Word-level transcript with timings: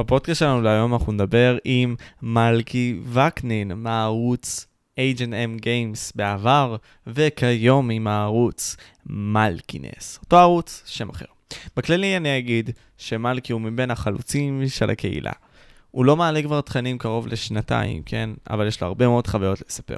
בפודקאסט 0.00 0.40
שלנו 0.40 0.62
להיום 0.62 0.94
אנחנו 0.94 1.12
נדבר 1.12 1.58
עם 1.64 1.94
מלכי 2.22 3.00
וקנין 3.12 3.72
מהערוץ 3.72 4.66
H&M 4.96 5.62
Games 5.62 6.12
בעבר, 6.14 6.76
וכיום 7.06 7.90
עם 7.90 8.06
הערוץ 8.06 8.76
מלכינס, 9.06 10.18
אותו 10.22 10.38
ערוץ, 10.38 10.82
שם 10.86 11.08
אחר. 11.08 11.24
בכללי 11.76 12.16
אני 12.16 12.38
אגיד 12.38 12.70
שמלכי 12.98 13.52
הוא 13.52 13.60
מבין 13.60 13.90
החלוצים 13.90 14.62
של 14.68 14.90
הקהילה. 14.90 15.32
הוא 15.90 16.04
לא 16.04 16.16
מעלה 16.16 16.42
כבר 16.42 16.60
תכנים 16.60 16.98
קרוב 16.98 17.26
לשנתיים, 17.26 18.02
כן? 18.02 18.30
אבל 18.50 18.66
יש 18.66 18.80
לו 18.80 18.86
הרבה 18.86 19.08
מאוד 19.08 19.26
חוויות 19.26 19.62
לספר. 19.68 19.96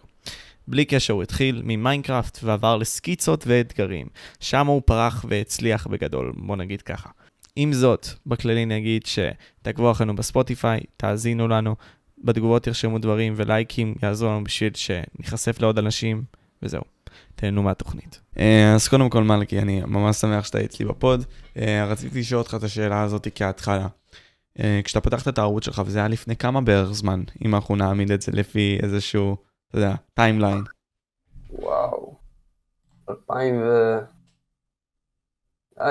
בלי 0.69 0.85
קשר 0.85 1.15
הוא 1.15 1.23
התחיל 1.23 1.63
ממיינקראפט 1.65 2.39
ועבר 2.43 2.77
לסקיצות 2.77 3.45
ואתגרים. 3.47 4.07
שם 4.41 4.67
הוא 4.67 4.83
פרח 4.85 5.25
והצליח 5.29 5.87
בגדול, 5.87 6.33
בוא 6.37 6.57
נגיד 6.57 6.83
ככה. 6.83 7.09
עם 7.57 7.73
זאת, 7.73 8.07
בכללי 8.27 8.67
נגיד 8.67 9.03
שתעקבו 9.07 9.91
אחרינו 9.91 10.17
בספוטיפיי, 10.17 10.81
תאזינו 10.97 11.49
לנו, 11.49 11.77
בתגובות 12.25 12.63
תרשמו 12.63 12.99
דברים 12.99 13.33
ולייקים 13.37 13.95
יעזרו 14.03 14.29
לנו 14.29 14.45
בשביל 14.45 14.73
שניחשף 14.75 15.61
לעוד 15.61 15.79
אנשים, 15.79 16.25
וזהו. 16.63 16.83
תהנו 17.35 17.63
מהתוכנית. 17.63 18.21
אה, 18.39 18.75
אז 18.75 18.89
קודם 18.89 19.11
כל 19.11 19.23
מלכי, 19.23 19.59
אני 19.59 19.81
ממש 19.87 20.17
שמח 20.17 20.45
שאתה 20.45 20.65
אצלי 20.65 20.87
ב 20.87 20.94
pod. 20.94 21.25
אה, 21.57 21.85
רציתי 21.85 22.21
לשאול 22.21 22.39
אותך 22.39 22.55
את 22.59 22.63
השאלה 22.63 23.03
הזאת 23.03 23.29
כהתחלה. 23.35 23.87
אה, 24.59 24.81
כשאתה 24.85 25.01
פתחת 25.01 25.29
את 25.29 25.39
הערוץ 25.39 25.65
שלך, 25.65 25.83
וזה 25.87 25.99
היה 25.99 26.09
לפני 26.09 26.37
כמה 26.37 26.61
בערך 26.61 26.93
זמן, 26.93 27.23
אם 27.45 27.55
אנחנו 27.55 27.77
נעמיד 27.77 28.11
את 28.11 28.23
זה 28.23 28.33
לפי 28.33 28.79
איזשהו, 28.83 29.37
אתה 29.69 29.79
יודע, 29.79 29.95
timeline. 30.15 30.63
וואו. 31.51 32.17
2000 33.11 33.63
ו... 33.63 33.99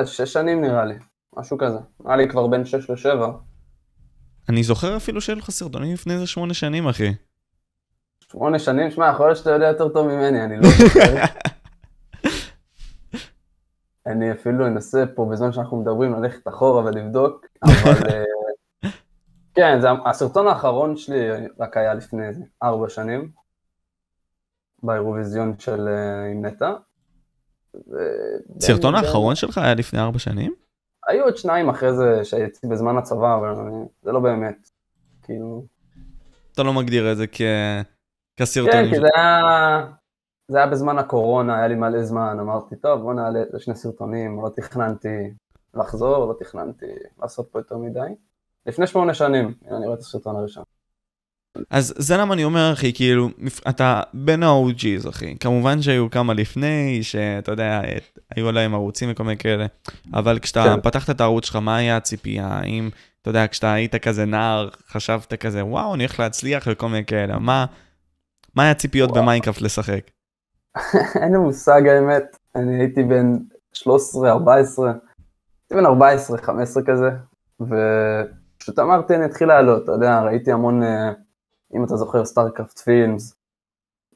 שש 0.05 0.33
שנים 0.33 0.61
נראה 0.61 0.85
לי, 0.85 0.95
משהו 1.37 1.57
כזה. 1.57 1.77
נראה 1.99 2.15
לי 2.15 2.29
כבר 2.29 2.47
בין 2.47 2.65
שש 2.65 2.89
לשבע. 2.89 3.31
אני 4.49 4.63
זוכר 4.63 4.97
אפילו 4.97 5.21
שהיו 5.21 5.37
לך 5.37 5.51
סרטונים 5.51 5.93
לפני 5.93 6.13
איזה 6.13 6.27
שמונה 6.27 6.53
שנים, 6.53 6.87
אחי. 6.87 7.13
שמונה 8.31 8.59
שנים? 8.59 8.91
שמע, 8.91 9.11
יכול 9.13 9.25
להיות 9.25 9.37
שאתה 9.37 9.51
יודע 9.51 9.67
יותר 9.67 9.89
טוב 9.89 10.07
ממני, 10.07 10.43
אני 10.43 10.57
לא 10.57 10.69
זוכר. 10.77 11.15
אני 14.07 14.31
אפילו 14.31 14.67
אנסה 14.67 15.03
פה 15.15 15.27
בזמן 15.31 15.51
שאנחנו 15.51 15.81
מדברים 15.81 16.13
ללכת 16.13 16.47
אחורה 16.47 16.85
ולבדוק, 16.85 17.45
אבל 17.63 18.09
אה, 18.09 18.23
כן, 19.55 19.81
זה, 19.81 19.87
הסרטון 20.05 20.47
האחרון 20.47 20.97
שלי 20.97 21.29
רק 21.59 21.77
היה 21.77 21.93
לפני 21.93 22.25
ארבע 22.63 22.89
שנים, 22.89 23.31
באירוויזיון 24.83 25.59
של 25.59 25.87
אה, 25.87 26.31
עם 26.31 26.45
נטע. 26.45 26.73
סרטון 28.59 28.95
האחרון 28.95 29.35
שלך 29.35 29.57
היה 29.57 29.73
לפני 29.73 29.99
ארבע 29.99 30.19
שנים? 30.19 30.53
היו 31.07 31.23
עוד 31.23 31.37
שניים 31.37 31.69
אחרי 31.69 31.93
זה 31.93 32.25
שהייתי 32.25 32.67
בזמן 32.67 32.97
הצבא, 32.97 33.35
אבל 33.35 33.55
זה 34.01 34.11
לא 34.11 34.19
באמת, 34.19 34.69
כאילו... 35.23 35.65
אתה 36.53 36.63
לא 36.63 36.73
מגדיר 36.73 37.11
את 37.11 37.17
זה 37.17 37.27
כ... 37.31 37.41
כסרטון. 38.37 38.71
כן, 38.71 38.89
כי 38.89 38.95
זה 38.95 39.07
היה... 39.15 39.87
זה 40.47 40.57
היה 40.57 40.67
בזמן 40.67 40.97
הקורונה, 40.97 41.57
היה 41.57 41.67
לי 41.67 41.75
מלא 41.75 42.03
זמן, 42.03 42.37
אמרתי, 42.39 42.75
טוב, 42.75 43.01
בוא 43.01 43.13
נעלה 43.13 43.39
לשני 43.53 43.75
סרטונים, 43.75 44.41
לא 44.41 44.49
תכננתי 44.55 45.33
לחזור, 45.73 46.25
לא 46.25 46.35
תכננתי 46.39 46.85
לעשות 47.21 47.47
פה 47.51 47.59
יותר 47.59 47.77
מדי. 47.77 48.15
לפני 48.65 48.87
שמונה 48.87 49.13
שנים, 49.13 49.53
אני 49.71 49.85
רואה 49.85 49.93
את 49.93 49.99
הסרטון 49.99 50.35
הראשון. 50.35 50.63
אז 51.69 51.93
זה 51.97 52.17
למה 52.17 52.33
אני 52.33 52.43
אומר, 52.43 52.73
אחי, 52.73 52.93
כאילו, 52.93 53.29
אתה 53.69 54.01
בין 54.13 54.43
ה-OG's, 54.43 55.09
אחי. 55.09 55.37
כמובן 55.39 55.81
שהיו 55.81 56.09
כמה 56.09 56.33
לפני, 56.33 56.99
שאתה 57.01 57.51
יודע, 57.51 57.81
היו 58.35 58.51
להם 58.51 58.73
ערוצים 58.73 59.11
וכל 59.11 59.23
מיני 59.23 59.37
כאלה, 59.37 59.65
אבל 60.13 60.39
כשאתה 60.39 60.63
כן. 60.63 60.81
פתחת 60.81 61.09
את 61.09 61.21
הערוץ 61.21 61.45
שלך, 61.45 61.55
מה 61.55 61.75
היה 61.75 61.97
הציפייה? 61.97 62.47
האם, 62.47 62.89
אתה 63.21 63.29
יודע, 63.29 63.47
כשאתה 63.47 63.73
היית 63.73 63.95
כזה 63.95 64.25
נער, 64.25 64.69
חשבת 64.87 65.33
כזה, 65.33 65.65
וואו, 65.65 65.93
אני 65.93 66.03
הולך 66.03 66.19
להצליח 66.19 66.67
וכל 66.71 66.87
מיני 66.87 67.05
כאלה, 67.05 67.39
מה, 67.39 67.65
מה 68.55 68.63
היה 68.63 68.71
הציפיות 68.71 69.11
במיינקראפט 69.17 69.61
לשחק? 69.61 70.11
אין 71.21 71.31
לי 71.31 71.37
מושג 71.37 71.87
האמת, 71.87 72.37
אני 72.55 72.79
הייתי 72.79 73.03
בן 73.03 73.37
13, 73.73 74.31
14, 74.31 74.87
הייתי 74.87 75.01
בן 75.71 75.85
14, 75.85 76.37
15 76.37 76.83
כזה, 76.83 77.09
ופשוט 77.61 78.79
אמרתי, 78.79 79.15
אני 79.15 79.25
אתחיל 79.25 79.47
לעלות, 79.47 79.83
אתה 79.83 79.91
יודע, 79.91 80.21
ראיתי 80.21 80.51
המון... 80.51 80.83
אה, 80.83 81.11
אם 81.75 81.83
אתה 81.83 81.95
זוכר 81.95 82.25
סטארקרפט 82.25 82.79
פילמס, 82.79 83.35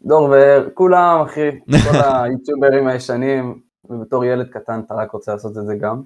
דור 0.01 0.29
ואר, 0.29 0.67
כולם 0.73 1.21
אחי, 1.21 1.49
כל 1.61 1.97
היוטיוברים 2.05 2.87
הישנים, 2.87 3.61
ובתור 3.89 4.25
ילד 4.25 4.49
קטן 4.49 4.81
אתה 4.85 4.93
רק 4.93 5.11
רוצה 5.11 5.33
לעשות 5.33 5.57
את 5.57 5.65
זה 5.65 5.75
גם. 5.75 6.01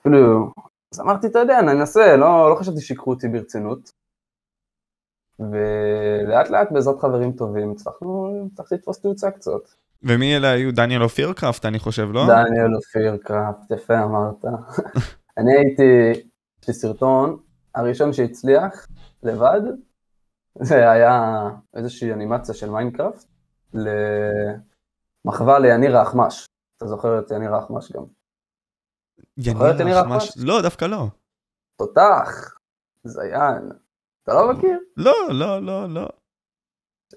אפילו, 0.00 0.52
אז 0.92 1.00
אמרתי, 1.00 1.26
אתה 1.26 1.38
יודע, 1.38 1.62
ננסה, 1.62 2.16
לא, 2.16 2.50
לא 2.50 2.54
חשבתי 2.54 2.80
שיקחו 2.80 3.10
אותי 3.10 3.28
ברצינות. 3.28 3.92
ולאט 5.38 6.50
לאט 6.50 6.72
בעזרת 6.72 7.00
חברים 7.00 7.32
טובים 7.32 7.70
הצלחנו, 7.70 8.48
הצלחתי 8.52 8.74
לתפוס 8.74 9.00
תאוצה 9.00 9.30
קצת. 9.30 9.60
ומי 10.02 10.36
אלה 10.36 10.50
היו? 10.50 10.74
דניאל 10.74 11.02
אופיר 11.02 11.32
קראפט, 11.32 11.64
אני 11.66 11.78
חושב, 11.78 12.08
לא? 12.12 12.26
דניאל 12.26 12.74
אופיר 12.74 13.16
קראפט, 13.16 13.70
יפה 13.70 14.04
אמרת. 14.04 14.44
אני 15.38 15.56
הייתי, 15.56 16.10
יש 16.62 16.68
לי 16.68 16.74
סרטון, 16.74 17.36
הראשון 17.74 18.12
שהצליח, 18.12 18.86
לבד, 19.22 19.60
זה 20.60 20.90
היה 20.90 21.42
איזושהי 21.74 22.12
אנימציה 22.12 22.54
של 22.54 22.70
מיינקראפט 22.70 23.24
למחווה 25.24 25.58
ליניר 25.58 25.96
האחמ"ש. 25.96 26.46
אתה 26.76 26.86
זוכר 26.86 27.18
את 27.18 27.30
יניר 27.30 27.54
האחמ"ש 27.54 27.92
גם? 27.92 28.02
יניר 29.38 29.98
האחמ"ש? 29.98 30.32
לא, 30.36 30.62
דווקא 30.62 30.84
לא. 30.84 31.06
תותח, 31.76 32.54
זיין. 33.04 33.72
אתה 34.22 34.34
לא 34.34 34.52
מכיר? 34.52 34.78
לא, 34.96 35.14
לא, 35.30 35.62
לא, 35.62 35.88
לא. 35.88 36.08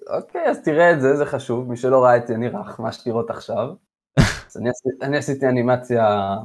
אוקיי, 0.07 0.49
אז 0.49 0.63
תראה 0.63 0.93
את 0.93 1.01
זה, 1.01 1.15
זה 1.15 1.25
חשוב. 1.25 1.69
מי 1.69 1.77
שלא 1.77 2.03
ראה 2.03 2.17
את 2.17 2.29
יניר 2.29 2.57
האחמ"ש 2.57 3.07
לראות 3.07 3.29
עכשיו. 3.29 3.67
אז 4.19 4.57
אני, 4.57 4.69
עשיתי, 4.69 5.05
אני 5.05 5.17
עשיתי 5.17 5.47
אנימציה 5.47 6.35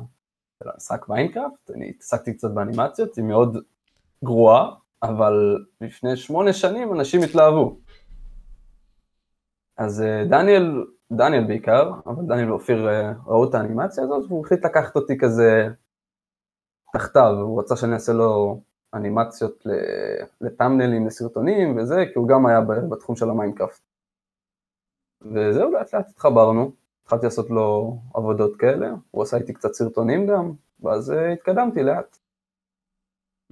של 0.63 0.69
המשחק 0.69 1.09
מיינקראפט, 1.09 1.71
אני 1.71 1.91
התעסקתי 1.91 2.35
קצת 2.35 2.51
באנימציות, 2.51 3.17
היא 3.17 3.25
מאוד 3.25 3.57
גרועה, 4.25 4.75
אבל 5.03 5.65
לפני 5.81 6.17
שמונה 6.17 6.53
שנים 6.53 6.93
אנשים 6.93 7.21
התלהבו. 7.23 7.79
אז 9.77 10.03
אה, 10.03 10.25
דניאל, 10.25 10.85
דניאל 11.13 11.45
בעיקר, 11.45 11.91
אבל 12.07 12.25
דניאל 12.27 12.51
ואופיר 12.51 12.89
אה, 12.89 13.13
ראו 13.27 13.49
את 13.49 13.55
האנימציה 13.55 14.05
הזאת, 14.05 14.25
והוא 14.29 14.45
החליט 14.47 14.65
לקחת 14.65 14.97
אותי 14.97 15.19
כזה 15.19 15.69
תחתיו, 16.93 17.35
הוא 17.41 17.61
רצה 17.61 17.77
שאני 17.77 17.95
אעשה 17.95 18.13
לו 18.13 18.61
אנימציות 18.95 19.67
לטאמבניילים, 20.41 21.07
לסרטונים 21.07 21.77
וזה, 21.77 22.05
כי 22.13 22.19
הוא 22.19 22.29
גם 22.29 22.47
היה 22.47 22.61
בתחום 22.91 23.17
של 23.17 23.31
המיינקראפט. 23.31 23.81
וזהו, 25.21 25.71
לאט 25.73 25.95
לאט 25.95 26.09
התחברנו, 26.09 26.73
התחלתי 27.03 27.27
לעשות 27.27 27.51
לו 27.51 27.99
עבודות 28.15 28.57
כאלה, 28.57 28.91
הוא 29.11 29.23
עשה 29.23 29.37
איתי 29.37 29.53
קצת 29.53 29.73
סרטונים 29.73 30.27
גם, 30.27 30.53
ואז 30.81 31.11
אה, 31.11 31.33
התקדמתי 31.33 31.83
לאט. 31.83 32.19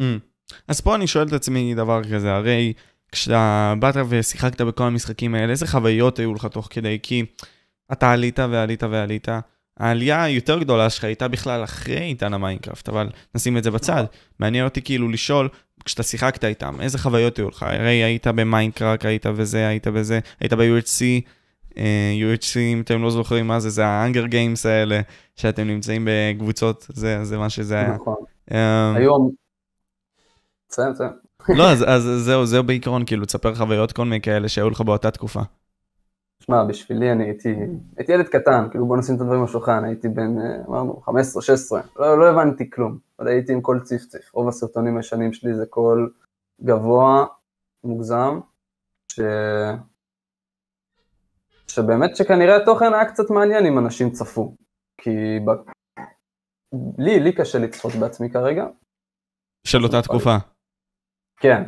Mm. 0.01 0.34
אז 0.69 0.81
פה 0.81 0.95
אני 0.95 1.07
שואל 1.07 1.27
את 1.27 1.33
עצמי 1.33 1.75
דבר 1.75 2.01
כזה, 2.05 2.35
הרי 2.35 2.73
כשאתה 3.13 3.75
באת 3.79 3.97
ושיחקת 4.09 4.61
בכל 4.61 4.85
המשחקים 4.85 5.35
האלה, 5.35 5.51
איזה 5.51 5.67
חוויות 5.67 6.19
היו 6.19 6.35
לך 6.35 6.47
תוך 6.47 6.69
כדי? 6.71 6.99
כי 7.03 7.25
אתה 7.93 8.13
עלית 8.13 8.39
ועלית 8.39 8.83
ועלית. 8.83 9.29
העלייה 9.81 10.23
היותר 10.23 10.59
גדולה 10.59 10.91
שלך 10.91 11.05
הייתה 11.05 11.29
בכלל 11.29 11.65
אחרי 11.65 12.01
עידן 12.01 12.35
המיינקראפט, 12.35 12.89
אבל 12.89 13.11
נשים 13.35 13.57
את 13.57 13.65
זה 13.65 13.71
בצד. 13.71 14.05
מעניין 14.39 14.65
אותי 14.65 14.83
כאילו 14.83 15.09
לשאול, 15.09 15.49
כשאתה 15.85 16.03
שיחקת 16.03 16.45
איתם, 16.45 16.81
איזה 16.81 16.99
חוויות 16.99 17.37
היו 17.37 17.49
לך? 17.49 17.63
הרי 17.63 18.05
היית 18.05 18.27
במיינקראפט, 18.27 19.05
היית 19.05 19.27
בזה, 19.27 19.69
היית 19.69 19.89
בזה, 19.89 20.21
היית 20.41 20.53
ב-UHC, 20.53 21.23
uh, 21.71 21.77
UHC, 22.21 22.59
אם 22.59 22.81
אתם 22.81 23.03
לא 23.03 23.11
זוכרים 23.11 23.47
מה 23.47 23.61
זה, 23.61 23.71
זה 23.71 23.87
Hunger 23.87 24.27
Games 24.27 24.67
האלה, 24.67 25.01
שאתם 25.37 25.67
נמצאים 25.67 26.09
בקבוצות, 26.11 26.87
זה, 26.89 27.25
זה 27.25 27.39
מה 27.39 27.51
שזה 27.51 27.75
היה. 27.75 27.95
נכון. 27.95 28.17
Um, 28.51 28.55
היום, 28.97 29.31
בסדר, 30.75 30.91
בסדר. 30.91 31.11
לא, 31.59 31.71
אז, 31.73 31.85
אז 31.89 32.03
זהו, 32.25 32.47
זהו 32.47 32.65
בעיקרון, 32.65 33.07
כאילו, 33.07 33.25
תספר 33.25 33.55
חוויות 33.55 33.93
כל 33.93 34.05
מיני 34.05 34.21
כאלה 34.21 34.49
שהיו 34.49 34.71
לך 34.71 34.81
באותה 34.81 35.11
תקופה. 35.11 35.41
שמע, 36.43 36.65
בשבילי 36.65 37.13
אני 37.13 37.25
הייתי, 37.25 37.55
הייתי 37.97 38.13
ילד 38.13 38.29
קטן, 38.29 38.67
כאילו 38.71 38.87
בוא 38.87 38.97
נשים 38.97 39.17
את 39.17 39.21
הדברים 39.21 39.41
על 39.41 39.45
השולחן, 39.45 39.85
הייתי 39.85 40.09
בן, 40.09 40.35
אמרנו, 40.69 41.03
15-16, 41.07 41.11
לא, 41.97 42.19
לא 42.19 42.31
הבנתי 42.31 42.71
כלום, 42.71 42.99
אבל 43.19 43.29
הייתי 43.29 43.53
עם 43.53 43.61
קול 43.61 43.81
ציפציף, 43.81 44.35
רוב 44.35 44.49
הסרטונים 44.49 44.97
הישנים 44.97 45.33
שלי 45.33 45.55
זה 45.55 45.67
קול 45.67 46.13
גבוה, 46.63 47.27
מוגזם, 47.85 48.41
ש... 49.13 49.21
שבאמת 51.69 52.17
שכנראה 52.17 52.57
התוכן 52.57 52.95
היה 52.95 53.05
קצת 53.05 53.31
מעניין 53.31 53.67
אם 53.67 53.79
אנשים 53.79 54.11
צפו, 54.11 54.55
כי 55.01 55.11
ב... 55.47 55.51
לי, 56.99 57.21
לי 57.21 57.33
קשה 57.33 57.59
לצפות 57.59 57.93
בעצמי 57.95 58.31
כרגע. 58.31 58.67
של 59.67 59.85
אותה 59.85 60.03
תקופה. 60.03 60.37
כן. 61.45 61.63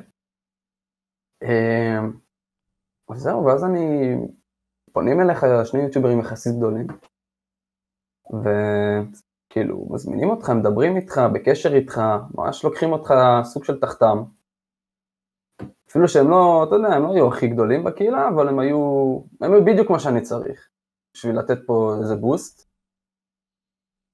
אמ, 1.43 2.13
זהו, 3.15 3.45
ואז 3.45 3.65
אני... 3.65 4.17
פונים 4.93 5.21
אליך 5.21 5.47
שני 5.65 5.83
יוטיוברים 5.83 6.21
יחסית 6.21 6.57
גדולים, 6.57 6.87
כאילו, 9.49 9.87
מזמינים 9.91 10.31
אותך, 10.31 10.51
מדברים 10.51 10.97
איתך, 10.97 11.21
בקשר 11.35 11.75
איתך, 11.75 12.01
ממש 12.35 12.65
לוקחים 12.65 12.93
אותך 12.93 13.15
סוג 13.43 13.65
של 13.65 13.81
תחתם. 13.81 14.23
אפילו 15.91 16.09
שהם 16.09 16.31
לא, 16.31 16.65
אתה 16.69 16.75
יודע, 16.75 16.89
הם 16.89 17.03
לא 17.03 17.15
היו 17.15 17.29
הכי 17.29 17.49
גדולים 17.49 17.85
בקהילה, 17.85 18.29
אבל 18.29 18.49
הם 18.49 18.59
היו, 18.59 18.79
הם 19.41 19.53
היו 19.53 19.65
בדיוק 19.65 19.91
מה 19.91 19.99
שאני 19.99 20.21
צריך, 20.21 20.69
בשביל 21.15 21.39
לתת 21.39 21.59
פה 21.67 21.95
איזה 22.01 22.17
בוסט. 22.17 22.69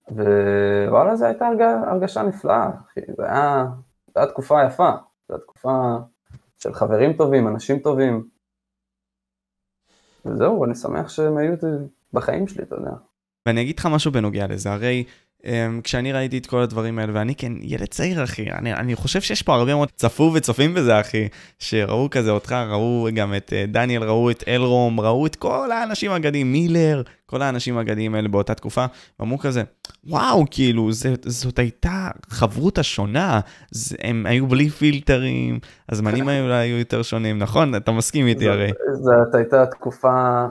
ווואלה, 0.09 1.17
זו 1.17 1.27
הייתה 1.27 1.47
הרגשה, 1.87 2.23
נפלאה, 2.23 2.71
אחי, 2.87 3.01
זו 3.17 3.23
הייתה 3.23 4.33
תקופה 4.33 4.65
יפה, 4.67 4.91
זו 5.33 5.39
תקופה 5.39 5.97
של 6.59 6.75
חברים 6.75 7.13
טובים, 7.13 7.49
אנשים 7.49 7.79
טובים. 7.79 8.29
וזהו, 10.25 10.65
אני 10.65 10.75
שמח 10.75 11.09
שהם 11.09 11.37
היו 11.37 11.53
בחיים 12.13 12.49
שלי, 12.49 12.63
אתה 12.63 12.75
יודע. 12.75 12.91
ואני 13.47 13.63
אגיד 13.63 13.79
לך 13.79 13.87
משהו 13.87 14.13
בנוגע 14.13 14.47
לזה, 14.47 14.73
הרי 14.73 15.05
כשאני 15.85 16.13
ראיתי 16.13 16.39
את 16.39 16.47
כל 16.47 16.61
הדברים 16.63 16.99
האלה, 16.99 17.13
ואני 17.15 17.35
כן 17.35 17.53
ילד 17.61 17.87
צעיר, 17.87 18.25
אחי, 18.25 18.51
אני, 18.51 18.75
אני 18.75 18.95
חושב 18.95 19.21
שיש 19.21 19.43
פה 19.43 19.55
הרבה 19.55 19.75
מאוד 19.75 19.89
צפו 19.97 20.31
וצופים 20.35 20.75
בזה, 20.75 21.01
אחי, 21.01 21.29
שראו 21.59 22.11
כזה 22.11 22.31
אותך, 22.31 22.53
ראו 22.53 23.09
גם 23.15 23.35
את 23.35 23.49
uh, 23.49 23.73
דניאל, 23.73 24.03
ראו 24.03 24.31
את 24.31 24.45
אלרום, 24.49 25.01
ראו 25.01 25.27
את 25.27 25.37
כל 25.37 25.73
האנשים 25.73 26.11
האגדיים, 26.11 26.53
מילר, 26.53 27.03
כל 27.27 27.43
האנשים 27.43 27.79
האגדיים 27.79 28.15
האלה 28.15 28.29
באותה 28.29 28.55
תקופה, 28.55 28.85
ואמרו 29.21 29.39
כזה, 29.39 29.63
וואו, 30.05 30.45
כאילו, 30.51 30.93
זה, 30.93 31.15
זאת 31.27 31.59
הייתה 31.59 32.09
חברותא 32.29 32.83
שונה, 32.83 33.41
זה, 33.71 33.97
הם 34.01 34.27
היו 34.27 34.47
בלי 34.47 34.71
פילטרים, 34.71 35.59
הזמנים 35.89 36.29
האלה 36.29 36.59
היו 36.59 36.79
יותר 36.79 37.03
שונים, 37.03 37.39
נכון? 37.39 37.75
אתה 37.75 37.93
מסכים 37.93 38.27
איתי 38.27 38.49
הרי. 38.49 38.71
זאת 38.93 39.35
הייתה 39.35 39.67
תקופה 39.67 40.45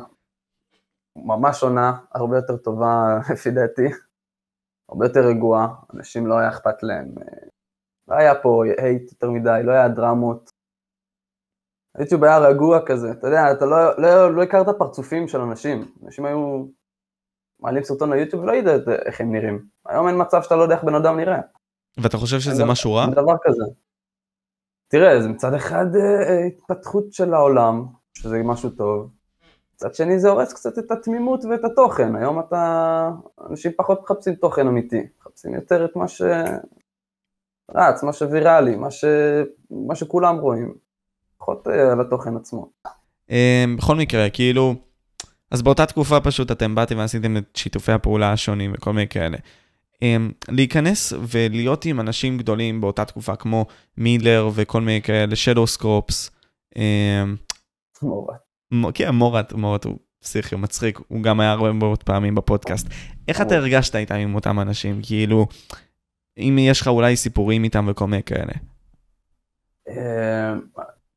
ממש 1.15 1.59
שונה, 1.59 1.93
הרבה 2.15 2.35
יותר 2.35 2.57
טובה 2.57 3.19
לפי 3.33 3.51
דעתי, 3.51 3.87
הרבה 4.91 5.05
יותר 5.05 5.19
רגועה, 5.19 5.67
אנשים 5.93 6.27
לא 6.27 6.39
היה 6.39 6.49
אכפת 6.49 6.83
להם, 6.83 7.07
לא 8.07 8.15
היה 8.15 8.41
פה 8.41 8.63
הייט 8.77 9.11
יותר 9.11 9.29
מדי, 9.29 9.61
לא 9.63 9.71
היה 9.71 9.87
דרמות. 9.87 10.49
היוטיוב 11.95 12.23
היה 12.23 12.37
רגוע 12.37 12.79
כזה, 12.85 13.11
אתה 13.11 13.27
יודע, 13.27 13.51
אתה 13.51 13.65
לא, 13.65 13.97
לא, 13.97 14.35
לא 14.35 14.43
הכרת 14.43 14.75
פרצופים 14.79 15.27
של 15.27 15.41
אנשים, 15.41 15.91
אנשים 16.03 16.25
היו 16.25 16.65
מעלים 17.59 17.83
סרטון 17.83 18.13
ליוטיוב 18.13 18.43
ולא 18.43 18.51
ידע 18.51 18.71
איך 19.05 19.21
הם 19.21 19.31
נראים. 19.31 19.65
היום 19.85 20.07
אין 20.07 20.21
מצב 20.21 20.41
שאתה 20.43 20.55
לא 20.55 20.63
יודע 20.63 20.75
איך 20.75 20.83
בן 20.83 20.95
אדם 20.95 21.17
נראה. 21.17 21.41
ואתה 21.97 22.17
חושב 22.17 22.39
שזה 22.39 22.65
משהו 22.65 22.93
רע? 22.93 23.05
דבר 23.11 23.35
כזה. 23.43 23.63
תראה, 24.87 25.21
זה 25.21 25.29
מצד 25.29 25.53
אחד 25.53 25.85
אה, 25.95 26.45
התפתחות 26.47 27.13
של 27.13 27.33
העולם, 27.33 27.85
שזה 28.17 28.37
משהו 28.45 28.69
טוב, 28.69 29.09
מצד 29.81 29.95
שני 29.95 30.19
זה 30.19 30.29
הורס 30.29 30.53
קצת 30.53 30.79
את 30.79 30.91
התמימות 30.91 31.45
ואת 31.45 31.63
התוכן, 31.63 32.15
היום 32.15 32.39
אתה, 32.39 33.09
אנשים 33.49 33.71
פחות 33.77 34.01
מחפשים 34.03 34.35
תוכן 34.35 34.67
אמיתי, 34.67 35.01
מחפשים 35.19 35.53
יותר 35.53 35.85
את 35.85 35.95
מה 35.95 36.07
שרץ, 36.07 38.03
מה 38.03 38.13
שוויראלי, 38.13 38.75
מה, 38.75 38.91
ש... 38.91 39.05
מה 39.87 39.95
שכולם 39.95 40.37
רואים, 40.37 40.73
פחות 41.37 41.67
אה, 41.67 41.91
על 41.91 42.01
התוכן 42.01 42.35
עצמו. 42.35 42.71
אמ, 43.29 43.75
בכל 43.77 43.95
מקרה, 43.95 44.29
כאילו, 44.29 44.75
אז 45.51 45.61
באותה 45.61 45.85
תקופה 45.85 46.19
פשוט 46.19 46.51
אתם 46.51 46.75
באתם 46.75 46.97
ועשיתם 46.97 47.37
את 47.37 47.55
שיתופי 47.55 47.91
הפעולה 47.91 48.31
השונים 48.31 48.73
וכל 48.75 48.93
מיני 48.93 49.07
כאלה. 49.07 49.37
אמ, 50.01 50.31
להיכנס 50.49 51.13
ולהיות 51.27 51.85
עם 51.85 51.99
אנשים 51.99 52.37
גדולים 52.37 52.81
באותה 52.81 53.05
תקופה, 53.05 53.35
כמו 53.35 53.65
מילר 53.97 54.49
וכל 54.53 54.81
מיני 54.81 55.01
כאלה, 55.01 55.35
שדוסקרופס. 55.35 56.31
אמ, 56.75 57.35
כן, 58.93 59.09
מורת, 59.09 59.53
מורת 59.53 59.85
הוא 59.85 59.97
פסיכי, 60.21 60.55
הוא 60.55 60.61
מצחיק, 60.61 60.99
הוא 61.07 61.23
גם 61.23 61.39
היה 61.39 61.51
הרבה 61.51 61.71
מאוד 61.71 62.03
פעמים 62.03 62.35
בפודקאסט. 62.35 62.87
איך 63.27 63.41
אתה 63.41 63.55
הרגשת 63.55 63.95
איתם 63.95 64.15
עם 64.15 64.35
אותם 64.35 64.59
אנשים? 64.59 64.99
כאילו, 65.03 65.47
אם 66.37 66.57
יש 66.59 66.81
לך 66.81 66.87
אולי 66.87 67.15
סיפורים 67.15 67.63
איתם 67.63 67.85
וכל 67.89 68.07
מיני 68.07 68.23
כאלה. 68.23 68.53
אמ, 69.89 70.61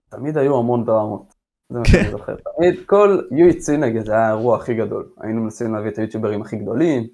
תמיד 0.09 0.39
היו 0.39 0.59
המון 0.59 0.85
דרמות. 0.85 1.35
זה 1.69 1.79
מה 1.79 1.85
שאני 1.85 2.05
כן. 2.05 2.11
זוכר. 2.11 2.35
תמיד 2.57 2.87
כל 2.87 3.21
UHC 3.31 3.73
נגיד, 3.73 4.05
זה 4.05 4.13
היה 4.13 4.27
האירוע 4.27 4.57
הכי 4.57 4.75
גדול. 4.75 5.09
היינו 5.21 5.43
מנסים 5.43 5.75
להביא 5.75 5.91
את 5.91 5.99
היוטיוברים 5.99 6.43
הכי 6.43 6.57
גדולים. 6.57 7.07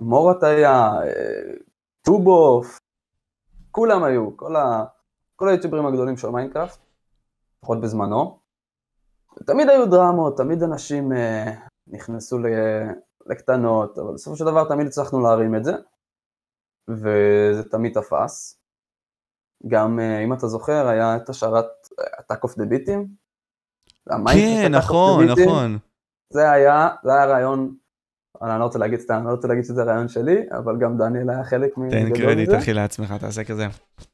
מורת 0.00 0.42
היה, 0.42 0.90
אה, 1.02 1.54
טובוף, 2.02 2.78
כולם 3.70 4.04
היו, 4.04 4.36
כל 5.36 5.48
היוטיוברים 5.48 5.86
הגדולים 5.86 6.16
של 6.16 6.28
מיינקראפט, 6.28 6.78
לפחות 7.58 7.80
בזמנו. 7.80 8.41
תמיד 9.46 9.68
היו 9.68 9.90
דרמות, 9.90 10.36
תמיד 10.36 10.62
אנשים 10.62 11.12
אה, 11.12 11.52
נכנסו 11.86 12.38
לקטנות, 13.26 13.98
אבל 13.98 14.14
בסופו 14.14 14.36
של 14.36 14.44
דבר 14.44 14.68
תמיד 14.68 14.86
הצלחנו 14.86 15.20
להרים 15.20 15.56
את 15.56 15.64
זה, 15.64 15.72
וזה 16.88 17.70
תמיד 17.70 17.92
תפס. 17.92 18.58
גם 19.66 20.00
אה, 20.00 20.24
אם 20.24 20.32
אתה 20.32 20.46
זוכר, 20.46 20.88
היה 20.88 21.16
את 21.16 21.28
השערת 21.28 21.66
Attack 22.00 22.48
of 22.48 22.52
the 22.52 22.62
Beatים. 22.62 23.06
כן, 24.32 24.74
נכון, 24.74 25.26
נכון. 25.26 25.78
זה 26.32 26.50
היה, 26.50 26.88
זה 27.04 27.14
היה 27.14 27.24
רעיון, 27.24 27.74
אני 28.42 28.58
לא 28.60 28.64
רוצה 28.64 28.78
להגיד 28.78 29.00
סתם, 29.00 29.14
אני 29.14 29.24
לא 29.24 29.30
רוצה 29.30 29.48
להגיד 29.48 29.64
שזה 29.64 29.82
רעיון 29.82 30.08
שלי, 30.08 30.42
אבל 30.58 30.78
גם 30.80 30.98
דניאל 30.98 31.30
היה 31.30 31.44
חלק 31.44 31.78
מזה. 31.78 31.96
תן 31.96 32.14
קרדיט 32.14 32.50
אחי 32.58 32.72
לעצמך, 32.72 33.14
תעשה 33.20 33.44
כזה. 33.44 33.66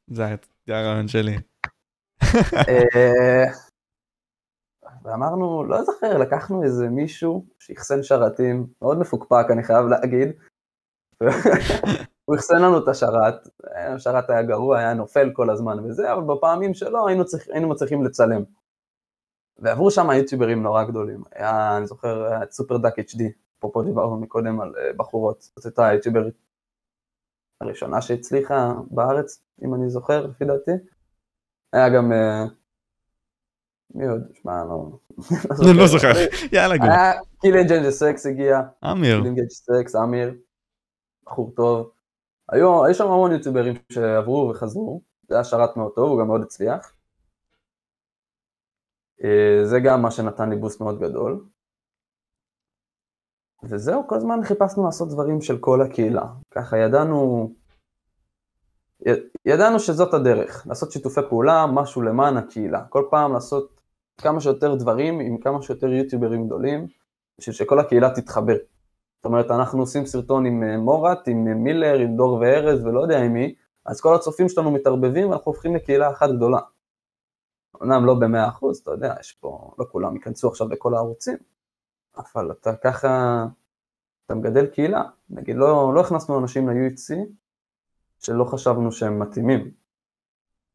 זה 0.06 0.24
היה 0.24 0.36
הרעיון 0.68 1.08
שלי. 1.08 1.36
אה, 5.08 5.12
ואמרנו, 5.12 5.64
לא 5.64 5.82
זוכר, 5.82 6.18
לקחנו 6.18 6.62
איזה 6.62 6.88
מישהו 6.88 7.46
שאחסן 7.58 8.02
שרתים, 8.02 8.66
מאוד 8.82 8.98
מפוקפק, 8.98 9.46
אני 9.50 9.62
חייב 9.62 9.86
להגיד. 9.86 10.28
הוא 12.24 12.36
אחסן 12.36 12.62
לנו 12.62 12.78
את 12.78 12.88
השרת, 12.88 13.34
השרת 13.94 14.30
היה 14.30 14.42
גרוע, 14.42 14.78
היה 14.78 14.94
נופל 14.94 15.30
כל 15.32 15.50
הזמן 15.50 15.84
וזה, 15.84 16.12
אבל 16.12 16.22
בפעמים 16.34 16.74
שלו 16.74 17.08
היינו, 17.08 17.24
צריכ, 17.24 17.48
היינו 17.48 17.68
מצליחים 17.68 18.04
לצלם. 18.04 18.42
ועברו 19.58 19.90
שם 19.90 20.10
יוטיוברים 20.10 20.62
נורא 20.62 20.84
גדולים, 20.84 21.22
היה, 21.32 21.76
אני 21.76 21.86
זוכר, 21.86 22.24
היה 22.24 22.42
את 22.42 22.52
סופר 22.52 22.76
דאק 22.76 22.98
HD, 22.98 23.22
אפרופו 23.58 23.82
דיברנו 23.82 24.20
מקודם 24.20 24.60
על 24.60 24.74
uh, 24.74 24.96
בחורות, 24.96 25.42
זאת 25.42 25.64
הייתה 25.64 25.86
היוטיוברית 25.86 26.34
הראשונה 27.60 28.02
שהצליחה 28.02 28.72
בארץ, 28.90 29.42
אם 29.64 29.74
אני 29.74 29.90
זוכר, 29.90 30.26
לפי 30.26 30.44
דעתי. 30.44 30.70
היה 31.72 31.88
גם 31.88 32.12
uh, 32.12 32.50
מי 33.94 34.06
עוד? 34.06 34.20
שמע, 34.34 34.64
לא... 34.64 34.90
לא, 35.66 35.72
לא 35.80 35.86
זוכר, 35.86 36.12
יאללה 36.52 36.76
גו. 36.76 36.86
קילינג 37.40 37.72
אנג'לסקס 37.72 38.26
הגיע. 38.26 38.60
אמיר. 38.90 39.16
קילינג 39.16 39.38
אנג'לסקס, 39.38 39.96
אמיר. 39.96 40.34
בחור 41.26 41.52
טוב. 41.56 41.90
היו, 42.48 42.82
יש 42.90 42.98
שם 42.98 43.04
המון 43.06 43.32
יוטיוברים 43.32 43.74
שעברו 43.92 44.50
וחזרו. 44.50 45.02
זה 45.28 45.34
היה 45.34 45.44
שרת 45.44 45.76
מאוד 45.76 45.92
טוב, 45.94 46.10
הוא 46.10 46.20
גם 46.20 46.26
מאוד 46.26 46.42
הצליח. 46.42 46.92
אה, 49.24 49.60
זה 49.64 49.80
גם 49.80 50.02
מה 50.02 50.10
שנתן 50.10 50.50
לי 50.50 50.56
boost 50.56 50.80
מאוד 50.80 51.00
גדול. 51.00 51.44
וזהו, 53.62 54.08
כל 54.08 54.14
הזמן 54.14 54.44
חיפשנו 54.44 54.84
לעשות 54.84 55.08
דברים 55.08 55.40
של 55.40 55.58
כל 55.58 55.82
הקהילה. 55.82 56.26
ככה 56.50 56.78
ידענו 56.78 57.50
ידענו 59.44 59.80
שזאת 59.80 60.14
הדרך, 60.14 60.66
לעשות 60.66 60.92
שיתופי 60.92 61.20
פעולה, 61.28 61.66
משהו 61.66 62.02
למען 62.02 62.36
הקהילה. 62.36 62.84
כל 62.84 63.04
פעם 63.10 63.32
לעשות 63.32 63.77
כמה 64.18 64.40
שיותר 64.40 64.74
דברים 64.74 65.20
עם 65.20 65.38
כמה 65.38 65.62
שיותר 65.62 65.86
יוטיוברים 65.86 66.46
גדולים, 66.46 66.86
בשביל 67.38 67.54
שכל 67.54 67.78
הקהילה 67.80 68.14
תתחבר. 68.14 68.56
זאת 69.16 69.24
אומרת, 69.24 69.50
אנחנו 69.50 69.80
עושים 69.80 70.06
סרטון 70.06 70.46
עם 70.46 70.62
אה, 70.62 70.76
מורת, 70.76 71.28
עם 71.28 71.48
אה, 71.48 71.54
מילר, 71.54 71.98
עם 71.98 72.16
דור 72.16 72.32
וארז 72.32 72.84
ולא 72.84 73.00
יודע 73.00 73.22
עם 73.22 73.32
מי, 73.32 73.54
אז 73.86 74.00
כל 74.00 74.14
הצופים 74.14 74.48
שלנו 74.48 74.70
מתערבבים 74.70 75.30
ואנחנו 75.30 75.52
הופכים 75.52 75.74
לקהילה 75.74 76.10
אחת 76.10 76.30
גדולה. 76.30 76.60
אמנם 77.82 78.06
לא 78.06 78.14
במאה 78.14 78.48
אחוז, 78.48 78.78
אתה 78.78 78.90
יודע, 78.90 79.14
יש 79.20 79.32
פה, 79.32 79.70
לא 79.78 79.86
כולם 79.90 80.16
ייכנסו 80.16 80.48
עכשיו 80.48 80.68
לכל 80.68 80.94
הערוצים, 80.94 81.36
אבל 82.16 82.52
אתה 82.52 82.76
ככה, 82.76 83.44
אתה 84.26 84.34
מגדל 84.34 84.66
קהילה. 84.66 85.02
נגיד, 85.30 85.56
לא, 85.56 85.94
לא 85.94 86.00
הכנסנו 86.00 86.38
אנשים 86.38 86.68
ל-UHC, 86.68 87.14
שלא 88.18 88.44
חשבנו 88.44 88.92
שהם 88.92 89.18
מתאימים, 89.18 89.70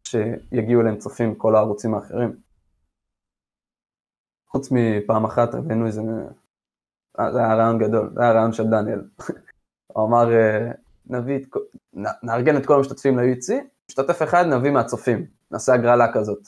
שיגיעו 0.03 0.81
אליהם 0.81 0.97
צופים 0.97 1.35
כל 1.35 1.55
הערוצים 1.55 1.93
האחרים. 1.93 2.35
חוץ 4.55 4.69
מפעם 4.71 5.25
אחת 5.25 5.53
הבאנו 5.53 5.85
איזה... 5.85 6.01
זה 7.31 7.39
היה 7.39 7.55
רעיון 7.55 7.79
גדול, 7.79 8.11
זה 8.15 8.21
היה 8.21 8.31
רעיון 8.31 8.53
של 8.53 8.63
דניאל. 8.63 9.01
הוא 9.93 10.07
אמר, 10.07 10.31
אה, 10.31 10.71
נביא 11.05 11.37
את... 11.37 11.45
נארגן 12.23 12.57
את 12.57 12.65
כל 12.65 12.75
המשתתפים 12.75 13.19
ל-UEC, 13.19 13.53
משתתף 13.89 14.23
אחד 14.23 14.45
נביא 14.45 14.71
מהצופים, 14.71 15.25
נעשה 15.51 15.73
הגרלה 15.73 16.13
כזאת. 16.13 16.47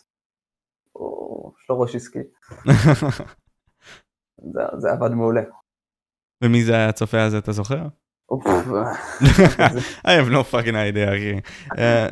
או, 0.96 1.54
יש 1.62 1.70
לו 1.70 1.80
ראש 1.80 1.96
עסקי. 1.96 2.20
זה, 4.54 4.62
זה 4.78 4.92
עבד 4.92 5.10
מעולה. 5.10 5.42
ומי 6.44 6.64
זה 6.64 6.74
היה 6.74 6.90
הצופה 6.90 7.24
הזה, 7.24 7.38
אתה 7.38 7.52
זוכר? 7.52 7.88
I 10.08 10.12
have 10.20 10.30
no 10.30 10.44
fucking 10.52 10.76
idea, 10.76 11.10
אחי. 11.10 11.42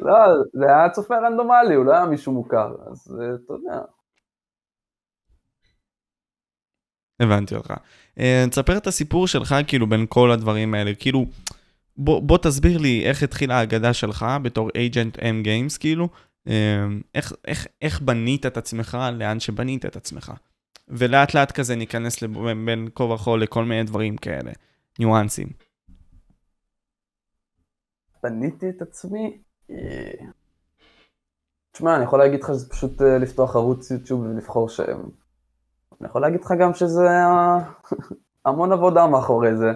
לא, 0.02 0.16
זה 0.54 0.66
היה 0.66 0.90
צופה 0.90 1.18
רנדומלי, 1.18 1.76
הוא 1.76 1.86
לא 1.86 1.94
היה 1.94 2.06
מישהו 2.06 2.32
מוכר, 2.32 2.76
אז 2.92 3.20
אה, 3.22 3.36
אתה 3.36 3.54
יודע. 3.54 3.82
הבנתי 7.20 7.55
אותך. 7.55 7.74
אה, 8.20 8.46
תספר 8.50 8.77
את 8.77 8.88
הסיפור 8.88 9.27
שלך, 9.27 9.55
כאילו, 9.67 9.88
בין 9.88 10.05
כל 10.10 10.32
הדברים 10.32 10.74
האלה. 10.74 10.96
כאילו, 10.96 11.25
בוא, 11.98 12.22
בוא 12.22 12.38
תסביר 12.38 12.77
לי 12.77 13.05
איך 13.05 13.24
התחילה 13.24 13.60
האגדה 13.60 13.93
שלך 13.93 14.25
בתור 14.41 14.70
agent 14.70 15.17
M 15.17 15.46
Games, 15.46 15.79
כאילו, 15.79 16.10
אמ, 16.48 17.01
איך, 17.15 17.34
איך, 17.46 17.67
איך 17.82 18.01
בנית 18.01 18.46
את 18.46 18.58
עצמך 18.58 18.98
לאן 19.13 19.39
שבנית 19.39 19.86
את 19.86 19.96
עצמך. 19.96 20.32
ולאט 20.88 21.34
לאט 21.34 21.51
כזה 21.51 21.75
ניכנס 21.75 22.22
לב- 22.22 22.65
בין 22.65 22.89
כה 22.96 23.03
וכה 23.03 23.38
לכל 23.38 23.65
מיני 23.65 23.84
דברים 23.84 24.17
כאלה, 24.17 24.51
ניואנסים. 25.00 25.48
בניתי 28.24 28.70
את 28.70 28.82
עצמי. 28.82 29.38
אה, 29.70 30.25
תשמע, 31.72 31.96
אני 31.96 32.03
יכול 32.03 32.20
להגיד 32.20 32.43
לך 32.43 32.48
שזה 32.48 32.70
פשוט 32.70 33.01
אה, 33.01 33.17
לפתוח 33.17 33.55
ערוץ 33.55 33.91
יוטיוב 33.91 34.22
ולבחור 34.22 34.70
שם. 34.70 35.01
אני 36.04 36.10
יכול 36.10 36.22
להגיד 36.22 36.42
לך 36.42 36.54
גם 36.60 36.74
שזה 36.74 37.08
המון 38.46 38.72
עבודה 38.72 39.08
מאחורי 39.08 39.58
זה, 39.58 39.72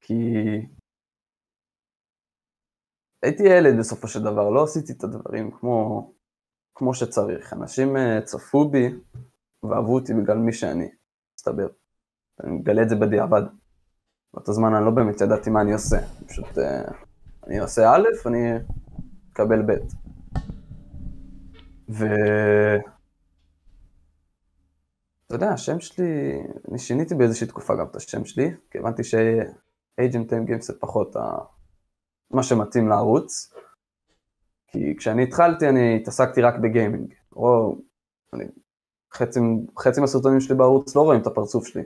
כי 0.00 0.34
הייתי 3.22 3.42
ילד 3.42 3.78
בסופו 3.78 4.08
של 4.08 4.22
דבר, 4.22 4.50
לא 4.50 4.64
עשיתי 4.64 4.92
את 4.92 5.04
הדברים 5.04 5.50
כמו, 5.50 6.12
כמו 6.74 6.94
שצריך. 6.94 7.52
אנשים 7.52 7.96
אה, 7.96 8.20
צפו 8.24 8.68
בי 8.68 8.88
ואהבו 9.62 9.94
אותי 9.94 10.14
בגלל 10.14 10.36
מי 10.36 10.52
שאני, 10.52 10.88
מסתבר. 11.38 11.68
אני 12.44 12.52
מגלה 12.52 12.82
את 12.82 12.88
זה 12.88 12.96
בדיעבד. 12.96 13.42
באותו 14.34 14.52
זמן 14.52 14.74
אני 14.74 14.84
לא 14.84 14.90
באמת 14.90 15.20
ידעתי 15.20 15.50
מה 15.50 15.60
אני 15.60 15.72
עושה, 15.72 15.98
פשוט 16.26 16.58
אה, 16.58 16.92
אני 17.46 17.58
עושה 17.58 17.94
א', 17.94 18.28
אני 18.28 18.52
אקבל 19.32 19.62
ב'. 19.62 19.72
ו... 21.88 22.04
אתה 25.30 25.36
יודע, 25.36 25.50
השם 25.50 25.80
שלי, 25.80 26.42
אני 26.70 26.78
שיניתי 26.78 27.14
באיזושהי 27.14 27.46
תקופה 27.46 27.74
גם 27.74 27.86
את 27.90 27.96
השם 27.96 28.24
שלי, 28.24 28.50
כי 28.70 28.78
הבנתי 28.78 29.02
שאייג'נט 29.04 30.28
טיים 30.28 30.44
גיימס 30.44 30.66
זה 30.66 30.72
פחות 30.80 31.16
ה... 31.16 31.20
מה 32.30 32.42
שמתאים 32.42 32.88
לערוץ. 32.88 33.54
כי 34.66 34.96
כשאני 34.98 35.22
התחלתי 35.22 35.68
אני 35.68 35.96
התעסקתי 35.96 36.42
רק 36.42 36.54
ב 36.62 36.68
gaming. 36.68 37.14
או... 37.32 37.76
אני... 38.32 38.44
חצי, 39.12 39.40
חצי 39.78 40.00
מהסרטונים 40.00 40.40
שלי 40.40 40.54
בערוץ 40.54 40.96
לא 40.96 41.00
רואים 41.00 41.20
את 41.20 41.26
הפרצוף 41.26 41.66
שלי. 41.66 41.82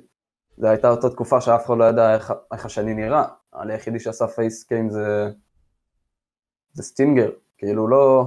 זו 0.56 0.66
הייתה 0.66 0.90
אותה 0.90 1.10
תקופה 1.10 1.40
שאף 1.40 1.66
אחד 1.66 1.78
לא 1.78 1.84
ידע 1.84 2.14
איך, 2.14 2.32
איך 2.52 2.66
השני 2.66 2.94
נראה. 2.94 3.24
אני 3.60 3.72
היחידי 3.72 4.00
שעשה 4.00 4.26
facecam 4.26 4.90
זה... 4.90 5.30
זה 6.72 6.82
סטינגר. 6.82 7.30
כאילו 7.58 7.88
לא... 7.88 8.26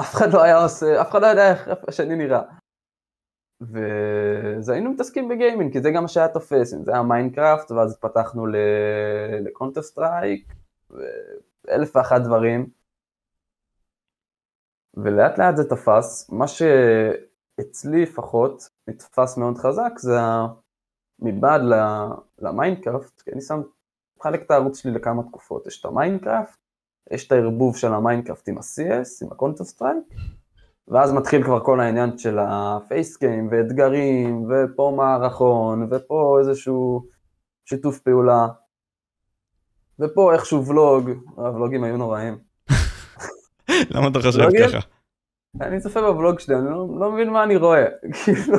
אף 0.00 0.14
אחד 0.14 0.32
לא 0.32 0.42
היה 0.42 0.62
עושה... 0.62 1.00
אף 1.00 1.10
אחד 1.10 1.22
לא 1.22 1.26
יודע 1.26 1.50
איך 1.50 1.68
השני 1.88 2.16
נראה. 2.16 2.42
ואז 3.60 4.68
היינו 4.68 4.90
מתעסקים 4.90 5.28
ב 5.28 5.33
gaming, 5.33 5.72
כי 5.72 5.82
זה 5.82 5.90
גם 5.90 6.02
מה 6.02 6.08
שהיה 6.08 6.28
תופס, 6.28 6.74
אם 6.74 6.84
זה 6.84 6.92
היה 6.92 7.02
מיינקראפט, 7.02 7.70
ואז 7.70 7.98
פתחנו 8.00 8.46
לקונטר 9.40 9.82
סטרייק, 9.82 10.52
ואלף 10.90 11.96
ואחת 11.96 12.20
דברים. 12.20 12.66
ולאט 14.94 15.38
לאט 15.38 15.56
זה 15.56 15.70
תפס, 15.70 16.30
מה 16.30 16.44
שאצלי 16.48 18.02
לפחות 18.02 18.68
נתפס 18.88 19.36
מאוד 19.36 19.58
חזק 19.58 19.92
זה 19.98 20.16
מבעד 21.18 21.60
למיינקראפט, 22.38 23.20
כי 23.20 23.32
אני 23.32 23.40
שם, 23.40 23.62
מחלק 24.18 24.42
את 24.42 24.50
הערוץ 24.50 24.78
שלי 24.78 24.92
לכמה 24.92 25.22
תקופות, 25.22 25.66
יש 25.66 25.80
את 25.80 25.84
המיינקראפט, 25.84 26.58
יש 27.10 27.26
את 27.26 27.32
הערבוב 27.32 27.76
של 27.76 27.94
המיינקראפט 27.94 28.48
עם 28.48 28.58
ה-CS, 28.58 29.24
עם 29.26 29.32
הקונטר 29.32 29.64
סטרייק, 29.64 30.04
ואז 30.88 31.12
מתחיל 31.12 31.42
כבר 31.44 31.64
כל 31.64 31.80
העניין 31.80 32.18
של 32.18 32.38
הפייסקאמים 32.38 33.48
ואתגרים, 33.50 34.48
ופה 34.50 34.92
מערכון, 34.96 35.88
ופה 35.90 36.36
איזשהו 36.40 37.06
שיתוף 37.64 37.98
פעולה, 37.98 38.46
ופה 39.98 40.34
איכשהו 40.34 40.66
ולוג, 40.66 41.10
הוולוגים 41.36 41.84
היו 41.84 41.96
נוראים. 41.96 42.38
למה 43.90 44.08
אתה 44.08 44.18
חושב? 44.18 44.48
ככה? 44.68 44.78
אני 45.60 45.80
צופה 45.80 46.00
בוולוג 46.00 46.38
שלי, 46.38 46.56
אני 46.56 46.64
לא, 46.64 46.86
לא 47.00 47.12
מבין 47.12 47.30
מה 47.30 47.44
אני 47.44 47.56
רואה, 47.56 47.84
כאילו. 48.24 48.58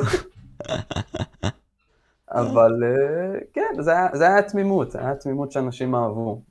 אבל 2.30 2.84
אה, 2.84 3.38
כן, 3.52 3.82
זה 3.82 3.92
היה, 3.92 4.08
זה 4.12 4.26
היה 4.26 4.42
תמימות, 4.42 4.90
זה 4.90 5.00
היה 5.00 5.14
תמימות 5.14 5.52
שאנשים 5.52 5.94
אהבו. 5.94 6.42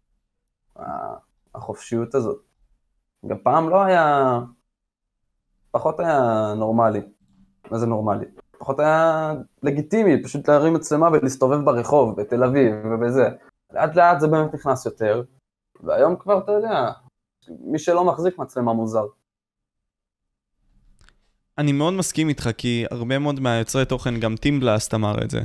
החופשיות 1.56 2.16
הזאת. 2.16 2.42
גם 3.28 3.38
פעם 3.44 3.70
לא 3.70 3.84
היה, 3.84 4.40
פחות 5.76 6.00
היה 6.00 6.54
נורמלי. 6.58 7.02
מה 7.72 7.78
זה 7.78 7.86
נורמלי? 7.86 8.26
פחות 8.60 8.80
היה 8.80 9.34
לגיטימי, 9.64 10.24
פשוט 10.24 10.50
להרים 10.50 10.74
מצלמה 10.74 11.08
ולהסתובב 11.08 11.66
ברחוב, 11.66 12.22
בתל 12.22 12.44
אביב 12.44 12.76
ובזה. 12.86 13.30
לאט 13.74 13.96
לאט 13.96 14.20
זה 14.20 14.28
באמת 14.28 14.54
נכנס 14.54 14.86
יותר, 14.86 15.24
והיום 15.84 16.16
כבר, 16.20 16.38
אתה 16.38 16.52
יודע, 16.52 16.92
מי 17.60 17.80
שלא 17.80 18.06
מחזיק 18.06 18.38
מצלמה 18.38 18.74
מוזר. 18.74 19.06
אני 21.58 21.72
מאוד 21.72 21.94
מסכים 21.94 22.30
איתך, 22.30 22.50
כי 22.58 22.86
הרבה 22.92 23.20
מאוד 23.20 23.40
מהיוצרי 23.40 23.86
תוכן, 23.86 24.20
גם 24.20 24.36
טימבלאסט 24.36 24.94
אמר 24.94 25.24
את 25.24 25.30
זה. 25.30 25.40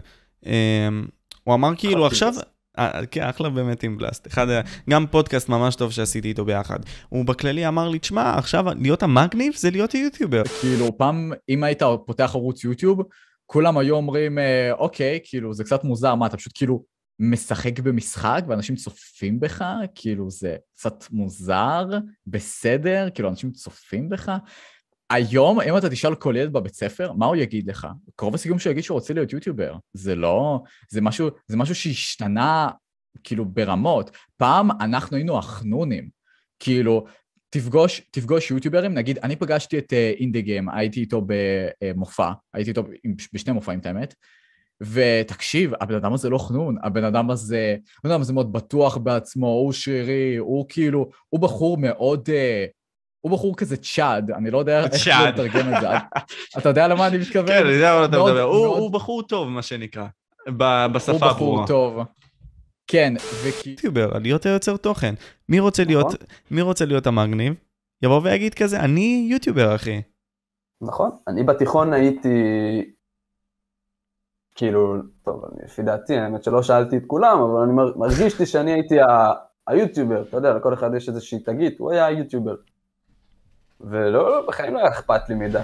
אמ, 0.47 1.07
הוא 1.45 1.55
אמר 1.55 1.71
כאילו 1.77 2.07
עכשיו... 2.07 2.33
אה, 2.81 3.07
כן, 3.11 3.23
אחלה 3.23 3.49
באמת 3.49 3.79
טימבלאסט. 3.81 4.27
אחד, 4.27 4.49
ה- 4.49 4.61
גם 4.91 5.07
פודקאסט 5.11 5.49
ממש 5.49 5.75
טוב 5.77 5.93
שעשיתי 5.93 6.29
איתו 6.29 6.45
ביחד. 6.45 6.79
הוא 7.09 7.25
בכללי 7.25 7.69
אמר 7.69 7.89
לי, 7.89 7.99
תשמע, 7.99 8.35
עכשיו 8.39 8.65
להיות 8.81 9.03
המגניב 9.03 9.53
זה 9.57 9.71
להיות 9.71 9.95
יוטיובר. 9.95 10.43
כאילו, 10.61 10.99
פעם, 10.99 11.33
אם 11.49 11.65
היית 11.65 11.83
פותח 12.07 12.31
ערוץ 12.35 12.65
יוטיוב, 12.65 13.01
כולם 13.47 13.79
היו 13.79 13.97
אומרים, 13.97 14.39
אה, 14.39 14.73
אוקיי, 14.73 15.19
כאילו, 15.25 15.55
זה 15.55 15.65
קצת 15.65 15.85
מוזר, 15.85 16.15
מה, 16.15 16.27
אתה 16.27 16.37
פשוט 16.37 16.53
כאילו 16.55 16.85
משחק 17.19 17.79
במשחק 17.81 18.45
ואנשים 18.49 18.77
צופים 18.77 19.41
בך? 19.41 19.65
כאילו, 19.95 20.31
זה 20.31 20.57
קצת 20.77 21.05
מוזר, 21.11 21.85
בסדר, 22.27 23.09
כאילו, 23.15 23.29
אנשים 23.29 23.51
צופים 23.51 24.09
בך? 24.09 24.33
היום, 25.11 25.61
אם 25.61 25.77
אתה 25.77 25.91
תשאל 25.91 26.15
כל 26.15 26.35
ילד 26.37 26.53
בבית 26.53 26.75
ספר, 26.75 27.13
מה 27.13 27.27
הוא 27.27 27.37
יגיד 27.37 27.67
לך? 27.67 27.87
קרוב 28.17 28.35
הסיכום 28.35 28.59
שהוא 28.59 28.71
יגיד 28.71 28.85
שהוא 28.85 28.95
רוצה 28.95 29.15
להיות 29.15 29.33
יוטיובר. 29.33 29.77
זה 29.93 30.15
לא... 30.15 30.61
זה 30.89 31.01
משהו, 31.01 31.29
זה 31.47 31.57
משהו 31.57 31.75
שהשתנה, 31.75 32.69
כאילו, 33.25 33.45
ברמות. 33.45 34.11
פעם 34.37 34.71
אנחנו 34.71 35.17
היינו 35.17 35.39
החנונים. 35.39 36.09
כאילו, 36.59 37.07
תפגוש, 37.51 38.01
תפגוש 38.11 38.51
יוטיוברים, 38.51 38.95
נגיד, 38.95 39.19
אני 39.19 39.37
פגשתי 39.37 39.79
את 39.79 39.93
אה, 39.93 40.13
אינדי 40.19 40.43
גיים, 40.43 40.69
הייתי 40.69 41.01
איתו 41.01 41.23
במופע, 41.27 42.33
הייתי 42.55 42.71
איתו 42.71 42.83
בשני 43.33 43.53
מופעים, 43.53 43.79
את 43.79 43.87
האמת, 43.87 44.15
ותקשיב, 44.81 45.73
הבן 45.81 45.95
אדם 45.95 46.13
הזה 46.13 46.31
לא 46.31 46.39
חנון, 46.39 46.77
הבן 46.83 47.05
אדם 47.05 47.31
הזה, 47.31 47.77
הבן 47.99 48.11
אדם 48.11 48.21
הזה 48.21 48.33
מאוד 48.33 48.53
בטוח 48.53 48.97
בעצמו, 48.97 49.47
הוא 49.47 49.73
שרירי, 49.73 50.37
הוא 50.37 50.67
כאילו, 50.69 51.11
הוא 51.29 51.41
בחור 51.41 51.77
מאוד, 51.79 52.29
אה, 52.33 52.67
הוא 53.21 53.33
בחור 53.33 53.57
כזה 53.57 53.77
צ'אד, 53.77 54.31
אני 54.31 54.51
לא 54.51 54.59
יודע 54.59 54.85
איך. 54.85 55.09
לתרגם 55.29 55.75
את 55.75 55.81
זה. 55.81 55.89
אתה 56.59 56.69
יודע 56.69 56.89
למה 56.89 57.07
אני 57.07 57.19
מתכוון? 57.19 57.47
כן, 57.47 57.65
אני 57.67 57.73
יודע 57.75 57.95
מה 57.99 58.05
אתה 58.05 58.19
מדבר. 58.25 58.43
הוא 58.43 58.67
הוא 58.67 58.91
בחור 58.93 59.23
טוב, 59.23 59.49
מה 59.49 59.63
שנקרא. 59.63 60.07
ב- 60.57 60.63
הוא 60.63 60.87
בשפה 60.93 61.13
בחור 61.13 61.29
הברורה. 61.31 61.67
טוב. 61.67 61.99
כן, 62.87 63.15
וכי... 63.45 63.71
יוטיובר, 63.71 64.19
להיות 64.19 64.47
היוצר 64.47 64.77
תוכן. 64.77 65.15
מי 65.49 65.61
רוצה 65.61 65.85
להיות, 65.85 66.07
נכון. 66.07 66.17
מי 66.51 66.63
רוצה 66.63 66.85
להיות 66.85 67.07
המגניב? 67.07 67.55
יבוא 68.03 68.21
ויגיד 68.25 68.55
כזה, 68.55 68.81
אני 68.81 69.29
יוטיובר, 69.31 69.75
אחי. 69.75 70.03
נכון, 70.83 71.11
אני 71.29 71.43
בתיכון 71.43 71.93
הייתי, 71.93 72.29
כאילו, 74.55 74.95
טוב, 75.25 75.45
אני- 75.45 75.65
לפי 75.65 75.83
דעתי, 75.83 76.17
האמת 76.19 76.45
שלא 76.45 76.63
שאלתי 76.63 76.97
את 76.97 77.03
כולם, 77.07 77.39
אבל 77.41 77.61
אני 77.63 77.73
מר- 77.73 77.97
מרגיש 77.97 78.41
לי 78.41 78.47
שאני 78.47 78.73
הייתי 78.73 78.95
היוטיובר, 79.67 80.23
אתה 80.23 80.37
יודע, 80.37 80.55
לכל 80.55 80.75
אחד 80.75 80.91
יש 80.97 81.09
איזושהי 81.09 81.39
תגית, 81.39 81.79
הוא 81.79 81.91
היה 81.93 82.07
היוטיובר. 82.07 82.55
ולא, 83.81 84.31
לא, 84.31 84.47
בחיים 84.49 84.75
לא 84.75 84.79
היה 84.79 84.89
אכפת 84.89 85.29
לי 85.29 85.35
מדי, 85.35 85.59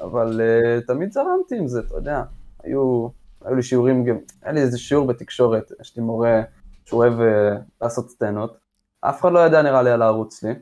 אבל 0.00 0.40
uh, 0.40 0.86
תמיד 0.86 1.12
זרמתי 1.12 1.58
עם 1.58 1.68
זה, 1.68 1.80
אתה 1.80 1.94
יודע, 1.94 2.22
היו, 2.62 3.08
היו 3.44 3.54
לי 3.54 3.62
שיעורים, 3.62 4.04
גם, 4.04 4.16
היה 4.42 4.52
לי 4.52 4.60
איזה 4.60 4.78
שיעור 4.78 5.06
בתקשורת, 5.06 5.72
יש 5.80 5.96
לי 5.96 6.02
מורה 6.02 6.42
שהוא 6.84 7.04
אוהב 7.04 7.20
uh, 7.20 7.60
לעשות 7.82 8.10
סצנות, 8.10 8.56
אף 9.00 9.20
אחד 9.20 9.32
לא 9.32 9.38
ידע 9.38 9.62
נראה 9.62 9.82
לי 9.82 9.90
על 9.90 10.02
הערוץ 10.02 10.40
שלי, 10.40 10.52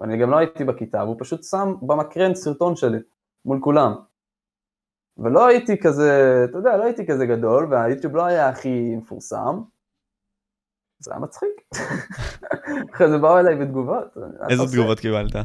ואני 0.00 0.18
גם 0.18 0.30
לא 0.30 0.36
הייתי 0.36 0.64
בכיתה, 0.64 1.04
והוא 1.04 1.16
פשוט 1.18 1.44
שם 1.44 1.74
במקרן 1.82 2.34
סרטון 2.34 2.76
שלי, 2.76 2.98
מול 3.44 3.60
כולם. 3.60 3.94
ולא 5.18 5.46
הייתי 5.46 5.78
כזה, 5.78 6.42
אתה 6.50 6.58
יודע, 6.58 6.76
לא 6.76 6.84
הייתי 6.84 7.06
כזה 7.06 7.26
גדול, 7.26 7.66
והיוטיוב 7.70 8.16
לא 8.16 8.24
היה 8.24 8.48
הכי 8.48 8.96
מפורסם. 8.96 9.60
זה 10.98 11.10
היה 11.10 11.20
מצחיק. 11.20 11.50
אחרי 12.94 13.08
זה 13.10 13.18
באו 13.18 13.38
אליי 13.38 13.56
בתגובות. 13.56 14.16
"מה 14.16 14.26
אתה 14.36 14.46
איזה 14.50 14.62
עושה?" 14.62 14.76
תגובות 14.76 15.00
קיבלת? 15.00 15.36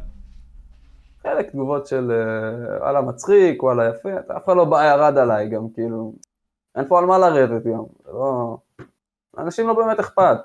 חלק 1.30 1.50
תגובות 1.50 1.88
של 1.88 2.12
אה, 2.12 2.78
וואלה 2.80 3.02
מצחיק, 3.02 3.64
וואלה 3.64 3.90
יפה, 3.90 4.10
אתה 4.20 4.38
אף 4.38 4.46
אחד 4.46 4.54
לא 4.58 4.66
בא 4.66 4.84
ירד 4.84 5.18
עליי 5.18 5.50
גם, 5.50 5.70
כאילו, 5.74 6.14
אין 6.76 6.88
פה 6.88 7.00
על 7.00 7.06
מה 7.06 7.18
לרדת 7.18 7.64
גם, 7.64 7.84
זה 8.06 8.12
לא... 8.12 8.58
לאנשים 9.38 9.68
לא 9.68 9.74
באמת 9.74 10.00
אכפת. 10.00 10.40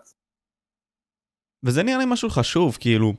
וזה 1.64 1.82
נראה 1.82 1.98
לי 1.98 2.04
משהו 2.06 2.30
חשוב, 2.30 2.76
כאילו, 2.80 3.12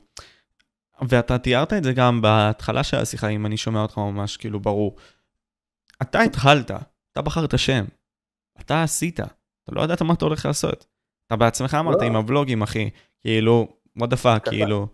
ואתה 1.08 1.38
תיארת 1.38 1.72
את 1.72 1.84
זה 1.84 1.92
גם 1.92 2.22
בהתחלה 2.22 2.84
של 2.84 2.96
השיחה, 2.96 3.28
אם 3.28 3.46
אני 3.46 3.56
שומע 3.56 3.82
אותך 3.82 3.98
ממש 3.98 4.36
כאילו 4.36 4.60
ברור. 4.60 4.96
אתה 6.02 6.20
התחלת, 6.20 6.70
אתה 7.12 7.22
בחרת 7.22 7.58
שם, 7.58 7.84
אתה 8.60 8.82
עשית, 8.82 9.20
אתה 9.20 9.72
לא 9.72 9.82
ידעת 9.82 10.02
מה 10.02 10.14
אתה 10.14 10.24
הולך 10.24 10.46
לעשות. 10.46 10.86
אתה 11.26 11.36
בעצמך 11.36 11.74
אמרת 11.74 12.00
לא. 12.00 12.06
עם 12.06 12.16
הוולוגים, 12.16 12.62
אחי, 12.62 12.90
כאילו, 13.20 13.68
what 13.98 14.06
the 14.06 14.24
fuck. 14.24 14.50
כאילו. 14.50 14.86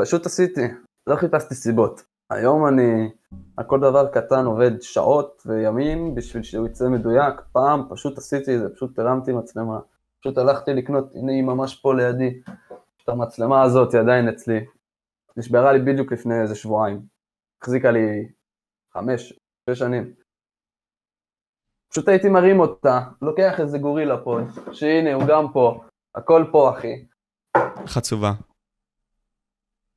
פשוט 0.00 0.26
עשיתי, 0.26 0.60
לא 1.06 1.16
חיפשתי 1.16 1.54
סיבות. 1.54 2.02
היום 2.30 2.66
אני, 2.66 3.10
על 3.56 3.64
כל 3.64 3.80
דבר 3.80 4.06
קטן 4.12 4.44
עובד 4.44 4.82
שעות 4.82 5.42
וימים 5.46 6.14
בשביל 6.14 6.42
שהוא 6.42 6.66
יצא 6.66 6.88
מדויק. 6.88 7.34
פעם 7.52 7.82
פשוט 7.90 8.18
עשיתי 8.18 8.54
את 8.54 8.60
זה, 8.60 8.74
פשוט 8.74 8.98
הרמתי 8.98 9.32
מצלמה. 9.32 9.78
פשוט 10.20 10.38
הלכתי 10.38 10.74
לקנות, 10.74 11.14
הנה 11.14 11.32
היא 11.32 11.42
ממש 11.42 11.80
פה 11.80 11.94
לידי. 11.94 12.40
את 13.04 13.08
המצלמה 13.08 13.62
הזאת 13.62 13.94
היא 13.94 14.00
עדיין 14.00 14.28
אצלי. 14.28 14.66
נשברה 15.36 15.72
לי 15.72 15.78
בדיוק 15.78 16.12
לפני 16.12 16.42
איזה 16.42 16.54
שבועיים. 16.54 17.02
החזיקה 17.62 17.90
לי 17.90 18.28
חמש, 18.92 19.32
שש 19.70 19.78
שנים. 19.78 20.14
פשוט 21.90 22.08
הייתי 22.08 22.28
מרים 22.28 22.60
אותה, 22.60 23.00
לוקח 23.22 23.60
איזה 23.60 23.78
גורילה 23.78 24.24
פה, 24.24 24.38
שהנה 24.72 25.14
הוא 25.14 25.22
גם 25.28 25.52
פה, 25.52 25.80
הכל 26.14 26.44
פה 26.52 26.70
אחי. 26.70 27.06
חצובה. 27.86 28.32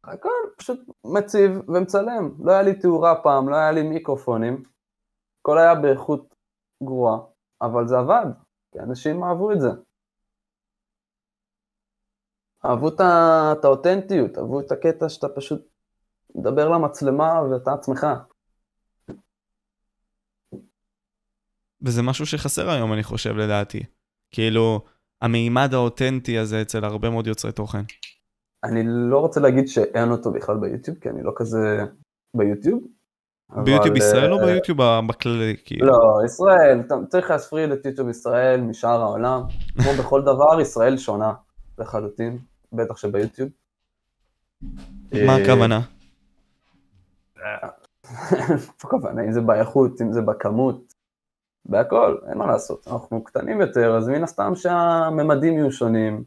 הכל 0.03 0.29
פשוט 0.59 0.79
מציב 1.05 1.51
ומצלם. 1.67 2.31
לא 2.39 2.51
היה 2.51 2.61
לי 2.61 2.79
תאורה 2.79 3.21
פעם, 3.23 3.49
לא 3.49 3.55
היה 3.55 3.71
לי 3.71 3.83
מיקרופונים. 3.83 4.63
הכל 5.41 5.57
היה 5.57 5.75
באיכות 5.75 6.35
גרועה, 6.83 7.17
אבל 7.61 7.87
זה 7.87 7.97
עבד, 7.97 8.25
כי 8.71 8.79
אנשים 8.79 9.23
אהבו 9.23 9.51
את 9.51 9.61
זה. 9.61 9.69
אהבו 12.65 12.89
את 12.89 13.65
האותנטיות, 13.65 14.37
אהבו 14.37 14.59
את 14.59 14.71
הקטע 14.71 15.09
שאתה 15.09 15.27
פשוט 15.35 15.61
מדבר 16.35 16.69
למצלמה 16.69 17.41
ואתה 17.43 17.73
עצמך. 17.73 18.07
וזה 21.81 22.01
משהו 22.01 22.25
שחסר 22.25 22.69
היום, 22.69 22.93
אני 22.93 23.03
חושב, 23.03 23.35
לדעתי. 23.35 23.83
כאילו, 24.31 24.85
המימד 25.21 25.73
האותנטי 25.73 26.37
הזה 26.37 26.61
אצל 26.61 26.85
הרבה 26.85 27.09
מאוד 27.09 27.27
יוצרי 27.27 27.51
תוכן. 27.51 27.83
אני 28.63 28.83
לא 28.85 29.19
רוצה 29.19 29.39
להגיד 29.39 29.67
שאין 29.67 30.11
אותו 30.11 30.31
בכלל 30.31 30.57
ביוטיוב, 30.57 30.97
כי 30.97 31.09
אני 31.09 31.23
לא 31.23 31.31
כזה 31.35 31.85
ביוטיוב. 32.33 32.83
ביוטיוב 33.49 33.87
אבל, 33.87 33.97
ישראל 33.97 34.33
או 34.33 34.39
אה, 34.39 34.45
ביוטיוב 34.45 34.77
בכללי? 35.07 35.55
כאילו? 35.65 35.87
לא, 35.87 36.21
ישראל, 36.25 36.81
צריך 37.09 37.29
להספריד 37.29 37.71
את 37.71 37.85
יוטיוב 37.85 38.09
ישראל 38.09 38.61
משאר 38.61 39.01
העולם. 39.01 39.41
כמו 39.73 39.91
בכל 39.99 40.21
דבר, 40.21 40.61
ישראל 40.61 40.97
שונה 40.97 41.33
לחלוטין, 41.77 42.37
בטח 42.73 42.97
שביוטיוב. 42.97 43.49
מה 45.25 45.35
הכוונה? 45.35 45.81
איפה 48.53 48.73
הכוונה? 48.87 49.23
אם 49.23 49.31
זה 49.31 49.41
באיכות, 49.41 50.01
אם 50.01 50.13
זה 50.13 50.21
בכמות, 50.21 50.93
בהכל, 51.65 52.17
אין 52.29 52.37
מה 52.37 52.47
לעשות. 52.47 52.87
אנחנו 52.87 53.23
קטנים 53.23 53.61
יותר, 53.61 53.97
אז 53.97 54.07
מן 54.07 54.23
הסתם 54.23 54.55
שהממדים 54.55 55.53
יהיו 55.53 55.71
שונים, 55.71 56.23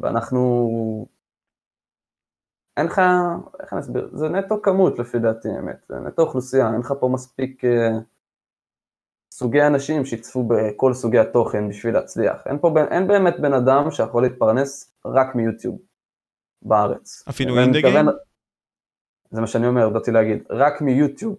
ואנחנו... 0.00 1.17
אין 2.78 2.86
לך, 2.86 3.00
איך 3.60 3.72
אני 3.72 3.80
אסביר? 3.80 4.10
זה 4.12 4.28
נטו 4.28 4.62
כמות 4.62 4.98
לפי 4.98 5.18
דעתי, 5.18 5.48
האמת. 5.48 5.86
זה 5.88 5.94
נטו 6.00 6.22
אוכלוסייה, 6.22 6.72
אין 6.72 6.80
לך 6.80 6.94
פה 7.00 7.08
מספיק 7.08 7.64
אה, 7.64 7.98
סוגי 9.32 9.62
אנשים 9.62 10.04
שיצפו 10.04 10.44
בכל 10.48 10.94
סוגי 10.94 11.18
התוכן 11.18 11.68
בשביל 11.68 11.94
להצליח. 11.94 12.42
אין 12.46 12.58
פה, 12.58 12.74
אין 12.90 13.08
באמת 13.08 13.40
בן 13.40 13.52
אדם 13.52 13.90
שיכול 13.90 14.22
להתפרנס 14.22 14.92
רק 15.04 15.34
מיוטיוב 15.34 15.78
בארץ. 16.62 17.24
אפילו 17.28 17.54
מתכוון- 17.54 17.72
גיים? 17.72 18.06
זה 19.30 19.40
מה 19.40 19.46
שאני 19.46 19.66
אומר, 19.66 19.88
באתי 19.88 20.10
להגיד, 20.10 20.42
רק 20.50 20.80
מיוטיוב. 20.80 21.36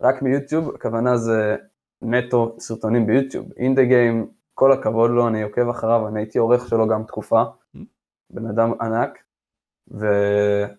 רק 0.00 0.22
מיוטיוב, 0.22 0.74
הכוונה 0.74 1.16
זה 1.16 1.56
נטו 2.02 2.56
סרטונים 2.58 3.06
ביוטיוב. 3.06 3.52
אינדה 3.56 3.84
גיים, 3.84 4.30
כל 4.54 4.72
הכבוד 4.72 5.10
לו, 5.10 5.28
אני 5.28 5.42
עוקב 5.42 5.68
אחריו, 5.68 6.08
אני 6.08 6.20
הייתי 6.20 6.38
עורך 6.38 6.68
שלו 6.68 6.88
גם 6.88 7.04
תקופה. 7.04 7.42
בן 8.30 8.46
אדם 8.46 8.72
ענק, 8.80 9.18
והוא 9.90 10.70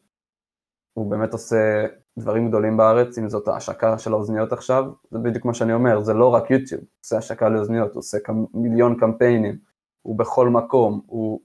באמת 1.11 1.33
עושה 1.33 1.85
דברים 2.19 2.47
גדולים 2.47 2.77
בארץ, 2.77 3.17
אם 3.17 3.29
זאת 3.29 3.47
ההשקה 3.47 3.97
של 3.97 4.13
האוזניות 4.13 4.53
עכשיו, 4.53 4.83
זה 5.11 5.19
בדיוק 5.19 5.45
מה 5.45 5.53
שאני 5.53 5.73
אומר, 5.73 6.03
זה 6.03 6.13
לא 6.13 6.33
רק 6.33 6.51
יוטיוב, 6.51 6.81
הוא 6.81 6.89
עושה 7.03 7.17
השקה 7.17 7.49
לאוזניות, 7.49 7.91
הוא 7.91 7.99
עושה 7.99 8.17
קמ- 8.17 8.47
מיליון 8.53 8.99
קמפיינים, 8.99 9.59
הוא 10.01 10.17
בכל 10.17 10.49
מקום, 10.49 11.01
הוא, 11.05 11.41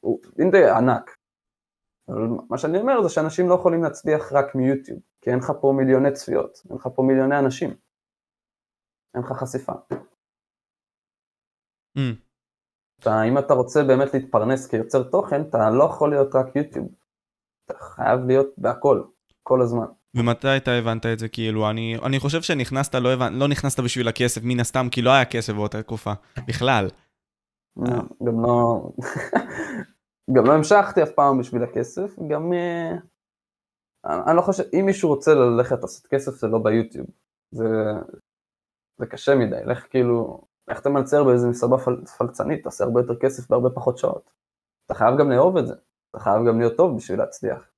הוא 0.00 0.20
אינדה 0.38 0.78
ענק. 0.78 1.16
אבל 2.08 2.22
מה 2.48 2.58
שאני 2.58 2.78
אומר 2.78 3.02
זה 3.02 3.08
שאנשים 3.08 3.48
לא 3.48 3.54
יכולים 3.54 3.82
להצליח 3.82 4.32
רק 4.32 4.54
מיוטיוב, 4.54 4.98
כי 5.20 5.30
אין 5.30 5.38
לך 5.38 5.52
פה 5.60 5.72
מיליוני 5.76 6.12
צפיות, 6.12 6.62
אין 6.70 6.76
לך 6.76 6.88
פה 6.94 7.02
מיליוני 7.02 7.38
אנשים, 7.38 7.70
אין 9.14 9.22
לך 9.22 9.32
חשיפה. 9.32 9.72
Mm. 11.98 12.33
אתה, 13.04 13.22
אם 13.22 13.38
אתה 13.38 13.54
רוצה 13.54 13.82
באמת 13.82 14.14
להתפרנס 14.14 14.66
כיוצר 14.66 15.02
תוכן, 15.02 15.42
אתה 15.42 15.70
לא 15.70 15.84
יכול 15.84 16.10
להיות 16.10 16.34
רק 16.34 16.56
יוטיוב. 16.56 16.88
אתה 17.64 17.74
חייב 17.78 18.20
להיות 18.26 18.46
בהכל, 18.58 19.02
כל 19.42 19.62
הזמן. 19.62 19.86
ומתי 20.14 20.56
אתה 20.56 20.70
הבנת 20.70 21.06
את 21.06 21.18
זה? 21.18 21.28
כאילו, 21.28 21.70
אני, 21.70 21.96
אני 22.06 22.18
חושב 22.18 22.42
שנכנסת, 22.42 22.94
לא, 22.94 23.12
הבנ... 23.12 23.32
לא 23.32 23.48
נכנסת 23.48 23.80
בשביל 23.80 24.08
הכסף, 24.08 24.40
מן 24.44 24.60
הסתם, 24.60 24.86
כי 24.90 25.02
לא 25.02 25.10
היה 25.10 25.24
כסף 25.24 25.52
באותה 25.52 25.82
תקופה, 25.82 26.12
בכלל. 26.48 26.88
אה. 27.78 28.00
גם 28.26 28.42
לא... 28.42 28.82
גם 30.36 30.46
לא 30.46 30.52
המשכתי 30.52 31.02
אף 31.02 31.10
פעם 31.10 31.38
בשביל 31.38 31.62
הכסף, 31.62 32.16
גם... 32.28 32.52
אה, 32.52 32.92
אני 34.04 34.20
אני 34.26 34.36
לא 34.36 34.42
חושב, 34.42 34.62
אם 34.80 34.86
מישהו 34.86 35.08
רוצה 35.08 35.34
ללכת 35.34 35.76
לעשות 35.82 36.06
כסף 36.06 36.32
זה 36.32 36.46
לא 36.46 36.58
ביוטיוב. 36.58 37.06
זה, 37.54 37.64
זה 38.98 39.06
קשה 39.06 39.34
מדי, 39.34 39.60
לך 39.66 39.86
כאילו, 39.90 40.44
לך 40.68 40.80
תמלצר 40.80 41.24
באיזה 41.24 41.48
מסעדה 41.48 41.78
פל, 41.78 42.04
פלצנית, 42.18 42.64
תעשה 42.64 42.84
הרבה 42.84 43.00
יותר 43.00 43.14
כסף 43.20 43.50
בהרבה 43.50 43.70
פחות 43.70 43.98
שעות. 43.98 44.30
אתה 44.86 44.94
חייב 44.94 45.18
גם 45.18 45.30
לאהוב 45.30 45.56
את 45.56 45.66
זה, 45.66 45.74
אתה 46.10 46.18
חייב 46.18 46.46
גם 46.48 46.58
להיות 46.58 46.76
טוב 46.76 46.96
בשביל 46.96 47.18
להצליח. 47.18 47.70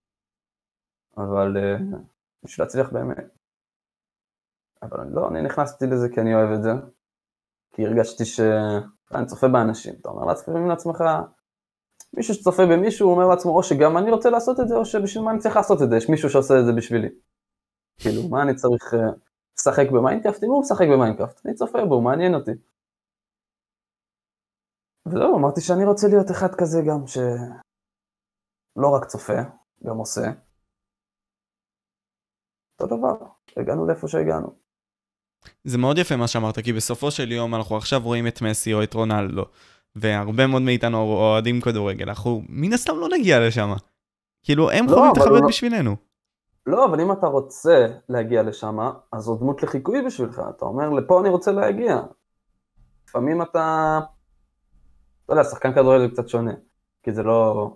אבל 1.16 1.56
אה, 1.56 1.76
בשביל 2.42 2.66
להצליח 2.66 2.92
באמת. 2.92 3.38
אבל 4.82 5.00
אני 5.00 5.14
לא, 5.14 5.28
אני 5.28 5.42
נכנסתי 5.42 5.86
לזה 5.86 6.08
כי 6.14 6.20
אני 6.20 6.34
אוהב 6.34 6.50
את 6.50 6.62
זה, 6.62 6.70
כי 7.72 7.86
הרגשתי 7.86 8.24
שאני 8.24 9.26
צופה 9.26 9.48
באנשים, 9.48 9.94
אתה 10.00 10.08
אומר 10.08 10.24
לעצמך, 10.24 10.54
לעצמך, 10.68 11.04
מישהו 12.12 12.34
שצופה 12.34 12.62
במישהו, 12.66 13.10
אומר 13.10 13.26
לעצמו, 13.26 13.56
או 13.56 13.62
שגם 13.62 13.98
אני 13.98 14.10
רוצה 14.10 14.30
לעשות 14.30 14.60
את 14.60 14.68
זה, 14.68 14.76
או 14.76 14.84
שבשביל 14.84 15.24
מה 15.24 15.30
אני 15.30 15.38
צריך 15.38 15.56
לעשות 15.56 15.82
את 15.82 15.90
זה, 15.90 15.96
יש 15.96 16.08
מישהו 16.08 16.30
שעושה 16.30 16.60
את 16.60 16.66
זה 16.66 16.72
בשבילי. 16.72 17.08
כאילו, 17.98 18.28
מה 18.28 18.42
אני 18.42 18.54
צריך 18.54 18.94
אה, 18.94 19.10
לשחק 19.58 19.86
במיינקראפט? 19.90 20.44
אם 20.44 20.48
הוא 20.48 20.60
משחק 20.60 20.86
במיינקראפט, 20.92 21.46
אני 21.46 21.54
צופה 21.54 21.84
בו, 21.84 22.00
מעניין 22.00 22.34
אותי. 22.34 22.50
וזהו, 25.06 25.38
אמרתי 25.38 25.60
שאני 25.60 25.84
רוצה 25.84 26.08
להיות 26.08 26.30
אחד 26.30 26.54
כזה 26.54 26.82
גם, 26.88 27.06
שלא 27.06 28.88
רק 28.94 29.04
צופה, 29.04 29.38
גם 29.86 29.96
עושה. 29.96 30.30
אותו 32.80 32.96
דבר, 32.96 33.26
הגענו 33.56 33.86
לאיפה 33.86 34.08
שהגענו. 34.08 34.52
זה 35.64 35.78
מאוד 35.78 35.98
יפה 35.98 36.16
מה 36.16 36.28
שאמרת, 36.28 36.58
כי 36.58 36.72
בסופו 36.72 37.10
של 37.10 37.32
יום 37.32 37.54
אנחנו 37.54 37.76
עכשיו 37.76 38.00
רואים 38.04 38.26
את 38.26 38.42
מסי 38.42 38.74
או 38.74 38.82
את 38.82 38.94
רונלדו, 38.94 39.44
והרבה 39.96 40.46
מאוד 40.46 40.62
מאיתנו 40.62 40.98
אוהדים 40.98 41.60
כדורגל, 41.60 42.08
אנחנו 42.08 42.42
מן 42.48 42.72
הסתם 42.72 42.96
לא 42.96 43.08
נגיע 43.18 43.46
לשם. 43.46 43.72
כאילו, 44.42 44.70
הם 44.70 44.86
לא, 44.86 44.94
חווים 44.94 45.12
את 45.12 45.16
החוויות 45.16 45.42
לא- 45.42 45.48
בשבילנו. 45.48 45.96
לא, 46.66 46.86
אבל 46.86 47.00
אם 47.00 47.12
אתה 47.12 47.26
רוצה 47.26 47.86
להגיע 48.08 48.42
לשם, 48.42 48.78
אז 49.12 49.22
זו 49.22 49.36
דמות 49.36 49.62
לחיקוי 49.62 50.02
בשבילך. 50.06 50.42
אתה 50.56 50.64
אומר, 50.64 50.90
לפה 50.90 51.20
אני 51.20 51.28
רוצה 51.28 51.52
להגיע. 51.52 52.00
לפעמים 53.08 53.42
אתה... 53.42 54.00
לא 55.28 55.34
יודע, 55.34 55.44
שחקן 55.44 55.72
כדורגל 55.72 56.06
זה 56.06 56.12
קצת 56.12 56.28
שונה, 56.28 56.52
כי 57.02 57.12
זה 57.12 57.22
לא... 57.22 57.70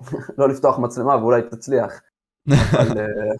לא 0.38 0.48
לפתוח 0.48 0.78
מצלמה 0.78 1.16
ואולי 1.16 1.42
תצליח. 1.42 2.00
אבל, 2.48 2.98
אה, 2.98 3.34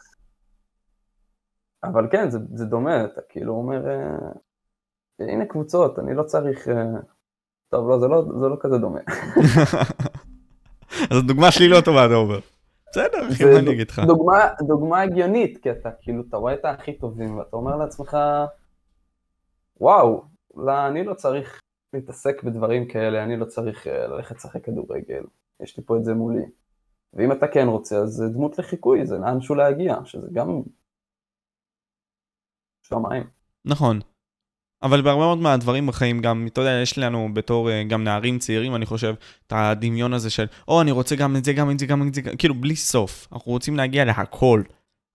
אבל 1.90 2.08
כן, 2.10 2.30
זה, 2.30 2.38
זה 2.54 2.64
דומה, 2.64 3.04
אתה 3.04 3.20
כאילו 3.28 3.54
אומר, 3.54 3.88
אה, 3.88 5.32
הנה 5.32 5.46
קבוצות, 5.46 5.98
אני 5.98 6.14
לא 6.14 6.22
צריך... 6.22 6.68
אה, 6.68 7.00
טוב, 7.68 7.88
לא, 7.88 7.98
זה 7.98 8.08
לא, 8.08 8.24
זה 8.40 8.48
לא 8.48 8.56
כזה 8.60 8.78
דומה. 8.78 9.00
אז 11.10 11.18
הדוגמה 11.18 11.50
שלי 11.50 11.68
לא 11.68 11.80
טובה, 11.84 12.06
אתה 12.06 12.14
אומר. 12.14 12.38
בסדר, 12.90 13.28
אחי, 13.32 13.44
מה 13.44 13.58
אני 13.58 13.72
אגיד 13.72 13.90
לך? 13.90 13.98
דוגמה, 13.98 14.48
דוגמה 14.66 15.00
הגיונית, 15.00 15.62
כי 15.62 15.70
אתה 15.70 15.90
כאילו, 16.00 16.22
אתה 16.28 16.36
רואה 16.36 16.54
את 16.54 16.64
הכי 16.64 16.92
טובים, 16.92 17.38
ואתה 17.38 17.56
אומר 17.56 17.76
לעצמך, 17.76 18.16
וואו, 19.80 20.24
לא, 20.56 20.86
אני 20.86 21.04
לא 21.04 21.14
צריך 21.14 21.60
להתעסק 21.94 22.42
בדברים 22.42 22.88
כאלה, 22.88 23.24
אני 23.24 23.36
לא 23.36 23.44
צריך 23.44 23.86
אה, 23.86 24.06
ללכת 24.06 24.36
לשחק 24.36 24.64
כדורגל, 24.64 25.22
יש 25.62 25.76
לי 25.76 25.84
פה 25.84 25.96
את 25.96 26.04
זה 26.04 26.14
מולי. 26.14 26.44
ואם 27.12 27.32
אתה 27.32 27.48
כן 27.48 27.66
רוצה, 27.68 27.96
אז 27.96 28.08
זה 28.08 28.28
דמות 28.28 28.58
לחיקוי, 28.58 29.06
זה 29.06 29.18
לאנשהו 29.18 29.54
להגיע, 29.54 29.96
שזה 30.04 30.28
גם 30.32 30.62
שמיים. 32.82 33.24
נכון. 33.64 34.00
אבל 34.82 35.02
בהרבה 35.02 35.24
מאוד 35.24 35.38
מהדברים 35.38 35.86
בחיים 35.86 36.20
גם, 36.20 36.46
אתה 36.52 36.60
יודע, 36.60 36.70
יש 36.82 36.98
לנו 36.98 37.28
בתור 37.34 37.70
אה, 37.70 37.84
גם 37.84 38.04
נערים 38.04 38.38
צעירים, 38.38 38.74
אני 38.74 38.86
חושב, 38.86 39.14
את 39.46 39.52
הדמיון 39.56 40.12
הזה 40.12 40.30
של, 40.30 40.46
או, 40.68 40.80
אני 40.82 40.90
רוצה 40.90 41.16
גם 41.16 41.36
את 41.36 41.44
זה, 41.44 41.52
גם 41.52 41.70
את 41.70 41.78
זה, 41.78 41.86
גם 41.86 42.08
את 42.08 42.14
זה, 42.14 42.20
גם-" 42.20 42.36
כאילו, 42.36 42.54
בלי 42.54 42.76
סוף. 42.76 43.28
אנחנו 43.32 43.52
רוצים 43.52 43.76
להגיע 43.76 44.04
להכל. 44.04 44.62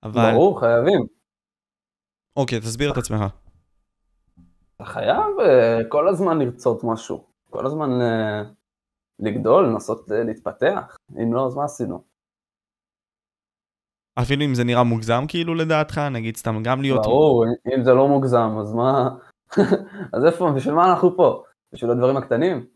אבל... 0.04 0.32
ברור, 0.32 0.60
חייבים. 0.60 1.06
אוקיי, 2.36 2.60
תסביר 2.60 2.92
את 2.92 2.98
עצמך. 2.98 3.22
אתה 4.82 4.88
חייב 4.88 5.40
אה, 5.40 5.80
כל 5.90 6.08
הזמן 6.08 6.40
לרצות 6.40 6.84
משהו, 6.84 7.28
כל 7.50 7.66
הזמן 7.66 7.90
אה, 8.02 8.44
לגדול, 9.20 9.66
לנסות 9.66 10.12
אה, 10.12 10.24
להתפתח. 10.24 10.98
אם 11.24 11.34
לא, 11.34 11.48
אז 11.48 11.56
מה 11.56 11.64
עשינו? 11.64 12.04
אפילו 14.22 14.46
אם 14.46 14.56
זה 14.56 14.64
נראה 14.64 14.84
מוגזם 14.84 15.24
כאילו 15.28 15.56
לדעתך, 15.56 15.98
נגיד 15.98 16.38
סתם 16.38 16.64
גם 16.64 16.82
להיות... 16.82 17.02
ברור, 17.04 17.46
אם 17.76 17.84
זה 17.84 17.94
לא 17.94 18.08
מוגזם, 18.08 18.58
אז 18.62 18.74
מה... 18.74 19.10
אז 20.14 20.26
איפה, 20.26 20.52
בשביל 20.56 20.74
מה 20.74 20.92
אנחנו 20.92 21.18
פה? 21.18 21.44
בשביל 21.74 21.92
הדברים 21.92 22.18
הקטנים? 22.18 22.68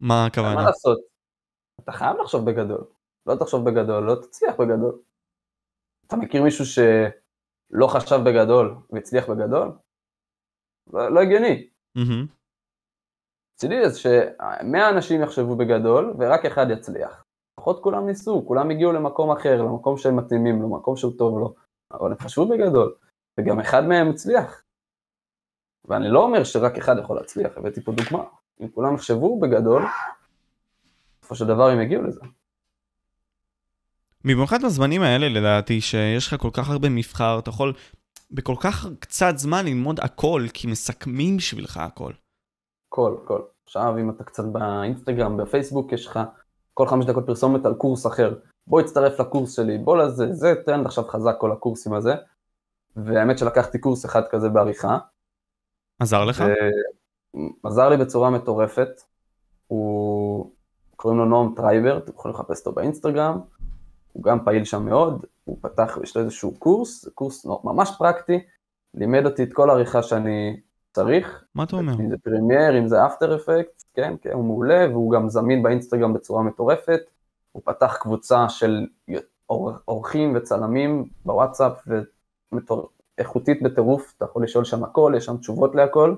מה 0.00 0.26
הכוונה? 0.26 0.54
מה 0.54 0.64
לעשות? 0.64 0.98
אתה 1.84 1.92
חייב 1.92 2.16
לחשוב 2.16 2.50
בגדול. 2.50 2.84
לא 3.26 3.34
תחשוב 3.34 3.70
בגדול, 3.70 4.04
לא 4.04 4.14
תצליח 4.14 4.54
בגדול. 4.54 4.98
אתה 6.06 6.16
מכיר 6.16 6.42
מישהו 6.42 6.64
שלא 6.66 7.86
חשב 7.86 8.20
בגדול 8.24 8.76
והצליח 8.90 9.30
בגדול? 9.30 9.72
לא, 10.92 11.08
לא 11.14 11.20
הגיוני. 11.20 11.68
אצלי 13.56 13.90
זה 13.90 13.98
שמאה 13.98 14.90
אנשים 14.90 15.22
יחשבו 15.22 15.56
בגדול 15.56 16.14
ורק 16.18 16.44
אחד 16.44 16.66
יצליח. 16.70 17.24
לפחות 17.60 17.82
כולם 17.82 18.06
ניסו, 18.06 18.44
כולם 18.46 18.70
הגיעו 18.70 18.92
למקום 18.92 19.30
אחר, 19.30 19.62
למקום 19.62 19.96
שהם 19.96 20.16
מתאימים 20.16 20.62
לו, 20.62 20.68
למקום 20.68 20.96
שהוא 20.96 21.12
טוב 21.18 21.38
לו, 21.38 21.54
אבל 21.92 22.10
הם 22.10 22.18
חשבו 22.18 22.48
בגדול, 22.48 22.94
וגם 23.38 23.60
אחד 23.60 23.84
מהם 23.84 24.10
הצליח. 24.10 24.62
ואני 25.84 26.08
לא 26.08 26.22
אומר 26.22 26.44
שרק 26.44 26.78
אחד 26.78 26.96
יכול 26.98 27.16
להצליח, 27.16 27.56
הבאתי 27.56 27.80
פה 27.80 27.92
דוגמה. 27.92 28.24
אם 28.60 28.68
כולם 28.68 28.94
יחשבו 28.94 29.40
בגדול, 29.40 29.82
בסופו 31.20 31.34
של 31.34 31.46
דבר 31.46 31.68
הם 31.68 31.80
יגיעו 31.80 32.02
לזה. 32.02 32.20
במיוחד 34.24 34.64
בזמנים 34.64 35.02
האלה 35.02 35.28
לדעתי, 35.28 35.80
שיש 35.80 36.26
לך 36.26 36.40
כל 36.40 36.50
כך 36.52 36.70
הרבה 36.70 36.88
מבחר, 36.88 37.38
אתה 37.38 37.50
יכול 37.50 37.72
בכל 38.30 38.54
כך 38.60 38.86
קצת 39.00 39.32
זמן 39.36 39.64
ללמוד 39.64 40.00
הכל, 40.00 40.42
כי 40.54 40.66
מסכמים 40.66 41.36
בשבילך 41.36 41.76
הכל. 41.76 42.12
הכל, 42.88 43.16
הכל. 43.24 43.40
עכשיו 43.64 43.98
אם 43.98 44.10
אתה 44.10 44.24
קצת 44.24 44.44
באינסטגרם, 44.44 45.36
בפייסבוק, 45.36 45.92
יש 45.92 46.06
לך 46.06 46.20
כל 46.74 46.86
חמש 46.86 47.06
דקות 47.06 47.26
פרסומת 47.26 47.66
על 47.66 47.74
קורס 47.74 48.06
אחר. 48.06 48.34
בוא 48.66 48.80
הצטרף 48.80 49.20
לקורס 49.20 49.56
שלי, 49.56 49.78
בוא 49.78 49.96
לזה, 49.96 50.32
זה 50.32 50.54
טרנד 50.66 50.86
עכשיו 50.86 51.04
חזק 51.04 51.34
כל 51.38 51.52
הקורסים 51.52 51.94
הזה. 51.94 52.14
והאמת 52.96 53.38
שלקחתי 53.38 53.78
קורס 53.78 54.06
אחד 54.06 54.22
כזה 54.30 54.48
בעריכה. 54.48 54.98
עזר 55.98 56.24
לך? 56.24 56.44
עזר 57.62 57.88
לי 57.88 57.96
בצורה 57.96 58.30
מטורפת. 58.30 58.88
הוא, 59.66 60.52
קוראים 60.96 61.18
לו 61.18 61.24
נועם 61.24 61.54
טרייבר, 61.56 61.98
אתם 61.98 62.12
יכולים 62.12 62.34
לחפש 62.34 62.58
אותו 62.58 62.72
באינסטגרם. 62.72 63.40
הוא 64.12 64.22
גם 64.22 64.44
פעיל 64.44 64.64
שם 64.64 64.84
מאוד, 64.84 65.26
הוא 65.44 65.58
פתח, 65.60 65.98
יש 66.02 66.16
לו 66.16 66.22
איזשהו 66.22 66.58
קורס, 66.58 67.04
זה 67.04 67.10
קורס 67.10 67.46
ממש 67.64 67.90
פרקטי, 67.98 68.40
לימד 68.94 69.26
אותי 69.26 69.42
את 69.42 69.52
כל 69.52 69.70
העריכה 69.70 70.02
שאני 70.02 70.60
צריך. 70.92 71.44
מה 71.54 71.64
אתה 71.64 71.76
אומר? 71.76 71.92
אם 71.92 72.10
זה 72.10 72.16
פרמייר, 72.24 72.78
אם 72.78 72.88
זה 72.88 73.06
After 73.06 73.36
Effects, 73.36 73.82
כן, 73.94 74.14
כן, 74.22 74.32
הוא 74.32 74.44
מעולה, 74.44 74.86
והוא 74.90 75.12
גם 75.12 75.28
זמין 75.28 75.62
באינסטגרם 75.62 76.12
בצורה 76.12 76.42
מטורפת. 76.42 77.00
הוא 77.52 77.62
פתח 77.64 77.96
קבוצה 78.00 78.48
של 78.48 78.86
עורכים 79.88 80.36
וצלמים 80.36 81.04
בוואטסאפ, 81.24 81.88
ואיכותית 83.18 83.62
בטירוף, 83.62 84.14
אתה 84.16 84.24
יכול 84.24 84.44
לשאול 84.44 84.64
שם 84.64 84.84
הכל, 84.84 85.12
יש 85.16 85.24
שם 85.24 85.36
תשובות 85.36 85.74
להכל. 85.74 86.14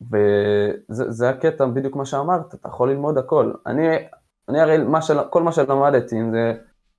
וזה 0.00 1.30
הקטע, 1.30 1.66
בדיוק 1.66 1.96
מה 1.96 2.04
שאמרת, 2.04 2.54
אתה 2.54 2.68
יכול 2.68 2.90
ללמוד 2.90 3.18
הכל. 3.18 3.52
אני, 3.66 3.86
אני 4.50 4.60
הרי, 4.60 4.78
מה 4.78 5.02
של, 5.02 5.18
כל 5.30 5.42
מה 5.42 5.52
שלמדתי, 5.52 6.20
אם 6.20 6.30
זה 6.30 6.52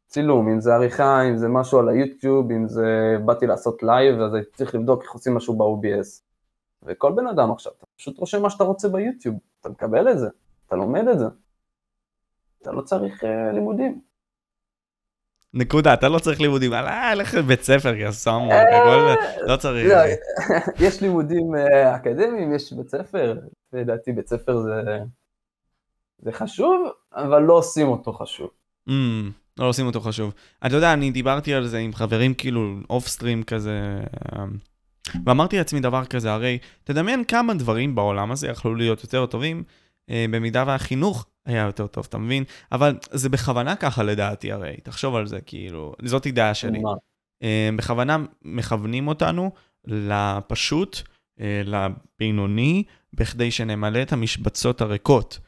צילום, 0.08 0.48
אם 0.48 0.60
זה 0.62 0.74
עריכה, 0.74 1.22
אם 1.22 1.38
זה 1.38 1.48
משהו 1.48 1.80
על 1.80 1.90
היוטיוב, 1.90 2.52
אם 2.52 2.68
זה 2.68 3.18
באתי 3.26 3.48
לעשות 3.48 3.84
לייב, 3.84 4.20
אז 4.20 4.34
הייתי 4.34 4.52
צריך 4.56 4.76
לבדוק 4.76 5.04
איך 5.04 5.12
עושים 5.12 5.36
משהו 5.36 5.58
ב-OBS. 5.58 6.22
וכל 6.84 7.12
בן 7.12 7.28
אדם 7.28 7.52
עכשיו, 7.52 7.72
אתה 7.78 7.86
פשוט 7.98 8.18
רושם 8.18 8.42
מה 8.42 8.50
שאתה 8.50 8.64
רוצה 8.64 8.90
ביוטיוב, 8.90 9.36
אתה 9.62 9.70
מקבל 9.70 10.12
את 10.12 10.20
זה, 10.20 10.28
אתה 10.68 10.76
לומד 10.76 11.08
את 11.08 11.20
זה. 11.20 11.26
אתה 12.62 12.72
לא 12.72 12.82
צריך 12.82 13.24
uh, 13.24 13.54
לימודים. 13.54 14.02
נקודה, 15.54 15.94
אתה 15.94 16.10
לא 16.10 16.20
צריך 16.20 16.42
לימודים, 16.42 16.74
אה, 16.74 17.16
לך 17.16 17.34
לבית 17.34 17.62
ספר, 17.62 17.96
יא 17.96 18.12
סאמו, 18.12 18.52
לא 19.42 19.58
צריך. 19.58 19.88
לא, 19.90 19.96
יש 20.86 21.02
לימודים 21.02 21.56
אה, 21.56 21.96
אקדמיים, 21.96 22.54
יש 22.56 22.74
בית 22.74 22.90
ספר, 22.90 23.36
לדעתי 23.74 24.12
בית 24.12 24.28
ספר 24.28 24.62
זה 24.62 25.00
חשוב, 26.32 26.88
אבל 27.14 27.42
לא 27.42 27.54
עושים 27.54 27.88
אותו 27.88 28.14
חשוב. 28.14 28.50
Mm, 28.90 28.92
לא 29.60 29.66
עושים 29.66 29.86
אותו 29.86 30.02
חשוב. 30.02 30.34
אתה 30.66 30.76
יודע, 30.76 30.94
אני 30.94 31.12
דיברתי 31.12 31.54
על 31.54 31.68
זה 31.68 31.78
עם 31.78 31.94
חברים 31.94 32.34
כאילו 32.34 32.76
אוף 32.90 33.08
סטרים 33.08 33.44
כזה, 33.44 34.02
ואמרתי 35.26 35.58
לעצמי 35.58 35.80
דבר 35.80 36.06
כזה, 36.06 36.34
הרי 36.34 36.58
תדמיין 36.84 37.24
כמה 37.24 37.54
דברים 37.54 37.96
בעולם 37.96 38.32
הזה 38.32 38.48
יכלו 38.48 38.76
להיות 38.76 39.04
יותר 39.04 39.26
טובים, 39.26 39.64
אה, 40.10 40.26
במידה 40.32 40.64
והחינוך 40.68 41.26
היה 41.46 41.66
יותר 41.66 41.88
טוב, 41.88 42.06
אתה 42.10 42.18
מבין? 42.18 42.44
אבל 42.72 42.98
זה 43.12 43.30
בכוונה 43.30 43.76
ככה 43.76 44.04
לדעתי 44.04 44.52
הרי, 44.52 44.76
תחשוב 44.84 45.16
על 45.16 45.28
זה, 45.28 45.42
כאילו, 45.42 45.94
זאת 46.06 46.28
דעה 46.28 46.54
שלי. 46.54 46.82
אה, 47.44 47.70
בכוונה 47.78 48.18
מכוונים 48.42 49.08
אותנו 49.08 49.52
לפשוט, 49.86 51.02
אה, 51.40 51.62
לבינוני, 51.66 52.84
בכדי 53.14 53.52
שנמלא 53.52 54.02
את 54.02 54.14
המשבצות 54.14 54.82
הריקות. 54.82 55.40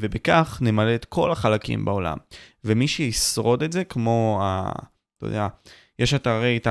ובכך 0.00 0.58
נמלא 0.60 0.94
את 0.94 1.04
כל 1.04 1.32
החלקים 1.32 1.84
בעולם. 1.84 2.16
ומי 2.64 2.88
שישרוד 2.88 3.62
את 3.62 3.72
זה, 3.72 3.84
כמו, 3.84 4.38
ה, 4.42 4.72
אתה 5.18 5.26
יודע, 5.26 5.48
יש 5.98 6.14
את 6.14 6.26
הרי 6.26 6.56
את 6.56 6.66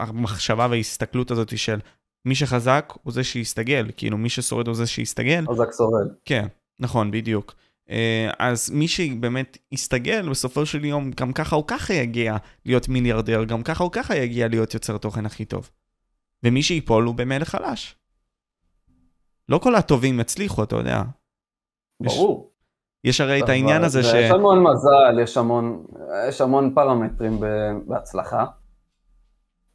המחשבה 0.00 0.66
וההסתכלות 0.70 1.30
הזאת 1.30 1.58
של 1.58 1.78
מי 2.24 2.34
שחזק 2.34 2.92
הוא 3.02 3.12
זה 3.12 3.24
שיסתגל, 3.24 3.90
כאילו 3.96 4.18
מי 4.18 4.28
ששורד 4.28 4.66
הוא 4.66 4.74
זה 4.74 4.86
שיסתגל. 4.86 5.44
חזק 5.50 5.68
שורד. 5.76 6.08
כן, 6.24 6.46
נכון, 6.80 7.10
בדיוק. 7.10 7.54
אה, 7.90 8.30
אז 8.38 8.70
מי 8.70 8.88
שבאמת 8.88 9.58
יסתגל, 9.72 10.30
בסופו 10.30 10.66
של 10.66 10.84
יום, 10.84 11.10
גם 11.10 11.32
ככה 11.32 11.56
או 11.56 11.66
ככה 11.66 11.94
יגיע 11.94 12.36
להיות 12.66 12.88
מיליארדר, 12.88 13.44
גם 13.44 13.62
ככה 13.62 13.84
או 13.84 13.90
ככה 13.90 14.16
יגיע 14.16 14.48
להיות 14.48 14.74
יוצר 14.74 14.98
תוכן 14.98 15.26
הכי 15.26 15.44
טוב. 15.44 15.70
ומי 16.42 16.62
שיפול 16.62 17.04
הוא 17.04 17.14
במילא 17.14 17.44
חלש. 17.44 17.96
לא 19.48 19.58
כל 19.58 19.74
הטובים 19.74 20.20
יצליחו, 20.20 20.62
אתה 20.62 20.76
יודע. 20.76 21.02
ברור. 22.00 22.50
יש, 23.04 23.14
יש 23.14 23.20
הרי 23.20 23.42
את 23.42 23.48
העניין 23.48 23.84
הזה 23.84 24.02
ש... 24.02 24.14
יש 24.14 24.30
המון 24.30 24.62
מזל, 24.62 25.18
יש 25.22 25.36
המון, 25.36 25.84
יש 26.28 26.40
המון 26.40 26.74
פרמטרים 26.74 27.40
בהצלחה. 27.86 28.44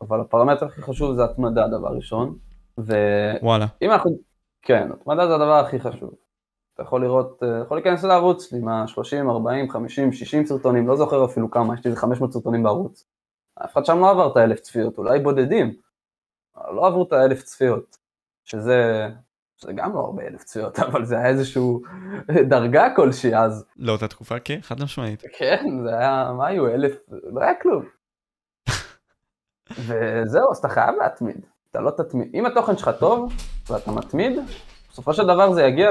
אבל 0.02 0.22
הפרמטר 0.22 0.66
הכי 0.66 0.82
חשוב 0.82 1.16
זה 1.16 1.24
התמדה, 1.24 1.68
דבר 1.68 1.96
ראשון. 1.96 2.38
ו... 2.80 2.94
וואלה. 3.42 3.66
אם 3.82 3.92
אנחנו... 3.92 4.12
כן, 4.62 4.90
התמדה 4.92 5.28
זה 5.28 5.36
הדבר 5.36 5.54
הכי 5.54 5.80
חשוב. 5.80 6.14
אתה 6.74 6.84
יכול 6.84 7.02
לראות, 7.02 7.44
אה, 7.44 7.62
יכול 7.62 7.78
להיכנס 7.78 8.04
לערוץ 8.04 8.50
שלי, 8.50 8.60
מה 8.60 8.88
30, 8.88 9.30
40, 9.30 9.70
50, 9.70 10.12
60 10.12 10.46
סרטונים, 10.46 10.88
לא 10.88 10.96
זוכר 10.96 11.26
אפילו 11.26 11.52
כמה, 11.52 11.74
יש 11.74 11.86
לי 11.86 11.90
איזה 11.90 12.02
500 12.02 12.34
סרטונים 12.34 12.64
בערוץ. 12.64 13.08
אף 13.66 13.74
אחד 13.74 13.86
שם 13.86 14.00
לא 14.00 14.12
עבר 14.12 14.32
את 14.32 14.38
האלף 14.38 14.60
צפיות, 14.60 14.98
אולי 14.98 15.20
בודדים. 15.20 15.76
לא 16.74 16.88
עברו 16.88 17.04
את 17.04 17.14
האלף 17.14 17.44
צפיות, 17.44 17.98
שזה, 18.46 19.10
שזה 19.58 19.74
גם 19.74 19.94
לא 19.94 20.00
הרבה 20.00 20.24
אלף 20.24 20.44
צפיות, 20.44 20.80
אבל 20.80 21.06
זה 21.06 21.18
היה 21.18 21.28
איזשהו 21.28 21.82
דרגה 22.50 22.96
כלשהי 22.96 23.36
אז. 23.36 23.66
לאותה 23.78 24.08
תקופה, 24.08 24.40
כן, 24.40 24.60
חד 24.62 24.84
משמעית. 24.84 25.24
כן, 25.38 25.66
זה 25.84 25.98
היה, 25.98 26.32
מה 26.38 26.48
היו, 26.48 26.68
אלף, 26.68 26.96
לא 27.10 27.42
היה 27.42 27.54
כלום. 27.62 27.86
וזהו, 29.88 30.52
אז 30.52 30.58
אתה 30.58 30.70
חייב 30.70 30.96
להתמיד. 31.02 31.46
אתה 31.72 31.82
לא 31.82 31.92
תתמיד. 31.92 32.36
אם 32.36 32.46
התוכן 32.46 32.78
שלך 32.78 32.90
טוב 33.00 33.34
ואתה 33.70 33.92
מתמיד, 33.92 34.40
בסופו 34.90 35.14
של 35.14 35.24
דבר 35.24 35.54
זה 35.54 35.64
יגיע 35.64 35.90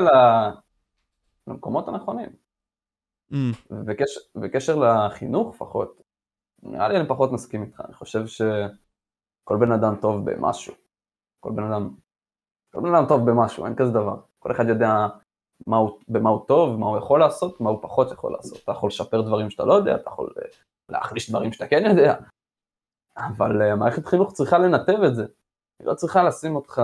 למקומות 1.46 1.88
הנכונים. 1.88 2.28
Mm. 3.32 3.36
בקשר, 3.70 4.20
בקשר 4.34 4.76
לחינוך 4.76 5.54
לפחות, 5.54 6.02
נראה 6.62 6.88
לי 6.88 6.96
אני 6.96 7.08
פחות 7.08 7.32
מסכים 7.32 7.62
איתך, 7.62 7.80
אני 7.84 7.94
חושב 7.94 8.26
שכל 8.26 9.56
בן 9.60 9.72
אדם 9.72 9.96
טוב 10.00 10.30
במשהו. 10.30 10.74
כל 11.40 11.52
בן 11.54 11.62
אדם, 11.72 11.94
כל 12.74 12.80
בן 12.80 12.94
אדם 12.94 13.04
טוב 13.08 13.30
במשהו, 13.30 13.66
אין 13.66 13.74
כזה 13.74 13.90
דבר. 13.90 14.16
כל 14.38 14.52
אחד 14.52 14.68
יודע 14.68 15.06
מה 15.66 15.76
הוא, 15.76 15.90
במה 16.08 16.30
הוא 16.30 16.46
טוב, 16.46 16.78
מה 16.78 16.86
הוא 16.86 16.98
יכול 16.98 17.20
לעשות, 17.20 17.60
מה 17.60 17.70
הוא 17.70 17.82
פחות 17.82 18.12
יכול 18.12 18.32
לעשות. 18.32 18.58
אתה 18.64 18.72
יכול 18.72 18.88
לשפר 18.88 19.20
דברים 19.20 19.50
שאתה 19.50 19.64
לא 19.64 19.74
יודע, 19.74 19.96
אתה 19.96 20.10
יכול 20.10 20.30
אה, 20.38 20.48
להחליש 20.88 21.30
דברים 21.30 21.52
שאתה 21.52 21.66
כן 21.66 21.82
יודע. 21.90 22.14
אבל 23.16 23.72
uh, 23.72 23.76
מערכת 23.76 24.06
חינוך 24.06 24.32
צריכה 24.32 24.58
לנתב 24.58 24.98
את 25.06 25.14
זה. 25.14 25.26
היא 25.78 25.88
לא 25.88 25.94
צריכה 25.94 26.22
לשים 26.22 26.56
אותך 26.56 26.82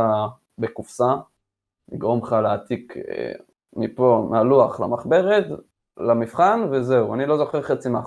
בקופסה, 0.58 1.14
לגרום 1.92 2.22
לך 2.22 2.32
להעתיק 2.32 2.96
uh, 2.96 3.42
מפה, 3.76 4.28
מהלוח 4.30 4.80
למחברת, 4.80 5.44
למבחן, 5.98 6.60
וזהו. 6.72 7.14
אני 7.14 7.26
לא 7.26 7.36
זוכר 7.36 7.62
חצי 7.62 7.88
מה... 7.88 8.00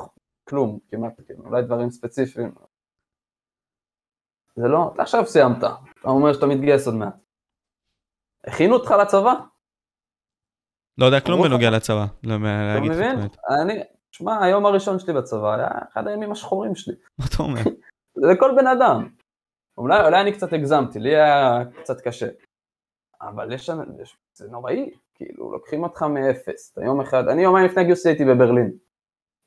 כלום, 0.50 0.80
כמעט, 0.88 1.22
כאילו, 1.26 1.44
אולי 1.46 1.62
דברים 1.62 1.90
ספציפיים. 1.90 2.52
זה 4.56 4.68
לא, 4.68 4.92
אתה 4.94 5.02
עכשיו 5.02 5.26
סיימת, 5.26 5.58
אתה 5.58 6.10
אומר 6.10 6.34
שאתה 6.34 6.46
מתגייס 6.46 6.88
עוד 6.88 6.96
מעט. 6.96 7.23
הכינו 8.48 8.74
אותך 8.74 8.92
לצבא? 8.92 9.34
לא 10.98 11.06
יודע 11.06 11.20
כלום 11.20 11.44
בנוגע 11.44 11.70
לצבא, 11.70 12.06
לא 12.24 12.38
מבין? 12.82 13.20
אני, 13.62 13.84
שמע, 14.12 14.44
היום 14.44 14.66
הראשון 14.66 15.00
שלי 15.00 15.14
בצבא 15.14 15.54
היה 15.54 15.68
אחד 15.94 16.08
הימים 16.08 16.32
השחורים 16.32 16.76
שלי. 16.76 16.96
מה 17.20 17.26
אתה 17.30 17.44
אומר? 17.44 17.62
לכל 18.32 18.52
בן 18.58 18.68
אדם. 18.68 19.10
אולי, 19.78 20.06
אולי 20.06 20.22
אני 20.22 20.34
קצת 20.34 20.54
הגזמתי, 20.54 21.00
לי 21.00 21.16
היה 21.16 21.60
קצת 21.82 22.02
קשה. 22.02 22.28
אבל 23.22 23.54
יש 23.54 23.66
שם, 23.66 23.80
זה 24.34 24.48
נוראי, 24.52 24.90
כאילו, 25.16 25.52
לוקחים 25.52 25.84
אותך 25.84 26.04
מאפס, 26.04 26.72
אתה 26.74 26.82
יום 26.84 27.02
אחד, 27.02 27.28
אני 27.28 27.42
יומיים 27.42 27.66
לפני 27.66 27.84
גיוס 27.84 28.06
הייתי 28.06 28.26
בברלין. 28.26 28.72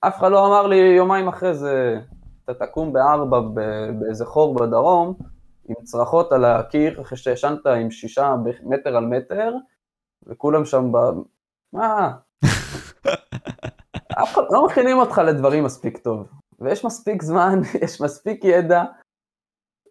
אף 0.00 0.18
אחד 0.18 0.30
לא 0.30 0.46
אמר 0.46 0.66
לי 0.66 0.76
יומיים 0.76 1.28
אחרי 1.28 1.54
זה, 1.54 2.00
אתה 2.44 2.66
תקום 2.66 2.92
בארבע 2.92 3.40
באיזה 4.00 4.26
חור 4.26 4.54
בדרום, 4.54 5.14
עם 5.68 5.84
צרחות 5.84 6.32
על 6.32 6.44
הקיר, 6.44 7.00
אחרי 7.00 7.18
שישנת 7.18 7.66
עם 7.66 7.90
שישה 7.90 8.34
מטר 8.62 8.96
על 8.96 9.06
מטר, 9.06 9.52
וכולם 10.26 10.64
שם 10.64 10.92
ב... 10.92 10.96
מה? 11.72 12.16
אף 14.22 14.34
אחד 14.34 14.42
לא 14.50 14.66
מכינים 14.66 14.98
אותך 14.98 15.18
לדברים 15.18 15.64
מספיק 15.64 15.98
טוב. 15.98 16.28
ויש 16.58 16.84
מספיק 16.84 17.22
זמן, 17.22 17.60
יש 17.84 18.00
מספיק 18.00 18.44
ידע, 18.44 18.84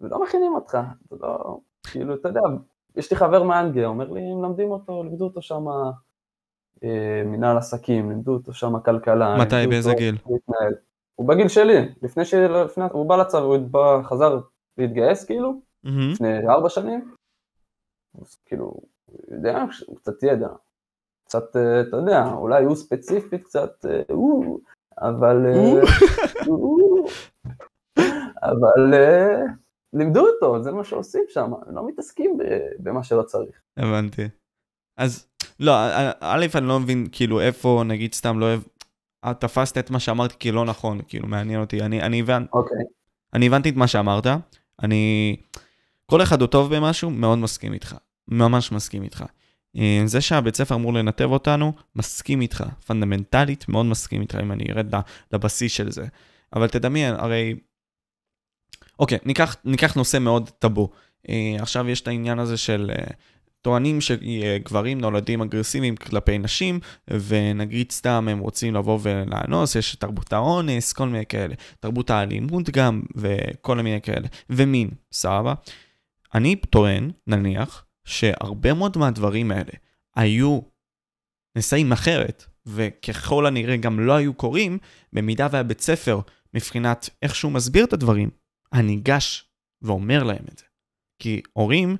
ולא 0.01 0.23
מכינים 0.23 0.55
אותך. 0.55 0.77
זה 1.09 1.15
לא... 1.19 1.59
כאילו, 1.91 2.15
אתה 2.15 2.29
יודע, 2.29 2.41
יש 2.95 3.11
לי 3.11 3.17
חבר 3.17 3.43
מאנגליה, 3.43 3.87
אומר 3.87 4.11
לי, 4.11 4.21
הם 4.31 4.43
למדים 4.43 4.71
אותו, 4.71 5.03
לימדו 5.03 5.25
אותו 5.25 5.41
שם 5.41 5.65
אה, 6.83 7.23
מנהל 7.25 7.57
עסקים, 7.57 8.09
לימדו 8.09 8.33
אותו 8.33 8.53
שם 8.53 8.79
כלכלה. 8.79 9.37
מתי, 9.37 9.67
באיזה 9.69 9.93
גיל? 9.93 10.17
להתנהל. 10.29 10.73
הוא 11.15 11.27
בגיל 11.27 11.47
שלי, 11.47 11.93
לפני 12.01 12.25
ש... 12.25 12.33
לפני... 12.33 12.83
הוא 12.91 13.09
בא 13.09 13.15
לצבא, 13.15 13.41
הוא 13.41 13.57
בא, 13.57 14.01
חזר 14.03 14.39
להתגייס 14.77 15.25
כאילו, 15.25 15.61
mm-hmm. 15.85 16.13
לפני 16.13 16.47
ארבע 16.49 16.69
שנים. 16.69 17.15
אז 18.21 18.37
כאילו, 18.45 18.73
יודע, 19.31 19.63
קצת 19.95 20.23
ידע. 20.23 20.49
קצת, 21.25 21.55
אה, 21.55 21.81
אתה 21.81 21.97
יודע, 21.97 22.23
אולי 22.33 22.63
הוא 22.63 22.75
ספציפית 22.75 23.43
קצת, 23.43 23.85
אה, 23.85 24.01
הוא, 24.09 24.59
אבל... 24.97 25.45
אה, 25.45 25.81
אבל 28.51 28.93
לימדו 29.93 30.27
אותו, 30.27 30.63
זה 30.63 30.71
מה 30.71 30.83
שעושים 30.83 31.23
שם, 31.29 31.51
לא 31.67 31.87
מתעסקים 31.87 32.37
במה 32.79 33.03
שלא 33.03 33.23
צריך. 33.23 33.61
הבנתי. 33.77 34.27
אז, 34.97 35.27
לא, 35.59 35.71
א', 36.19 36.45
אני 36.55 36.67
לא 36.67 36.79
מבין, 36.79 37.07
כאילו, 37.11 37.41
איפה, 37.41 37.83
נגיד, 37.85 38.13
סתם 38.13 38.39
לא 38.39 38.45
אוהב, 38.45 38.61
תפסת 39.39 39.77
את 39.77 39.89
מה 39.89 39.99
שאמרתי 39.99 40.35
כי 40.39 40.51
לא 40.51 40.65
נכון, 40.65 40.99
כאילו, 41.07 41.27
מעניין 41.27 41.61
אותי, 41.61 41.81
אני, 41.81 42.01
אני, 42.01 42.19
הבנ... 42.19 42.43
okay. 42.43 42.57
אוקיי. 42.57 42.83
אני 43.33 43.47
הבנתי 43.47 43.69
את 43.69 43.75
מה 43.75 43.87
שאמרת, 43.87 44.27
אני... 44.83 45.35
כל 46.05 46.23
אחד 46.23 46.41
הוא 46.41 46.47
טוב 46.47 46.75
במשהו, 46.75 47.09
מאוד 47.09 47.37
מסכים 47.37 47.73
איתך. 47.73 47.95
ממש 48.27 48.71
מסכים 48.71 49.03
איתך. 49.03 49.23
אה, 49.77 50.01
זה 50.05 50.21
שהבית 50.21 50.55
ספר 50.55 50.75
אמור 50.75 50.93
לנתב 50.93 51.31
אותנו, 51.31 51.73
מסכים 51.95 52.41
איתך. 52.41 52.63
פונדמנטלית, 52.85 53.69
מאוד 53.69 53.85
מסכים 53.85 54.21
איתך, 54.21 54.37
אם 54.41 54.51
אני 54.51 54.65
ארד 54.69 54.93
לבסיס 55.33 55.71
של 55.71 55.91
זה. 55.91 56.05
אבל 56.55 56.67
תדמיין, 56.67 57.13
הרי... 57.13 57.55
אוקיי, 58.99 59.17
ניקח, 59.25 59.55
ניקח 59.65 59.95
נושא 59.95 60.17
מאוד 60.17 60.49
טאבו. 60.59 60.89
אה, 61.29 61.55
עכשיו 61.59 61.89
יש 61.89 62.01
את 62.01 62.07
העניין 62.07 62.39
הזה 62.39 62.57
של... 62.57 62.91
אה, 62.97 63.05
טוענים 63.65 64.01
שגברים 64.01 65.01
נולדים 65.01 65.41
אגרסיביים 65.41 65.95
כלפי 65.95 66.37
נשים, 66.37 66.79
ונגיד 67.07 67.91
סתם 67.91 68.27
הם 68.31 68.39
רוצים 68.39 68.75
לבוא 68.75 68.99
ולאנוס, 69.01 69.75
יש 69.75 69.95
תרבות 69.95 70.33
האונס, 70.33 70.93
כל 70.93 71.07
מיני 71.07 71.25
כאלה. 71.25 71.55
תרבות 71.79 72.09
האלימות 72.09 72.69
גם, 72.69 73.01
וכל 73.15 73.75
מיני 73.75 74.01
כאלה. 74.01 74.27
ומין, 74.49 74.89
סבבה? 75.11 75.53
אני 76.35 76.55
טוען, 76.55 77.11
נניח, 77.27 77.85
שהרבה 78.07 78.73
מאוד 78.73 78.97
מהדברים 78.97 79.51
האלה 79.51 79.71
היו 80.15 80.59
נשאים 81.57 81.91
אחרת, 81.91 82.45
וככל 82.65 83.45
הנראה 83.45 83.77
גם 83.77 83.99
לא 83.99 84.13
היו 84.13 84.33
קורים, 84.33 84.77
במידה 85.13 85.47
והבית 85.51 85.81
ספר, 85.81 86.19
מבחינת 86.53 87.09
איך 87.21 87.35
שהוא 87.35 87.51
מסביר 87.51 87.85
את 87.85 87.93
הדברים, 87.93 88.29
אני 88.73 88.83
ניגש 88.83 89.49
ואומר 89.81 90.23
להם 90.23 90.45
את 90.51 90.57
זה. 90.57 90.65
כי 91.21 91.41
הורים, 91.53 91.97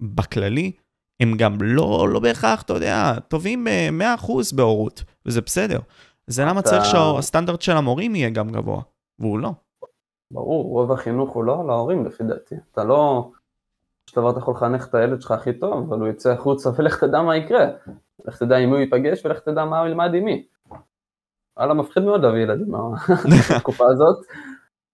בכללי, 0.00 0.72
הם 1.20 1.36
גם 1.36 1.58
לא, 1.62 2.08
לא 2.12 2.20
בהכרח, 2.20 2.62
אתה 2.62 2.72
יודע, 2.72 3.20
טובים 3.28 3.64
ב-100% 3.64 4.32
בהורות, 4.56 5.04
וזה 5.26 5.40
בסדר. 5.40 5.80
זה 6.26 6.44
למה 6.44 6.62
צריך 6.62 6.84
שהסטנדרט 6.84 7.62
של 7.62 7.72
המורים 7.72 8.14
יהיה 8.14 8.30
גם 8.30 8.48
גבוה, 8.48 8.82
והוא 9.18 9.38
לא. 9.38 9.52
ברור, 10.32 10.64
רוב 10.64 10.92
החינוך 10.92 11.30
הוא 11.30 11.44
לא 11.44 11.66
להורים 11.66 12.04
לפי 12.04 12.24
דעתי. 12.24 12.54
אתה 12.72 12.84
לא... 12.84 13.30
של 14.08 14.20
דבר 14.20 14.30
אתה 14.30 14.38
יכול 14.38 14.54
לחנך 14.54 14.88
את 14.88 14.94
הילד 14.94 15.22
שלך 15.22 15.30
הכי 15.30 15.58
טוב, 15.58 15.88
אבל 15.88 16.00
הוא 16.00 16.08
יצא 16.08 16.32
החוצה 16.32 16.70
ולך 16.76 17.04
תדע 17.04 17.22
מה 17.22 17.36
יקרה. 17.36 17.66
לך 18.24 18.38
תדע 18.38 18.56
עם 18.56 18.70
מי 18.70 18.76
הוא 18.76 18.80
ייפגש 18.80 19.26
ולך 19.26 19.40
תדע 19.40 19.64
מה 19.64 19.78
הוא 19.78 19.88
ילמד 19.88 20.14
עם 20.14 20.24
מי. 20.24 20.46
וואלה, 21.56 21.74
מפחיד 21.74 22.02
מאוד 22.02 22.22
להביא 22.22 22.42
ילדים 22.42 22.68
בתקופה 23.56 23.84
הזאת, 23.84 24.26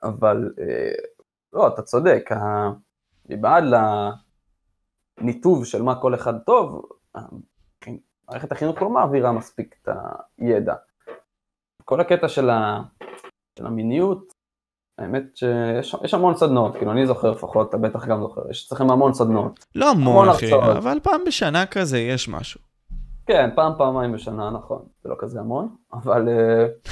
אבל 0.02 0.52
אה, 0.58 0.94
לא, 1.52 1.68
אתה 1.68 1.82
צודק, 1.82 2.30
מבעד 3.28 3.64
לניתוב 5.20 5.64
של 5.64 5.82
מה 5.82 6.00
כל 6.00 6.14
אחד 6.14 6.38
טוב, 6.38 6.82
מערכת 8.28 8.52
החינוך 8.52 8.82
לא 8.82 8.90
מעבירה 8.90 9.32
מספיק 9.32 9.76
את 9.82 9.88
הידע. 10.38 10.74
כל 11.84 12.00
הקטע 12.00 12.28
של 12.28 12.50
המיניות, 13.60 14.33
האמת 14.98 15.36
שיש 15.36 16.14
המון 16.14 16.36
סדנות, 16.36 16.76
כאילו 16.76 16.92
אני 16.92 17.06
זוכר 17.06 17.30
לפחות, 17.30 17.68
אתה 17.68 17.76
בטח 17.76 18.06
גם 18.06 18.20
זוכר, 18.20 18.50
יש 18.50 18.66
אצלכם 18.66 18.90
המון 18.90 19.14
סדנות. 19.14 19.66
לא 19.74 19.90
המון 19.90 20.28
אחי, 20.28 20.52
הרצאות. 20.52 20.76
אבל 20.76 21.00
פעם 21.02 21.20
בשנה 21.26 21.66
כזה 21.66 21.98
יש 21.98 22.28
משהו. 22.28 22.60
כן, 23.26 23.50
פעם 23.54 23.72
פעמיים 23.78 24.12
בשנה, 24.12 24.50
נכון, 24.50 24.86
זה 25.02 25.08
לא 25.08 25.16
כזה 25.18 25.40
המון, 25.40 25.76
אבל 25.92 26.28
uh, 26.28 26.90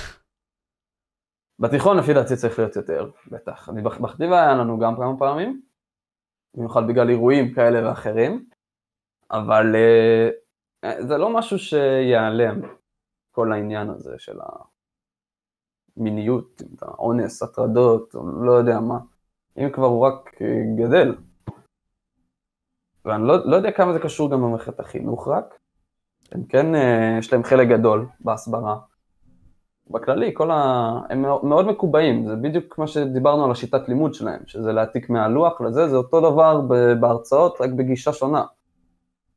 בתיכון 1.58 1.96
לפי 1.96 2.14
דעתי 2.14 2.36
צריך 2.36 2.58
להיות 2.58 2.76
יותר, 2.76 3.10
בטח. 3.30 3.68
אני 3.68 3.82
בחטיבה 3.82 4.42
היה 4.42 4.54
לנו 4.54 4.78
גם 4.78 4.96
כמה 4.96 5.18
פעמים, 5.18 5.62
במיוחד 6.56 6.86
בגלל 6.88 7.10
אירועים 7.10 7.54
כאלה 7.54 7.88
ואחרים, 7.88 8.44
אבל 9.30 9.74
uh, 9.74 11.02
זה 11.02 11.18
לא 11.18 11.30
משהו 11.30 11.58
שיעלם, 11.58 12.60
כל 13.30 13.52
העניין 13.52 13.90
הזה 13.90 14.14
של 14.18 14.40
ה... 14.40 14.71
מיניות, 15.96 16.62
אונס, 16.98 17.42
הטרדות, 17.42 18.14
לא 18.42 18.52
יודע 18.52 18.80
מה, 18.80 18.98
אם 19.58 19.70
כבר 19.70 19.86
הוא 19.86 20.00
רק 20.00 20.30
אה, 20.40 20.62
גדל. 20.76 21.14
ואני 23.04 23.26
לא, 23.26 23.46
לא 23.46 23.56
יודע 23.56 23.72
כמה 23.72 23.92
זה 23.92 23.98
קשור 23.98 24.30
גם 24.30 24.42
במערכת 24.42 24.80
החינוך 24.80 25.28
רק, 25.28 25.58
הם 26.32 26.44
כן, 26.44 26.74
אה, 26.74 27.16
יש 27.18 27.32
להם 27.32 27.44
חלק 27.44 27.68
גדול 27.68 28.06
בהסברה. 28.20 28.78
בכללי, 29.90 30.30
כל 30.34 30.50
ה... 30.50 30.92
הם 31.10 31.22
מאוד 31.22 31.66
מקובעים, 31.66 32.26
זה 32.26 32.36
בדיוק 32.36 32.64
כמו 32.74 32.88
שדיברנו 32.88 33.44
על 33.44 33.50
השיטת 33.50 33.88
לימוד 33.88 34.14
שלהם, 34.14 34.40
שזה 34.46 34.72
להעתיק 34.72 35.10
מהלוח 35.10 35.60
לזה, 35.60 35.88
זה 35.88 35.96
אותו 35.96 36.20
דבר 36.20 36.60
בהרצאות, 37.00 37.60
רק 37.60 37.70
בגישה 37.70 38.12
שונה. 38.12 38.44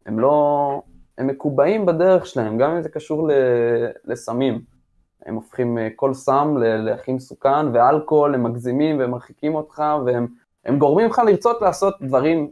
הם 0.05 0.19
לא... 0.19 0.81
הם 1.17 1.27
מקובעים 1.27 1.85
בדרך 1.85 2.25
שלהם, 2.25 2.57
גם 2.57 2.71
אם 2.71 2.81
זה 2.81 2.89
קשור 2.89 3.29
לסמים. 4.05 4.74
הם 5.25 5.35
הופכים 5.35 5.77
אה, 5.77 5.87
כל 5.95 6.13
סם 6.13 6.57
להכי 6.57 7.13
מסוכן, 7.13 7.67
ואלכוהול, 7.73 8.35
הם 8.35 8.43
מגזימים 8.43 8.99
והם 8.99 9.11
מרחיקים 9.11 9.55
אותך, 9.55 9.83
והם 10.05 10.79
גורמים 10.79 11.09
לך 11.09 11.21
לרצות 11.27 11.61
לעשות 11.61 11.95
דברים, 12.01 12.51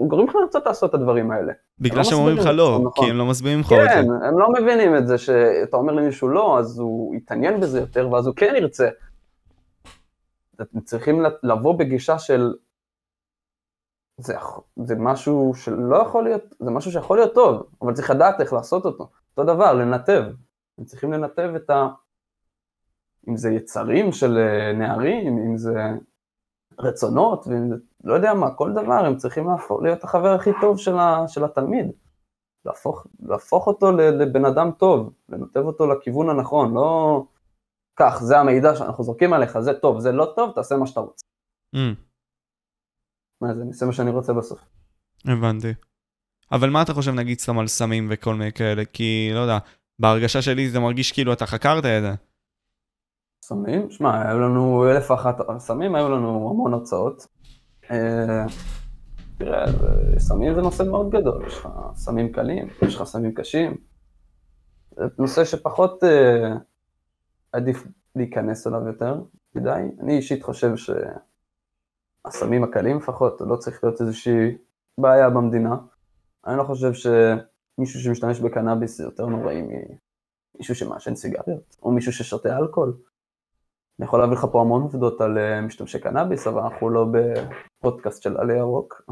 גורמים 0.00 0.28
לך 0.28 0.34
לרצות 0.34 0.66
לעשות 0.66 0.90
את 0.90 0.94
הדברים 0.94 1.30
האלה. 1.30 1.52
בגלל 1.80 1.98
לא 1.98 2.04
שהם 2.04 2.18
אומרים 2.18 2.36
לך 2.36 2.46
לא, 2.46 2.78
נכון. 2.84 3.04
כי 3.04 3.10
הם 3.10 3.16
לא 3.16 3.26
מסבירים 3.26 3.60
לך 3.60 3.72
את 3.72 3.78
זה. 3.78 3.88
כן, 3.88 4.26
הם 4.28 4.38
לא 4.38 4.48
מבינים 4.52 4.96
את 4.96 5.06
זה 5.06 5.18
שאתה 5.18 5.76
אומר 5.76 5.92
למישהו 5.92 6.28
לא, 6.28 6.58
אז 6.58 6.78
הוא 6.78 7.14
יתעניין 7.14 7.60
בזה 7.60 7.80
יותר, 7.80 8.08
ואז 8.12 8.26
הוא 8.26 8.34
כן 8.36 8.54
ירצה. 8.56 8.88
אתם 10.60 10.80
צריכים 10.80 11.22
לבוא 11.42 11.78
בגישה 11.78 12.18
של 12.18 12.54
זה, 14.16 14.34
זה 14.76 14.94
משהו 14.98 15.52
שלא 15.54 15.96
יכול 15.96 16.24
להיות, 16.24 16.42
זה 16.60 16.70
משהו 16.70 16.92
שיכול 16.92 17.18
להיות 17.18 17.34
טוב, 17.34 17.62
אבל 17.82 17.94
צריך 17.94 18.10
לדעת 18.10 18.40
איך 18.40 18.52
לעשות 18.52 18.84
אותו. 18.84 19.08
אותו 19.36 19.54
דבר, 19.54 19.72
לנתב. 19.72 20.22
הם 20.82 20.86
צריכים 20.86 21.12
לנתב 21.12 21.52
את 21.56 21.70
ה... 21.70 21.88
אם 23.28 23.36
זה 23.36 23.50
יצרים 23.50 24.12
של 24.12 24.38
אה, 24.38 24.72
נערים, 24.72 25.38
אם 25.38 25.56
זה 25.56 25.74
רצונות, 26.78 27.46
ואם 27.46 27.68
זה 27.68 27.74
לא 28.04 28.14
יודע 28.14 28.34
מה, 28.34 28.54
כל 28.54 28.72
דבר, 28.72 29.04
הם 29.06 29.16
צריכים 29.16 29.48
להפוך, 29.48 29.82
להיות 29.82 30.04
החבר 30.04 30.28
הכי 30.28 30.50
טוב 30.60 30.78
של, 30.78 30.98
ה, 30.98 31.28
של 31.28 31.44
התלמיד. 31.44 31.86
להפוך, 32.64 33.06
להפוך 33.22 33.66
אותו 33.66 33.92
לבן 33.92 34.44
אדם 34.44 34.70
טוב, 34.78 35.12
לנתב 35.28 35.60
אותו 35.60 35.86
לכיוון 35.86 36.30
הנכון, 36.30 36.74
לא 36.74 37.24
כך, 37.96 38.20
זה 38.22 38.38
המידע 38.38 38.74
שאנחנו 38.76 39.04
זורקים 39.04 39.32
עליך, 39.32 39.60
זה 39.60 39.74
טוב, 39.74 40.00
זה 40.00 40.12
לא 40.12 40.32
טוב, 40.36 40.52
תעשה 40.54 40.76
מה 40.76 40.86
שאתה 40.86 41.00
רוצה. 41.00 41.26
Mm. 41.76 41.78
מה 43.40 43.54
זה, 43.54 43.62
אני 43.62 43.70
אעשה 43.70 43.86
מה 43.86 43.92
שאני 43.92 44.10
רוצה 44.10 44.32
בסוף. 44.32 44.60
הבנתי. 45.24 45.74
אבל 46.52 46.70
מה 46.70 46.82
אתה 46.82 46.94
חושב 46.94 47.12
נגיד 47.12 47.38
סתם 47.38 47.58
על 47.58 47.66
סמים 47.66 48.08
וכל 48.10 48.34
מיני 48.34 48.52
כאלה? 48.52 48.84
כי, 48.84 49.30
לא 49.34 49.38
יודע, 49.38 49.58
בהרגשה 49.98 50.42
שלי 50.42 50.70
זה 50.70 50.80
מרגיש 50.80 51.12
כאילו 51.12 51.32
אתה 51.32 51.46
חקרת 51.46 51.84
את 51.84 52.02
זה. 52.02 52.14
סמים? 53.44 53.90
שמע, 53.90 54.28
היו 54.28 54.38
לנו 54.38 54.90
אלף 54.90 55.10
ואחת 55.10 55.36
סמים, 55.58 55.94
היו 55.94 56.08
לנו 56.08 56.50
המון 56.50 56.74
הרצאות. 56.74 57.26
אה, 57.90 58.46
תראה, 59.38 59.64
סמים 60.18 60.54
זה 60.54 60.60
נושא 60.60 60.82
מאוד 60.82 61.10
גדול, 61.10 61.46
יש 61.46 61.58
לך 61.58 61.68
סמים 61.94 62.32
קלים, 62.32 62.68
יש 62.82 62.96
לך 62.96 63.02
סמים 63.02 63.34
קשים. 63.34 63.76
זה 64.96 65.04
נושא 65.18 65.44
שפחות 65.44 66.04
אה, 66.04 66.54
עדיף 67.52 67.86
להיכנס 68.16 68.66
אליו 68.66 68.86
יותר 68.86 69.20
מדי. 69.54 69.82
אני 70.00 70.16
אישית 70.16 70.42
חושב 70.42 70.72
שהסמים 72.26 72.64
הקלים 72.64 72.96
לפחות, 72.96 73.40
לא 73.40 73.56
צריך 73.56 73.84
להיות 73.84 74.00
איזושהי 74.00 74.56
בעיה 74.98 75.30
במדינה. 75.30 75.76
אני 76.46 76.58
לא 76.58 76.64
חושב 76.64 76.92
ש... 76.92 77.06
מישהו 77.82 78.00
שמשתמש 78.00 78.40
בקנאביס 78.40 78.98
זה 78.98 79.04
יותר 79.04 79.26
נוראי 79.26 79.62
ממישהו 79.62 80.74
שמעשן 80.74 81.14
סיגריות, 81.14 81.76
או 81.82 81.90
מישהו 81.90 82.12
ששותה 82.12 82.58
אלכוהול. 82.58 82.94
אני 83.98 84.06
יכול 84.06 84.20
להביא 84.20 84.36
לך 84.36 84.46
פה 84.52 84.60
המון 84.60 84.82
עובדות 84.82 85.20
על 85.20 85.38
אה, 85.38 85.60
משתמשי 85.60 85.98
קנאביס, 85.98 86.46
אבל 86.46 86.60
אנחנו 86.60 86.90
לא 86.90 87.06
בפודקאסט 87.12 88.22
של 88.22 88.36
עלי 88.36 88.58
ירוק. 88.58 89.02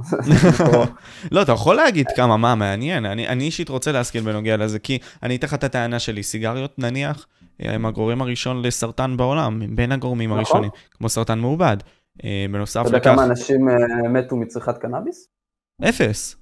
לא, 1.33 1.43
אתה 1.43 1.53
יכול 1.53 1.77
להגיד 1.77 2.07
כמה, 2.17 2.37
מה 2.37 2.55
מעניין. 2.55 3.07
אני, 3.07 3.45
אישית 3.45 3.69
רוצה 3.69 3.93
להשכיל 3.93 4.23
בנוגע 4.23 4.57
לזה, 4.57 4.79
כי 4.79 4.99
אני 5.23 5.37
אתן 5.37 5.47
לך 5.47 5.55
את 5.55 5.65
הטענה 5.65 5.99
שלי. 5.99 6.23
סיגריות, 6.23 6.79
נניח, 6.79 7.27
אה, 7.63 7.75
הם 7.75 7.87
הגורם 7.87 8.23
הראשון 8.23 8.63
לסרטן 8.63 9.17
בעולם, 9.17 9.77
בין 9.77 9.93
הגורמים 9.93 10.31
נכון. 10.31 10.39
הראשונים, 10.39 10.71
כמו 10.91 11.09
סרטן 11.09 11.39
מעובד. 11.39 11.77
אה, 12.25 12.47
בנוסף 12.53 12.81
אתה 12.81 12.89
יודע 12.89 12.99
לכך, 12.99 13.11
כמה 13.11 13.25
אנשים 13.25 13.69
מתו 14.13 14.37
מצריכת 14.37 14.79
קנאביס? 14.79 15.29
אפס. 15.89 16.37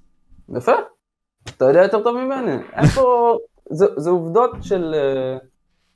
יפה. 0.57 0.71
אתה 1.57 1.65
יודע 1.65 1.83
יותר 1.83 2.03
טוב 2.03 2.17
ממני. 2.17 2.51
אין 2.73 2.85
פה... 2.85 3.37
זה, 3.69 3.85
זה 3.97 4.09
עובדות 4.09 4.51
של... 4.61 4.93
אה, 4.93 5.37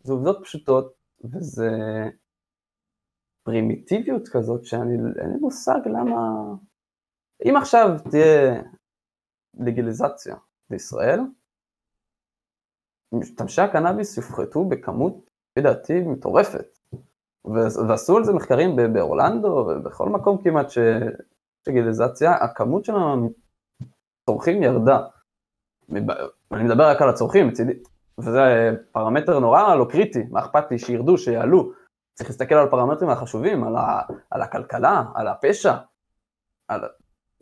זה 0.03 0.13
עובדות 0.13 0.39
פשוטות, 0.43 0.93
וזה 1.23 1.69
פרימיטיביות 3.43 4.27
כזאת 4.27 4.65
שאני 4.65 4.93
אין 4.93 5.29
לי 5.29 5.37
מושג 5.39 5.79
למה... 5.85 6.43
אם 7.45 7.55
עכשיו 7.55 7.89
תהיה 8.11 8.61
לגליזציה 9.53 10.35
בישראל, 10.69 11.19
משתמשי 13.11 13.61
הקנאביס 13.61 14.17
יופחתו 14.17 14.65
בכמות, 14.65 15.29
לפי 15.51 15.61
דעתי, 15.61 15.99
מטורפת. 15.99 16.79
ועשו 17.87 18.17
על 18.17 18.23
זה 18.23 18.33
מחקרים 18.33 18.75
באורלנדו 18.93 19.47
ובכל 19.47 20.09
מקום 20.09 20.43
כמעט 20.43 20.69
ש... 20.69 20.77
לגליזציה, 21.67 22.33
הכמות 22.35 22.85
של 22.85 22.93
הצורכים 24.23 24.63
ירדה. 24.63 24.99
אני 26.51 26.63
מדבר 26.63 26.89
רק 26.89 27.01
על 27.01 27.09
הצורכים, 27.09 27.47
מצידי, 27.47 27.73
וזה 28.17 28.41
פרמטר 28.91 29.39
נורא 29.39 29.75
לא 29.75 29.85
קריטי, 29.89 30.23
מה 30.29 30.39
אכפת 30.39 30.71
לי 30.71 30.79
שירדו, 30.79 31.17
שיעלו. 31.17 31.71
צריך 32.13 32.29
להסתכל 32.29 32.55
על 32.55 32.67
הפרמטרים 32.67 33.09
החשובים, 33.09 33.63
על, 33.63 33.75
ה, 33.75 34.01
על 34.31 34.41
הכלכלה, 34.41 35.03
על 35.15 35.27
הפשע. 35.27 35.73
על... 36.67 36.81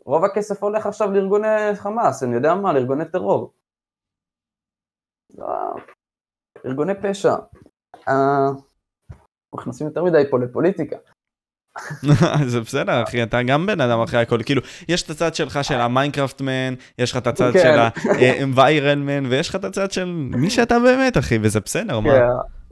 רוב 0.06 0.24
הכסף 0.24 0.62
הולך 0.62 0.86
עכשיו 0.86 1.10
לארגוני 1.12 1.74
חמאס, 1.74 2.22
אני 2.22 2.34
יודע 2.34 2.54
מה, 2.54 2.72
לארגוני 2.72 3.04
טרור. 3.04 3.52
לא, 5.38 5.74
ארגוני 6.66 6.92
פשע. 7.02 7.34
אה, 8.08 8.48
נכנסים 9.54 9.86
יותר 9.86 10.04
מדי 10.04 10.22
פה 10.30 10.38
לפוליטיקה. 10.38 10.96
זה 12.46 12.60
בסדר, 12.60 13.02
אחי, 13.02 13.22
אתה 13.22 13.42
גם 13.42 13.66
בן 13.66 13.80
אדם 13.80 14.00
אחרי 14.00 14.20
הכל. 14.20 14.42
כאילו, 14.42 14.62
יש 14.88 15.02
את 15.02 15.10
הצד 15.10 15.34
שלך 15.34 15.64
של 15.64 15.80
המיינקראפט 15.80 16.40
man, 16.40 16.74
יש 16.98 17.10
לך 17.10 17.16
את 17.16 17.26
הצד 17.26 17.52
כן. 17.52 17.62
של 17.62 17.78
ה-environment 17.78 18.96
מן, 18.96 19.26
ויש 19.26 19.48
לך 19.48 19.56
את 19.56 19.64
הצד 19.64 19.92
של 19.92 20.04
מי 20.14 20.50
שאתה 20.50 20.78
באמת, 20.78 21.18
אחי, 21.18 21.38
וזה 21.42 21.60
בסדר, 21.60 22.00
מה? 22.00 22.10
כן, 22.10 22.22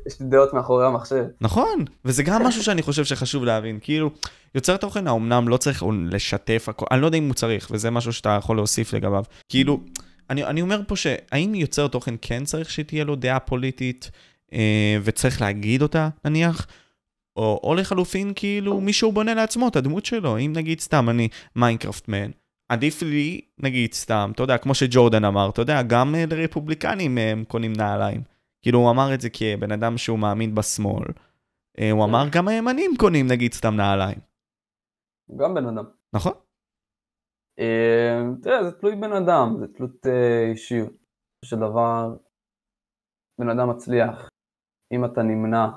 יש 0.06 0.20
לי 0.20 0.26
דעות 0.26 0.54
מאחורי 0.54 0.86
המחשב. 0.86 1.24
נכון, 1.40 1.84
וזה 2.04 2.22
גם 2.22 2.42
משהו 2.42 2.62
שאני 2.62 2.82
חושב 2.82 3.04
שחשוב 3.04 3.44
להבין, 3.44 3.78
כאילו, 3.82 4.10
יוצר 4.54 4.76
תוכן 4.76 5.06
האומנם 5.06 5.48
לא 5.48 5.56
צריך 5.56 5.84
לשתף 6.10 6.66
הכל, 6.68 6.86
אני 6.90 7.00
לא 7.00 7.06
יודע 7.06 7.18
אם 7.18 7.26
הוא 7.26 7.34
צריך, 7.34 7.68
וזה 7.70 7.90
משהו 7.90 8.12
שאתה 8.12 8.36
יכול 8.38 8.56
להוסיף 8.56 8.92
לגביו. 8.92 9.24
כאילו, 9.48 9.80
אני, 10.30 10.44
אני 10.44 10.62
אומר 10.62 10.80
פה 10.86 10.96
שהאם 10.96 11.54
יוצר 11.54 11.88
תוכן 11.88 12.14
כן 12.22 12.44
צריך 12.44 12.70
שתהיה 12.70 13.04
לו 13.04 13.16
דעה 13.16 13.38
פוליטית, 13.38 14.10
אה, 14.52 14.98
וצריך 15.04 15.40
להגיד 15.40 15.82
אותה, 15.82 16.08
נניח, 16.24 16.66
או, 17.36 17.60
או 17.62 17.74
לחלופין, 17.74 18.32
כאילו, 18.36 18.80
מישהו 18.80 19.12
בונה 19.12 19.34
לעצמו 19.34 19.68
את 19.68 19.76
הדמות 19.76 20.04
שלו, 20.04 20.38
אם 20.38 20.52
נגיד 20.56 20.80
סתם 20.80 21.08
אני 21.10 21.28
מיינקראפט 21.56 22.08
man, 22.08 22.30
עדיף 22.68 23.02
לי, 23.02 23.40
נגיד 23.58 23.92
סתם, 23.92 24.30
אתה 24.34 24.42
יודע, 24.42 24.58
כמו 24.58 24.74
שג'ורדן 24.74 25.24
אמר, 25.24 25.50
אתה 25.50 25.62
יודע, 25.62 25.82
גם 25.82 26.14
אה, 26.14 26.24
לרפובליקנים 26.30 27.18
אה, 27.18 27.30
הם 27.30 27.44
קונים 27.44 27.72
נעליים. 27.72 28.22
כאילו, 28.62 28.78
הוא 28.78 28.90
אמר 28.90 29.14
את 29.14 29.20
זה 29.20 29.28
כבן 29.32 29.72
אדם 29.72 29.98
שהוא 29.98 30.18
מאמין 30.18 30.54
בשמאל. 30.54 31.06
אה, 31.80 31.90
הוא 31.90 32.04
אמר, 32.04 32.24
גם 32.32 32.48
הימנים 32.48 32.90
קונים, 32.98 33.26
נגיד, 33.26 33.52
סתם 33.52 33.76
נעליים. 33.76 34.18
הוא 35.30 35.38
גם 35.38 35.54
בן 35.54 35.66
אדם. 35.66 35.84
נכון? 36.12 36.32
אה, 37.58 38.20
תראה, 38.42 38.64
זה 38.64 38.72
תלוי 38.72 38.96
בן 38.96 39.12
אדם, 39.12 39.56
זה 39.60 39.66
תלוי 39.68 40.06
אישיות. 40.50 41.00
של 41.44 41.56
דבר, 41.56 42.16
בן 43.40 43.48
אדם 43.48 43.70
מצליח. 43.70 44.28
אם 44.92 45.04
אתה 45.04 45.22
נמנע 45.22 45.68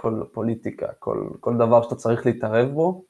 מכל 0.00 0.22
פוליטיקה, 0.32 0.86
כל, 0.98 1.28
כל 1.40 1.56
דבר 1.56 1.82
שאתה 1.82 1.94
צריך 1.94 2.26
להתערב 2.26 2.68
בו, 2.68 3.04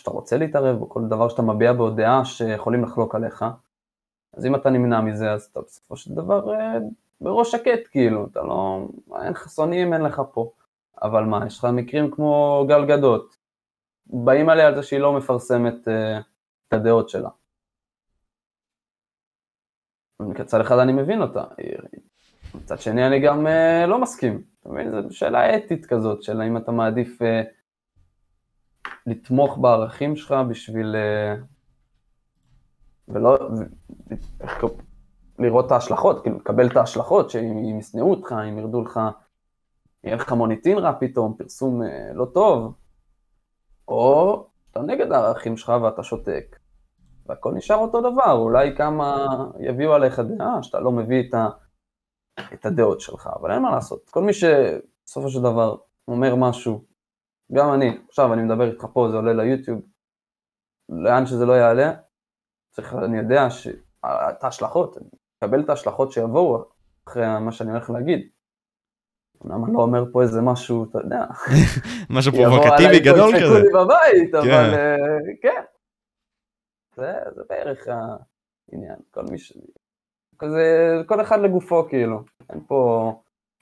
שאתה 0.00 0.10
רוצה 0.10 0.36
להתערב 0.36 0.78
בו, 0.78 0.88
כל 0.88 1.02
דבר 1.08 1.28
שאתה 1.28 1.42
מביע 1.42 1.72
בו 1.72 1.90
דעה 1.90 2.24
שיכולים 2.24 2.84
לחלוק 2.84 3.14
עליך, 3.14 3.44
אז 4.34 4.46
אם 4.46 4.54
אתה 4.54 4.70
נמנע 4.70 5.00
מזה, 5.00 5.32
אז 5.32 5.42
אתה 5.52 5.60
בסופו 5.60 5.96
של 5.96 6.14
דבר 6.14 6.54
אה, 6.54 6.78
בראש 7.20 7.52
שקט, 7.52 7.88
כאילו, 7.90 8.26
אתה 8.26 8.42
לא... 8.42 8.88
אין 9.24 9.34
חסונים, 9.34 9.92
אין 9.92 10.02
לך 10.02 10.22
פה. 10.32 10.50
אבל 11.02 11.24
מה, 11.24 11.46
יש 11.46 11.58
לך 11.58 11.64
מקרים 11.64 12.10
כמו 12.10 12.64
גל 12.68 12.86
גדות, 12.86 13.36
באים 14.06 14.48
עליה 14.48 14.66
על 14.66 14.74
זה 14.74 14.82
שהיא 14.82 15.00
לא 15.00 15.12
מפרסמת 15.12 15.88
אה, 15.88 16.18
את 16.68 16.72
הדעות 16.72 17.08
שלה. 17.08 17.30
מצד 20.20 20.60
אחד 20.60 20.78
אני 20.78 20.92
מבין 20.92 21.22
אותה, 21.22 21.44
מצד 22.54 22.80
שני 22.80 23.06
אני 23.06 23.20
גם 23.20 23.46
אה, 23.46 23.86
לא 23.86 24.00
מסכים. 24.00 24.49
אתה 24.60 24.68
מבין? 24.68 25.02
זו 25.02 25.16
שאלה 25.16 25.56
אתית 25.56 25.86
כזאת, 25.86 26.22
של 26.22 26.40
האם 26.40 26.56
אתה 26.56 26.72
מעדיף 26.72 27.22
אה, 27.22 27.42
לתמוך 29.06 29.58
בערכים 29.58 30.16
שלך 30.16 30.34
בשביל... 30.48 30.96
אה, 30.96 31.34
ולא... 33.08 33.38
איך? 34.40 34.64
לראות 35.38 35.66
את 35.66 35.72
ההשלכות, 35.72 36.22
כאילו 36.22 36.36
לקבל 36.36 36.66
את 36.66 36.76
ההשלכות, 36.76 37.30
שאם 37.30 37.58
אם 37.58 37.78
ישנאו 37.78 38.10
אותך, 38.10 38.34
אם 38.48 38.58
ירדו 38.58 38.82
לך, 38.82 39.00
יהיה 40.04 40.16
לך 40.16 40.32
מוניטין 40.32 40.78
רע 40.78 40.92
פתאום, 41.00 41.34
פרסום 41.38 41.82
אה, 41.82 42.12
לא 42.14 42.24
טוב, 42.34 42.74
או 43.88 44.46
אתה 44.70 44.80
נגד 44.80 45.12
הערכים 45.12 45.56
שלך 45.56 45.72
ואתה 45.82 46.02
שותק, 46.02 46.56
והכל 47.26 47.52
נשאר 47.52 47.76
אותו 47.76 48.00
דבר, 48.00 48.32
אולי 48.32 48.76
כמה 48.76 49.26
יביאו 49.60 49.92
עליך 49.92 50.20
דעה 50.20 50.62
שאתה 50.62 50.80
לא 50.80 50.92
מביא 50.92 51.28
את, 51.28 51.34
ה, 51.34 51.48
את 52.54 52.66
הדעות 52.66 53.00
שלך, 53.00 53.30
אבל 53.40 53.52
אין 53.52 53.62
מה 53.62 53.70
לעשות, 53.70 54.10
כל 54.10 54.22
מי 54.22 54.32
שבסופו 54.32 55.28
של 55.28 55.40
דבר 55.40 55.76
אומר 56.08 56.34
משהו, 56.36 56.84
גם 57.52 57.72
אני, 57.74 57.98
עכשיו 58.08 58.34
אני 58.34 58.42
מדבר 58.42 58.70
איתך 58.70 58.86
פה, 58.92 59.08
זה 59.10 59.16
עולה 59.16 59.32
ליוטיוב, 59.32 59.80
לאן 60.88 61.26
שזה 61.26 61.46
לא 61.46 61.52
יעלה, 61.52 61.92
צריך, 62.70 62.94
אני 62.94 63.18
יודע 63.18 63.50
ש... 63.50 63.68
את 64.04 64.44
ההשלכות, 64.44 64.96
אני 64.96 65.06
מקבל 65.36 65.60
את 65.64 65.68
ההשלכות 65.68 66.12
שיבואו 66.12 66.64
אחרי 67.08 67.40
מה 67.40 67.52
שאני 67.52 67.70
הולך 67.70 67.90
להגיד. 67.90 68.28
אמנם 69.44 69.64
אני 69.64 69.74
לא 69.74 69.78
אומר 69.78 70.04
פה 70.12 70.22
איזה 70.22 70.40
משהו, 70.42 70.84
אתה 70.90 70.98
יודע, 70.98 71.24
משהו 72.16 72.32
יבואו 72.34 72.50
פרובוקטיבי 72.50 72.86
עליי 72.86 73.04
פה, 73.04 73.12
גדול 73.12 73.34
יצחקו 73.34 73.46
כזה. 73.46 73.62
לי 73.62 73.68
בבית, 73.74 74.34
אבל 74.34 74.44
כן. 74.44 74.74
אה, 74.74 75.06
כן. 75.42 75.62
זה, 76.96 77.12
זה 77.34 77.42
בערך 77.48 77.88
העניין, 77.88 78.96
כל 79.10 79.22
מי 79.30 79.38
ש... 79.38 79.52
כזה, 80.40 80.94
כל 81.06 81.20
אחד 81.20 81.40
לגופו 81.40 81.88
כאילו, 81.88 82.22
אין 82.50 82.60
פה 82.66 83.12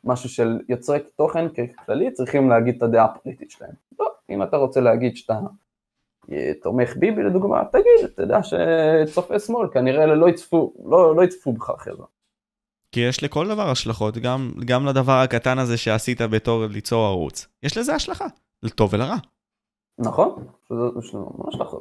משהו 0.04 0.28
של 0.28 0.58
יוצרי 0.68 0.98
תוכן 1.16 1.46
ככללי, 1.48 2.10
צריכים 2.10 2.48
להגיד 2.50 2.76
את 2.76 2.82
הדעה 2.82 3.04
הפוליטית 3.04 3.50
שלהם. 3.50 3.72
לא, 3.98 4.06
אם 4.30 4.42
אתה 4.42 4.56
רוצה 4.56 4.80
להגיד 4.80 5.16
שאתה 5.16 5.40
אה, 6.32 6.52
תומך 6.62 6.96
ביבי 6.96 7.22
לדוגמה, 7.22 7.64
תגיד, 7.72 8.10
אתה 8.14 8.22
יודע 8.22 8.38
שצופי 8.42 9.38
שמאל 9.38 9.68
כנראה 9.72 10.06
לא 10.06 10.28
יצפו, 10.28 10.74
לא, 10.84 11.16
לא 11.16 11.24
יצפו 11.24 11.52
בך 11.52 11.70
אחרי 11.70 11.96
זה. 11.96 12.02
כי 12.92 13.00
יש 13.00 13.24
לכל 13.24 13.48
דבר 13.48 13.70
השלכות, 13.70 14.18
גם, 14.18 14.52
גם 14.64 14.86
לדבר 14.86 15.12
הקטן 15.12 15.58
הזה 15.58 15.76
שעשית 15.76 16.20
בתור 16.20 16.66
ליצור 16.66 17.06
ערוץ. 17.06 17.46
יש 17.62 17.78
לזה 17.78 17.94
השלכה, 17.94 18.26
לטוב 18.62 18.94
ולרע. 18.94 19.16
נכון? 19.98 20.44
יש 20.98 21.14
לנו 21.14 21.34
ממש 21.38 21.54
נכון. 21.60 21.80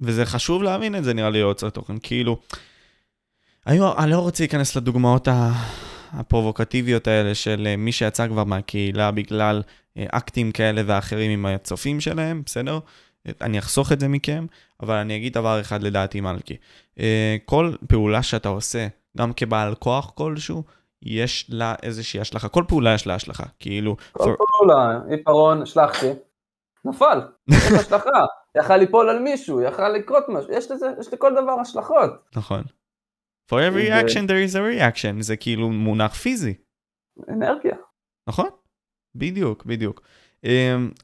וזה 0.00 0.24
חשוב 0.24 0.62
להבין 0.62 0.94
את 0.94 1.04
זה 1.04 1.14
נראה 1.14 1.30
לי 1.30 1.38
ליוצר 1.38 1.70
תוכן, 1.70 1.94
כאילו, 2.02 2.36
היו, 3.66 3.98
אני 3.98 4.10
לא 4.10 4.18
רוצה 4.18 4.42
להיכנס 4.42 4.76
לדוגמאות 4.76 5.28
הפרובוקטיביות 6.12 7.06
האלה 7.06 7.34
של 7.34 7.66
אה, 7.66 7.76
מי 7.76 7.92
שיצא 7.92 8.28
כבר 8.28 8.44
מהקהילה 8.44 9.10
בגלל 9.10 9.62
אה, 9.98 10.04
אקטים 10.08 10.52
כאלה 10.52 10.82
ואחרים 10.86 11.30
עם 11.30 11.46
הצופים 11.46 12.00
שלהם, 12.00 12.42
בסדר? 12.46 12.78
אני 13.40 13.58
אחסוך 13.58 13.92
את 13.92 14.00
זה 14.00 14.08
מכם, 14.08 14.46
אבל 14.82 14.94
אני 14.94 15.16
אגיד 15.16 15.32
דבר 15.32 15.60
אחד 15.60 15.82
לדעתי 15.82 16.20
מלכי. 16.20 16.56
אה, 16.98 17.36
כל 17.44 17.72
פעולה 17.88 18.22
שאתה 18.22 18.48
עושה, 18.48 18.86
גם 19.16 19.32
כבעל 19.32 19.74
כוח 19.74 20.12
כלשהו, 20.14 20.62
יש 21.02 21.46
לה 21.48 21.74
איזושהי 21.82 22.20
השלכה. 22.20 22.48
כל 22.48 22.64
פעולה 22.68 22.94
יש 22.94 23.06
לה 23.06 23.14
השלכה, 23.14 23.44
כאילו... 23.60 23.96
כל 24.12 24.24
פעו- 24.32 24.36
פעולה, 24.36 25.00
עיפרון, 25.10 25.66
שלחתי, 25.66 26.10
נפל, 26.84 27.20
יש 27.50 27.72
השלכה, 27.72 28.24
יכל 28.58 28.76
ליפול 28.76 29.08
על 29.08 29.18
מישהו, 29.18 29.60
יכל 29.60 29.88
לקרות 29.88 30.24
משהו, 30.28 30.52
יש 30.52 30.70
לזה, 30.70 30.86
יש 31.00 31.12
לכל 31.12 31.32
דבר 31.32 31.60
השלכות. 31.60 32.10
נכון. 32.36 32.62
For 33.50 33.54
every 33.54 33.86
זה- 33.86 34.00
action 34.00 34.26
there 34.28 34.50
is 34.50 34.54
a 34.54 34.80
reaction, 34.80 35.22
זה 35.22 35.36
כאילו 35.36 35.70
מונח 35.70 36.14
פיזי. 36.14 36.54
אנרגיה. 37.28 37.76
נכון? 38.28 38.48
בדיוק, 39.14 39.64
בדיוק. 39.64 40.02
אמ, 40.46 40.48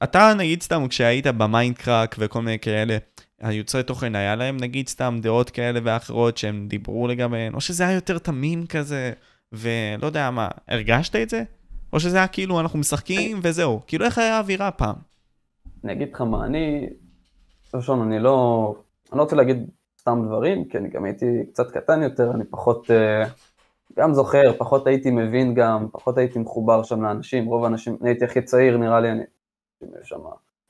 אתה 0.05 0.35
נגיד 0.39 0.63
סתם 0.63 0.89
כשהיית 0.89 1.27
במיינקראפט 1.27 2.17
וכל 2.19 2.43
מיני 2.43 2.59
כאלה, 2.59 2.97
היוצרי 3.41 3.83
תוכן, 3.83 4.15
היה 4.15 4.37
להם 4.37 4.57
נגיד 4.57 4.89
סתם 4.89 5.19
דעות 5.23 5.51
כאלה 5.51 5.81
ואחרות 5.85 6.37
שהם 6.37 6.69
דיברו 6.69 7.09
לגביהן, 7.09 7.55
או 7.55 7.61
שזה 7.61 7.87
היה 7.87 7.95
יותר 7.95 8.19
תמים 8.19 8.67
כזה, 8.67 9.13
ולא 9.53 10.07
יודע 10.07 10.31
מה, 10.31 10.49
הרגשת 10.69 11.17
את 11.17 11.31
זה? 11.31 11.43
או 11.93 12.01
שזה 12.01 12.17
היה 12.17 12.27
כאילו 12.27 12.61
אנחנו 12.61 12.79
משחקים 12.79 13.41
וזהו, 13.43 13.81
כאילו 13.87 14.05
איך 14.05 14.19
היה 14.19 14.37
האווירה 14.37 14.71
פעם? 14.71 14.97
אני 15.85 15.93
אגיד 15.93 16.09
לך 16.15 16.21
מה, 16.21 16.45
אני, 16.45 16.87
ראשון, 17.75 18.03
אני 18.13 18.23
לא, 18.23 18.75
אני 19.13 19.19
לא 19.19 19.23
רוצה 19.23 19.37
להגיד 19.37 19.57
סתם 20.05 20.23
דברים, 20.27 20.65
כי 20.69 20.79
אני 20.79 20.89
גם 20.89 21.05
הייתי 21.05 21.27
קצת 21.53 21.71
קטן 21.71 22.03
יותר, 22.03 22.31
אני 22.35 22.45
פחות, 22.45 22.91
אה, 22.91 23.25
גם 23.97 24.15
זוכר, 24.15 24.53
פחות 24.59 24.87
הייתי 24.87 25.11
מבין 25.11 25.55
גם, 25.55 25.87
פחות 25.93 26.19
הייתי 26.19 26.39
מחובר 26.39 26.83
שם 26.83 27.03
לאנשים, 27.03 27.47
רוב 27.47 27.65
האנשים, 27.65 27.97
אני 28.01 28.11
הייתי 28.11 28.25
הכי 28.25 28.43
צעיר 28.43 28.77
נראה 28.77 29.01
לי, 29.01 29.11
אני, 29.11 29.23
שם, 30.03 30.21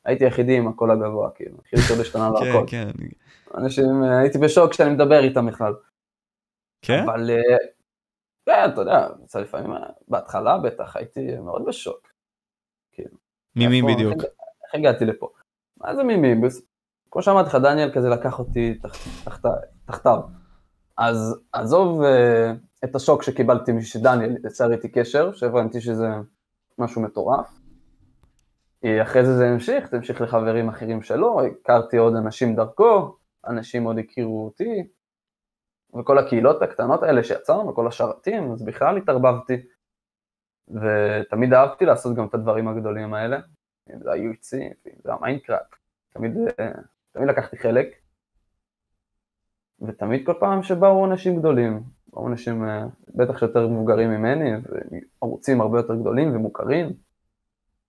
הייתי 0.04 0.24
היחידי 0.24 0.56
עם 0.56 0.68
הקול 0.68 0.90
הגבוה, 0.90 1.30
כאילו, 1.30 1.56
הכי 1.64 1.76
יותר 1.76 2.00
השתנה 2.00 2.30
כן, 2.38 2.46
להכל. 2.46 2.64
כן. 2.66 2.88
אנשים, 3.54 4.04
אה, 4.04 4.18
הייתי 4.18 4.38
בשוק 4.38 4.70
כשאני 4.70 4.94
מדבר 4.94 5.24
איתם 5.24 5.46
בכלל. 5.46 5.74
כן? 6.82 7.02
אבל, 7.04 7.30
אה, 7.30 7.56
כן, 8.46 8.70
אתה 8.72 8.80
יודע, 8.80 9.08
זה 9.26 9.40
לפעמים, 9.40 9.70
בהתחלה 10.08 10.58
בטח 10.58 10.96
הייתי 10.96 11.36
מאוד 11.38 11.64
בשוק. 11.66 12.12
איפה- 13.84 13.94
בדיוק? 13.94 14.14
איך- 14.14 14.32
הגעתי 14.74 15.04
לפה? 15.04 15.28
מה 15.80 15.94
זה 15.94 16.02
ממי? 16.02 16.34
כמו 17.14 17.22
שאמרתי 17.22 17.48
לך, 17.48 17.54
דניאל 17.54 17.90
כזה 17.94 18.08
לקח 18.08 18.38
אותי 18.38 18.74
תח- 18.74 19.24
תחת- 19.24 19.46
תחתיו. 19.84 20.20
אז 20.98 21.40
עזוב 21.52 22.02
אה, 22.02 22.52
את 22.84 22.94
השוק 22.96 23.22
שקיבלתי 23.22 23.72
משדניאל 23.72 24.36
יצר 24.46 24.72
איתי 24.72 24.88
קשר, 24.88 25.32
שהבנתי 25.32 25.80
שזה 25.80 26.08
משהו 26.78 27.02
מטורף. 27.02 27.60
אה, 28.84 29.02
אחרי 29.02 29.24
זה 29.24 29.36
זה 29.36 29.48
המשיך, 29.48 29.90
זה 29.90 29.96
המשיך 29.96 30.20
לחברים 30.20 30.68
אחרים 30.68 31.02
שלו, 31.02 31.40
הכרתי 31.46 31.96
עוד 31.96 32.14
אנשים 32.14 32.56
דרכו, 32.56 33.16
אנשים 33.46 33.84
עוד 33.84 33.98
הכירו 33.98 34.44
אותי, 34.44 34.86
וכל 35.98 36.18
הקהילות 36.18 36.62
הקטנות 36.62 37.02
האלה 37.02 37.24
שיצרנו, 37.24 37.74
כל 37.74 37.86
השרתים, 37.86 38.52
אז 38.52 38.62
בכלל 38.64 38.96
התערבבתי. 38.96 39.56
ותמיד 40.68 41.52
אהבתי 41.54 41.84
לעשות 41.84 42.16
גם 42.16 42.26
את 42.26 42.34
הדברים 42.34 42.68
הגדולים 42.68 43.14
האלה, 43.14 43.38
אם 43.94 44.02
זה 44.02 44.10
ה-UHC, 44.10 44.56
אם 44.86 44.92
זה 45.04 45.12
המיינקראפט, 45.12 45.74
תמיד, 46.14 46.32
אה, 46.60 46.72
תמיד 47.14 47.28
לקחתי 47.28 47.56
חלק. 47.58 47.86
ותמיד 49.88 50.26
כל 50.26 50.32
פעם 50.40 50.62
שבאו 50.62 51.04
אנשים 51.04 51.38
גדולים, 51.38 51.82
באו 52.12 52.28
אנשים 52.28 52.64
אה, 52.64 52.84
בטח 53.14 53.38
שיותר 53.38 53.68
מבוגרים 53.68 54.10
ממני, 54.10 54.50
וערוצים 55.22 55.60
הרבה 55.60 55.78
יותר 55.78 55.94
גדולים 55.94 56.36
ומוכרים, 56.36 56.92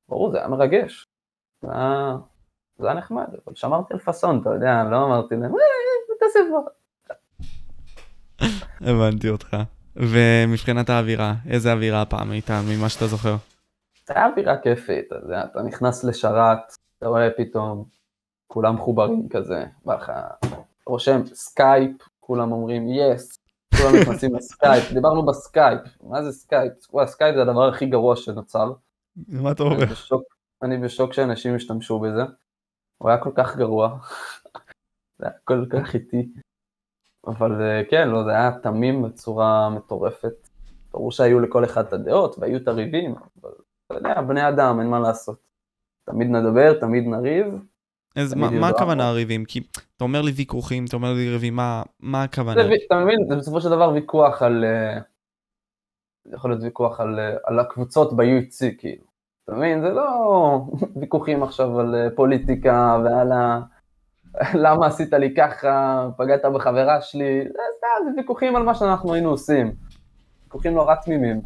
ברור, 0.10 0.32
זה 0.32 0.38
היה 0.38 0.48
מרגש. 0.48 1.08
זה 1.62 1.68
היה, 1.72 2.18
זה 2.78 2.88
היה 2.88 2.96
נחמד, 2.96 3.28
אבל 3.46 3.56
שמרתי 3.56 3.94
על 3.94 4.00
פאסון, 4.00 4.42
אתה 4.42 4.50
יודע, 4.50 4.84
לא 4.92 5.06
אמרתי 5.06 5.36
להם, 5.36 5.52
אה, 5.52 6.18
תעשה. 6.20 6.40
הבנתי 8.92 9.30
אותך. 9.30 9.58
ומבחינת 9.96 10.90
האווירה, 10.90 11.34
איזה 11.50 11.74
אווירה 11.74 12.02
פעם 12.02 12.32
הייתה 12.32 12.62
ממה 12.70 12.90
שאתה 12.90 13.08
זוכר? 13.08 13.36
זה 14.08 14.14
היה 14.16 14.26
אווירה 14.26 14.58
כיפית, 14.58 15.06
אתה 15.08 15.16
יודע, 15.16 15.44
אתה 15.52 15.62
נכנס 15.62 16.04
לשרת, 16.04 16.60
אתה 16.98 17.08
רואה 17.08 17.30
פתאום, 17.38 17.86
כולם 18.48 18.76
מחוברים 18.76 19.30
כזה, 19.30 19.66
בא 19.86 19.96
לך, 19.96 20.12
רושם 20.86 21.26
סקייפ, 21.26 21.92
כולם 22.20 22.52
אומרים 22.52 22.88
yes, 22.90 23.40
כולם 23.78 23.96
נכנסים 24.02 24.36
לסקייפ, 24.36 24.92
דיברנו 24.94 25.26
בסקייפ, 25.26 25.80
מה 26.04 26.24
זה 26.24 26.32
סקייפ? 26.32 26.74
וואי, 26.94 27.08
סקייפ 27.08 27.36
זה 27.36 27.42
הדבר 27.42 27.68
הכי 27.68 27.86
גרוע 27.86 28.16
שנוצר, 28.16 28.74
מה 29.28 29.52
אתה 29.52 29.64
אומר? 29.64 29.86
אני 30.64 30.78
בשוק 30.78 31.14
שאנשים 31.14 31.56
השתמשו 31.56 32.00
בזה, 32.00 32.22
הוא 32.98 33.10
היה 33.10 33.18
כל 33.18 33.32
כך 33.36 33.58
גרוע, 33.58 33.98
זה 35.20 35.26
היה 35.26 35.34
כל 35.44 35.66
כך 35.70 35.94
איטי, 35.94 36.30
אבל 37.28 37.62
אה, 37.62 37.82
כן, 37.90 38.08
לא, 38.08 38.24
זה 38.24 38.30
היה 38.30 38.52
תמים 38.64 39.02
בצורה 39.02 39.70
מטורפת, 39.70 40.50
ברור 40.92 41.12
שהיו 41.12 41.40
לכל 41.40 41.66
אחד 41.66 41.86
את 41.86 41.94
הדעות 41.94 42.36
והיו 42.40 42.58
את 42.58 42.68
הריבים, 42.68 43.16
אבל 43.42 43.52
אתה 43.88 43.96
יודע, 43.96 44.22
בני 44.22 44.50
אדם, 44.50 44.80
אין 44.80 44.88
מה 44.88 45.00
לעשות. 45.00 45.38
תמיד 46.06 46.28
נדבר, 46.28 46.80
תמיד 46.80 47.04
נריב, 47.08 47.46
אז 48.16 48.34
מה- 48.34 48.50
מה. 48.50 48.68
הכוונה 48.70 49.12
ריבים? 49.12 49.46
כי 49.46 49.60
אתה 49.96 50.04
אומר 50.04 50.22
לי 50.22 50.32
ויכוחים, 50.32 50.86
אתה 50.86 50.96
אומר 50.96 51.14
לי 51.14 51.30
ריבים, 51.30 51.56
מה- 51.56 51.84
מה 52.00 52.24
הכוונה? 52.24 52.64
זה 52.64 52.70
אתה 52.88 52.96
מבין, 52.96 53.18
זה 53.30 53.36
בסופו 53.36 53.62
של 53.62 53.70
דבר 53.70 53.90
ויכוח 53.94 54.42
על... 54.42 54.66
אה, 54.66 55.00
זה 56.26 56.36
יכול 56.36 56.52
להיות 56.52 56.64
ויכוח 56.64 57.00
על, 57.00 57.20
אה, 57.20 57.36
על 57.44 57.60
הקבוצות 57.60 58.16
ב-UC, 58.16 58.76
כאילו. 58.78 59.04
אתה 59.44 59.54
מבין? 59.56 59.82
זה 59.82 59.90
לא 59.90 60.08
ויכוחים 61.02 61.44
עכשיו 61.44 61.80
על 61.80 61.96
אה, 61.96 62.08
פוליטיקה 62.16 63.00
ועל 63.06 63.32
ה... 63.32 63.60
למה 64.64 64.86
עשית 64.88 65.14
לי 65.14 65.34
ככה, 65.38 66.08
פגעת 66.18 66.42
בחברה 66.56 67.02
שלי, 67.02 67.42
זה 67.44 67.50
סתם, 67.78 68.06
זה 68.06 68.22
ויכוחים 68.22 68.56
על 68.56 68.64
מה 68.64 68.76
שאנחנו 68.76 69.14
היינו 69.14 69.30
עושים. 69.30 69.72
ויכוחים 70.44 70.74
נורא 70.74 70.96
תמימים. 70.96 71.42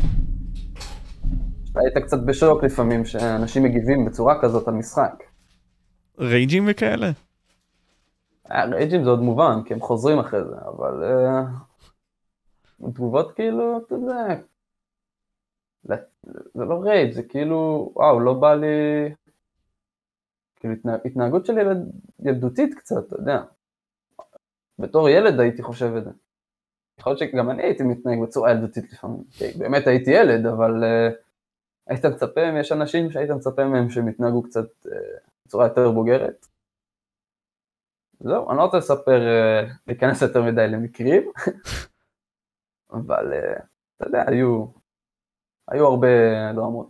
אתה 1.71 1.79
היית 1.79 1.97
קצת 1.97 2.17
בשוק 2.25 2.63
לפעמים, 2.63 3.05
שאנשים 3.05 3.63
מגיבים 3.63 4.05
בצורה 4.05 4.41
כזאת 4.41 4.67
על 4.67 4.73
משחק. 4.73 5.23
רייג'ים 6.19 6.65
וכאלה? 6.69 7.11
רייג'ים 8.51 9.03
זה 9.03 9.09
עוד 9.09 9.19
מובן, 9.19 9.59
כי 9.65 9.73
הם 9.73 9.79
חוזרים 9.79 10.19
אחרי 10.19 10.43
זה, 10.43 10.55
אבל 10.67 11.03
אה, 11.03 11.43
תגובות 12.93 13.31
כאילו, 13.31 13.77
אתה 13.77 13.95
יודע, 13.95 14.41
זה 16.53 16.65
לא 16.65 16.81
רייג', 16.83 17.11
זה 17.13 17.23
כאילו, 17.23 17.91
וואו, 17.95 18.19
לא 18.19 18.33
בא 18.33 18.55
לי, 18.55 18.67
כאילו 20.55 20.73
התנה- 20.73 20.97
התנהגות 21.05 21.45
של 21.45 21.57
ילד, 21.57 21.77
ילדותית 22.19 22.73
קצת, 22.73 23.07
אתה 23.07 23.15
יודע. 23.15 23.41
בתור 24.79 25.09
ילד 25.09 25.39
הייתי 25.39 25.63
חושב 25.63 25.95
את 25.95 26.03
זה. 26.03 26.11
יכול 26.99 27.11
להיות 27.11 27.19
שגם 27.19 27.49
אני 27.49 27.63
הייתי 27.63 27.83
מתנהג 27.83 28.19
בצורה 28.23 28.51
ילדותית 28.51 28.93
לפעמים, 28.93 29.23
באמת 29.57 29.87
הייתי 29.87 30.11
ילד, 30.11 30.45
אבל 30.45 30.83
uh, 30.83 31.13
היית 31.87 32.05
מצפה, 32.05 32.41
יש 32.59 32.71
אנשים 32.71 33.11
שהיית 33.11 33.29
מצפה 33.29 33.65
מהם 33.65 33.89
שהם 33.89 34.07
יתנהגו 34.07 34.43
קצת 34.43 34.85
uh, 34.85 34.89
בצורה 35.49 35.67
יותר 35.67 35.91
בוגרת. 35.91 36.45
זהו, 38.19 38.49
אני 38.49 38.57
לא 38.57 38.63
רוצה 38.63 38.77
לספר, 38.77 39.19
uh, 39.19 39.73
להיכנס 39.87 40.21
יותר 40.21 40.41
מדי 40.41 40.67
למקרים, 40.67 41.31
אבל 42.97 43.33
uh, 43.33 43.61
אתה 43.97 44.07
יודע, 44.07 44.23
היו, 44.27 44.65
היו 45.67 45.87
הרבה 45.87 46.07
דרמות. 46.55 46.89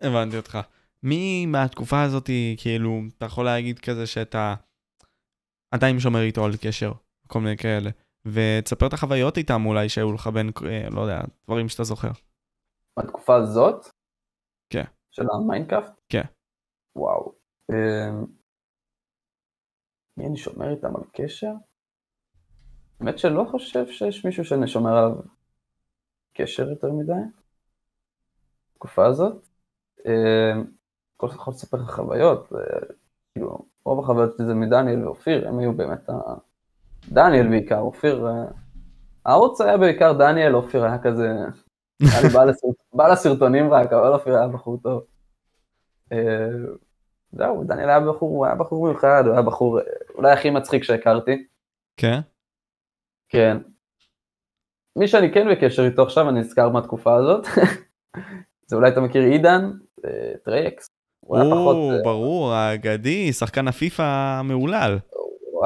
הבנתי 0.00 0.36
אותך. 0.36 0.58
מי 1.02 1.46
מהתקופה 1.46 2.02
הזאת, 2.02 2.30
כאילו, 2.56 3.00
אתה 3.18 3.26
יכול 3.26 3.44
להגיד 3.44 3.78
כזה 3.78 4.06
שאתה 4.06 4.54
עדיין 5.70 6.00
שומר 6.00 6.20
איתו 6.20 6.44
על 6.44 6.52
קשר, 6.60 6.92
כל 7.26 7.40
מיני 7.40 7.56
כאלה, 7.56 7.90
ותספר 8.24 8.86
את 8.86 8.92
החוויות 8.92 9.36
איתם 9.36 9.66
אולי 9.66 9.88
שהיו 9.88 10.12
לך 10.12 10.26
בין, 10.26 10.50
אה, 10.66 10.90
לא 10.90 11.00
יודע, 11.00 11.20
דברים 11.44 11.68
שאתה 11.68 11.84
זוכר. 11.84 12.10
בתקופה 12.98 13.36
הזאת? 13.36 13.86
כן. 14.70 14.84
של 15.10 15.26
המיינקראפט? 15.34 16.00
כן. 16.08 16.24
וואו. 16.96 17.34
אמ, 17.70 18.26
מי 20.16 20.26
אני 20.26 20.36
שומר 20.36 20.70
איתם 20.70 20.96
על 20.96 21.02
קשר? 21.12 21.52
האמת 23.00 23.18
שלא 23.18 23.44
חושב 23.50 23.86
שיש 23.86 24.24
מישהו 24.24 24.44
שאני 24.44 24.68
שומר 24.68 24.96
עליו 24.96 25.16
קשר 26.34 26.70
יותר 26.70 26.92
מדי. 26.92 27.12
בתקופה 28.72 29.06
הזאת. 29.06 29.48
אמ, 30.06 30.64
כל 31.16 31.26
אחד 31.26 31.36
יכול 31.36 31.54
לספר 31.54 31.76
לך 31.76 31.90
חוויות, 31.90 32.52
כאילו, 33.32 33.58
רוב 33.84 34.04
החוויות 34.04 34.36
שלי 34.36 34.46
זה 34.46 34.54
מדניאל 34.54 35.04
ואופיר, 35.04 35.48
הם 35.48 35.58
היו 35.58 35.72
באמת 35.72 36.10
ה... 36.10 36.12
דניאל 37.08 37.48
בעיקר, 37.48 37.78
אופיר... 37.78 38.26
אה, 38.26 38.44
הערוץ 39.26 39.60
היה 39.60 39.78
בעיקר 39.78 40.12
דניאל, 40.12 40.54
אופיר 40.54 40.84
היה 40.84 41.02
כזה... 41.02 41.28
היה 42.00 42.22
לי, 42.22 42.28
בא 42.94 43.08
לסרטונים 43.08 43.72
רק, 43.72 43.92
אבל 43.92 44.12
אופיר 44.12 44.36
היה 44.36 44.48
בחור 44.48 44.78
טוב. 44.82 45.02
אה, 46.12 46.48
זהו, 47.32 47.64
דניאל 47.64 47.88
היה 47.88 48.00
בחור, 48.00 48.30
הוא 48.30 48.46
היה 48.46 48.54
בחור 48.54 48.86
מיוחד, 48.86 49.22
הוא 49.26 49.32
היה 49.32 49.42
בחור 49.42 49.78
אה, 49.78 49.84
אולי 50.14 50.32
הכי 50.32 50.50
מצחיק 50.50 50.84
שהכרתי. 50.84 51.44
כן? 51.96 52.20
כן. 53.28 53.56
מי 54.96 55.08
שאני 55.08 55.32
כן 55.32 55.46
בקשר 55.50 55.84
איתו 55.84 56.02
עכשיו, 56.02 56.28
אני 56.28 56.40
נזכר 56.40 56.68
מהתקופה 56.68 57.14
הזאת. 57.14 57.46
זה 58.66 58.76
אולי 58.76 58.88
אתה 58.90 59.00
מכיר 59.00 59.22
עידן, 59.22 59.70
אה, 60.04 60.32
טרייקס. 60.44 60.88
הוא 61.20 61.36
היה 61.36 61.50
פחות, 61.50 61.76
ברור, 62.04 62.52
האגדי, 62.52 63.32
שחקן 63.32 63.68
הפיפא 63.68 64.02
המהולל. 64.02 64.98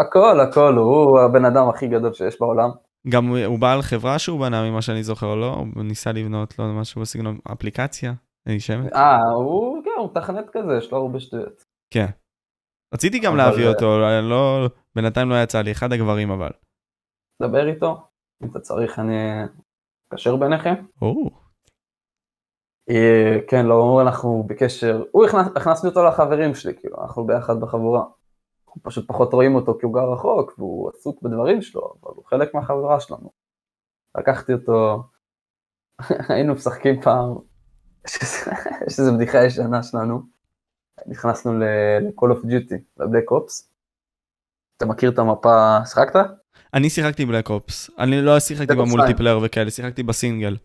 הכל, 0.00 0.40
הכל, 0.40 0.74
הוא 0.74 1.20
הבן 1.20 1.44
אדם 1.44 1.68
הכי 1.68 1.86
גדול 1.86 2.12
שיש 2.12 2.40
בעולם. 2.40 2.70
גם 3.08 3.28
הוא 3.46 3.58
בעל 3.58 3.82
חברה 3.82 4.18
שהוא 4.18 4.40
בנה 4.40 4.70
ממה 4.70 4.82
שאני 4.82 5.02
זוכר, 5.02 5.34
לא? 5.34 5.54
הוא 5.74 5.84
ניסה 5.84 6.12
לבנות, 6.12 6.54
יודע, 6.58 6.72
משהו 6.72 7.00
בסגנון 7.00 7.38
אפליקציה, 7.52 8.12
אין 8.46 8.54
לי 8.54 8.60
שמץ. 8.60 8.92
אה, 8.92 9.18
הוא, 9.34 9.82
הוא 9.96 10.10
מתכנת 10.10 10.50
כזה, 10.52 10.72
יש 10.78 10.92
לו 10.92 10.98
הרבה 10.98 11.20
שטויות. 11.20 11.64
כן. 11.90 12.06
רציתי 12.94 13.18
גם 13.18 13.36
להביא 13.36 13.64
אה, 13.64 13.68
אותו, 13.68 13.98
לא, 14.30 14.68
בינתיים 14.94 15.30
לא 15.30 15.42
יצא 15.42 15.62
לי, 15.62 15.72
אחד 15.72 15.92
הגברים 15.92 16.30
אבל. 16.30 16.50
דבר 17.42 17.68
איתו, 17.68 18.06
אם 18.42 18.50
אתה 18.50 18.60
צריך 18.60 18.98
אני 18.98 19.14
אקשר 20.12 20.36
ביניכם. 20.36 20.74
או, 21.02 21.30
אה, 22.90 23.38
כן, 23.48 23.66
לא, 23.66 24.02
אנחנו 24.02 24.44
בקשר, 24.46 25.04
הוא 25.12 25.26
הכנס, 25.26 25.46
הכנסתי 25.56 25.86
אותו 25.86 26.04
לחברים 26.04 26.54
שלי, 26.54 26.74
כאילו, 26.80 26.96
אנחנו 27.02 27.26
ביחד 27.26 27.60
בחבורה. 27.60 28.04
אנחנו 28.66 28.82
פשוט 28.82 29.08
פחות 29.08 29.32
רואים 29.32 29.54
אותו 29.54 29.78
כי 29.78 29.86
הוא 29.86 29.94
גר 29.94 30.12
רחוק, 30.12 30.58
והוא 30.58 30.90
עסוק 30.90 31.22
בדברים 31.22 31.62
שלו, 31.62 31.94
אבל 32.02 32.12
הוא 32.16 32.24
חלק 32.24 32.54
מהחברה 32.54 33.00
שלנו. 33.00 33.30
לקחתי 34.18 34.52
אותו, 34.52 35.02
היינו 36.28 36.54
משחקים 36.54 37.02
פעם, 37.02 37.34
יש 38.86 38.98
איזו 39.00 39.12
בדיחה 39.16 39.44
ישנה 39.44 39.82
שלנו, 39.82 40.22
נכנסנו 41.06 41.58
ל-call 41.58 42.28
of 42.32 42.44
duty, 42.44 42.74
ל 42.96 43.02
Black 43.02 43.30
Ops. 43.30 43.70
אתה 44.76 44.86
מכיר 44.86 45.10
את 45.10 45.18
המפה, 45.18 45.78
שיחקת? 45.84 46.20
אני 46.74 46.90
שיחקתי 46.90 47.26
Black 47.26 47.50
Ops, 47.50 47.90
אני 47.98 48.22
לא 48.22 48.40
שיחקתי 48.40 48.74
ב 48.74 48.79
multiplayer 48.79 49.38
וכאלה, 49.42 49.70
שיחקתי 49.70 50.02
בסינגל. 50.02 50.56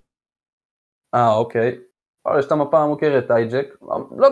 אה, 1.15 1.33
אוקיי. 1.33 1.77
אבל 2.25 2.39
יש 2.39 2.45
את 2.45 2.51
המפה 2.51 2.79
המוכרת, 2.79 3.31
hijack, 3.31 3.65
לא, 4.17 4.29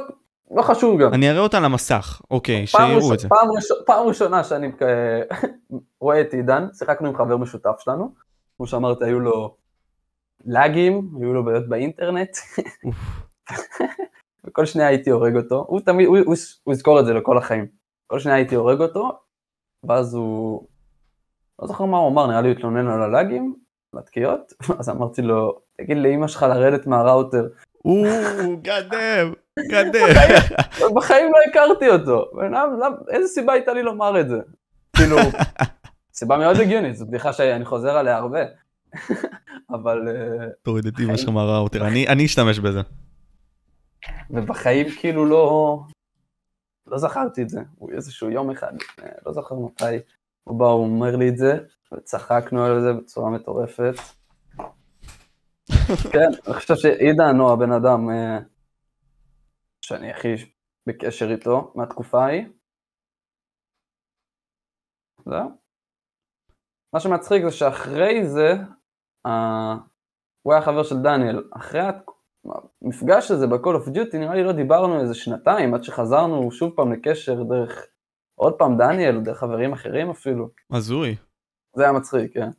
לא 0.52 0.62
חשוב 0.62 1.02
גם. 1.02 1.14
אני 1.14 1.30
אראה 1.30 1.40
אותה 1.42 1.58
על 1.58 1.66
המסך, 1.66 2.22
אוקיי, 2.32 2.68
שיראו 2.68 3.14
את 3.14 3.20
זה. 3.20 3.30
פעם 3.30 3.48
ראשונה- 3.56 3.82
פעם 3.86 4.08
ראשונה 4.08 4.44
שאני 4.44 4.72
אה, 4.82 5.22
רואה 6.02 6.22
את 6.22 6.34
עידן, 6.34 6.68
שיחקנו 6.74 7.08
עם 7.08 7.16
חבר 7.18 7.38
משותף 7.38 7.76
שלנו, 7.80 8.14
כמו 8.58 8.68
שאמרתי, 8.68 9.06
היו 9.06 9.20
לו 9.20 9.56
לאגים, 10.46 11.10
היו 11.20 11.34
לו 11.34 11.46
בעיות 11.46 11.68
באינטרנט. 11.70 12.30
וכל 14.46 14.66
שניה 14.66 14.88
הייתי 14.88 15.10
הורג 15.10 15.36
אותו, 15.36 15.66
הוא 15.68 15.80
תמיד, 15.80 16.08
הוא, 16.08 16.18
הוא, 16.18 16.36
הוא 16.64 16.74
יזכור 16.74 17.00
את 17.00 17.06
זה 17.06 17.14
לכל 17.14 17.38
החיים. 17.38 17.68
כל 18.08 18.20
שניה 18.20 18.36
הייתי 18.36 18.56
הורג 18.56 18.82
אותו, 18.82 19.12
ואז 19.84 20.14
הוא, 20.14 20.68
לא 21.60 21.68
זוכר 21.68 21.86
מה 21.86 21.98
הוא 21.98 22.10
אמר, 22.10 22.28
נראה 22.28 22.42
לי 22.42 22.50
הוא 22.50 22.58
התלונן 22.58 22.88
על 22.88 23.02
הלאגים, 23.02 23.56
על 23.94 24.00
התקיעות, 24.00 24.54
אז 24.80 24.90
אמרתי 24.90 25.22
לו, 25.22 25.60
תגיד 25.78 25.98
לאמא 25.98 26.28
שלך 26.28 26.44
לרדת 26.44 26.88
מהראוטר. 26.88 27.48
או, 27.86 28.04
גדם, 28.62 29.34
גדם. 29.72 30.08
בחיים 30.96 31.32
לא 31.32 31.38
הכרתי 31.50 31.90
אותו. 31.90 32.26
איזה 33.10 33.28
סיבה 33.28 33.54
הייתה 33.54 33.74
לי 33.74 33.84
לומר 33.84 34.20
את 34.20 34.30
זה? 34.30 34.38
כאילו, 34.96 35.18
סיבה 36.20 36.38
מאוד 36.38 36.58
הגיונית, 36.60 36.96
זו 36.96 37.06
בדיחה 37.06 37.34
שאני 37.34 37.66
חוזר 37.66 37.98
עליה 37.98 38.18
הרבה. 38.18 38.40
אבל, 39.70 40.08
תוריד 40.62 40.86
את 40.86 40.94
אמא 41.00 41.18
שלך 41.18 41.30
מהראוטר, 41.30 41.88
אני 41.88 42.08
אני 42.08 42.26
אשתמש 42.26 42.60
בזה. 42.60 42.80
ובחיים 44.30 44.88
כאילו 45.00 45.26
לא, 45.26 45.80
לא 46.88 46.98
זכרתי 46.98 47.42
את 47.42 47.50
זה. 47.50 47.62
הוא 47.76 47.92
איזשהו 47.92 48.30
יום 48.30 48.52
אחד, 48.52 48.74
אה, 49.02 49.10
לא 49.26 49.34
זוכר 49.34 49.56
מתי, 49.56 49.96
הוא 50.44 50.60
בא, 50.60 50.66
הוא 50.66 50.86
אומר 50.86 51.16
לי 51.16 51.30
את 51.30 51.38
זה, 51.38 51.58
וצחקנו 51.94 52.66
על 52.66 52.82
זה 52.82 52.94
בצורה 52.94 53.30
מטורפת. 53.30 53.94
כן, 56.14 56.30
אני 56.48 56.54
חושב 56.54 56.76
שעידן 56.76 57.36
הוא 57.40 57.52
הבן 57.52 57.72
אדם 57.72 58.10
אה, 58.10 58.40
שאני 59.82 60.12
הכי 60.12 60.36
בקשר 60.88 61.32
איתו 61.32 61.74
מהתקופה 61.76 62.26
ההיא. 62.26 62.46
זהו. 65.26 65.50
מה 66.94 67.00
שמצחיק 67.00 67.44
זה 67.44 67.52
שאחרי 67.52 68.28
זה, 68.28 68.54
הוא 70.42 70.54
היה 70.54 70.62
חבר 70.62 70.84
של 70.84 70.96
דניאל. 70.96 71.44
אחרי 71.52 71.82
המפגש 72.82 73.32
הזה 73.32 73.48
ב-call 73.48 73.86
of 73.86 73.88
duty, 73.88 74.18
נראה 74.18 74.36
לי 74.36 74.44
לא 74.44 74.52
דיברנו 74.52 75.02
איזה 75.02 75.14
שנתיים, 75.14 75.74
עד 75.74 75.84
שחזרנו 75.84 76.52
שוב 76.52 76.74
פעם 76.76 76.94
לקשר 76.94 77.44
דרך, 77.44 77.88
עוד 78.40 78.54
פעם 78.58 78.78
דניאל, 78.78 79.20
דרך 79.24 79.38
חברים 79.38 79.74
אחרים 79.74 80.10
אפילו. 80.10 80.50
הזוי. 80.72 81.16
זה 81.76 81.84
היה 81.84 81.92
מצחיק, 81.92 82.34
כן. 82.34 82.50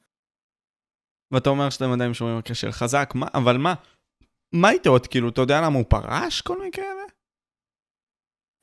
ואתה 1.33 1.51
אומר 1.51 1.71
שאתם 1.71 1.93
עדיין 1.93 2.15
שומרים 2.15 2.37
על 2.37 2.43
קשר 2.43 2.71
חזק, 2.71 3.13
מה, 3.15 3.27
אבל 3.35 3.57
מה? 3.57 3.75
מה 4.55 4.71
איתו 4.71 4.91
עוד, 4.91 5.07
כאילו, 5.07 5.29
אתה 5.29 5.41
יודע 5.41 5.61
למה 5.65 5.79
הוא 5.79 5.85
פרש 5.89 6.41
כל 6.41 6.59
מיני 6.59 6.71
כאלה? 6.73 7.03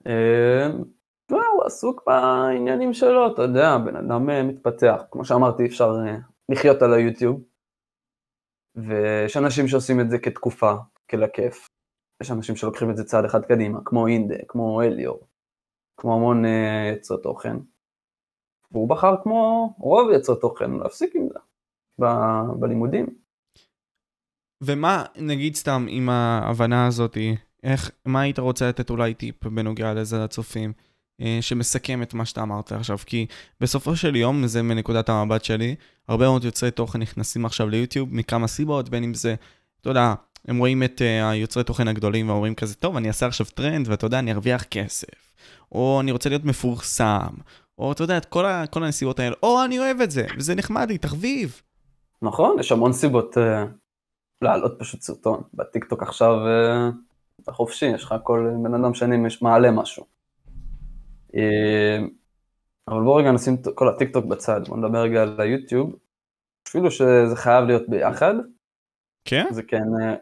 אה, 0.07 0.67
לא, 1.31 1.41
הוא 1.53 1.65
עסוק 1.65 2.03
בעניינים 2.07 2.93
שלו, 2.93 3.33
אתה 3.33 3.41
יודע, 3.41 3.77
בן 3.77 3.95
אדם 3.95 4.29
אה, 4.29 4.43
מתפתח. 4.43 5.01
כמו 5.11 5.25
שאמרתי, 5.25 5.65
אפשר 5.65 5.91
אה, 6.05 6.17
לחיות 6.49 6.81
על 6.81 6.93
היוטיוב. 6.93 7.41
ויש 8.77 9.37
אנשים 9.37 9.67
שעושים 9.67 9.99
את 10.01 10.09
זה 10.09 10.17
כתקופה, 10.17 10.73
כלכיף. 11.09 11.67
יש 12.21 12.31
אנשים 12.31 12.55
שלוקחים 12.55 12.89
את 12.89 12.97
זה 12.97 13.03
צעד 13.03 13.25
אחד 13.25 13.45
קדימה, 13.45 13.79
כמו 13.85 14.07
אינדה, 14.07 14.35
כמו 14.47 14.81
אליור, 14.81 15.27
כמו 15.97 16.15
המון 16.15 16.45
אה, 16.45 16.91
יצרי 16.93 17.17
תוכן. 17.23 17.57
והוא 18.71 18.89
בחר 18.89 19.15
כמו 19.23 19.73
רוב 19.79 20.11
יצרי 20.11 20.35
תוכן, 20.41 20.71
להפסיק 20.71 21.15
עם 21.15 21.27
זה, 21.33 21.39
ב- 22.01 22.59
בלימודים. 22.59 23.05
ומה, 24.63 25.03
נגיד 25.15 25.55
סתם, 25.55 25.85
עם 25.89 26.09
ההבנה 26.09 26.87
הזאת, 26.87 27.17
איך, 27.63 27.91
מה 28.05 28.21
היית 28.21 28.39
רוצה 28.39 28.69
לתת 28.69 28.89
אולי 28.89 29.13
טיפ 29.13 29.47
בנוגע 29.47 29.93
לזה 29.93 30.17
לצופים, 30.17 30.73
אה, 30.77 30.86
שמסכם 31.41 32.01
את 32.01 32.13
מה 32.13 32.25
שאתה 32.25 32.41
אמרת 32.41 32.71
עכשיו? 32.71 32.97
כי 33.05 33.25
בסופו 33.61 33.95
של 33.95 34.15
יום, 34.15 34.47
זה 34.47 34.61
מנקודת 34.61 35.09
המבט 35.09 35.43
שלי, 35.43 35.75
הרבה 36.07 36.25
מאוד 36.25 36.43
יוצרי 36.43 36.71
תוכן 36.71 36.99
נכנסים 36.99 37.45
עכשיו 37.45 37.69
ליוטיוב 37.69 38.15
מכמה 38.15 38.47
סיבות, 38.47 38.89
בין 38.89 39.03
אם 39.03 39.13
זה, 39.13 39.35
אתה 39.81 39.89
יודע, 39.89 40.13
הם 40.47 40.57
רואים 40.57 40.83
את 40.83 41.01
uh, 41.01 41.25
היוצרי 41.25 41.63
תוכן 41.63 41.87
הגדולים 41.87 42.29
ואומרים 42.29 42.55
כזה, 42.55 42.75
טוב, 42.75 42.95
אני 42.95 43.07
אעשה 43.07 43.25
עכשיו 43.25 43.45
טרנד, 43.45 43.87
ואתה 43.87 44.05
יודע, 44.05 44.19
אני 44.19 44.31
ארוויח 44.31 44.63
כסף. 44.63 45.33
או 45.71 45.99
אני 46.01 46.11
רוצה 46.11 46.29
להיות 46.29 46.43
מפורסם, 46.43 47.33
או 47.77 47.91
אתה 47.91 48.03
יודע, 48.03 48.17
את 48.17 48.25
כל, 48.25 48.45
ה, 48.45 48.67
כל 48.67 48.83
הנסיבות 48.83 49.19
האלה, 49.19 49.35
או 49.43 49.63
אני 49.65 49.79
אוהב 49.79 50.01
את 50.01 50.11
זה, 50.11 50.25
וזה 50.37 50.55
נחמד 50.55 50.87
לי, 50.89 50.97
תחביב. 50.97 51.61
נכון, 52.21 52.59
יש 52.59 52.71
המון 52.71 52.93
סיבות 52.93 53.37
אה, 53.37 53.65
להעלות 54.41 54.75
פשוט 54.79 55.01
סרטון. 55.01 55.41
בטיקטוק 55.53 56.03
עכשיו 56.03 56.33
אה, 56.47 56.89
אתה 57.43 57.51
חופשי, 57.51 57.85
יש 57.85 58.03
לך 58.03 58.15
כל 58.23 58.49
בן 58.63 58.73
אדם 58.73 58.93
שני 58.93 59.17
מעלה 59.41 59.71
משהו. 59.71 60.16
אה, 61.35 61.97
אבל 62.87 63.03
בוא 63.03 63.21
רגע 63.21 63.31
נשים 63.31 63.55
את 63.55 63.67
כל 63.75 63.89
הטיקטוק 63.89 64.25
בצד, 64.25 64.67
בוא 64.67 64.77
נדבר 64.77 65.01
רגע 65.01 65.21
על 65.21 65.41
היוטיוב. 65.41 65.95
אפילו 66.69 66.91
שזה 66.91 67.35
חייב 67.35 67.65
להיות 67.65 67.89
ביחד, 67.89 68.33
כן? 69.25 69.45
זה 69.51 69.63
כן, 69.63 69.83
אה, 70.01 70.15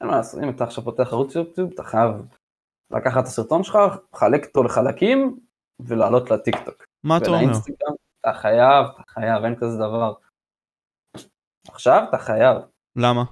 אין 0.00 0.08
מה 0.08 0.16
לעשות, 0.16 0.42
אם 0.42 0.50
אתה 0.50 0.64
עכשיו 0.64 0.84
פותח 0.84 1.12
ערוץ 1.12 1.34
יוטיוב, 1.34 1.70
אתה 1.74 1.82
חייב 1.82 2.10
לקחת 2.90 3.22
את 3.22 3.26
הסרטון 3.26 3.62
שלך, 3.62 3.78
לחלק 4.14 4.46
אותו 4.46 4.62
לחלקים 4.62 5.40
ולעלות 5.80 6.30
לטיקטוק. 6.30 6.84
מה 7.04 7.16
אתה 7.16 7.30
אומר? 7.30 7.52
אתה 8.20 8.32
חייב, 8.32 8.86
אתה 8.94 9.02
חייב, 9.08 9.44
אין 9.44 9.56
כזה 9.56 9.76
דבר. 9.76 10.14
עכשיו 11.68 12.02
אתה 12.08 12.18
חייב. 12.18 12.56
למה? 12.96 13.24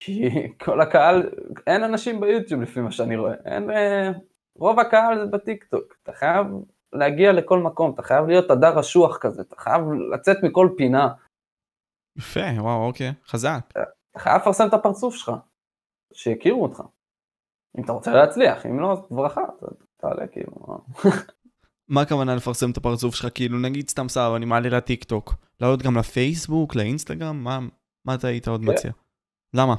כי 0.00 0.28
כל 0.64 0.80
הקהל, 0.80 1.30
אין 1.66 1.84
אנשים 1.84 2.20
ביוטיוב 2.20 2.62
לפי 2.62 2.80
מה 2.80 2.90
שאני 2.90 3.16
רואה, 3.16 3.34
אין, 3.44 3.70
אה, 3.70 4.10
רוב 4.58 4.80
הקהל 4.80 5.18
זה 5.18 5.26
בטיקטוק, 5.26 5.94
אתה 6.02 6.12
חייב 6.12 6.46
להגיע 6.92 7.32
לכל 7.32 7.58
מקום, 7.58 7.94
אתה 7.94 8.02
חייב 8.02 8.26
להיות 8.26 8.50
הדר 8.50 8.80
אשוח 8.80 9.18
כזה, 9.18 9.42
אתה 9.42 9.56
חייב 9.56 9.82
לצאת 10.14 10.36
מכל 10.42 10.68
פינה, 10.76 11.08
יפה, 12.18 12.40
וואו, 12.58 12.86
אוקיי, 12.86 13.12
חזק. 13.26 13.60
אתה 13.70 14.18
חייב 14.18 14.40
לפרסם 14.40 14.68
את 14.68 14.74
הפרצוף 14.74 15.14
שלך, 15.14 15.32
שיכירו 16.12 16.62
אותך. 16.62 16.82
אם 17.78 17.84
אתה 17.84 17.92
רוצה 17.92 18.12
להצליח, 18.12 18.66
אם 18.66 18.80
לא, 18.80 18.92
אז 18.92 18.98
ברכה, 19.10 19.40
תעלה 19.96 20.26
כאילו. 20.26 20.52
מה 21.88 22.00
הכוונה 22.00 22.34
לפרסם 22.34 22.70
את 22.70 22.76
הפרצוף 22.76 23.14
שלך? 23.14 23.28
כאילו, 23.34 23.58
נגיד 23.58 23.88
סתם 23.88 24.08
סבבה, 24.08 24.36
אני 24.36 24.46
מעלה 24.46 24.68
לטיקטוק. 24.68 25.34
לעלות 25.60 25.82
גם 25.82 25.96
לפייסבוק, 25.96 26.74
לאינסטגרם? 26.74 27.44
מה, 27.44 27.58
מה 28.04 28.14
אתה 28.14 28.28
היית 28.28 28.48
עוד 28.48 28.60
כן. 28.60 28.70
מציע? 28.70 28.90
למה? 29.54 29.74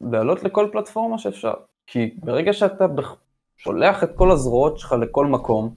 לעלות 0.00 0.42
לכל 0.42 0.68
פלטפורמה 0.72 1.18
שאפשר. 1.18 1.54
כי 1.86 2.14
ברגע 2.18 2.52
שאתה 2.52 2.86
שולח 3.56 4.04
את 4.04 4.10
כל 4.16 4.30
הזרועות 4.30 4.78
שלך 4.78 4.92
לכל 4.92 5.26
מקום, 5.26 5.74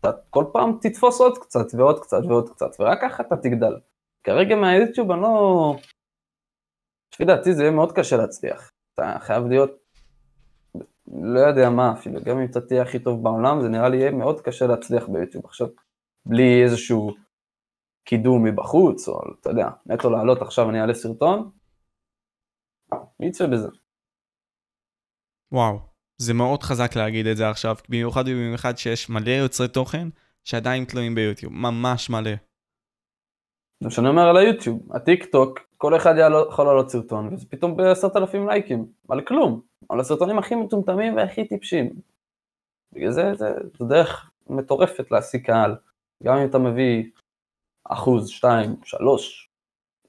אתה 0.00 0.10
כל 0.30 0.44
פעם 0.52 0.78
תתפוס 0.80 1.20
עוד 1.20 1.38
קצת 1.38 1.74
ועוד 1.74 2.00
קצת 2.00 2.20
ועוד 2.28 2.50
קצת, 2.50 2.70
ורק 2.80 2.98
ככה 3.02 3.22
אתה 3.22 3.36
תגדל. 3.36 3.76
כרגע 4.24 4.56
מהיוטיוב 4.56 5.10
אני 5.10 5.20
לא... 5.20 5.74
לפי 7.14 7.24
דעתי 7.24 7.54
זה 7.54 7.62
יהיה 7.62 7.72
מאוד 7.72 7.92
קשה 7.92 8.16
להצליח. 8.16 8.70
אתה 8.94 9.16
חייב 9.20 9.46
להיות, 9.46 9.70
לא 11.06 11.40
יודע 11.40 11.70
מה 11.70 11.92
אפילו, 11.92 12.20
גם 12.24 12.38
אם 12.38 12.46
אתה 12.50 12.60
תהיה 12.60 12.82
הכי 12.82 12.98
טוב 12.98 13.22
בעולם, 13.22 13.60
זה 13.62 13.68
נראה 13.68 13.88
לי 13.88 13.96
יהיה 13.96 14.10
מאוד 14.10 14.40
קשה 14.40 14.66
להצליח 14.66 15.08
ביוטיוב 15.08 15.44
עכשיו, 15.44 15.68
בלי 16.26 16.62
איזשהו 16.62 17.10
קידום 18.04 18.44
מבחוץ, 18.44 19.08
או 19.08 19.20
אתה 19.40 19.50
יודע, 19.50 19.68
נטו 19.86 20.10
לעלות 20.10 20.42
עכשיו 20.42 20.70
אני 20.70 20.80
אעלה 20.80 20.94
סרטון, 20.94 21.50
מי 23.20 23.26
יצא 23.26 23.46
בזה? 23.46 23.68
וואו, 25.52 25.78
זה 26.18 26.34
מאוד 26.34 26.62
חזק 26.62 26.96
להגיד 26.96 27.26
את 27.26 27.36
זה 27.36 27.50
עכשיו, 27.50 27.76
במיוחד 27.88 28.24
ובמיוחד 28.26 28.78
שיש 28.78 29.10
מלא 29.10 29.30
יוצרי 29.30 29.68
תוכן 29.68 30.08
שעדיין 30.44 30.84
תלויים 30.84 31.14
ביוטיוב, 31.14 31.52
ממש 31.52 32.10
מלא. 32.10 32.30
זה 33.84 33.90
שאני 33.90 34.08
אומר 34.08 34.22
על 34.22 34.36
היוטיוב, 34.36 34.92
הטיק 34.92 35.24
טוק, 35.24 35.58
כל 35.76 35.96
אחד 35.96 36.14
יכול 36.52 36.66
לעלות 36.66 36.90
סרטון, 36.90 37.34
וזה 37.34 37.46
פתאום 37.48 37.76
בעשרת 37.76 38.16
אלפים 38.16 38.48
לייקים, 38.48 38.86
על 39.08 39.20
כלום, 39.20 39.60
על 39.88 40.00
הסרטונים 40.00 40.38
הכי 40.38 40.54
מטומטמים 40.54 41.16
והכי 41.16 41.48
טיפשים. 41.48 41.90
בגלל 42.92 43.10
זה, 43.10 43.34
זה, 43.34 43.46
זה 43.78 43.84
דרך 43.84 44.30
מטורפת 44.46 45.10
להשיג 45.10 45.46
קהל, 45.46 45.76
גם 46.22 46.36
אם 46.36 46.48
אתה 46.48 46.58
מביא 46.58 47.10
אחוז, 47.84 48.28
שתיים, 48.28 48.76
שלוש, 48.84 49.50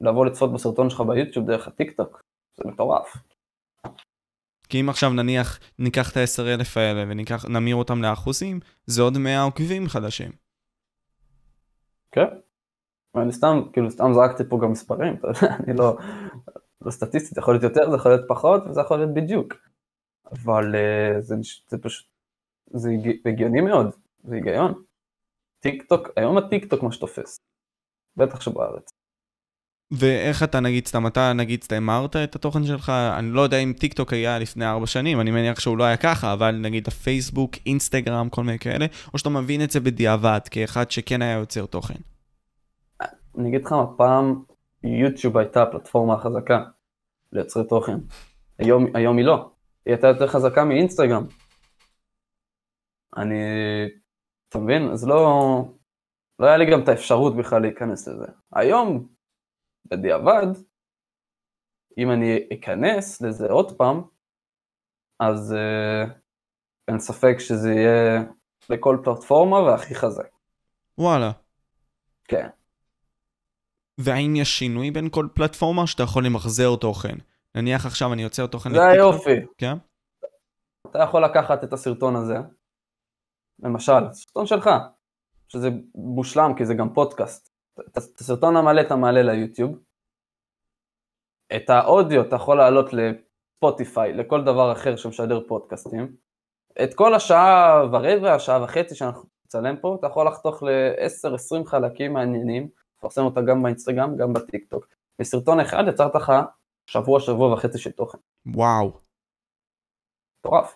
לבוא 0.02 0.26
לצפות 0.26 0.54
בסרטון 0.54 0.90
שלך 0.90 1.02
ביוטיוב 1.02 1.48
דרך 1.48 1.68
הטיק 1.68 1.98
טוק, 1.98 2.22
זה 2.58 2.64
מטורף. 2.72 3.29
כי 4.70 4.82
אם 4.82 4.90
עכשיו 4.90 5.10
נניח 5.10 5.60
ניקח 5.80 6.12
את 6.12 6.18
ה-10,000 6.18 6.80
האלה 6.80 7.04
ונמיר 7.08 7.76
אותם 7.76 8.02
לאחוזים, 8.02 8.60
זה 8.86 9.02
עוד 9.02 9.18
100 9.18 9.42
עוקבים 9.42 9.88
חדשים. 9.88 10.32
כן. 12.12 12.28
אני 13.16 13.32
סתם, 13.32 13.62
כאילו, 13.74 13.92
סתם 13.92 14.12
זרקתי 14.14 14.44
פה 14.50 14.60
גם 14.62 14.72
מספרים, 14.72 15.16
אתה 15.16 15.28
יודע, 15.28 15.56
אני 15.56 15.78
לא, 15.78 15.98
לא 16.82 16.92
סטטיסטית, 16.92 17.36
זה 17.36 17.42
יכול 17.42 17.54
להיות 17.54 17.64
יותר, 17.64 17.90
זה 17.90 17.96
יכול 17.96 18.12
להיות 18.12 18.26
פחות, 18.28 18.64
וזה 18.70 18.82
יכול 18.82 18.98
להיות 18.98 19.14
בדיוק. 19.14 19.54
אבל 20.32 20.76
uh, 20.76 21.22
זה, 21.22 21.36
זה 21.68 21.78
פשוט, 21.78 22.08
זה 22.74 22.90
הגיוני 23.26 23.62
מאוד, 23.62 23.96
זה 24.24 24.36
היגיון. 24.36 24.84
טיק 25.60 25.84
טוק, 25.84 26.10
היום 26.16 26.38
הטיק 26.38 26.66
טוק 26.66 26.84
מה 26.84 26.92
שתופס. 26.92 27.40
בטח 28.18 28.42
שבארץ. 28.42 28.99
ואיך 29.92 30.44
אתה 30.44 30.60
נגיד 30.60 30.88
סתם, 30.88 31.08
אתה 31.08 31.34
נגיד 31.34 31.64
סתם 31.64 31.76
אמרת 31.76 32.16
את 32.16 32.36
התוכן 32.36 32.64
שלך, 32.66 32.90
אני 32.90 33.32
לא 33.32 33.42
יודע 33.42 33.58
אם 33.58 33.74
טיק 33.80 33.94
טוק 33.94 34.14
היה 34.14 34.40
לפני 34.40 34.66
ארבע 34.66 34.88
שנים, 34.88 35.22
אני 35.22 35.32
מניח 35.32 35.60
שהוא 35.60 35.78
לא 35.78 35.84
היה 35.84 35.98
ככה, 35.98 36.34
אבל 36.34 36.56
נגיד 36.56 36.88
הפייסבוק, 36.88 37.52
אינסטגרם, 37.66 38.30
כל 38.30 38.44
מיני 38.44 38.60
כאלה, 38.60 38.86
או 39.14 39.20
שאתה 39.20 39.30
מבין 39.30 39.64
את 39.64 39.72
זה 39.72 39.80
בדיעבד, 39.80 40.40
כאחד 40.52 40.92
שכן 40.92 41.22
היה 41.22 41.38
יוצר 41.38 41.66
תוכן. 41.66 42.00
אני 43.38 43.50
אגיד 43.50 43.66
לך 43.66 43.72
מה, 43.72 43.86
פעם 43.98 44.44
יוטיוב 44.84 45.38
הייתה 45.38 45.64
הפלטפורמה 45.64 46.14
החזקה 46.14 46.64
ליוצרי 47.34 47.68
תוכן. 47.68 47.98
היום, 48.60 48.86
היום 48.94 49.18
היא 49.18 49.26
לא, 49.26 49.52
היא 49.86 49.94
הייתה 49.94 50.08
יותר 50.08 50.28
חזקה 50.28 50.66
מאינסטגרם. 50.66 51.26
אני, 53.18 53.40
אתה 54.50 54.60
מבין? 54.60 54.90
אז 54.90 55.08
לא, 55.08 55.64
לא 56.40 56.48
היה 56.48 56.58
לי 56.58 56.72
גם 56.72 56.84
את 56.84 56.90
האפשרות 56.90 57.36
בכלל 57.36 57.62
להיכנס 57.62 58.08
לזה. 58.08 58.26
היום, 58.54 59.19
בדיעבד, 59.86 60.48
אם 61.98 62.12
אני 62.12 62.40
אכנס 62.54 63.22
לזה 63.22 63.52
עוד 63.52 63.78
פעם, 63.78 64.02
אז 65.20 65.56
uh, 65.56 66.10
אין 66.88 67.00
ספק 67.00 67.36
שזה 67.40 67.70
יהיה 67.70 68.24
לכל 68.70 68.98
פלטפורמה 69.04 69.60
והכי 69.60 69.96
חזק. 69.96 70.30
וואלה. 70.98 71.32
כן. 72.24 72.48
והאם 73.98 74.36
יש 74.36 74.60
שינוי 74.60 74.92
בין 74.92 75.08
כל 75.12 75.28
פלטפורמה 75.34 75.88
שאתה 75.88 76.04
יכול 76.04 76.26
למחזר 76.26 76.76
תוכן? 76.76 77.16
נניח 77.56 77.86
עכשיו 77.86 78.14
אני 78.14 78.24
יוצר 78.24 78.48
תוכן 78.48 78.70
זה 78.70 78.88
היופי. 78.88 79.46
כן? 79.58 79.74
אתה 80.90 81.00
יכול 81.00 81.26
לקחת 81.26 81.64
את 81.64 81.74
הסרטון 81.74 82.16
הזה, 82.16 82.38
למשל, 83.60 84.12
סרטון 84.12 84.46
שלך, 84.46 84.70
שזה 85.48 85.70
מושלם 85.96 86.52
כי 86.58 86.66
זה 86.66 86.74
גם 86.74 86.94
פודקאסט. 86.94 87.49
את 87.88 87.98
הסרטון 87.98 88.56
המלא 88.58 88.82
אתה 88.82 88.96
מעלה 88.96 89.22
ליוטיוב, 89.22 89.80
את 91.56 91.70
האודיו 91.70 92.22
אתה 92.22 92.36
יכול 92.36 92.58
לעלות 92.58 92.90
לספוטיפיי, 92.94 94.14
לכל 94.14 94.44
דבר 94.44 94.72
אחר 94.72 94.96
שמשדר 94.96 95.48
פודקאסטים, 95.48 96.16
את 96.84 96.94
כל 96.94 97.16
השעה 97.16 97.84
ורבע, 97.92 98.34
השעה 98.36 98.64
וחצי 98.64 98.96
שאנחנו 98.96 99.24
נצלם 99.46 99.76
פה, 99.82 99.96
אתה 100.00 100.08
יכול 100.08 100.28
לחתוך 100.28 100.64
ל-10-20 100.64 101.66
חלקים 101.66 102.14
מעניינים, 102.14 102.70
לפרסם 102.98 103.22
אותה 103.22 103.42
גם 103.42 103.64
באינסטגרם, 103.64 104.18
גם 104.18 104.34
בטיקטוק. 104.34 104.86
בסרטון 105.20 105.60
אחד 105.60 105.84
יצרת 105.88 106.16
לך 106.16 106.34
שבוע, 106.86 107.20
שבוע 107.20 107.54
וחצי 107.54 107.78
של 107.78 107.92
תוכן. 107.92 108.18
וואו. 108.46 108.92
מטורף. 110.40 110.76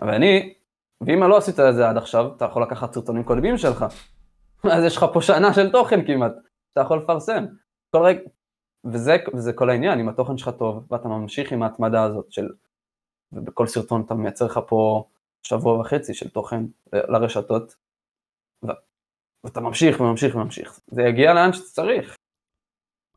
אבל 0.00 0.14
אני, 0.14 0.54
ואם 1.00 1.22
לא 1.22 1.36
עשית 1.36 1.60
את 1.60 1.74
זה 1.74 1.88
עד 1.88 1.96
עכשיו, 1.96 2.36
אתה 2.36 2.44
יכול 2.44 2.62
לקחת 2.62 2.92
סרטונים 2.92 3.24
קודמים 3.24 3.58
שלך. 3.58 3.84
אז 4.72 4.84
יש 4.84 4.96
לך 4.96 5.06
פה 5.12 5.22
שנה 5.22 5.54
של 5.54 5.72
תוכן 5.72 6.06
כמעט, 6.06 6.32
אתה 6.72 6.80
יכול 6.80 6.98
לפרסם. 6.98 7.44
כל 7.90 8.02
רגע, 8.02 8.20
וזה, 8.84 9.16
וזה 9.34 9.52
כל 9.52 9.70
העניין, 9.70 10.00
אם 10.00 10.08
התוכן 10.08 10.38
שלך 10.38 10.50
טוב, 10.58 10.86
ואתה 10.90 11.08
ממשיך 11.08 11.52
עם 11.52 11.62
ההתמדה 11.62 12.04
הזאת 12.04 12.32
של, 12.32 12.48
ובכל 13.32 13.66
סרטון 13.66 14.02
אתה 14.06 14.14
מייצר 14.14 14.46
לך 14.46 14.60
פה 14.68 15.08
שבוע 15.42 15.80
וחצי 15.80 16.14
של 16.14 16.28
תוכן 16.28 16.64
לרשתות, 16.92 17.74
ו, 18.64 18.68
ואתה 19.44 19.60
ממשיך 19.60 20.00
וממשיך 20.00 20.34
וממשיך, 20.34 20.80
זה 20.86 21.02
יגיע 21.02 21.34
לאן 21.34 21.52
שאתה 21.52 21.66
צריך. 21.66 22.16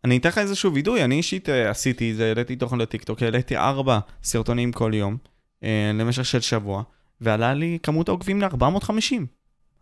אני 0.04 0.18
אתן 0.18 0.30
לך 0.30 0.38
איזשהו 0.38 0.74
וידוי, 0.74 1.04
אני 1.04 1.16
אישית 1.16 1.50
uh, 1.50 1.52
עשיתי 1.52 2.14
זה, 2.14 2.28
העליתי 2.28 2.56
תוכן 2.56 2.78
לטיקטוק, 2.78 3.22
העליתי 3.22 3.58
ארבע 3.58 4.00
סרטונים 4.24 4.72
כל 4.72 4.92
יום, 4.94 5.18
uh, 5.62 5.66
למשך 5.94 6.26
של 6.26 6.42
שבוע, 6.42 6.84
ועלה 7.22 7.54
לי 7.54 7.80
כמות 7.84 8.10
העוקבים 8.10 8.42
ל-450. 8.42 9.16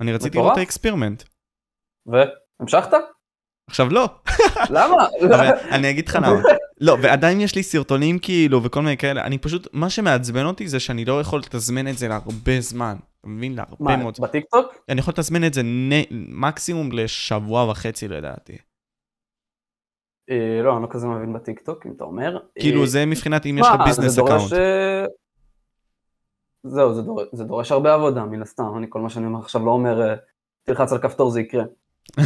אני 0.01 0.13
רציתי 0.13 0.37
לראות 0.37 0.53
את 0.53 0.57
ה 0.57 0.63
experiment. 0.63 1.23
והמשכת? 2.05 2.93
עכשיו 3.69 3.89
לא. 3.89 4.09
למה? 4.69 5.07
אני 5.75 5.89
אגיד 5.89 6.07
לך 6.09 6.15
למה. 6.15 6.41
לא, 6.81 6.97
ועדיין 7.01 7.41
יש 7.41 7.55
לי 7.55 7.63
סרטונים 7.63 8.19
כאילו 8.19 8.63
וכל 8.63 8.81
מיני 8.81 8.97
כאלה, 8.97 9.23
אני 9.23 9.37
פשוט, 9.37 9.67
מה 9.73 9.89
שמעצבן 9.89 10.45
אותי 10.45 10.67
זה 10.67 10.79
שאני 10.79 11.05
לא 11.05 11.21
יכול 11.21 11.39
לתזמן 11.39 11.87
את 11.87 11.97
זה 11.97 12.07
להרבה 12.07 12.59
זמן. 12.59 12.95
אתה 13.19 13.29
מבין? 13.29 13.55
להרבה 13.55 13.97
מאוד. 13.97 14.17
מה, 14.19 14.27
בטיקטוק? 14.27 14.65
אני 14.89 14.99
יכול 14.99 15.11
לתזמן 15.11 15.43
את 15.43 15.53
זה 15.53 15.61
מקסימום 16.11 16.91
לשבוע 16.91 17.71
וחצי 17.71 18.07
לדעתי. 18.07 18.57
אה, 20.29 20.61
לא, 20.63 20.73
אני 20.77 20.83
לא 20.83 20.87
כזה 20.91 21.07
מבין 21.07 21.33
בטיקטוק, 21.33 21.85
אם 21.85 21.91
אתה 21.95 22.03
אומר. 22.03 22.37
כאילו 22.59 22.81
אה, 22.81 22.87
זה 22.87 23.05
מבחינת 23.05 23.45
אם 23.45 23.57
יש 23.57 23.67
לך 23.67 23.81
business 23.85 24.19
account. 24.19 24.53
אה, 24.53 25.05
זהו, 26.63 26.93
זה 27.33 27.43
דורש 27.43 27.71
הרבה 27.71 27.93
עבודה, 27.93 28.25
מן 28.25 28.41
הסתם. 28.41 28.77
אני 28.77 28.87
כל 28.89 28.99
מה 28.99 29.09
שאני 29.09 29.25
אומר 29.25 29.39
עכשיו 29.39 29.65
לא 29.65 29.71
אומר, 29.71 30.15
תלחץ 30.63 30.91
על 30.91 30.99
כפתור 31.01 31.31
זה 31.31 31.41
יקרה. 31.41 31.63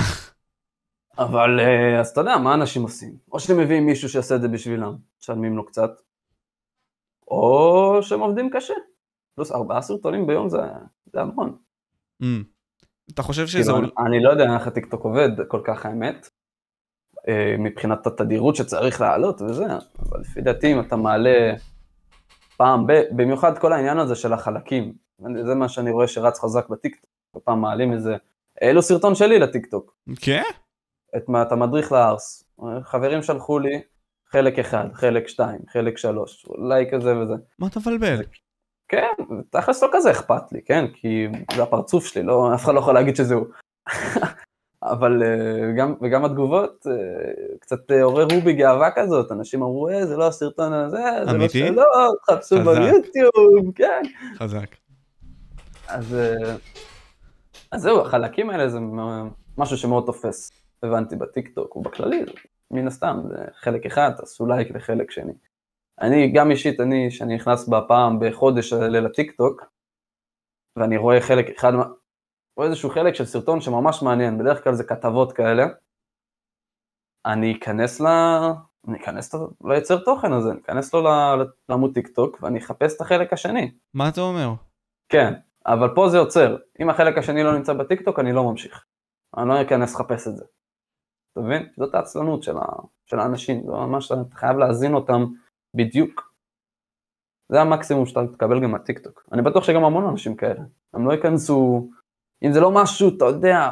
אבל 1.18 1.60
אז 2.00 2.10
אתה 2.10 2.22
יודע, 2.22 2.38
מה 2.38 2.54
אנשים 2.54 2.82
עושים? 2.82 3.18
או 3.32 3.40
שהם 3.40 3.58
מביאים 3.58 3.86
מישהו 3.86 4.10
שיעשה 4.10 4.36
את 4.36 4.42
זה 4.42 4.48
בשבילם, 4.48 4.96
משלמים 5.22 5.58
לו 5.58 5.66
קצת, 5.66 5.92
או 7.28 8.00
שהם 8.02 8.20
עובדים 8.20 8.50
קשה. 8.50 8.74
פלוס 9.36 9.52
ארבעה 9.52 9.82
סרטונים 9.82 10.28
ביום 10.28 10.50
זה, 10.50 10.58
זה 11.14 11.22
המון. 11.22 11.58
Mm. 12.24 12.26
אתה 13.14 13.24
חושב 13.24 13.48
שזה... 13.48 13.72
כאילו, 13.72 13.88
אני 14.08 14.24
לא 14.24 14.30
יודע 14.30 14.54
איך 14.54 14.68
הטיקטוק 14.68 15.04
עובד 15.04 15.30
כל 15.48 15.62
כך 15.64 15.86
האמת, 15.86 16.30
אה, 17.28 17.56
מבחינת 17.60 18.08
התדירות 18.08 18.56
שצריך 18.56 19.02
לעלות 19.02 19.42
וזה, 19.42 19.66
אבל 20.00 20.20
לפי 20.20 20.42
דעתי 20.42 20.74
אם 20.74 20.80
אתה 20.80 20.96
מעלה 20.96 21.54
פעם, 22.58 22.86
במיוחד 23.12 23.58
כל 23.58 23.74
העניין 23.74 23.98
הזה 23.98 24.16
של 24.16 24.34
החלקים, 24.34 24.94
זה 25.46 25.56
מה 25.56 25.70
שאני 25.70 25.92
רואה 25.92 26.08
שרץ 26.08 26.40
חזק 26.40 26.70
בטיקטוק, 26.70 27.10
כל 27.32 27.40
פעם 27.44 27.62
מעלים 27.62 27.94
איזה, 27.94 28.16
העלו 28.62 28.82
סרטון 28.82 29.16
שלי 29.16 29.40
לטיקטוק. 29.40 29.96
כן? 30.22 30.44
את 31.18 31.30
מה 31.30 31.42
אתה 31.42 31.56
מדריך 31.56 31.92
לארס, 31.92 32.44
חברים 32.84 33.24
שלחו 33.24 33.60
לי 33.60 33.82
חלק 34.32 34.60
אחד, 34.60 34.86
חלק 34.94 35.28
שתיים, 35.28 35.60
חלק 35.70 35.98
שלוש, 35.98 36.46
אולי 36.46 36.86
כזה 36.92 37.18
וזה. 37.18 37.34
מה 37.60 37.68
אתה 37.68 37.80
מבלבל? 37.80 38.24
כן, 38.88 39.24
תכלס 39.50 39.84
לא 39.84 39.90
כזה 39.92 40.12
אכפת 40.12 40.52
לי, 40.52 40.62
כן? 40.66 40.86
כי 40.94 41.28
זה 41.56 41.64
הפרצוף 41.64 42.06
שלי, 42.06 42.24
לא, 42.24 42.56
אף 42.56 42.64
אחד 42.64 42.74
לא 42.74 42.80
יכול 42.80 42.94
להגיד 42.94 43.16
שזהו. 43.16 43.46
אבל 44.84 45.24
אה, 45.24 45.72
גם, 45.78 45.94
וגם 46.02 46.26
התגובות 46.26 46.88
אה, 46.88 46.94
קצת 47.60 47.92
אה, 47.92 48.04
עוררו 48.04 48.42
בי 48.44 48.54
גאווה 48.54 48.90
כזאת, 48.96 49.32
אנשים 49.32 49.64
אמרו, 49.64 49.90
אה, 49.90 50.06
זה 50.06 50.18
לא 50.18 50.28
הסרטון 50.28 50.74
הזה, 50.74 51.04
זה 51.26 51.38
לא 51.38 51.48
שלא, 51.48 51.84
תחפשו 52.28 52.56
ביוטיוב, 52.56 53.76
כן. 53.76 54.02
חזק. 54.38 54.76
אז, 55.88 56.16
אז 57.72 57.82
זהו, 57.82 58.02
החלקים 58.02 58.50
האלה 58.50 58.70
זה 58.70 58.80
משהו 59.58 59.78
שמאוד 59.78 60.06
תופס, 60.06 60.52
הבנתי 60.84 61.16
בטיקטוק 61.16 61.76
ובכללי, 61.76 62.26
מן 62.72 62.88
הסתם, 62.88 63.20
זה 63.28 63.46
חלק 63.54 63.86
אחד, 63.86 64.12
תעשו 64.18 64.46
לייק 64.46 64.72
לחלק 64.72 65.12
שני. 65.12 65.34
אני, 66.02 66.32
גם 66.32 66.52
אישית, 66.52 66.80
אני, 66.80 67.12
שאני 67.12 67.36
נכנס 67.36 67.68
בפעם 67.68 68.20
בחודש 68.22 68.74
האלה 68.74 69.00
לטיקטוק, 69.00 69.64
ואני 70.76 70.98
רואה 70.98 71.22
חלק 71.22 71.46
אחד, 71.58 71.72
או 72.58 72.64
איזשהו 72.64 72.90
חלק 72.90 73.16
של 73.16 73.26
סרטון 73.26 73.62
שממש 73.62 74.02
מעניין, 74.04 74.38
בדרך 74.38 74.64
כלל 74.64 74.74
זה 74.74 74.84
כתבות 74.84 75.34
כאלה, 75.34 75.66
אני 77.26 77.58
אכנס 77.58 78.02
ל... 78.02 78.06
אני 78.88 78.98
אכנס 78.98 79.36
ליוצר 79.64 80.04
תוכן 80.04 80.34
הזה, 80.34 80.52
אני 80.52 80.60
אכנס 80.60 80.94
לו 80.94 81.02
לעמוד 81.70 81.94
טיק 81.94 82.08
טוק 82.08 82.38
ואני 82.42 82.60
אחפש 82.60 82.96
את 82.96 83.02
החלק 83.02 83.34
השני. 83.34 83.72
מה 83.94 84.10
אתה 84.10 84.22
אומר? 84.22 84.54
כן, 85.10 85.34
אבל 85.74 85.96
פה 85.96 86.10
זה 86.10 86.18
עוצר. 86.20 86.58
אם 86.82 86.90
החלק 86.90 87.18
השני 87.18 87.44
לא 87.44 87.58
נמצא 87.58 87.74
בטיק 87.74 88.02
טוק, 88.02 88.20
אני 88.20 88.32
לא 88.34 88.44
ממשיך. 88.44 88.86
אני 89.38 89.50
לא 89.50 89.62
אכנס 89.62 89.96
לחפש 89.96 90.28
את 90.28 90.36
זה. 90.36 90.46
אתה 91.32 91.42
מבין? 91.42 91.70
זאת 91.78 91.96
העצלנות 91.96 92.44
של, 92.44 92.58
ה... 92.58 92.66
של 93.06 93.20
האנשים, 93.20 93.62
זה 93.66 93.72
ממש, 93.72 94.12
אתה 94.12 94.36
חייב 94.36 94.58
להזין 94.58 94.94
אותם 94.94 95.26
בדיוק. 95.76 96.34
זה 97.52 97.62
המקסימום 97.62 98.06
שאתה 98.06 98.20
תקבל 98.34 98.64
גם 98.64 98.72
מהטיק 98.72 99.00
טוק. 99.00 99.30
אני 99.32 99.42
בטוח 99.42 99.64
שגם 99.64 99.84
המון 99.84 100.10
אנשים 100.10 100.36
כאלה. 100.36 100.62
הם 100.94 101.08
לא 101.08 101.12
ייכנסו 101.12 101.90
אם 102.44 102.52
זה 102.54 102.60
לא 102.60 102.72
משהו, 102.72 103.18
אתה 103.18 103.26
יודע, 103.26 103.72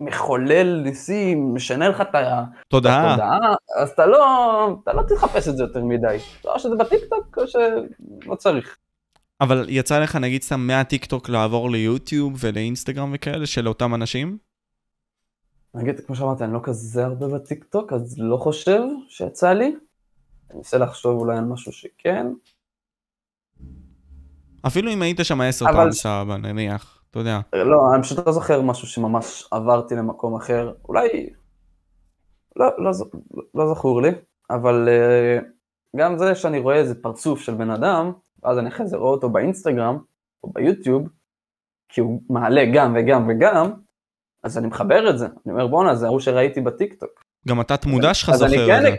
מחולל 0.00 0.80
ניסים, 0.84 1.54
משנה 1.54 1.88
לך 1.88 2.00
את 2.00 2.14
התודעה, 2.14 3.54
אז 3.80 3.90
אתה 3.90 4.06
לא, 4.06 4.18
אתה 4.82 4.92
לא 4.92 5.02
תחפש 5.02 5.48
את 5.48 5.56
זה 5.56 5.62
יותר 5.62 5.84
מדי. 5.84 6.16
או 6.44 6.58
שזה 6.58 6.76
בטיקטוק 6.76 7.38
או 7.38 7.46
שלא 7.46 8.34
צריך. 8.34 8.78
אבל 9.40 9.66
יצא 9.68 9.98
לך 9.98 10.16
נגיד 10.16 10.42
סתם 10.42 10.60
מהטיקטוק 10.66 11.28
לעבור 11.28 11.70
ליוטיוב 11.70 12.32
ולאינסטגרם 12.40 13.10
וכאלה 13.14 13.46
של 13.46 13.68
אותם 13.68 13.94
אנשים? 13.94 14.38
נגיד, 15.74 16.00
כמו 16.00 16.16
שאמרתי, 16.16 16.44
אני 16.44 16.52
לא 16.52 16.60
כזה 16.62 17.04
הרבה 17.04 17.28
בטיקטוק, 17.28 17.92
אז 17.92 18.14
לא 18.18 18.36
חושב 18.36 18.80
שיצא 19.08 19.52
לי. 19.52 19.66
אני 20.50 20.58
אנסה 20.58 20.78
לחשוב 20.78 21.20
אולי 21.20 21.38
על 21.38 21.44
משהו 21.44 21.72
שכן. 21.72 22.26
אפילו 24.66 24.92
אם 24.92 25.02
היית 25.02 25.20
שם 25.22 25.40
עשר 25.40 25.64
אבל- 25.64 25.74
פעם 25.74 25.92
סבבה, 25.92 26.36
נניח, 26.36 27.02
אתה 27.10 27.18
יודע. 27.18 27.40
לא, 27.52 27.94
אני 27.94 28.02
פשוט 28.02 28.26
לא 28.26 28.32
זוכר 28.32 28.62
משהו 28.62 28.86
שממש 28.88 29.44
עברתי 29.50 29.94
למקום 29.94 30.36
אחר. 30.36 30.72
אולי... 30.88 31.26
לא, 32.56 32.66
לא, 32.78 32.90
לא 33.54 33.74
זכור 33.74 34.02
לי, 34.02 34.10
אבל 34.50 34.88
אה, 34.88 35.38
גם 35.96 36.18
זה 36.18 36.34
שאני 36.34 36.58
רואה 36.58 36.76
איזה 36.76 37.02
פרצוף 37.02 37.40
של 37.40 37.54
בן 37.54 37.70
אדם, 37.70 38.12
ואז 38.42 38.58
אני 38.58 38.68
אחרי 38.68 38.86
זה 38.86 38.96
רואה 38.96 39.10
אותו 39.10 39.30
באינסטגרם 39.30 39.98
או 40.44 40.52
ביוטיוב, 40.52 41.08
כי 41.88 42.00
הוא 42.00 42.22
מעלה 42.28 42.64
גם 42.74 42.96
וגם 42.98 43.28
וגם, 43.28 43.70
אז 44.42 44.58
אני 44.58 44.66
מחבר 44.66 45.10
את 45.10 45.18
זה. 45.18 45.26
אני 45.26 45.52
אומר 45.52 45.66
בואנה, 45.66 45.94
זה 45.94 46.06
ההוא 46.06 46.20
שראיתי 46.20 46.60
בטיקטוק. 46.60 47.24
גם 47.48 47.60
התת 47.60 47.86
מודע 47.86 48.14
שלך 48.14 48.30
זוכר 48.30 48.66
כן, 48.66 48.76
את 48.76 48.82
זה. 48.82 48.96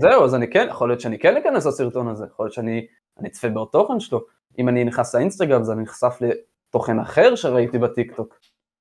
זהו, 0.00 0.24
אז 0.24 0.34
אני 0.34 0.50
כן, 0.50 0.66
יכול 0.70 0.88
להיות 0.88 1.00
שאני 1.00 1.18
כן 1.18 1.36
אכנס 1.36 1.66
לסרטון 1.66 2.08
הזה, 2.08 2.24
יכול 2.26 2.46
להיות 2.46 2.54
שאני 2.54 2.86
אני 3.18 3.28
אצפה 3.28 3.48
בתוכן 3.48 4.00
שלו. 4.00 4.20
אם 4.58 4.68
אני 4.68 4.84
נכנס 4.84 5.14
לאינסטגרם 5.14 5.60
אז 5.60 5.70
אני 5.70 5.82
נחשף 5.82 6.18
לתוכן 6.20 6.98
אחר 6.98 7.34
שראיתי 7.34 7.78
בטיקטוק. 7.78 8.40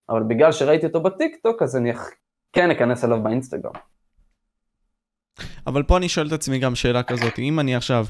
אבל 0.10 0.24
בגלל 0.24 0.52
שראיתי 0.52 0.86
אותו 0.86 1.02
בטיקטוק 1.04 1.62
אז 1.62 1.76
אני 1.76 1.92
כן 2.54 2.72
אכנס 2.72 3.06
אליו 3.06 3.24
באינסטגרם. 3.24 3.72
אבל 5.68 5.84
פה 5.84 5.98
אני 5.98 6.10
שואל 6.10 6.28
את 6.28 6.32
עצמי 6.32 6.60
גם 6.60 6.76
שאלה 6.76 7.04
כזאת, 7.04 7.40
אם 7.40 7.60
אני 7.60 7.76
עכשיו, 7.76 8.06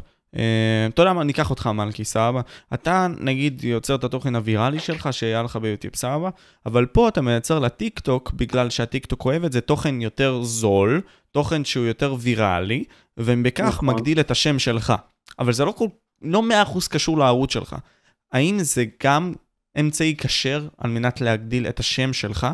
אתה 0.89 1.01
יודע 1.01 1.13
מה, 1.13 1.23
ניקח 1.23 1.49
אותך 1.49 1.67
מלכי, 1.67 2.03
סבבה? 2.03 2.41
אתה 2.73 3.07
נגיד 3.19 3.63
יוצר 3.63 3.95
את 3.95 4.03
התוכן 4.03 4.35
הוויראלי 4.35 4.79
שלך 4.79 5.09
שהיה 5.11 5.43
לך 5.43 5.55
ביוטיוב, 5.55 5.95
סבבה? 5.95 6.29
אבל 6.65 6.85
פה 6.85 7.07
אתה 7.07 7.21
מייצר 7.21 7.59
לטיק 7.59 7.99
טוק, 7.99 8.31
בגלל 8.33 8.69
שהטיק 8.69 9.05
טוק 9.05 9.25
אוהב 9.25 9.43
את 9.43 9.51
זה, 9.51 9.61
תוכן 9.61 10.01
יותר 10.01 10.43
זול, 10.43 11.01
תוכן 11.31 11.65
שהוא 11.65 11.85
יותר 11.85 12.15
ויראלי, 12.19 12.83
ובכך 13.17 13.63
נכון. 13.63 13.89
מגדיל 13.89 14.19
את 14.19 14.31
השם 14.31 14.59
שלך. 14.59 14.93
אבל 15.39 15.53
זה 15.53 15.65
לא 15.65 15.71
כל... 15.71 15.87
לא 16.21 16.43
100% 16.65 16.89
קשור 16.89 17.17
לערוץ 17.17 17.53
שלך. 17.53 17.75
האם 18.31 18.59
זה 18.59 18.85
גם 19.03 19.33
אמצעי 19.79 20.15
כשר 20.17 20.67
על 20.77 20.91
מנת 20.91 21.21
להגדיל 21.21 21.67
את 21.67 21.79
השם 21.79 22.13
שלך? 22.13 22.47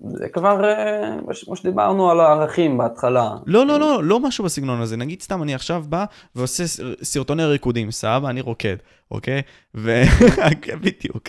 זה 0.00 0.28
כבר, 0.28 0.64
אה, 0.64 1.16
כמו 1.44 1.56
שדיברנו 1.56 2.10
על 2.10 2.20
הערכים 2.20 2.78
בהתחלה. 2.78 3.30
לא, 3.46 3.66
לא, 3.66 3.80
לא, 3.80 4.04
לא 4.04 4.20
משהו 4.20 4.44
בסגנון 4.44 4.80
הזה. 4.80 4.96
נגיד 4.96 5.22
סתם, 5.22 5.42
אני 5.42 5.54
עכשיו 5.54 5.84
בא 5.88 6.04
ועושה 6.34 6.64
סרטוני 7.02 7.44
ריקודים, 7.44 7.90
סבבה? 7.90 8.30
אני 8.30 8.40
רוקד, 8.40 8.76
אוקיי? 9.10 9.42
ו... 9.76 10.02
בדיוק. 10.84 11.28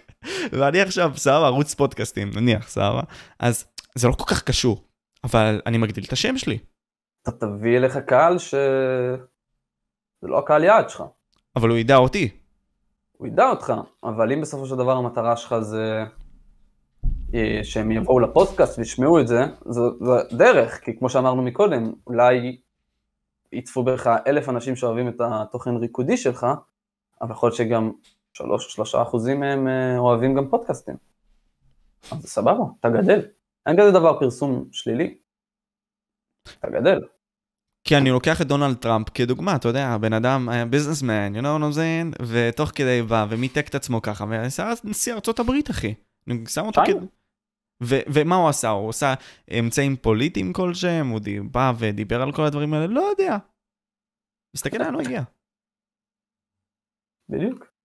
ואני 0.52 0.82
עכשיו, 0.82 1.12
סבבה, 1.16 1.46
ערוץ 1.46 1.74
פודקאסטים, 1.74 2.30
נניח, 2.36 2.70
סבבה? 2.70 3.02
אז 3.40 3.66
זה 3.96 4.08
לא 4.08 4.14
כל 4.14 4.26
כך 4.28 4.44
קשור, 4.44 4.84
אבל 5.24 5.62
אני 5.66 5.78
מגדיל 5.78 6.04
את 6.08 6.14
השם 6.14 6.38
שלי. 6.38 6.58
אתה 7.24 7.32
תביא 7.32 7.78
אליך 7.78 7.98
קהל 7.98 8.38
ש... 8.38 8.56
זה 10.22 10.28
לא 10.28 10.40
הקהל 10.40 10.64
יעד 10.64 10.90
שלך. 10.90 11.04
אבל 11.56 11.70
הוא 11.70 11.78
ידע 11.78 11.96
אותי. 11.96 12.30
הוא 13.18 13.28
ידע 13.28 13.50
אותך, 13.50 13.74
אבל 14.04 14.32
אם 14.32 14.42
בסופו 14.42 14.66
של 14.66 14.76
דבר 14.76 14.98
המטרה 14.98 15.38
שלך 15.38 15.56
זה 15.60 16.04
אה, 16.04 16.06
שהם 17.64 17.92
יבואו 17.92 18.20
לפודקאסט 18.20 18.80
וישמעו 18.80 19.20
את 19.20 19.28
זה, 19.28 19.46
זו, 19.66 19.82
זו 20.00 20.16
דרך, 20.32 20.80
כי 20.84 20.98
כמו 20.98 21.10
שאמרנו 21.10 21.42
מקודם, 21.42 21.92
אולי 22.08 22.58
יצפו 23.52 23.84
בך 23.84 24.08
אלף 24.28 24.50
אנשים 24.50 24.76
שאוהבים 24.76 25.08
את 25.08 25.22
התוכן 25.22 25.76
ריקודי 25.76 26.18
שלך, 26.18 26.48
אבל 27.22 27.32
יכול 27.32 27.48
להיות 27.48 27.58
שגם 27.58 27.92
שלוש 28.34 28.74
שלושה 28.74 29.02
אחוזים 29.02 29.40
מהם 29.40 29.68
אה, 29.68 29.98
אוהבים 29.98 30.36
גם 30.36 30.50
פודקאסטים. 30.50 30.96
אז 32.12 32.22
זה 32.22 32.28
סבבה, 32.28 32.64
אתה 32.80 32.90
גדל. 32.90 33.22
אין 33.66 33.78
כזה 33.80 33.92
דבר 33.92 34.20
פרסום 34.20 34.66
שלילי. 34.72 35.18
אתה 36.60 36.70
גדל. 36.70 37.02
כי 37.84 37.98
אני 37.98 38.10
לוקח 38.10 38.42
את 38.42 38.48
דונלד 38.48 38.76
טראמפ 38.76 39.10
כדוגמה, 39.14 39.56
אתה 39.56 39.68
יודע, 39.68 39.88
הבן 39.88 40.14
אדם 40.14 40.50
היה 40.50 40.66
ביזנסמן, 40.66 41.36
you 41.36 41.40
know 41.40 41.44
what 41.44 41.62
I'm 41.62 41.76
saying? 41.76 42.24
ותוך 42.28 42.72
כדי 42.76 43.02
בא 43.02 43.26
ומיתק 43.30 43.68
את 43.70 43.76
עצמו 43.76 44.02
ככה, 44.02 44.26
ועשה 44.30 44.74
נשיא 44.84 45.14
ארצות 45.14 45.40
הברית, 45.40 45.70
אחי. 45.70 45.94
אני 46.30 46.46
שם 46.48 46.66
אותו 46.66 46.82
כ... 46.82 46.86
שיינה. 46.86 47.06
ו- 47.84 48.06
ומה 48.14 48.36
הוא 48.36 48.50
עשה? 48.50 48.70
הוא 48.70 48.90
עשה 48.90 49.14
אמצעים 49.60 49.96
פוליטיים 49.96 50.54
כלשהם? 50.54 51.08
הוא 51.08 51.20
בא 51.52 51.74
ודיבר 51.80 52.22
על 52.22 52.32
כל 52.32 52.42
הדברים 52.46 52.74
האלה? 52.74 52.88
לא 52.88 53.02
יודע. 53.02 53.38
מסתכל 54.56 54.78
לאן 54.78 54.94
הוא 54.94 55.02
הגיע. 55.02 55.22
בדיוק. 57.30 57.76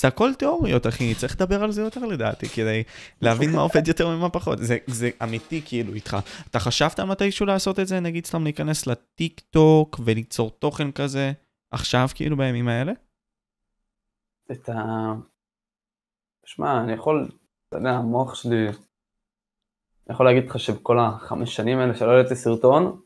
זה 0.00 0.08
הכל 0.08 0.34
תיאוריות, 0.38 0.86
אחי, 0.86 1.14
צריך 1.14 1.36
לדבר 1.36 1.62
על 1.64 1.72
זה 1.72 1.82
יותר 1.82 2.00
לדעתי, 2.06 2.48
כדי 2.48 2.82
להבין 3.22 3.52
מה 3.52 3.60
עובד 3.60 3.88
יותר 3.88 4.08
ומה 4.08 4.30
פחות. 4.30 4.58
זה, 4.58 4.78
זה 4.86 5.10
אמיתי 5.22 5.62
כאילו 5.64 5.94
איתך. 5.94 6.16
אתה 6.50 6.60
חשבת 6.60 7.00
מתישהו 7.00 7.46
לעשות 7.46 7.78
את 7.78 7.86
זה? 7.86 8.00
נגיד 8.00 8.26
סתם 8.26 8.44
להיכנס 8.44 8.86
לטיק 8.86 9.40
טוק 9.40 10.00
וליצור 10.04 10.50
תוכן 10.50 10.92
כזה 10.92 11.32
עכשיו, 11.70 12.06
כאילו 12.14 12.36
בימים 12.36 12.68
האלה? 12.68 12.92
את 14.52 14.68
ה... 14.68 14.74
שמע, 16.46 16.80
אני 16.80 16.92
יכול, 16.92 17.28
אתה 17.70 17.78
יודע, 17.78 17.90
המוח 17.90 18.34
שלי, 18.34 18.68
אני 18.68 18.74
יכול 20.14 20.26
להגיד 20.26 20.50
לך 20.50 20.58
שבכל 20.58 20.98
החמש 20.98 21.56
שנים 21.56 21.78
האלה 21.78 21.94
שלא 21.94 22.10
העליתי 22.10 22.36
סרטון, 22.36 23.00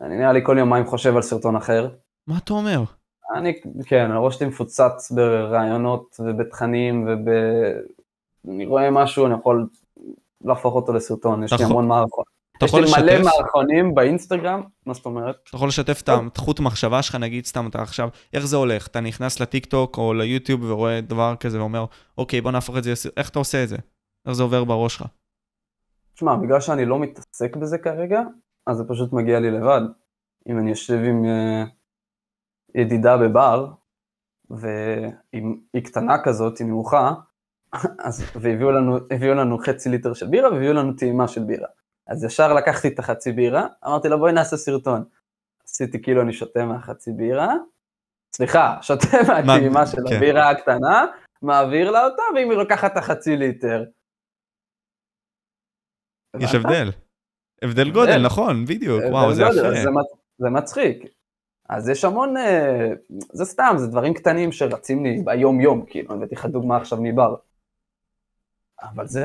אני 0.00 0.16
נראה 0.16 0.32
לי 0.32 0.40
כל 0.44 0.56
יומיים 0.58 0.86
חושב 0.86 1.16
על 1.16 1.22
סרטון 1.22 1.56
אחר. 1.56 1.88
מה 2.26 2.38
אתה 2.38 2.52
אומר? 2.52 2.82
אני, 3.34 3.60
כן, 3.86 4.10
הראש 4.10 4.38
שלי 4.38 4.46
מפוצץ 4.46 5.12
ברעיונות 5.14 6.20
ובתכנים 6.20 7.08
וב... 7.08 7.28
אני 8.48 8.66
רואה 8.66 8.90
משהו, 8.90 9.26
אני 9.26 9.34
יכול 9.34 9.66
להפוך 10.44 10.74
אותו 10.74 10.92
לסרטון, 10.92 11.44
יש 11.44 11.52
לי 11.52 11.58
נכון. 11.58 11.70
המון 11.70 11.88
מערכות. 11.88 12.26
יש 12.62 12.74
לי 12.74 12.80
מלא? 12.80 13.22
מערכונים 13.22 13.94
באינסטגרם, 13.94 14.62
מה 14.86 14.94
זאת 14.94 15.06
אומרת? 15.06 15.36
אתה 15.48 15.56
יכול 15.56 15.68
לשתף 15.68 16.02
את 16.04 16.38
החוט 16.38 16.60
מחשבה 16.60 17.02
שלך, 17.02 17.14
נגיד 17.14 17.46
סתם 17.46 17.66
אתה 17.66 17.82
עכשיו, 17.82 18.08
איך 18.32 18.46
זה 18.46 18.56
הולך? 18.56 18.86
אתה 18.86 19.00
נכנס 19.00 19.40
לטיק 19.40 19.66
טוק 19.66 19.98
או 19.98 20.14
ליוטיוב 20.14 20.70
ורואה 20.70 21.00
דבר 21.00 21.34
כזה 21.40 21.60
ואומר, 21.60 21.84
אוקיי, 22.18 22.40
בוא 22.40 22.50
נהפוך 22.50 22.76
את 22.76 22.84
זה, 22.84 22.92
לסרט." 22.92 23.12
איך 23.16 23.28
אתה 23.28 23.38
עושה 23.38 23.62
את 23.62 23.68
זה? 23.68 23.76
איך 24.26 24.34
זה 24.34 24.42
עובר 24.42 24.64
בראש 24.64 24.94
שלך? 24.94 25.06
תשמע, 26.14 26.36
בגלל 26.36 26.60
שאני 26.60 26.84
לא 26.84 26.98
מתעסק 26.98 27.56
בזה 27.56 27.78
כרגע, 27.78 28.20
אז 28.66 28.76
זה 28.76 28.84
פשוט 28.88 29.12
מגיע 29.12 29.40
לי 29.40 29.50
לבד. 29.50 29.80
אם 30.48 30.58
אני 30.58 30.70
יושב 30.70 30.98
עם 31.04 31.24
אה, 31.24 31.64
ידידה 32.74 33.16
בבר, 33.16 33.72
והיא 34.50 35.84
קטנה 35.84 36.24
כזאת, 36.24 36.58
היא 36.58 36.66
נמוכה, 36.66 37.12
אז, 37.98 38.24
והביאו 38.34 38.70
לנו, 38.70 38.98
לנו 39.34 39.58
חצי 39.58 39.88
ליטר 39.88 40.14
של 40.14 40.26
בירה 40.26 40.50
והביאו 40.50 40.72
לנו 40.72 40.92
טעימה 40.92 41.28
של 41.28 41.44
בירה. 41.44 41.68
אז 42.06 42.24
ישר 42.24 42.52
לקחתי 42.52 42.88
את 42.88 42.98
החצי 42.98 43.32
בירה, 43.32 43.66
אמרתי 43.86 44.08
לה 44.08 44.16
בואי 44.16 44.32
נעשה 44.32 44.56
סרטון. 44.56 45.04
עשיתי 45.64 46.02
כאילו 46.02 46.22
אני 46.22 46.32
שותה 46.32 46.64
מהחצי 46.64 47.12
בירה, 47.12 47.54
סליחה, 48.32 48.76
שותה 48.82 49.06
מהטעימה 49.28 49.86
של 49.86 50.08
כן. 50.08 50.16
הבירה 50.16 50.50
הקטנה, 50.50 51.06
מעביר 51.42 51.90
לה 51.90 52.04
אותה, 52.04 52.22
ואם 52.34 52.50
היא 52.50 52.58
לוקחת 52.58 52.92
את 52.92 52.96
החצי 52.96 53.36
ליטר. 53.36 53.84
יש? 56.40 56.54
הבדל. 56.54 56.90
הבדל 57.62 57.90
גודל, 57.90 58.22
נכון, 58.26 58.64
בדיוק, 58.64 59.02
וואו, 59.10 59.34
זה 59.34 59.42
יפה. 59.42 59.52
זה 59.82 59.90
מצ- 59.90 60.18
זה 60.38 60.50
מצחיק. 60.50 61.04
אז 61.68 61.88
יש 61.88 62.04
המון, 62.04 62.36
אה, 62.36 62.92
זה 63.32 63.44
סתם, 63.44 63.74
זה 63.76 63.86
דברים 63.86 64.14
קטנים 64.14 64.52
שרצים 64.52 65.04
לי 65.04 65.22
ביום 65.24 65.60
יום, 65.60 65.84
כאילו, 65.86 66.14
הבאתי 66.14 66.34
לך 66.34 66.46
דוגמה 66.46 66.76
עכשיו 66.76 66.98
מבר. 67.02 67.34
אבל 68.82 69.06
זה, 69.06 69.24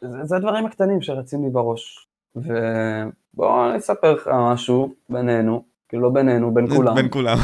זה, 0.00 0.24
זה 0.24 0.36
הדברים 0.36 0.66
הקטנים 0.66 1.02
שרצים 1.02 1.44
לי 1.44 1.50
בראש. 1.50 2.08
ובואו 2.36 3.70
אני 3.70 3.78
אספר 3.78 4.12
לך 4.14 4.28
משהו 4.52 4.94
בינינו, 5.08 5.64
כאילו 5.88 6.02
לא 6.02 6.10
בינינו, 6.10 6.54
בין 6.54 6.66
כולם. 6.76 6.94
בין 6.94 7.08
כולם. 7.10 7.36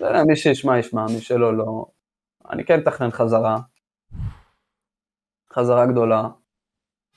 לא 0.00 0.06
יודע, 0.06 0.24
מי 0.24 0.36
שישמע 0.36 0.78
ישמע, 0.78 1.06
מי 1.06 1.20
שלא 1.20 1.56
לא. 1.56 1.84
אני 2.50 2.64
כן 2.64 2.80
מתכנן 2.80 3.10
חזרה. 3.10 3.58
חזרה 5.52 5.86
גדולה. 5.86 6.28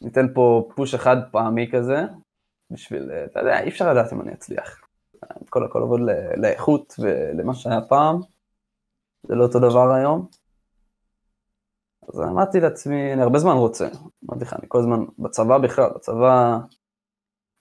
ניתן 0.02 0.34
פה 0.34 0.70
פוש 0.76 0.94
אחד 0.94 1.18
פעמי 1.32 1.72
כזה, 1.72 2.04
בשביל, 2.72 3.12
אה, 3.12 3.26
אתה 3.26 3.40
יודע, 3.40 3.60
אי 3.64 3.70
אפשר 3.70 3.94
לדעת 3.94 4.14
אם 4.14 4.22
אני 4.22 4.34
אצליח. 4.34 4.82
כל 5.50 5.66
הכל 5.66 6.00
ל- 6.06 6.42
לאיכות 6.42 6.94
ולמה 7.00 7.56
שהיה 7.56 7.82
פעם, 7.90 8.20
זה 9.28 9.36
לא 9.36 9.44
אותו 9.44 9.60
דבר 9.60 9.92
היום. 9.94 10.28
אז 12.10 12.22
אמרתי 12.22 12.60
לעצמי, 12.60 13.14
אני 13.14 13.22
הרבה 13.22 13.40
זמן 13.40 13.56
רוצה, 13.56 13.88
אמרתי 14.30 14.46
לך, 14.46 14.54
אני 14.54 14.66
כל 14.68 14.80
הזמן, 14.80 15.06
בצבא 15.20 15.58
בכלל, 15.58 15.90
בצבא, 15.96 16.58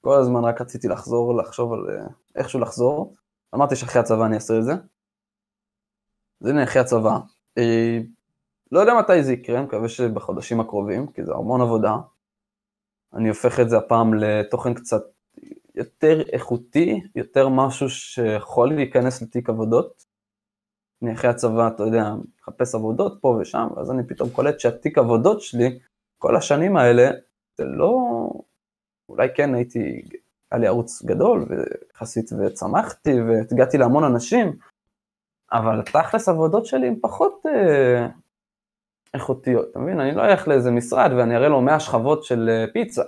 כל 0.01 0.18
הזמן 0.18 0.45
רק 0.45 0.61
רציתי 0.61 0.89
לחזור, 0.89 1.37
לחשוב 1.37 1.72
על 1.72 1.91
אה, 1.91 2.07
איכשהו 2.37 2.61
לחזור. 2.61 3.14
אמרתי 3.55 3.76
שאחרי 3.76 4.03
הצבא 4.03 4.26
אני 4.26 4.35
אעשה 4.35 4.59
את 4.59 4.64
זה. 4.64 4.72
אז 6.41 6.49
הנה 6.49 6.64
אחרי 6.64 6.82
הצבא. 6.82 7.18
אה, 7.59 7.99
לא 8.72 8.80
יודע 8.80 8.93
מתי 8.99 9.24
זה 9.24 9.32
יקרה, 9.32 9.62
מקווה 9.62 9.89
שבחודשים 9.89 10.61
הקרובים, 10.61 11.07
כי 11.07 11.24
זה 11.24 11.32
המון 11.35 11.61
עבודה. 11.61 11.97
אני 13.17 13.29
הופך 13.29 13.61
את 13.61 13.69
זה 13.71 13.79
הפעם 13.79 14.15
לתוכן 14.15 14.75
קצת 14.75 15.03
יותר 15.75 16.23
איכותי, 16.33 17.01
יותר 17.17 17.49
משהו 17.49 17.91
שיכול 17.91 18.75
להיכנס 18.75 19.23
לתיק 19.23 19.49
עבודות. 19.49 20.05
אני 21.03 21.12
אחרי 21.12 21.31
הצבא, 21.31 21.69
אתה 21.69 21.83
יודע, 21.83 22.15
מחפש 22.39 22.75
עבודות 22.75 23.19
פה 23.21 23.39
ושם, 23.41 23.69
ואז 23.77 23.91
אני 23.91 24.07
פתאום 24.07 24.31
קולט 24.31 24.61
שהתיק 24.61 24.99
עבודות 24.99 25.41
שלי, 25.41 25.79
כל 26.19 26.37
השנים 26.37 26.77
האלה, 26.77 27.11
זה 27.57 27.65
לא... 27.65 27.99
אולי 29.09 29.29
כן 29.35 29.55
הייתי, 29.55 30.03
היה 30.51 30.61
לי 30.61 30.67
ערוץ 30.67 31.03
גדול, 31.03 31.47
ויחסית 31.49 32.31
וצמחתי, 32.33 33.21
והגעתי 33.21 33.79
להמון 33.79 34.05
אנשים, 34.05 34.57
אבל 35.53 35.83
תכלס 35.83 36.29
עבודות 36.29 36.67
שלי 36.67 36.87
הן 36.87 36.97
פחות 37.03 37.47
אה, 37.47 38.09
איכותיות, 39.15 39.67
אתה 39.71 39.79
מבין? 39.79 40.01
אני 40.01 40.15
לא 40.15 40.25
אלך 40.25 40.49
לאיזה 40.49 40.71
משרד 40.71 41.11
ואני 41.17 41.37
אראה 41.37 41.49
לו 41.49 41.61
100 41.61 41.81
שכבות 41.81 42.25
של 42.25 42.49
אה, 42.49 42.65
פיצה. 42.73 43.03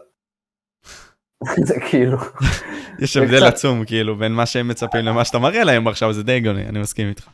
זה 1.69 1.81
כאילו... 1.91 2.19
יש 3.03 3.17
הבדל 3.17 3.45
עצום 3.45 3.85
כאילו 3.85 4.17
בין 4.17 4.33
מה 4.33 4.47
שהם 4.47 4.69
מצפים 4.69 5.05
למה 5.05 5.25
שאתה 5.25 5.39
מראה 5.39 5.65
להם 5.65 5.89
עכשיו, 5.89 6.13
זה 6.13 6.23
די 6.23 6.41
גוני, 6.41 6.69
אני 6.69 6.79
מסכים 6.79 7.09
איתך. 7.09 7.29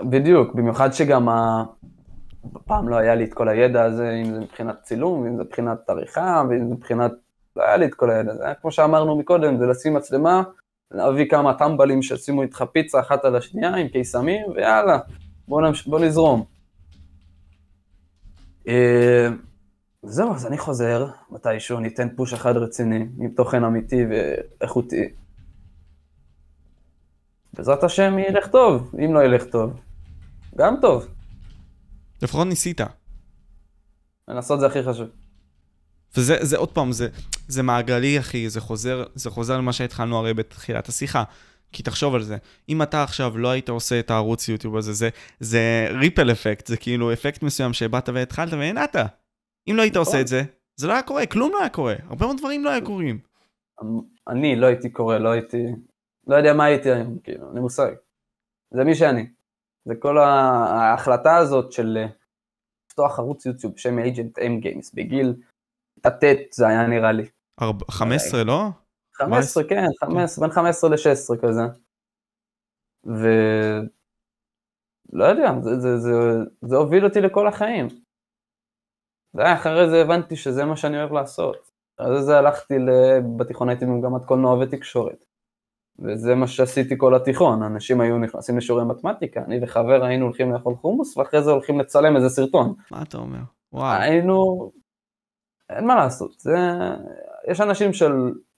בדיוק, 0.00 0.54
במיוחד 0.54 0.92
שגם 0.92 1.28
ה... 1.28 1.64
פעם 2.64 2.88
לא 2.88 2.96
היה 2.96 3.14
לי 3.14 3.24
את 3.24 3.34
כל 3.34 3.48
הידע 3.48 3.82
הזה, 3.82 4.10
אם 4.10 4.34
זה 4.34 4.40
מבחינת 4.40 4.82
צילום, 4.82 5.26
אם 5.26 5.36
זה 5.36 5.42
מבחינת 5.42 5.90
עריכה, 5.90 6.42
ואם 6.48 6.68
זה 6.68 6.74
מבחינת... 6.74 7.12
לא 7.56 7.62
היה 7.62 7.76
לי 7.76 7.86
את 7.86 7.94
כל 7.94 8.10
הידע 8.10 8.32
הזה. 8.32 8.44
כמו 8.60 8.72
שאמרנו 8.72 9.18
מקודם, 9.18 9.58
זה 9.58 9.66
לשים 9.66 9.94
מצלמה, 9.94 10.42
להביא 10.90 11.28
כמה 11.28 11.54
טמבלים 11.54 12.02
שישימו 12.02 12.42
איתך 12.42 12.64
פיצה 12.72 13.00
אחת 13.00 13.24
על 13.24 13.36
השנייה 13.36 13.74
עם 13.74 13.88
קיסמים, 13.88 14.46
ויאללה, 14.54 14.98
בוא, 15.48 15.62
נמש... 15.62 15.86
בוא 15.86 16.00
נזרום. 16.00 16.55
אה, 18.68 19.28
זהו, 20.02 20.34
אז 20.34 20.46
אני 20.46 20.58
חוזר, 20.58 21.06
מתישהו 21.30 21.80
ניתן 21.80 22.08
פוש 22.16 22.32
אחד 22.32 22.56
רציני, 22.56 23.06
עם 23.18 23.30
תוכן 23.36 23.64
אמיתי 23.64 24.04
ואיכותי. 24.10 25.08
בעזרת 27.54 27.84
השם 27.84 28.18
ילך 28.18 28.46
טוב, 28.46 28.94
אם 29.04 29.14
לא 29.14 29.24
ילך 29.24 29.44
טוב, 29.44 29.80
גם 30.56 30.74
טוב. 30.82 31.06
לפחות 32.22 32.46
ניסית. 32.46 32.80
לנסות 34.28 34.60
זה 34.60 34.66
הכי 34.66 34.82
חשוב. 34.82 35.08
וזה 36.16 36.36
זה, 36.40 36.56
עוד 36.56 36.68
פעם, 36.68 36.92
זה, 36.92 37.08
זה 37.48 37.62
מעגלי, 37.62 38.18
אחי, 38.18 38.50
זה 38.50 38.60
חוזר, 38.60 39.04
זה 39.14 39.30
חוזר 39.30 39.56
למה 39.56 39.72
שהתחלנו 39.72 40.16
הרי 40.18 40.34
בתחילת 40.34 40.88
השיחה. 40.88 41.24
כי 41.72 41.82
תחשוב 41.82 42.14
על 42.14 42.22
זה, 42.22 42.36
אם 42.68 42.82
אתה 42.82 43.02
עכשיו 43.02 43.38
לא 43.38 43.50
היית 43.50 43.68
עושה 43.68 44.00
את 44.00 44.10
הערוץ 44.10 44.48
יוטיוב 44.48 44.76
הזה, 44.76 44.92
זה, 44.92 45.08
זה 45.40 45.86
ריפל 46.00 46.32
אפקט, 46.32 46.66
זה 46.66 46.76
כאילו 46.76 47.12
אפקט 47.12 47.42
מסוים 47.42 47.72
שבאת 47.72 48.08
והתחלת 48.08 48.52
והנעת. 48.52 48.96
אם 49.70 49.76
לא 49.76 49.82
היית 49.82 49.96
עושה 49.96 50.20
את 50.20 50.28
זה, 50.28 50.42
זה 50.80 50.86
לא 50.86 50.92
היה 50.92 51.02
קורה, 51.02 51.26
כלום 51.26 51.52
לא 51.52 51.60
היה 51.60 51.68
קורה, 51.68 51.94
הרבה 52.08 52.26
מאוד 52.26 52.38
דברים 52.38 52.64
לא 52.64 52.70
היה 52.70 52.80
קורים. 52.84 53.18
אני 54.28 54.56
לא 54.56 54.66
הייתי 54.66 54.90
קורא, 54.90 55.18
לא 55.18 55.28
הייתי, 55.28 55.62
לא 56.26 56.36
יודע 56.36 56.54
מה 56.54 56.64
הייתי 56.64 56.90
היום, 56.90 57.18
כאילו, 57.18 57.52
אין 57.54 57.62
מושג. 57.62 57.92
זה 58.74 58.84
מי 58.84 58.94
שאני. 58.94 59.26
זה 59.88 59.94
כל 59.98 60.18
ההחלטה 60.18 61.36
הזאת 61.36 61.72
של 61.72 61.96
אה, 61.96 62.06
לפתוח 62.86 63.18
ערוץ 63.18 63.46
יוטיוב 63.46 63.74
בשם 63.74 63.98
אייג'נט 63.98 64.38
אם 64.38 64.60
גיימס 64.60 64.94
בגיל 64.94 65.34
ט' 66.06 66.52
זה 66.52 66.68
היה 66.68 66.86
נראה 66.86 67.12
לי. 67.12 67.28
15 67.90 68.44
לא? 68.44 68.68
15 69.18 69.64
כן, 69.64 69.84
15, 70.00 70.46
בין 70.46 70.54
15 70.54 70.90
ל-16 70.90 71.40
כזה. 71.42 71.62
ו... 73.06 73.26
לא 75.12 75.24
יודע, 75.24 75.52
זה, 75.62 75.80
זה, 75.80 75.98
זה, 75.98 76.10
זה 76.62 76.76
הוביל 76.76 77.04
אותי 77.04 77.20
לכל 77.20 77.48
החיים. 77.48 77.88
ואחרי 79.34 79.90
זה 79.90 80.02
הבנתי 80.02 80.36
שזה 80.36 80.64
מה 80.64 80.76
שאני 80.76 80.98
אוהב 80.98 81.12
לעשות. 81.12 81.70
אחרי 81.96 82.22
זה 82.22 82.38
הלכתי, 82.38 82.74
בתיכון 83.36 83.68
הייתי 83.68 83.84
במגמת 83.84 84.24
קולנוע 84.24 84.58
ותקשורת. 84.58 85.24
וזה 85.98 86.34
מה 86.34 86.46
שעשיתי 86.46 86.94
כל 86.98 87.14
התיכון, 87.14 87.62
אנשים 87.62 88.00
היו 88.00 88.18
נכנסים 88.18 88.58
לשיעורי 88.58 88.84
מתמטיקה, 88.84 89.40
אני 89.44 89.58
וחבר 89.62 90.04
היינו 90.04 90.24
הולכים 90.24 90.52
לאכול 90.52 90.74
חומוס, 90.74 91.16
ואחרי 91.16 91.42
זה 91.42 91.50
הולכים 91.50 91.80
לצלם 91.80 92.16
איזה 92.16 92.28
סרטון. 92.28 92.74
מה 92.90 93.02
אתה 93.02 93.18
אומר? 93.18 93.40
וואו. 93.72 94.00
היינו... 94.00 94.72
אין 95.70 95.86
מה 95.86 95.94
לעשות, 95.94 96.40
זה... 96.40 96.56
יש 97.48 97.60
אנשים 97.60 97.90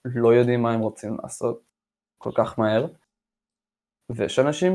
שלא 0.07 0.33
יודעים 0.33 0.61
מה 0.61 0.73
הם 0.73 0.79
רוצים 0.79 1.17
לעשות 1.23 1.61
כל 2.17 2.31
כך 2.35 2.59
מהר, 2.59 2.87
ויש 4.09 4.39
אנשים 4.39 4.73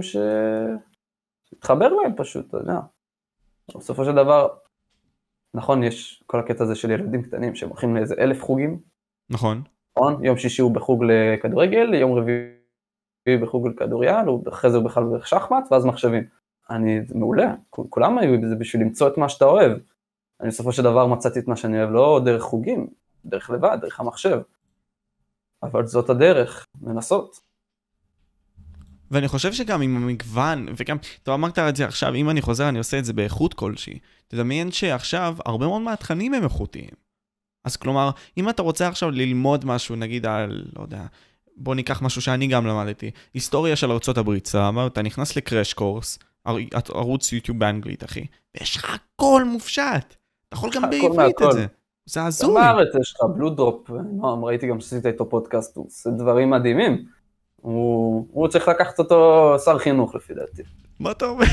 שהתחבר 1.52 1.88
להם 1.88 2.12
פשוט, 2.16 2.48
אתה 2.48 2.56
יודע. 2.56 2.80
בסופו 3.76 4.04
של 4.04 4.12
דבר, 4.12 4.48
נכון, 5.54 5.82
יש 5.82 6.24
כל 6.26 6.40
הקטע 6.40 6.64
הזה 6.64 6.74
של 6.74 6.90
ילדים 6.90 7.22
קטנים 7.22 7.54
שהם 7.54 7.68
הולכים 7.68 7.96
לאיזה 7.96 8.14
אלף 8.18 8.42
חוגים. 8.42 8.80
נכון. 9.30 9.62
נכון? 9.96 10.24
יום 10.24 10.36
שישי 10.36 10.62
הוא 10.62 10.74
בחוג 10.74 11.04
לכדורגל, 11.04 11.94
יום 11.94 12.12
רביעי 12.12 13.38
בחוג 13.42 13.68
לכדוריאל, 13.68 14.26
אחרי 14.48 14.70
זה 14.70 14.76
הוא 14.76 14.84
בכלל 14.84 15.04
בשחמט, 15.04 15.68
ואז 15.70 15.84
מחשבים. 15.84 16.24
אני, 16.70 17.00
מעולה, 17.14 17.54
כולם 17.70 18.18
היו 18.18 18.40
בזה 18.40 18.56
בשביל 18.56 18.82
למצוא 18.82 19.08
את 19.08 19.18
מה 19.18 19.28
שאתה 19.28 19.44
אוהב. 19.44 19.72
אני 20.40 20.48
בסופו 20.48 20.72
של 20.72 20.82
דבר 20.82 21.06
מצאתי 21.06 21.38
את 21.38 21.48
מה 21.48 21.56
שאני 21.56 21.78
אוהב, 21.78 21.90
לא 21.90 22.20
דרך 22.24 22.42
חוגים, 22.42 22.86
דרך 23.24 23.50
לבד, 23.50 23.78
דרך 23.80 24.00
המחשב. 24.00 24.40
אבל 25.64 25.86
זאת 25.86 26.10
הדרך, 26.10 26.66
לנסות. 26.82 27.40
ואני 29.10 29.28
חושב 29.28 29.52
שגם 29.52 29.82
עם 29.82 29.96
המגוון, 29.96 30.66
וגם, 30.76 30.96
אתה 31.22 31.34
אמרת 31.34 31.58
את 31.58 31.76
זה 31.76 31.84
עכשיו, 31.84 32.14
אם 32.14 32.30
אני 32.30 32.42
חוזר 32.42 32.68
אני 32.68 32.78
עושה 32.78 32.98
את 32.98 33.04
זה 33.04 33.12
באיכות 33.12 33.54
כלשהי. 33.54 33.98
תדמיין 34.28 34.72
שעכשיו 34.72 35.36
הרבה 35.46 35.66
מאוד 35.66 35.82
מהתכנים 35.82 36.34
הם 36.34 36.44
איכותיים. 36.44 37.04
אז 37.64 37.76
כלומר, 37.76 38.10
אם 38.38 38.48
אתה 38.48 38.62
רוצה 38.62 38.88
עכשיו 38.88 39.10
ללמוד 39.10 39.64
משהו, 39.64 39.96
נגיד 39.96 40.26
על, 40.26 40.64
לא 40.76 40.82
יודע, 40.82 41.06
בוא 41.56 41.74
ניקח 41.74 42.02
משהו 42.02 42.22
שאני 42.22 42.46
גם 42.46 42.66
למדתי, 42.66 43.10
היסטוריה 43.34 43.76
של 43.76 43.90
ארה"ב, 43.90 44.44
סבבה, 44.44 44.86
אתה 44.86 45.02
נכנס 45.02 45.36
לקראש 45.36 45.72
קורס, 45.72 46.18
ערוץ 46.94 47.32
יוטיוב 47.32 47.58
באנגלית, 47.58 48.04
אחי, 48.04 48.26
ויש 48.54 48.76
לך 48.76 48.98
הכל 49.14 49.44
מופשט. 49.44 50.14
אתה 50.48 50.54
יכול 50.56 50.70
גם 50.74 50.90
בעברית 50.90 51.42
את 51.42 51.52
זה. 51.52 51.66
זה 52.06 52.24
הזוי. 52.24 52.54
בארץ 52.54 52.94
יש 53.00 53.14
לך 53.14 53.20
בלו 53.36 53.50
דרופ, 53.50 53.90
נועם, 53.90 54.44
ראיתי 54.44 54.66
גם 54.66 54.80
שעשית 54.80 55.06
איתו 55.06 55.30
פודקאסט, 55.30 55.76
הוא 55.76 55.86
עושה 55.86 56.10
דברים 56.10 56.50
מדהימים. 56.50 57.04
הוא, 57.56 58.26
הוא 58.32 58.48
צריך 58.48 58.68
לקחת 58.68 58.98
אותו 58.98 59.54
שר 59.64 59.78
חינוך 59.78 60.14
לפי 60.14 60.34
דעתי. 60.34 60.62
מה 61.00 61.10
אתה 61.10 61.26
אומר? 61.26 61.44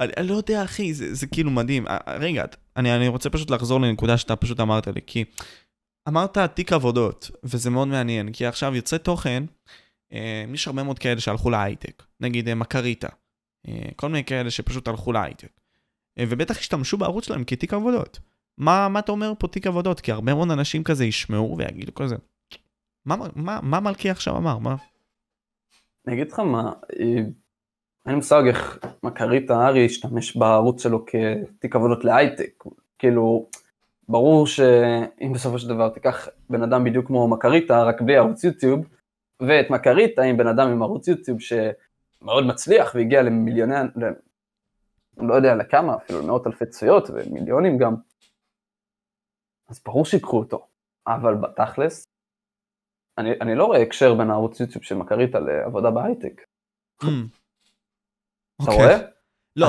אני, 0.00 0.12
אני 0.16 0.28
לא 0.28 0.34
יודע, 0.34 0.64
אחי, 0.64 0.94
זה, 0.94 1.14
זה 1.14 1.26
כאילו 1.26 1.50
מדהים. 1.50 1.86
אה, 1.88 1.98
רגע, 2.06 2.44
אני, 2.76 2.96
אני 2.96 3.08
רוצה 3.08 3.30
פשוט 3.30 3.50
לחזור 3.50 3.80
לנקודה 3.80 4.16
שאתה 4.16 4.36
פשוט 4.36 4.60
אמרת 4.60 4.86
לי, 4.86 5.00
כי 5.06 5.24
אמרת 6.08 6.38
תיק 6.38 6.72
עבודות, 6.72 7.30
וזה 7.44 7.70
מאוד 7.70 7.88
מעניין, 7.88 8.32
כי 8.32 8.46
עכשיו 8.46 8.74
יוצא 8.74 8.98
תוכן, 8.98 9.44
אה, 10.12 10.44
יש 10.54 10.66
הרבה 10.66 10.82
מאוד 10.82 10.98
כאלה 10.98 11.20
שהלכו 11.20 11.50
להייטק, 11.50 12.02
נגיד 12.20 12.48
אה, 12.48 12.54
מקריטה, 12.54 13.08
אה, 13.68 13.88
כל 13.96 14.08
מיני 14.08 14.24
כאלה 14.24 14.50
שפשוט 14.50 14.88
הלכו 14.88 15.12
להייטק, 15.12 15.60
ובטח 16.18 16.58
השתמשו 16.58 16.96
בערוץ 16.96 17.24
שלהם 17.24 17.44
כתיק 17.44 17.74
עבודות. 17.74 18.18
מה, 18.58 18.88
מה 18.88 18.98
אתה 18.98 19.12
אומר 19.12 19.32
פה 19.38 19.48
תיק 19.48 19.66
עבודות? 19.66 20.00
כי 20.00 20.12
הרבה 20.12 20.34
מאוד 20.34 20.50
אנשים 20.50 20.84
כזה 20.84 21.04
ישמעו 21.04 21.56
ויגידו 21.58 21.94
כזה, 21.94 22.16
מה, 23.06 23.16
מה, 23.36 23.60
מה 23.62 23.80
מלכי 23.80 24.10
עכשיו 24.10 24.36
אמר? 24.36 24.58
מה? 24.58 24.76
אני 26.06 26.14
אגיד 26.14 26.32
לך 26.32 26.38
מה, 26.38 26.72
אה, 27.00 27.04
אין 27.06 27.26
לי 28.06 28.14
מושג 28.14 28.42
איך 28.46 28.78
מקרית 29.02 29.50
הארי 29.50 29.86
השתמש 29.86 30.36
בערוץ 30.36 30.82
שלו 30.82 31.04
כתיק 31.06 31.76
עבודות 31.76 32.04
להייטק. 32.04 32.64
כאילו, 32.98 33.46
ברור 34.08 34.46
שאם 34.46 35.32
בסופו 35.34 35.58
של 35.58 35.68
דבר 35.68 35.88
תיקח 35.88 36.28
בן 36.50 36.62
אדם 36.62 36.84
בדיוק 36.84 37.06
כמו 37.06 37.28
מקריטה, 37.28 37.82
רק 37.82 38.00
בלי 38.00 38.16
ערוץ 38.16 38.44
יוטיוב, 38.44 38.86
ואת 39.40 39.70
מקריטה 39.70 40.22
עם 40.22 40.36
בן 40.36 40.46
אדם 40.46 40.68
עם 40.68 40.82
ערוץ 40.82 41.08
יוטיוב 41.08 41.38
שמאוד 41.40 42.46
מצליח 42.46 42.94
והגיע 42.94 43.22
למיליוני, 43.22 43.74
לא 45.16 45.34
יודע 45.34 45.54
לכמה, 45.54 45.96
אפילו 45.96 46.26
מאות 46.26 46.46
אלפי 46.46 46.66
צפיות 46.66 47.10
ומיליונים 47.10 47.78
גם, 47.78 47.94
אז 49.68 49.80
ברור 49.84 50.04
שיקחו 50.04 50.38
אותו. 50.38 50.66
אבל 51.06 51.34
בתכלס, 51.34 52.04
אני, 53.18 53.30
אני 53.40 53.54
לא 53.54 53.64
רואה 53.64 53.82
הקשר 53.82 54.14
בין 54.14 54.30
הערוץ 54.30 54.60
יוטיוב 54.60 54.84
של 54.84 54.94
מקריטה 54.94 55.38
לעבודה 55.40 55.90
בהייטק. 55.90 56.42
Mm. 57.02 57.06
אתה 58.62 58.70
אוקיי. 58.70 58.76
רואה? 58.76 58.96
לא, 59.56 59.68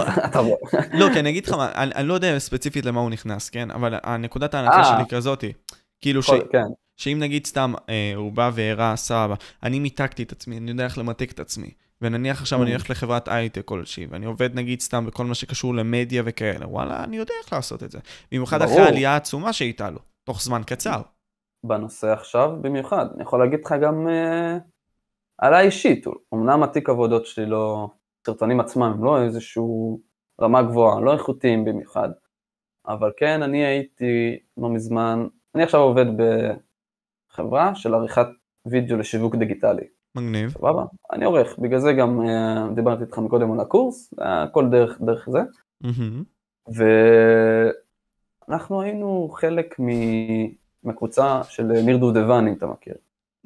לא, 0.99 1.13
כי 1.13 1.19
אני 1.19 1.29
אגיד 1.29 1.45
לך 1.45 1.53
מה, 1.53 1.71
אני 1.75 2.07
לא 2.07 2.13
יודע 2.13 2.39
ספציפית 2.39 2.85
למה 2.85 2.99
הוא 2.99 3.09
נכנס, 3.09 3.49
כן? 3.49 3.71
אבל 3.71 3.99
הנקודת 4.03 4.53
ההנחה 4.53 4.83
שלי 4.83 5.17
כזאתי, 5.17 5.53
כאילו 6.01 6.23
ש... 6.23 6.29
כן. 6.51 6.67
שאם 6.97 7.17
נגיד 7.19 7.45
סתם 7.45 7.73
אה, 7.89 8.13
הוא 8.15 8.31
בא 8.31 8.51
והראה 8.53 8.95
סבבה, 8.95 9.35
אני 9.63 9.79
מיתקתי 9.79 10.23
את 10.23 10.31
עצמי, 10.31 10.57
אני 10.57 10.71
יודע 10.71 10.85
איך 10.85 10.97
למתק 10.97 11.31
את 11.31 11.39
עצמי, 11.39 11.71
ונניח 12.01 12.41
עכשיו 12.41 12.63
אני. 12.63 12.71
הולך 12.71 12.89
לחברת 12.89 13.27
הייטק 13.27 13.65
כלשהי, 13.65 14.05
ואני 14.09 14.25
עובד 14.25 14.55
נגיד 14.55 14.81
סתם 14.81 15.05
בכל 15.05 15.25
מה 15.25 15.35
שקשור 15.35 15.75
למדיה 15.75 16.23
וכאלה, 16.25 16.67
וואלה, 16.67 17.03
אני 17.03 17.17
יודע 17.17 17.33
איך 17.43 17.53
לעשות 17.53 17.83
את 17.83 17.91
זה. 17.91 17.99
במיוחד 18.31 18.61
אחרי 18.61 18.79
העלייה 18.79 19.11
העצומה 19.11 19.53
שהייתה 19.53 19.89
לו, 19.89 19.99
תוך 20.23 20.41
זמן 20.41 20.61
קצר. 20.65 21.01
בנושא 21.63 22.07
עכשיו 22.07 22.51
במיוחד, 22.61 23.05
אני 23.15 23.23
יכול 23.23 23.39
להגיד 23.39 23.59
לך 23.65 23.75
גם 23.81 24.07
אה, 24.07 24.57
עליי 25.37 25.65
אישית, 25.65 26.05
אמנם 26.33 26.63
התיק 26.63 26.89
עבודות 26.89 27.25
שלי 27.25 27.45
לא, 27.45 27.89
הסרטונים 28.21 28.59
עצמם 28.59 28.83
הם 28.83 29.03
לא 29.03 29.23
איזשהו 29.23 29.99
רמה 30.41 30.61
גבוהה, 30.63 31.01
לא 31.01 31.13
איכותיים 31.13 31.65
במיוחד. 31.65 32.09
אבל 32.87 33.11
כן, 33.17 33.43
אני 33.43 33.65
הייתי 33.65 34.39
לא 34.57 34.69
מזמן, 34.69 35.27
אני 35.55 35.63
עכשיו 35.63 35.79
עובד 35.79 36.05
בחברה 37.31 37.75
של 37.75 37.93
עריכת 37.93 38.27
וידאו 38.65 38.97
לשיווק 38.97 39.35
דיגיטלי. 39.35 39.96
מגניב. 40.17 40.49
סבבה? 40.49 40.85
אני 41.11 41.25
עורך, 41.25 41.59
בגלל 41.59 41.79
זה 41.79 41.93
גם 41.93 42.21
uh, 42.21 42.75
דיברתי 42.75 43.03
איתך 43.03 43.17
מקודם 43.17 43.51
על 43.51 43.59
הקורס, 43.59 44.13
הכל 44.17 44.69
דרך, 44.69 45.01
דרך 45.01 45.29
זה. 45.29 45.39
Mm-hmm. 45.83 46.23
ואנחנו 48.47 48.81
היינו 48.81 49.29
חלק 49.33 49.75
מהקבוצה 50.83 51.43
של 51.43 51.63
ניר 51.63 51.97
דובדבני, 51.97 52.49
אם 52.49 52.55
אתה 52.55 52.67
מכיר. 52.67 52.95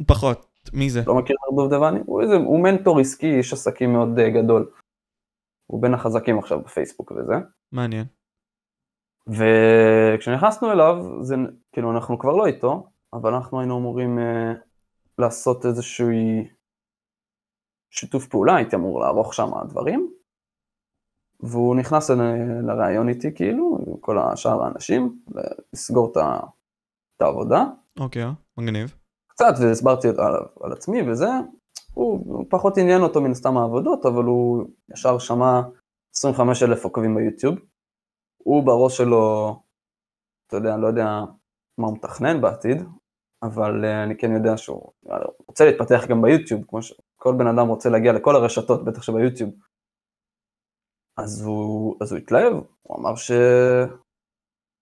פחות, 0.08 0.50
מי 0.74 0.90
זה? 0.90 1.02
לא 1.08 1.16
מכיר 1.16 1.36
ניר 1.50 1.64
דובדבני? 1.64 2.00
הוא, 2.06 2.22
איזה, 2.22 2.36
הוא 2.36 2.64
מנטור 2.64 3.00
עסקי, 3.00 3.38
איש 3.38 3.54
עסקים 3.54 3.94
מאוד 3.94 4.20
uh, 4.20 4.22
גדול. 4.22 4.70
הוא 5.68 5.82
בין 5.82 5.94
החזקים 5.94 6.40
עכשיו 6.40 6.62
בפייסבוק 6.62 7.12
וזה. 7.12 7.34
מעניין. 7.72 8.06
וכשנכנסנו 9.28 10.72
אליו, 10.72 11.06
זה, 11.22 11.36
כאילו 11.72 11.92
אנחנו 11.92 12.20
כבר 12.20 12.32
לא 12.32 12.46
איתו, 12.46 12.88
אבל 13.14 13.34
אנחנו 13.34 13.60
היינו 13.60 13.78
אמורים 13.78 14.18
uh, 14.18 14.22
לעשות 15.20 15.66
איזשהו 15.66 16.10
שיתוף 17.92 18.28
פעולה, 18.28 18.56
הייתי 18.56 18.76
אמור 18.76 19.00
לערוך 19.00 19.34
שם 19.34 19.50
דברים, 19.70 20.12
והוא 21.40 21.76
נכנס 21.76 22.10
לראיון 22.68 23.10
איתי 23.10 23.36
כאילו, 23.36 23.78
עם 23.88 23.98
כל 23.98 24.20
השאר 24.20 24.64
האנשים, 24.64 25.20
לסגור 25.74 26.12
את 26.12 27.22
העבודה. 27.22 27.66
אוקיי, 28.00 28.24
מגניב. 28.58 28.96
קצת, 29.28 29.54
והסברתי 29.62 30.08
על, 30.08 30.34
על 30.64 30.72
עצמי 30.72 31.10
וזה, 31.10 31.30
הוא, 31.94 32.20
הוא 32.26 32.46
פחות 32.50 32.78
עניין 32.78 33.02
אותו 33.02 33.22
מן 33.22 33.32
הסתם 33.32 33.58
העבודות, 33.58 34.06
אבל 34.06 34.24
הוא 34.24 34.66
ישר 34.94 35.20
שמע 35.20 35.62
25 36.16 36.64
אלף 36.64 36.84
עוקבים 36.84 37.16
ביוטיוב. 37.16 37.56
הוא 38.44 38.64
בראש 38.64 38.98
שלו, 38.98 39.56
אתה 40.48 40.58
יודע, 40.58 40.74
אני 40.74 40.82
לא 40.82 40.88
יודע 40.88 41.06
מה 41.78 41.88
הוא 41.88 41.94
מתכנן 41.94 42.42
בעתיד, 42.42 42.82
אבל 43.44 43.86
uh, 43.86 44.04
אני 44.06 44.18
כן 44.18 44.32
יודע 44.32 44.58
שהוא 44.58 44.92
רוצה 45.48 45.66
להתפתח 45.66 46.06
גם 46.10 46.22
ביוטיוב, 46.22 46.64
כמו 46.68 46.82
שכל 46.82 47.34
בן 47.38 47.48
אדם 47.48 47.68
רוצה 47.68 47.90
להגיע 47.90 48.14
לכל 48.14 48.36
הרשתות, 48.36 48.86
בטח 48.86 49.02
שביוטיוב. 49.02 49.50
אז 51.18 51.42
הוא, 51.42 51.96
אז 52.02 52.12
הוא 52.12 52.20
התלהב, 52.20 52.54
הוא 52.82 52.98
אמר 53.00 53.16
ש... 53.16 53.32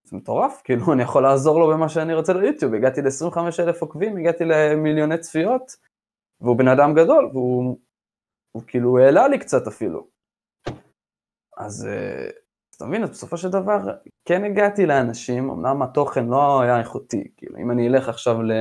זה 0.03 0.17
מטורף, 0.17 0.61
כאילו 0.63 0.93
אני 0.93 1.03
יכול 1.03 1.23
לעזור 1.23 1.59
לו 1.59 1.67
במה 1.67 1.89
שאני 1.89 2.15
רוצה 2.15 2.33
ליוטיוב, 2.33 2.73
הגעתי 2.73 3.01
ל-25 3.01 3.39
אלף 3.59 3.81
עוקבים, 3.81 4.17
הגעתי 4.17 4.43
למיליוני 4.45 5.17
צפיות, 5.17 5.75
והוא 6.41 6.57
בן 6.57 6.67
אדם 6.67 6.93
גדול, 6.95 7.29
והוא 7.33 7.77
הוא 8.51 8.63
כאילו 8.67 8.97
העלה 8.97 9.27
לי 9.27 9.39
קצת 9.39 9.67
אפילו. 9.67 10.07
אז 11.57 11.87
אה, 11.87 12.29
אתה 12.79 12.87
מבין, 12.87 13.03
אז 13.03 13.09
בסופו 13.09 13.37
של 13.37 13.49
דבר 13.49 13.77
כן 14.25 14.43
הגעתי 14.43 14.85
לאנשים, 14.85 15.49
אמנם 15.49 15.81
התוכן 15.81 16.25
לא 16.25 16.61
היה 16.61 16.79
איכותי, 16.79 17.31
כאילו 17.37 17.57
אם 17.57 17.71
אני 17.71 17.87
אלך 17.87 18.09
עכשיו 18.09 18.41
ל... 18.41 18.51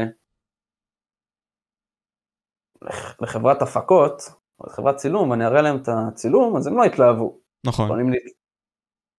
לחברת 3.20 3.62
הפקות, 3.62 4.22
או 4.60 4.66
לחברת 4.66 4.96
צילום, 4.96 5.30
ואני 5.30 5.46
אראה 5.46 5.62
להם 5.62 5.76
את 5.76 5.88
הצילום, 5.88 6.56
אז 6.56 6.66
הם 6.66 6.76
לא 6.76 6.84
יתלהבו. 6.84 7.38
נכון. 7.66 7.84
יכולים, 7.84 8.12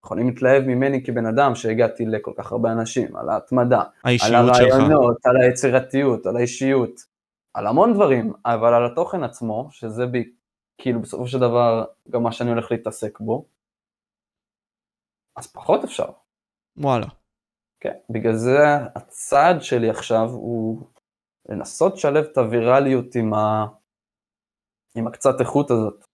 יכולים 0.04 0.26
להתלהב 0.26 0.62
ממני 0.62 1.04
כבן 1.04 1.26
אדם 1.26 1.54
שהגעתי 1.54 2.06
לכל 2.06 2.32
כך 2.36 2.52
הרבה 2.52 2.72
אנשים, 2.72 3.16
על 3.16 3.28
ההתמדה, 3.28 3.82
על 4.02 4.18
שלך. 4.18 4.30
הרעיונות, 4.32 5.16
על 5.24 5.36
היצירתיות, 5.36 6.26
על 6.26 6.36
האישיות, 6.36 7.00
על 7.54 7.66
המון 7.66 7.94
דברים, 7.94 8.32
אבל 8.44 8.74
על 8.74 8.86
התוכן 8.86 9.22
עצמו, 9.24 9.68
שזה 9.70 10.06
ב, 10.06 10.18
כאילו 10.78 11.00
בסופו 11.00 11.26
של 11.26 11.38
דבר 11.38 11.84
גם 12.10 12.22
מה 12.22 12.32
שאני 12.32 12.50
הולך 12.50 12.70
להתעסק 12.70 13.20
בו, 13.20 13.44
אז 15.40 15.52
פחות 15.52 15.84
אפשר. 15.84 16.10
וואלה. 16.76 17.06
כן, 17.80 17.94
בגלל 18.10 18.36
זה 18.36 18.58
הצעד 18.94 19.62
שלי 19.62 19.90
עכשיו 19.90 20.28
הוא 20.30 20.86
לנסות 21.48 21.94
לשלב 21.94 22.24
את 22.32 22.38
הווירליות 22.38 23.14
עם, 23.14 23.34
ה... 23.34 23.66
עם 24.96 25.06
הקצת 25.06 25.40
איכות 25.40 25.70
הזאת. 25.70 26.04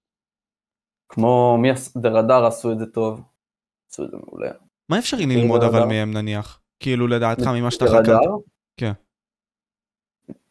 כמו 1.09 1.59
מי 1.63 1.69
דרדר 1.97 2.47
עשו 2.47 2.73
את 2.73 2.79
זה 2.79 2.87
טוב, 2.87 3.21
עשו 3.91 4.05
את 4.05 4.11
זה 4.11 4.17
מעולה. 4.17 4.51
מה 4.89 4.99
אפשרי 4.99 5.27
ללמוד 5.27 5.63
אבל 5.63 5.85
מהם 5.85 6.13
נניח? 6.13 6.63
כאילו 6.81 7.07
לדעתך 7.07 7.47
ממה 7.47 7.71
שאתה 7.71 7.85
חקרת? 7.85 8.07
דרדר? 8.07 8.31
כן. 8.77 8.93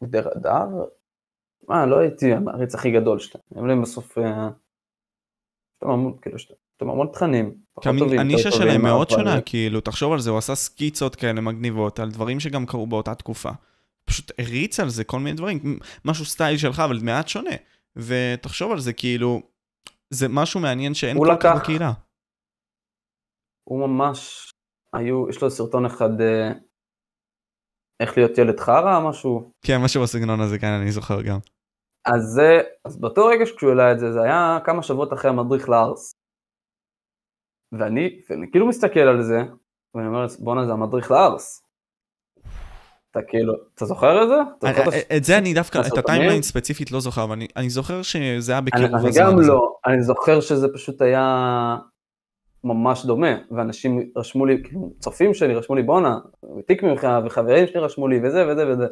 דרדר? 0.04 0.68
מה, 1.68 1.86
לא 1.86 2.00
הייתי 2.00 2.34
המעריץ 2.34 2.76
הכי 2.76 2.92
גדול 2.92 3.20
שלהם. 3.20 3.44
הם 3.56 3.68
להם 3.68 3.82
בסוף... 3.82 4.18
אה, 4.18 4.50
יש 5.76 5.84
להם 5.84 6.18
כאילו, 6.22 6.36
יש 6.36 6.52
להם 6.82 6.90
המון 6.90 7.08
תכנים. 7.14 7.56
הנישה 8.20 8.52
שלהם 8.52 8.82
מאוד 8.82 9.10
שונה, 9.10 9.42
כאילו, 9.42 9.82
תחשוב 9.82 10.14
על 10.14 10.20
זה, 10.20 10.30
הוא 10.30 10.38
עשה 10.38 10.56
סקיצות 10.56 11.16
כאלה 11.16 11.42
מגניבות 11.42 12.00
על 12.00 12.12
דברים 12.12 12.40
שגם 12.40 12.66
קרו 12.66 12.88
באותה 12.88 13.16
תקופה. 13.16 13.50
פשוט 14.06 14.32
הריץ 14.40 14.80
על 14.80 14.90
זה 14.90 15.04
כל 15.04 15.20
מיני 15.20 15.36
דברים, 15.36 15.80
משהו 16.06 16.26
סטייל 16.26 16.58
שלך, 16.58 16.80
אבל 16.80 17.00
מעט 17.02 17.28
שונה. 17.28 17.56
ותחשוב 17.96 18.72
על 18.72 18.80
זה, 18.80 18.94
כאילו, 18.94 19.42
זה 20.10 20.28
משהו 20.30 20.60
מעניין 20.60 20.94
שאין 20.94 21.18
כל 21.18 21.36
כך 21.40 21.56
בקהילה. 21.62 21.92
הוא 23.64 23.88
ממש, 23.88 24.52
היו, 24.94 25.30
יש 25.30 25.42
לו 25.42 25.50
סרטון 25.50 25.86
אחד, 25.86 26.22
אה, 26.22 26.52
איך 28.00 28.18
להיות 28.18 28.38
ילד 28.38 28.60
חרא, 28.60 29.10
משהו. 29.10 29.52
כן, 29.62 29.78
משהו 29.84 30.04
בסגנון 30.04 30.42
הזה, 30.42 30.60
כן, 30.60 30.72
אני 30.82 30.92
זוכר 30.92 31.22
גם. 31.22 31.40
אז 32.06 32.22
זה, 32.22 32.62
אז 32.86 33.00
באותו 33.00 33.26
רגע 33.26 33.46
שכשהוא 33.46 33.70
העלה 33.70 33.92
את 33.92 34.00
זה, 34.00 34.14
זה 34.14 34.22
היה 34.22 34.58
כמה 34.66 34.84
שבועות 34.84 35.14
אחרי 35.14 35.32
המדריך 35.32 35.70
לארס. 35.70 36.14
ואני, 37.80 38.20
ואני 38.30 38.52
כאילו 38.52 38.68
מסתכל 38.68 39.00
על 39.00 39.22
זה, 39.22 39.42
ואני 39.96 40.08
אומר, 40.08 40.26
בואנה 40.40 40.66
זה 40.66 40.72
המדריך 40.72 41.12
לארס. 41.12 41.62
אתה 43.12 43.20
כאילו, 43.28 43.54
אתה 43.76 43.86
זוכר 43.86 44.24
את 44.24 44.28
זה? 44.28 44.70
את 45.18 45.24
זה 45.24 45.38
אני 45.38 45.54
דווקא, 45.54 45.80
את 45.88 45.98
הטיימליין 45.98 46.42
ספציפית 46.42 46.92
לא 46.92 47.00
זוכר, 47.00 47.24
אבל 47.24 47.40
אני 47.56 47.70
זוכר 47.70 48.02
שזה 48.02 48.52
היה 48.52 48.62
בקירוב 48.62 48.96
הזמן. 48.96 49.10
אני 49.10 49.16
גם 49.18 49.40
לא, 49.40 49.76
אני 49.86 50.04
זוכר 50.04 50.42
שזה 50.42 50.68
פשוט 50.74 51.02
היה 51.02 51.78
ממש 52.64 53.06
דומה, 53.06 53.36
ואנשים 53.52 54.10
רשמו 54.16 54.46
לי, 54.46 54.64
כאילו, 54.64 54.94
צופים 55.00 55.34
שלי 55.34 55.56
רשמו 55.56 55.76
לי, 55.76 55.84
בואנה, 55.84 56.18
הוא 56.40 56.58
העתיק 56.58 56.84
ממך, 56.84 57.08
וחברים 57.26 57.68
שלי 57.68 57.80
רשמו 57.80 58.08
לי, 58.08 58.20
וזה 58.24 58.48
וזה 58.48 58.68
וזה. 58.68 58.88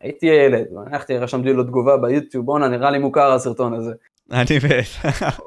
והייתי 0.00 0.26
ילד, 0.26 0.66
הלכתי, 0.86 1.18
רשמתי 1.18 1.52
לו 1.52 1.64
תגובה 1.64 1.96
ביוטיוב, 1.96 2.46
בואנה, 2.46 2.68
נראה 2.68 2.90
לי 2.90 2.98
מוכר 2.98 3.32
הסרטון 3.32 3.74
הזה. 3.74 3.94
אני 4.30 4.58
בטח. 4.58 5.40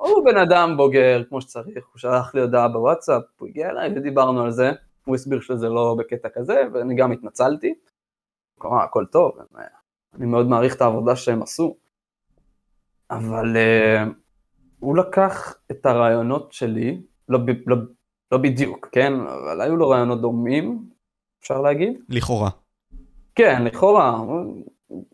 הוא 0.00 0.24
בן 0.24 0.36
אדם 0.36 0.76
בוגר, 0.76 1.22
כמו 1.28 1.40
שצריך, 1.40 1.84
הוא 1.92 1.98
שלח 1.98 2.34
לי 2.34 2.40
הודעה 2.40 2.68
בוואטסאפ, 2.68 3.22
הוא 3.38 3.48
הגיע 3.48 3.70
אליי 3.70 3.90
ודיברנו 3.96 4.42
על 4.42 4.50
זה. 4.50 4.72
הוא 5.04 5.14
הסביר 5.14 5.40
שזה 5.40 5.68
לא 5.68 5.96
בקטע 5.98 6.28
כזה, 6.28 6.62
ואני 6.72 6.94
גם 6.94 7.12
התנצלתי. 7.12 7.74
כלומר, 8.58 8.82
הכל 8.82 9.04
טוב, 9.06 9.32
אני 10.14 10.26
מאוד 10.26 10.46
מעריך 10.46 10.76
את 10.76 10.82
העבודה 10.82 11.16
שהם 11.16 11.42
עשו. 11.42 11.76
אבל 13.10 13.56
uh, 13.56 14.08
הוא 14.78 14.96
לקח 14.96 15.56
את 15.70 15.86
הרעיונות 15.86 16.52
שלי, 16.52 17.02
לא, 17.28 17.38
לא, 17.66 17.76
לא 18.32 18.38
בדיוק, 18.38 18.88
כן? 18.92 19.12
אבל 19.12 19.60
היו 19.60 19.76
לו 19.76 19.88
רעיונות 19.88 20.20
דומים, 20.20 20.84
אפשר 21.42 21.60
להגיד. 21.60 22.00
לכאורה. 22.08 22.50
כן, 23.34 23.64
לכאורה. 23.64 24.20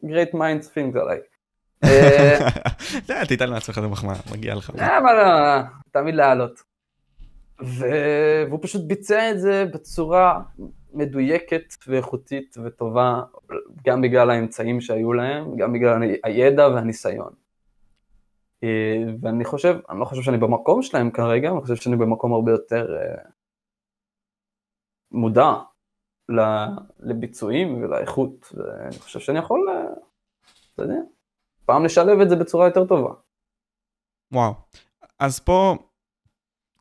great 0.05 0.35
minds 0.35 0.67
things 0.75 0.99
עליי. 1.01 1.19
תיתן 3.29 3.51
לעצמך 3.51 3.79
את 3.79 3.83
המחמאה, 3.83 4.15
מגיע 4.33 4.55
לך. 4.55 4.71
אבל 4.71 5.17
תמיד 5.91 6.15
לעלות. 6.15 6.63
והוא 7.59 8.59
פשוט 8.63 8.83
ביצע 8.87 9.31
את 9.31 9.41
זה 9.41 9.65
בצורה 9.75 10.41
מדויקת 10.93 11.75
ואיכותית 11.87 12.57
וטובה, 12.65 13.21
גם 13.87 14.03
בגלל 14.03 14.31
האמצעים 14.31 14.81
שהיו 14.81 15.13
להם, 15.13 15.57
גם 15.57 15.73
בגלל 15.73 16.03
הידע 16.25 16.69
והניסיון. 16.69 17.33
ואני 19.23 19.45
חושב, 19.45 19.77
אני 19.91 20.01
לא 20.01 20.05
חושב 20.05 20.23
שאני 20.23 20.39
במקום 20.39 20.83
שלהם 20.83 21.11
כרגע, 21.11 21.51
אני 21.51 21.61
חושב 21.61 21.77
שאני 21.77 21.97
במקום 21.97 22.33
הרבה 22.33 22.51
יותר 22.51 22.97
מודע 25.13 25.55
לביצועים 27.01 27.83
ולאיכות, 27.83 28.53
ואני 28.55 28.99
חושב 28.99 29.21
שאני 29.21 29.39
יכול, 29.39 29.69
אתה 30.75 30.83
יודע, 30.83 31.01
פעם 31.71 31.85
לשלב 31.85 32.21
את 32.21 32.29
זה 32.29 32.37
בצורה 32.37 32.67
יותר 32.67 32.85
טובה. 32.85 33.13
וואו, 34.33 34.55
אז 35.19 35.41
פה 35.41 35.77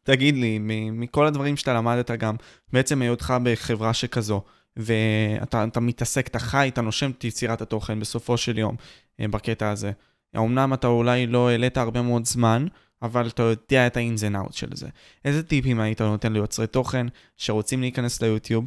תגיד 0.03 0.35
לי, 0.35 0.59
מכל 0.91 1.25
הדברים 1.25 1.57
שאתה 1.57 1.73
למדת 1.73 2.11
גם, 2.11 2.35
בעצם 2.73 3.01
היותך 3.01 3.33
בחברה 3.43 3.93
שכזו, 3.93 4.41
ואתה 4.75 5.79
מתעסק, 5.81 6.27
אתה 6.27 6.39
חי, 6.39 6.69
אתה 6.73 6.81
נושם 6.81 7.11
את 7.11 7.23
יצירת 7.23 7.61
התוכן 7.61 7.99
בסופו 7.99 8.37
של 8.37 8.57
יום, 8.57 8.75
בקטע 9.21 9.69
הזה. 9.69 9.91
אמנם 10.37 10.73
אתה 10.73 10.87
אולי 10.87 11.27
לא 11.27 11.49
העלית 11.49 11.77
הרבה 11.77 12.01
מאוד 12.01 12.25
זמן, 12.25 12.65
אבל 13.01 13.27
אתה 13.27 13.43
יודע 13.43 13.87
את 13.87 13.97
ה-ins 13.97 14.31
and 14.31 14.35
out 14.35 14.51
של 14.51 14.75
זה. 14.75 14.87
איזה 15.25 15.43
טיפים 15.43 15.79
היית 15.79 16.01
נותן 16.01 16.33
ליוצרי 16.33 16.67
תוכן 16.67 17.07
שרוצים 17.37 17.81
להיכנס 17.81 18.21
ליוטיוב, 18.21 18.65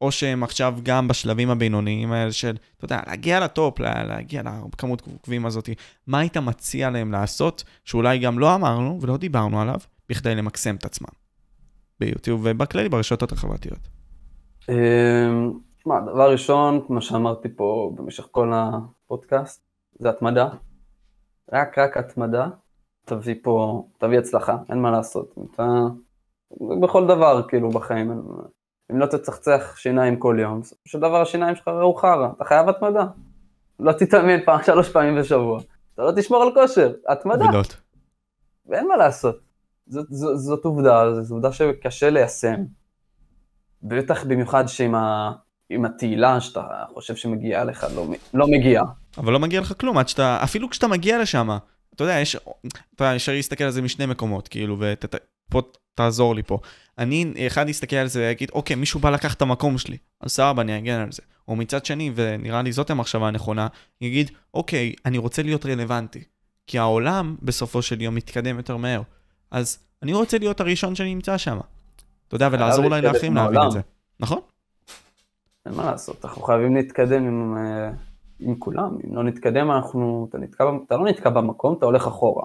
או 0.00 0.12
שהם 0.12 0.42
עכשיו 0.42 0.74
גם 0.82 1.08
בשלבים 1.08 1.50
הבינוניים 1.50 2.12
האלה 2.12 2.32
של, 2.32 2.56
אתה 2.76 2.84
יודע, 2.84 3.00
להגיע 3.06 3.40
לטופ, 3.40 3.80
להגיע 3.80 4.42
לכמות 4.42 5.02
עוקבים 5.12 5.46
הזאת, 5.46 5.68
מה 6.06 6.18
היית 6.18 6.36
מציע 6.36 6.90
להם 6.90 7.12
לעשות, 7.12 7.64
שאולי 7.84 8.18
גם 8.18 8.38
לא 8.38 8.54
אמרנו 8.54 8.98
ולא 9.00 9.16
דיברנו 9.16 9.60
עליו, 9.60 9.78
בכדי 10.08 10.34
למקסם 10.34 10.74
את 10.74 10.84
עצמם 10.84 11.08
ביוטיוב 12.00 12.40
ובכללי 12.44 12.88
ברשתות 12.88 13.32
החברתיות? 13.32 13.88
תשמע, 15.76 16.00
דבר 16.00 16.32
ראשון, 16.32 16.80
כמו 16.86 17.02
שאמרתי 17.02 17.48
פה 17.56 17.92
במשך 17.94 18.26
כל 18.30 18.52
הפודקאסט, 18.54 19.62
זה 19.98 20.10
התמדה. 20.10 20.48
רק 21.52 21.78
רק 21.78 21.96
התמדה 21.96 22.48
תביא 23.04 23.34
פה, 23.42 23.84
תביא 23.98 24.18
הצלחה, 24.18 24.56
אין 24.68 24.82
מה 24.82 24.90
לעשות. 24.90 25.34
אתה, 25.54 25.68
בכל 26.82 27.06
דבר 27.06 27.48
כאילו 27.48 27.70
בחיים, 27.70 28.22
אם 28.92 28.98
לא 28.98 29.06
תצחצח 29.06 29.76
שיניים 29.76 30.16
כל 30.16 30.36
יום, 30.40 30.60
בסופו 30.60 30.88
של 30.88 30.98
דבר 30.98 31.22
השיניים 31.22 31.56
שלך 31.56 31.68
ראו 31.68 31.94
חרא, 31.94 32.28
אתה 32.36 32.44
חייב 32.44 32.68
התמדה. 32.68 33.04
לא 33.80 33.92
תתאמן 33.92 34.44
פעם, 34.44 34.62
שלוש 34.62 34.88
פעמים 34.88 35.16
בשבוע, 35.20 35.60
אתה 35.94 36.02
לא 36.02 36.12
תשמור 36.16 36.42
על 36.42 36.54
כושר, 36.54 36.92
התמדה, 37.08 37.44
עובדות. 37.44 37.76
ואין 38.66 38.88
מה 38.88 38.96
לעשות. 38.96 39.38
זאת, 39.86 40.06
זאת, 40.10 40.38
זאת 40.38 40.64
עובדה, 40.64 41.22
זו 41.22 41.34
עובדה 41.34 41.52
שקשה 41.52 42.10
ליישם. 42.10 42.64
בטח 43.82 44.24
במיוחד 44.24 44.66
שעם 44.66 44.94
ה, 44.94 45.32
עם 45.70 45.84
התהילה 45.84 46.40
שאתה 46.40 46.84
חושב 46.94 47.16
שמגיעה 47.16 47.64
לך, 47.64 47.86
לא, 47.94 48.06
לא 48.34 48.46
מגיעה. 48.46 48.84
אבל 49.18 49.32
לא 49.32 49.38
מגיע 49.38 49.60
לך 49.60 49.72
כלום 49.80 49.98
עד 49.98 50.08
שאתה, 50.08 50.40
אפילו 50.42 50.70
כשאתה 50.70 50.88
מגיע 50.88 51.18
לשם, 51.18 51.48
אתה 51.94 52.04
יודע, 52.04 52.14
יש, 52.20 52.36
אתה 52.36 53.04
יודע, 53.04 53.16
אפשר 53.16 53.32
להסתכל 53.32 53.64
על 53.64 53.70
זה 53.70 53.82
משני 53.82 54.06
מקומות, 54.06 54.48
כאילו, 54.48 54.76
ופה 54.78 55.62
תעזור 55.98 56.34
לי 56.34 56.42
פה. 56.42 56.58
אני, 56.98 57.32
אחד 57.46 57.68
יסתכל 57.68 57.96
על 57.96 58.06
זה 58.06 58.20
ויגיד, 58.20 58.50
אוקיי, 58.52 58.76
מישהו 58.76 59.00
בא 59.00 59.10
לקחת 59.10 59.36
את 59.36 59.42
המקום 59.42 59.78
שלי, 59.78 59.96
אז 60.20 60.30
סבבה, 60.30 60.62
אני 60.62 60.78
אגן 60.78 61.00
על 61.00 61.12
זה. 61.12 61.22
או 61.48 61.56
מצד 61.56 61.84
שני, 61.84 62.12
ונראה 62.14 62.62
לי 62.62 62.72
זאת 62.72 62.90
המחשבה 62.90 63.28
הנכונה, 63.28 63.66
יגיד, 64.00 64.30
אוקיי, 64.54 64.94
אני 65.06 65.18
רוצה 65.18 65.42
להיות 65.42 65.66
רלוונטי. 65.66 66.22
כי 66.66 66.78
העולם, 66.78 67.36
בסופו 67.42 67.82
של 67.82 68.02
יום, 68.02 68.14
מתקדם 68.14 68.56
יותר 68.56 68.76
מהר. 68.76 69.02
אז 69.50 69.78
אני 70.02 70.12
רוצה 70.12 70.38
להיות 70.38 70.60
הראשון 70.60 70.94
שנמצא 70.94 71.38
שם. 71.38 71.58
אתה 72.28 72.36
יודע, 72.36 72.48
ולעזור 72.52 72.84
אולי 72.84 73.02
לאחרים 73.02 73.34
להבין. 73.34 73.60
את 73.66 73.70
זה. 73.70 73.80
נכון? 74.20 74.38
אין 75.66 75.74
מה 75.74 75.84
לעשות, 75.84 76.24
אנחנו 76.24 76.42
חייבים 76.42 76.76
להתקדם 76.76 77.26
עם, 77.26 77.56
אה, 77.56 77.90
עם 78.40 78.54
כולם. 78.58 78.96
אם 79.04 79.16
לא 79.16 79.24
נתקדם, 79.24 79.70
אנחנו, 79.70 80.26
אתה, 80.30 80.38
נתקע, 80.38 80.64
אתה 80.86 80.96
לא 80.96 81.04
נתקע 81.04 81.30
במקום, 81.30 81.74
אתה 81.78 81.86
הולך 81.86 82.06
אחורה. 82.06 82.44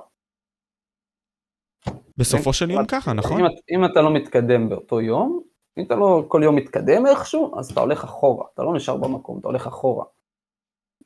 בסופו 2.18 2.54
של 2.54 2.72
יום 2.72 2.86
ככה, 2.86 3.14
נכון? 3.14 3.42
אם, 3.42 3.46
אם 3.70 3.86
אתה 3.86 4.02
לא 4.02 4.14
מתקדם 4.14 4.70
באותו 4.70 5.02
יום, 5.02 5.44
אם 5.78 5.84
אתה 5.84 5.96
לא 5.96 6.26
כל 6.28 6.42
יום 6.44 6.56
מתקדם 6.56 7.06
איכשהו, 7.08 7.60
אז 7.60 7.72
אתה 7.72 7.80
הולך 7.82 8.04
אחורה, 8.04 8.46
אתה 8.54 8.64
לא 8.64 8.74
נשאר 8.76 8.98
במקום, 8.98 9.40
אתה 9.40 9.48
הולך 9.48 9.68
אחורה. 9.68 10.06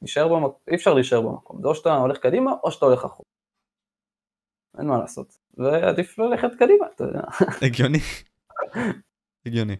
נשאר 0.01 0.27
במקום, 0.27 0.59
אי 0.67 0.75
אפשר 0.75 0.93
להישאר 0.93 1.21
במקום, 1.21 1.61
זה 1.61 1.67
או 1.67 1.75
שאתה 1.75 1.95
הולך 1.95 2.17
קדימה 2.17 2.51
או 2.63 2.71
שאתה 2.71 2.85
הולך 2.85 3.05
אחורה. 3.05 3.29
אין 4.77 4.87
מה 4.87 4.97
לעשות, 4.97 5.37
ועדיף 5.57 6.19
ללכת 6.19 6.49
קדימה, 6.59 6.85
אתה 6.95 7.03
יודע, 7.03 7.21
הגיוני. 7.67 7.99
הגיוני. 9.45 9.75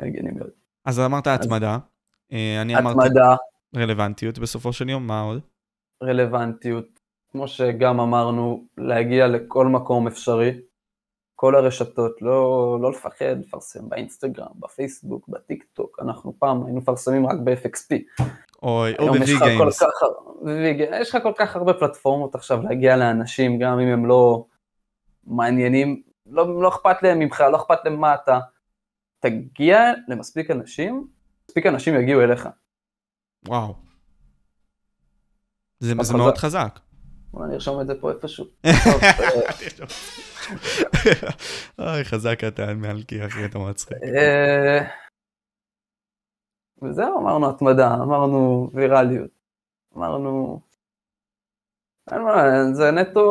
הגיוני 0.00 0.30
מאוד. 0.30 0.50
אז 0.84 1.00
אמרת 1.00 1.26
התמדה, 1.26 1.78
אה, 2.32 2.62
אני 2.62 2.78
אמרתי 2.78 2.98
התמדה, 3.06 3.36
רלוונטיות 3.76 4.38
בסופו 4.38 4.72
של 4.72 4.88
יום, 4.88 5.06
מה 5.06 5.20
עוד? 5.20 5.40
רלוונטיות, 6.02 7.00
כמו 7.32 7.48
שגם 7.48 8.00
אמרנו, 8.00 8.64
להגיע 8.78 9.26
לכל 9.26 9.66
מקום 9.66 10.06
אפשרי, 10.06 10.60
כל 11.34 11.56
הרשתות, 11.56 12.22
לא, 12.22 12.78
לא 12.80 12.90
לפחד 12.90 13.38
לפרסם 13.40 13.88
באינסטגרם, 13.88 14.46
בפייסבוק, 14.58 15.28
בטיק 15.28 15.64
טוק, 15.72 15.98
אנחנו 16.02 16.34
פעם 16.38 16.64
היינו 16.64 16.78
מפרסמים 16.80 17.26
רק 17.26 17.36
ב-FXP. 17.44 17.96
או 18.62 18.86
או. 18.98 19.70
כך, 19.70 20.02
ו- 20.44 20.98
יש 21.00 21.14
לך 21.14 21.22
כל 21.22 21.32
כך 21.36 21.56
הרבה 21.56 21.74
פלטפורמות 21.74 22.34
עכשיו 22.34 22.62
להגיע 22.62 22.96
לאנשים, 22.96 23.58
גם 23.58 23.78
אם 23.80 23.88
הם 23.88 24.06
לא 24.06 24.44
מעניינים, 25.26 26.02
לא, 26.26 26.62
לא 26.62 26.68
אכפת 26.68 27.02
להם 27.02 27.18
ממך, 27.18 27.44
לא 27.52 27.56
אכפת 27.56 27.78
להם 27.84 28.00
מה 28.00 28.14
אתה. 28.14 28.38
תגיע 29.20 29.92
למספיק 30.08 30.50
אנשים, 30.50 31.06
מספיק 31.48 31.66
אנשים 31.66 31.94
יגיעו 31.94 32.22
אליך. 32.22 32.48
וואו. 33.48 33.74
זה 35.78 35.94
זה 36.00 36.14
מאוד 36.14 36.38
חזק. 36.38 36.78
בוא 37.32 37.46
נרשום 37.46 37.80
את 37.80 37.86
זה 37.86 38.00
פה 38.00 38.10
איפשהו. 38.10 38.44
טוב, 39.76 39.88
אה, 41.78 41.94
אוי, 41.94 42.04
חזק 42.04 42.38
אתה, 42.48 42.74
מלכי, 42.74 43.26
אחי, 43.26 43.44
אתה 43.44 43.58
מצחיק. 43.58 43.98
אה, 44.02 44.78
וזהו, 46.82 47.18
אמרנו 47.20 47.50
התמדה, 47.50 47.94
אמרנו 47.94 48.70
ויראליות, 48.74 49.30
אמרנו... 49.96 50.60
אין 52.12 52.22
מה, 52.22 52.32
זה 52.72 52.90
נטו... 52.90 53.22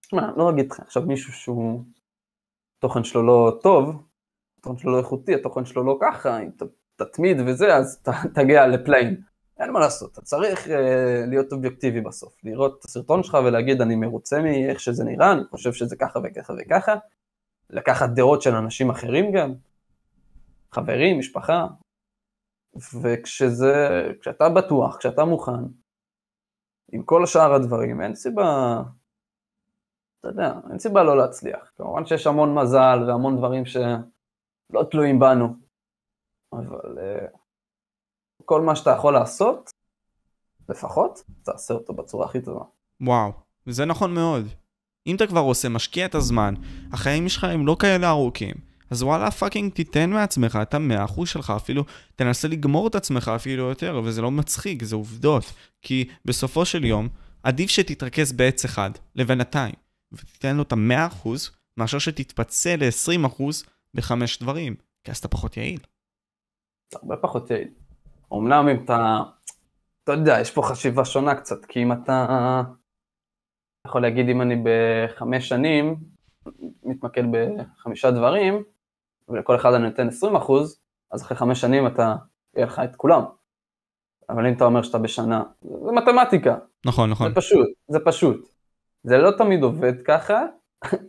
תשמע, 0.00 0.30
לא 0.36 0.50
אגיד 0.50 0.72
לך 0.72 0.80
עכשיו 0.80 1.02
מישהו 1.02 1.32
שהוא... 1.32 1.84
התוכן 2.78 3.04
שלו 3.04 3.22
לא 3.22 3.58
טוב, 3.62 4.06
התוכן 4.58 4.78
שלו 4.78 4.92
לא 4.92 4.98
איכותי, 4.98 5.34
התוכן 5.34 5.64
שלו 5.64 5.84
לא 5.84 5.98
ככה, 6.02 6.38
אם 6.42 6.50
ת- 6.50 6.62
תתמיד 6.96 7.36
וזה, 7.46 7.76
אז 7.76 8.02
תגיע 8.34 8.66
לפליין. 8.66 9.22
אין 9.60 9.70
מה 9.70 9.80
לעשות, 9.80 10.12
אתה 10.12 10.20
צריך 10.20 10.68
אה, 10.68 11.24
להיות 11.26 11.52
אובייקטיבי 11.52 12.00
בסוף, 12.00 12.44
לראות 12.44 12.78
את 12.78 12.84
הסרטון 12.84 13.22
שלך 13.22 13.38
ולהגיד 13.44 13.80
אני 13.80 13.96
מרוצה 13.96 14.42
מאיך 14.42 14.80
שזה 14.80 15.04
נראה, 15.04 15.32
אני 15.32 15.44
חושב 15.50 15.72
שזה 15.72 15.96
ככה 15.96 16.18
וככה 16.24 16.52
וככה, 16.58 16.94
לקחת 17.70 18.10
דעות 18.10 18.42
של 18.42 18.54
אנשים 18.54 18.90
אחרים 18.90 19.32
גם, 19.32 19.54
חברים, 20.72 21.18
משפחה, 21.18 21.66
וכשזה, 23.02 24.08
כשאתה 24.20 24.48
בטוח, 24.48 24.96
כשאתה 24.96 25.24
מוכן, 25.24 25.64
עם 26.92 27.02
כל 27.02 27.26
שאר 27.26 27.54
הדברים, 27.54 28.00
אין 28.00 28.14
סיבה, 28.14 28.82
אתה 30.20 30.28
יודע, 30.28 30.52
אין 30.70 30.78
סיבה 30.78 31.02
לא 31.02 31.16
להצליח. 31.16 31.72
כמובן 31.76 32.06
שיש 32.06 32.26
המון 32.26 32.54
מזל 32.54 32.98
והמון 33.06 33.36
דברים 33.36 33.64
שלא 33.66 34.82
תלויים 34.90 35.18
בנו, 35.18 35.54
אבל 36.52 36.98
אה, 36.98 37.26
כל 38.44 38.60
מה 38.60 38.76
שאתה 38.76 38.90
יכול 38.90 39.14
לעשות, 39.14 39.70
לפחות, 40.68 41.22
תעשה 41.42 41.74
אותו 41.74 41.92
בצורה 41.92 42.26
הכי 42.26 42.40
טובה. 42.40 42.64
וואו, 43.00 43.32
זה 43.66 43.84
נכון 43.84 44.14
מאוד. 44.14 44.48
אם 45.06 45.16
אתה 45.16 45.26
כבר 45.26 45.40
עושה, 45.40 45.68
משקיע 45.68 46.06
את 46.06 46.14
הזמן, 46.14 46.54
החיים 46.92 47.28
שלך 47.28 47.44
הם 47.44 47.66
לא 47.66 47.76
כאלה 47.78 48.08
ארוכים, 48.08 48.54
אז 48.90 49.02
וואלה 49.02 49.30
פאקינג 49.30 49.72
תיתן 49.72 50.10
מעצמך 50.10 50.58
את 50.62 50.74
המאה 50.74 51.04
אחוז 51.04 51.28
שלך, 51.28 51.52
אפילו 51.56 51.84
תנסה 52.16 52.48
לגמור 52.48 52.86
את 52.88 52.94
עצמך 52.94 53.30
אפילו 53.36 53.64
יותר, 53.64 54.00
וזה 54.04 54.22
לא 54.22 54.30
מצחיק, 54.30 54.84
זה 54.84 54.96
עובדות. 54.96 55.52
כי 55.82 56.08
בסופו 56.24 56.64
של 56.64 56.84
יום, 56.84 57.08
עדיף 57.42 57.70
שתתרכז 57.70 58.32
בעץ 58.32 58.64
אחד, 58.64 58.90
לבינתיים, 59.14 59.74
ותיתן 60.12 60.56
לו 60.56 60.62
את 60.62 60.72
המאה 60.72 61.06
אחוז, 61.06 61.50
מאשר 61.76 61.98
שתתפצל 61.98 62.76
ל-20 62.76 63.26
אחוז 63.26 63.64
בחמש 63.94 64.38
דברים, 64.38 64.74
כי 65.04 65.10
אז 65.10 65.16
אתה 65.18 65.28
פחות 65.28 65.56
יעיל. 65.56 65.80
הרבה 66.94 67.16
פחות 67.16 67.50
יעיל. 67.50 67.68
אמנם 68.32 68.68
אם 68.68 68.84
אתה, 68.84 69.18
אתה 70.04 70.12
יודע, 70.12 70.40
יש 70.40 70.50
פה 70.50 70.62
חשיבה 70.62 71.04
שונה 71.04 71.34
קצת, 71.34 71.64
כי 71.64 71.82
אם 71.82 71.92
אתה, 71.92 72.24
אתה 72.24 73.88
יכול 73.88 74.02
להגיד 74.02 74.28
אם 74.28 74.42
אני 74.42 74.62
בחמש 74.64 75.48
שנים 75.48 75.96
מתמקד 76.82 77.22
בחמישה 77.30 78.10
דברים, 78.10 78.62
ולכל 79.28 79.56
אחד 79.56 79.72
אני 79.72 79.84
נותן 79.84 80.08
20 80.08 80.36
אחוז, 80.36 80.80
אז 81.12 81.22
אחרי 81.22 81.36
חמש 81.36 81.60
שנים 81.60 81.86
אתה, 81.86 82.14
יהיה 82.56 82.66
לך 82.66 82.78
את 82.84 82.96
כולם. 82.96 83.22
אבל 84.30 84.46
אם 84.46 84.54
אתה 84.56 84.64
אומר 84.64 84.82
שאתה 84.82 84.98
בשנה, 84.98 85.42
זה 85.62 85.92
מתמטיקה, 85.92 86.56
נכון, 86.86 87.10
נכון. 87.10 87.28
זה 87.28 87.34
פשוט, 87.34 87.68
זה 87.88 87.98
פשוט. 88.04 88.48
זה 89.02 89.18
לא 89.18 89.30
תמיד 89.38 89.62
עובד 89.62 90.02
ככה, 90.06 90.42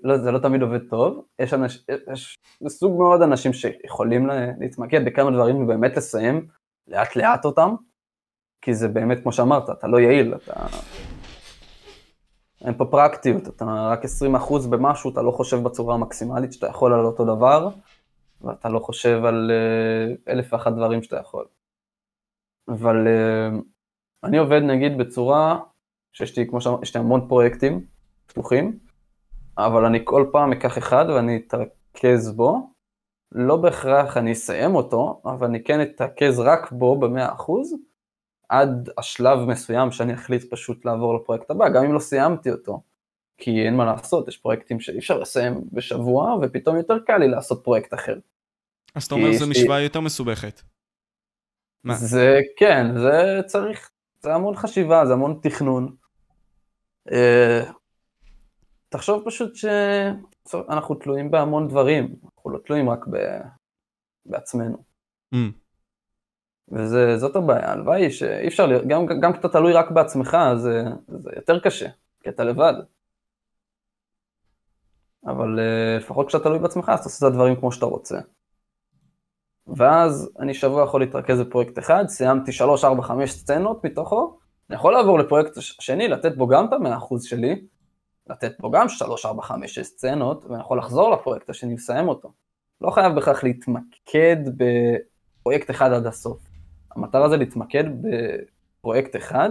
לא, 0.04 0.18
זה 0.18 0.32
לא 0.32 0.40
תמיד 0.40 0.62
עובד 0.62 0.90
טוב, 0.90 1.26
יש, 1.40 1.54
אנש, 1.54 1.86
יש 2.12 2.38
סוג 2.68 2.98
מאוד 3.02 3.22
אנשים 3.22 3.54
שיכולים 3.54 4.28
לה- 4.28 4.52
להתמקד 4.60 5.06
בכמה 5.06 5.32
דברים 5.32 5.56
ובאמת 5.64 5.98
לסיים 5.98 6.48
לאט 6.88 7.16
לאט 7.16 7.46
אותם, 7.46 7.76
כי 8.62 8.74
זה 8.74 8.88
באמת, 8.88 9.24
כמו 9.24 9.32
שאמרת, 9.32 9.70
אתה 9.70 9.88
לא 9.88 10.00
יעיל, 10.00 10.36
אתה... 10.36 10.68
אין 12.66 12.78
פה 12.78 12.86
פרקטיות, 12.86 13.48
אתה 13.48 13.66
רק 13.66 14.06
20% 14.06 14.68
במשהו, 14.70 15.12
אתה 15.12 15.22
לא 15.22 15.32
חושב 15.32 15.58
בצורה 15.64 15.96
המקסימלית 15.96 16.54
שאתה 16.54 16.68
יכול 16.68 16.94
על 16.94 17.06
אותו 17.06 17.26
דבר, 17.26 17.70
ואתה 18.42 18.70
לא 18.70 18.80
חושב 18.80 19.26
על 19.26 19.52
אה, 19.52 20.34
אלף 20.34 20.54
ואחת 20.54 20.74
דברים 20.74 21.04
שאתה 21.04 21.18
יכול. 21.18 21.46
אבל 22.68 23.08
אה, 23.08 23.60
אני 24.24 24.38
עובד 24.38 24.62
נגיד 24.62 24.98
בצורה 24.98 25.60
שיש 26.14 26.38
לי, 26.38 26.48
כמו 26.48 26.62
שאמרתי, 26.62 26.84
יש 26.84 26.96
לי 26.96 27.02
המון 27.02 27.28
פרויקטים 27.28 27.86
פתוחים, 28.28 28.80
אבל 29.58 29.86
אני 29.86 30.00
כל 30.04 30.26
פעם 30.32 30.52
אקח 30.52 30.78
אחד 30.78 31.06
ואני 31.10 31.42
אתרכז 31.48 32.32
בו, 32.36 32.70
לא 33.32 33.58
בהכרח 33.58 34.18
אני 34.18 34.32
אסיים 34.32 34.76
אותו, 34.76 35.22
אבל 35.26 35.48
אני 35.48 35.64
כן 35.64 35.82
אתרכז 35.82 36.40
רק 36.40 36.72
בו 36.72 37.00
במאה 37.00 37.34
אחוז, 37.34 37.76
עד 38.50 38.90
השלב 38.98 39.40
מסוים 39.40 39.92
שאני 39.92 40.14
אחליט 40.14 40.54
פשוט 40.54 40.86
לעבור 40.86 41.16
לפרויקט 41.16 41.52
הבא, 41.52 41.70
גם 41.70 41.84
אם 41.84 41.94
לא 41.94 42.00
סיימתי 42.00 42.52
אותו. 42.52 42.82
כי 43.38 43.66
אין 43.66 43.76
מה 43.76 43.86
לעשות, 43.86 44.28
יש 44.28 44.38
פרויקטים 44.38 44.80
שאי 44.80 44.98
אפשר 44.98 45.18
לסיים 45.18 45.62
בשבוע, 45.74 46.36
ופתאום 46.42 46.78
יותר 46.78 47.00
קל 47.00 47.18
לי 47.18 47.28
לעשות 47.28 47.64
פרויקט 47.64 47.94
אחר. 47.94 48.18
אז 48.96 49.04
אתה 49.04 49.16
אומר 49.16 49.34
זו 49.34 49.48
משוואה 49.48 49.82
יותר 49.82 50.02
מסובכת. 50.02 50.62
מה? 51.84 51.96
זה 51.96 52.40
כן, 52.58 52.86
זה 53.00 53.42
צריך, 53.46 53.90
זה 54.20 54.34
המון 54.34 54.56
חשיבה, 54.56 55.06
זה 55.06 55.14
המון 55.14 55.40
תכנון. 55.44 55.96
אה, 57.12 57.64
תחשוב 58.90 59.24
פשוט 59.26 59.56
שאנחנו 59.56 60.96
תלויים 60.96 61.32
בהמון 61.32 61.68
דברים, 61.68 62.16
אנחנו 62.48 62.60
לא 62.60 62.64
תלויים 62.66 62.90
רק 62.90 63.08
ב... 63.08 63.18
בעצמנו. 64.26 64.78
Mm. 65.36 65.38
וזאת 66.72 67.36
הבעיה, 67.36 67.72
הלוואי 67.72 68.12
שאי 68.12 68.48
אפשר, 68.48 68.66
להיות- 68.66 68.88
גם, 68.88 69.06
גם 69.22 69.34
כשאתה 69.34 69.50
תלוי 69.50 69.74
רק 69.74 69.92
בעצמך, 69.92 70.38
זה, 70.56 70.84
זה 71.08 71.30
יותר 71.36 71.60
קשה, 71.60 71.90
כי 72.24 72.30
אתה 72.30 72.44
לבד. 72.44 72.74
אבל 75.26 75.60
אה, 75.60 75.98
לפחות 75.98 76.28
כשאתה 76.28 76.44
תלוי 76.44 76.60
בעצמך, 76.60 76.90
אז 76.90 77.00
אתה 77.00 77.06
עושה 77.10 77.28
את 77.28 77.32
הדברים 77.32 77.56
כמו 77.56 77.72
שאתה 77.72 77.86
רוצה. 77.86 78.20
ואז 79.68 80.32
אני 80.40 80.54
שבוע 80.54 80.84
יכול 80.84 81.02
להתרכז 81.02 81.42
בפרויקט 81.42 81.80
אחד, 81.80 82.06
סיימתי 82.08 82.52
3, 82.52 82.84
4, 82.86 83.04
5 83.04 83.32
סצנות 83.32 83.86
מתוכו, 83.86 84.40
אני 84.70 84.76
יכול 84.76 84.94
לעבור 84.94 85.20
לפרויקט 85.20 85.52
שני, 85.56 86.08
לתת 86.08 86.36
בו 86.38 86.48
גם 86.48 86.68
את 86.68 86.74
המאה 86.74 86.98
אחוז 86.98 87.24
שלי, 87.24 87.66
לתת 88.30 88.60
בו 88.60 88.72
גם 88.72 88.90
3, 88.90 89.26
4, 89.26 89.44
5, 89.44 89.74
6 89.74 89.80
סצנות, 89.80 90.46
ואני 90.46 90.62
יכול 90.62 90.80
לחזור 90.80 91.12
לפרויקט 91.12 91.50
השני 91.50 91.74
ולסיים 91.74 92.08
אותו. 92.08 92.34
לא 92.82 92.92
חייב 92.92 93.16
בכך 93.16 93.44
להתמקד 93.44 94.38
בפרויקט 94.58 95.70
אחד 95.70 95.92
עד 95.92 96.06
הסוף. 96.06 96.40
המטרה 96.92 97.30
זה 97.30 97.38
להתמקד 97.38 97.84
בפרויקט 98.02 99.16
אחד, 99.16 99.50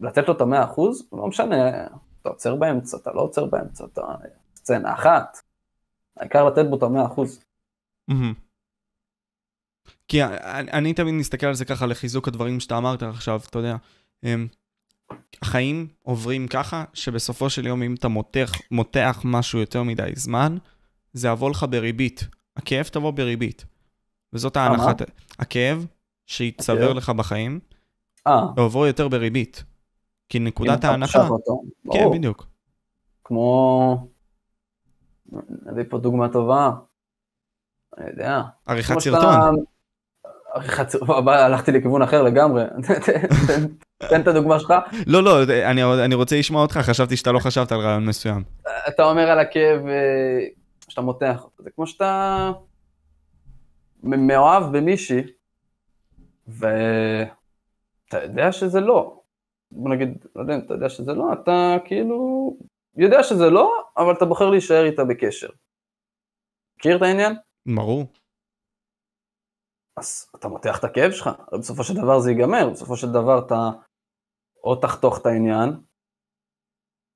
לתת 0.00 0.28
לו 0.28 0.34
את 0.34 0.40
המאה 0.40 0.64
אחוז, 0.64 1.08
לא 1.12 1.26
משנה, 1.26 1.86
אתה 2.22 2.28
עוצר 2.28 2.56
באמצע, 2.56 2.96
אתה 2.96 3.12
לא 3.12 3.20
עוצר 3.20 3.44
באמצע, 3.44 3.84
אתה 3.84 4.02
סצנה 4.54 4.94
אחת, 4.94 5.38
העיקר 6.16 6.44
לתת 6.44 6.64
בו 6.70 6.76
את 6.76 6.82
המאה 6.82 7.06
אחוז. 7.06 7.44
כי 10.08 10.24
אני, 10.24 10.72
אני 10.72 10.94
תמיד 10.94 11.14
מסתכל 11.14 11.46
על 11.46 11.54
זה 11.54 11.64
ככה 11.64 11.86
לחיזוק 11.86 12.28
הדברים 12.28 12.60
שאתה 12.60 12.78
אמרת 12.78 13.02
עכשיו, 13.02 13.40
אתה 13.50 13.58
יודע. 13.58 13.76
החיים 15.42 15.86
עוברים 16.02 16.48
ככה, 16.48 16.84
שבסופו 16.94 17.50
של 17.50 17.66
יום 17.66 17.82
אם 17.82 17.94
אתה 17.94 18.08
מותח, 18.08 18.52
מותח 18.70 19.22
משהו 19.24 19.58
יותר 19.58 19.82
מדי 19.82 20.10
זמן, 20.14 20.56
זה 21.12 21.28
יבוא 21.28 21.50
לך 21.50 21.66
בריבית. 21.70 22.28
הכאב 22.56 22.84
תבוא 22.84 23.10
בריבית. 23.10 23.64
וזאת 24.32 24.56
ההנחת... 24.56 25.02
הכאב 25.38 25.86
שיצטבר 26.26 26.90
okay. 26.90 26.94
לך 26.94 27.10
בחיים, 27.10 27.60
אה. 28.26 28.46
יבוא 28.58 28.86
יותר 28.86 29.08
בריבית. 29.08 29.64
כי 30.28 30.38
נקודת 30.38 30.84
ההנחה... 30.84 31.28
כן, 31.92 32.10
בדיוק. 32.12 32.46
כמו... 33.24 34.08
נביא 35.66 35.84
פה 35.88 35.98
דוגמה 35.98 36.28
טובה. 36.28 36.70
אני 37.98 38.10
יודע. 38.10 38.42
עריכת 38.66 38.98
סרטון. 38.98 39.64
עריכת 40.54 40.88
סרטון, 40.88 41.28
הלכתי 41.46 41.72
לכיוון 41.72 42.02
אחר 42.02 42.22
לגמרי. 42.22 42.64
תן 44.08 44.20
את 44.20 44.26
הדוגמה 44.26 44.58
שלך. 44.58 44.74
לא, 45.06 45.22
לא, 45.22 45.42
אני 46.04 46.14
רוצה 46.14 46.38
לשמוע 46.38 46.62
אותך, 46.62 46.76
חשבתי 46.76 47.16
שאתה 47.16 47.32
לא 47.32 47.38
חשבת 47.38 47.72
על 47.72 47.80
רעיון 47.80 48.06
מסוים. 48.06 48.42
אתה 48.88 49.04
אומר 49.04 49.30
על 49.30 49.38
הכאב 49.38 49.86
אה, 49.86 50.46
שאתה 50.88 51.00
מותח, 51.00 51.46
זה 51.58 51.70
כמו 51.70 51.86
שאתה 51.86 52.52
מאוהב 54.02 54.76
במישהי, 54.76 55.22
ואתה 56.48 58.22
יודע 58.22 58.52
שזה 58.52 58.80
לא. 58.80 59.20
בוא 59.72 59.90
נגיד, 59.90 60.26
לא 60.36 60.40
יודע 60.40 60.54
אם 60.54 60.60
אתה 60.60 60.74
יודע 60.74 60.88
שזה 60.88 61.14
לא, 61.14 61.32
אתה 61.32 61.76
כאילו 61.84 62.56
יודע 62.96 63.22
שזה 63.22 63.50
לא, 63.50 63.84
אבל 63.96 64.12
אתה 64.12 64.24
בוחר 64.24 64.50
להישאר 64.50 64.84
איתה 64.84 65.04
בקשר. 65.04 65.48
מכיר 66.78 66.96
את 66.96 67.02
העניין? 67.02 67.34
ברור. 67.66 68.06
אז 69.96 70.30
אתה 70.36 70.48
מותח 70.48 70.78
את 70.78 70.84
הכאב 70.84 71.12
שלך, 71.12 71.30
בסופו 71.58 71.84
של 71.84 71.94
דבר 71.94 72.18
זה 72.18 72.30
ייגמר, 72.30 72.70
בסופו 72.70 72.96
של 72.96 73.12
דבר 73.12 73.38
אתה 73.38 73.70
או 74.64 74.76
תחתוך 74.76 75.18
את 75.20 75.26
העניין, 75.26 75.70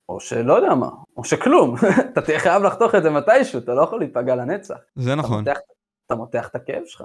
או 0.09 0.19
שלא 0.19 0.53
יודע 0.53 0.75
מה, 0.75 0.89
או 1.17 1.23
שכלום, 1.23 1.75
אתה 2.11 2.21
תהיה 2.21 2.39
חייב 2.39 2.63
לחתוך 2.63 2.95
את 2.95 3.03
זה 3.03 3.09
מתישהו, 3.09 3.59
אתה 3.59 3.73
לא 3.73 3.81
יכול 3.81 3.99
להיפגע 3.99 4.35
לנצח. 4.35 4.77
זה 4.95 5.15
נכון. 5.15 5.43
אתה 5.43 5.51
מותח, 5.51 5.59
אתה 6.05 6.15
מותח 6.15 6.47
את 6.47 6.55
הכאב 6.55 6.81
שלך, 6.85 7.03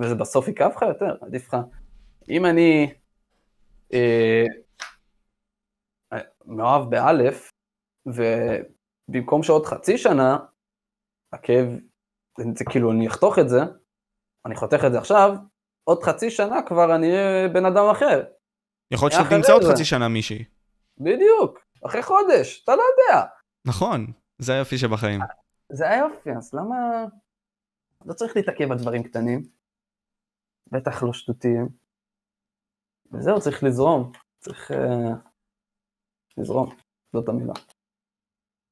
וזה 0.00 0.14
בסוף 0.14 0.48
יכאב 0.48 0.72
לך 0.76 0.82
יותר, 0.82 1.16
עדיף 1.20 1.48
לך. 1.48 1.56
אם 2.28 2.46
אני 2.46 2.94
אה, 3.92 4.44
מאוהב 6.46 6.90
באלף, 6.90 7.52
ובמקום 8.06 9.42
שעוד 9.42 9.66
חצי 9.66 9.98
שנה, 9.98 10.38
הכאב, 11.32 11.66
זה 12.54 12.64
כאילו 12.70 12.92
אני 12.92 13.08
אחתוך 13.08 13.38
את 13.38 13.48
זה, 13.48 13.60
אני 14.46 14.54
חותך 14.54 14.84
את 14.86 14.92
זה 14.92 14.98
עכשיו, 14.98 15.34
עוד 15.84 16.02
חצי 16.02 16.30
שנה 16.30 16.62
כבר 16.66 16.94
אני 16.94 17.06
אהיה 17.06 17.48
בן 17.48 17.64
אדם 17.66 17.84
אחר. 17.90 18.22
יכול 18.90 19.08
להיות 19.08 19.22
שאתה 19.22 19.36
תמצא 19.36 19.52
עוד 19.52 19.62
חצי 19.72 19.84
שנה 19.84 20.08
מישהי. 20.08 20.44
בדיוק, 20.98 21.58
אחרי 21.86 22.02
חודש, 22.02 22.62
אתה 22.64 22.72
לא 22.76 22.82
יודע. 22.82 23.26
נכון, 23.64 24.06
זה 24.38 24.52
היופי 24.52 24.78
שבחיים. 24.78 25.20
זה 25.72 25.90
היופי, 25.90 26.30
אז 26.30 26.54
למה... 26.54 27.04
לא 28.06 28.14
צריך 28.14 28.36
להתעכב 28.36 28.72
על 28.72 28.78
דברים 28.78 29.02
קטנים, 29.02 29.42
בטח 30.72 31.02
לא 31.02 31.12
שטותיים. 31.12 31.68
וזהו, 33.12 33.40
צריך 33.40 33.64
לזרום, 33.64 34.12
צריך 34.38 34.70
uh, 34.70 34.74
לזרום, 36.36 36.74
זאת 37.12 37.28
המילה. 37.28 37.52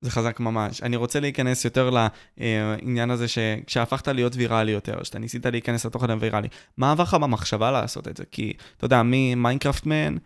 זה 0.01 0.11
חזק 0.11 0.41
ממש. 0.41 0.83
אני 0.83 0.97
רוצה 0.97 1.21
להיכנס 1.21 1.65
יותר 1.65 1.91
לעניין 1.91 3.11
הזה 3.11 3.29
שכשהפכת 3.29 4.09
להיות 4.09 4.33
ויראלי 4.37 4.73
יותר, 4.73 5.03
שאתה 5.03 5.19
ניסית 5.19 5.47
להיכנס 5.47 5.87
לתוכן 5.87 6.11
הוויראלי, 6.11 6.49
מה 6.77 6.93
עבר 6.93 7.03
לך 7.03 7.15
במחשבה 7.15 7.71
לעשות 7.71 8.09
את 8.09 8.17
זה? 8.17 8.25
כי, 8.31 8.53
אתה 8.77 8.85
יודע, 8.85 9.03
ממיינקראפט 9.05 9.87
man 9.87 10.17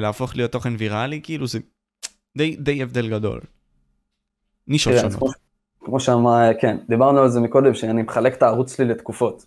להפוך 0.00 0.36
להיות 0.36 0.52
תוכן 0.52 0.72
ויראלי, 0.78 1.20
כאילו 1.22 1.46
זה 1.46 1.58
די, 2.36 2.56
די 2.56 2.82
הבדל 2.82 3.10
גדול. 3.10 3.40
נישות 4.68 4.92
שונות. 5.00 5.14
כמו, 5.14 5.28
כמו 5.80 6.00
שאמר, 6.00 6.50
כן, 6.60 6.76
דיברנו 6.88 7.20
על 7.20 7.28
זה 7.28 7.40
מקודם, 7.40 7.74
שאני 7.74 8.02
מחלק 8.02 8.34
את 8.34 8.42
הערוץ 8.42 8.76
שלי 8.76 8.84
לתקופות. 8.84 9.46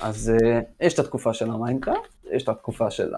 אז 0.00 0.32
uh, 0.36 0.44
יש 0.80 0.94
את 0.94 0.98
התקופה 0.98 1.34
של 1.34 1.50
המיינקראפט, 1.50 2.26
יש 2.32 2.42
את 2.42 2.48
התקופה 2.48 2.90
של 2.90 3.12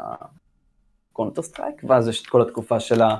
הקונטר 1.12 1.42
סטרייק, 1.42 1.84
ואז 1.88 2.08
יש 2.08 2.22
את 2.22 2.26
כל 2.26 2.42
התקופה 2.42 2.80
של 2.80 3.02
ה... 3.02 3.16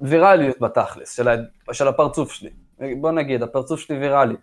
ויראליות 0.00 0.60
בתכלס, 0.60 1.16
של, 1.16 1.28
ה... 1.28 1.34
של 1.72 1.88
הפרצוף 1.88 2.32
שלי. 2.32 2.50
בוא 3.00 3.12
נגיד, 3.12 3.42
הפרצוף 3.42 3.80
שלי 3.80 3.98
ויראלי. 3.98 4.34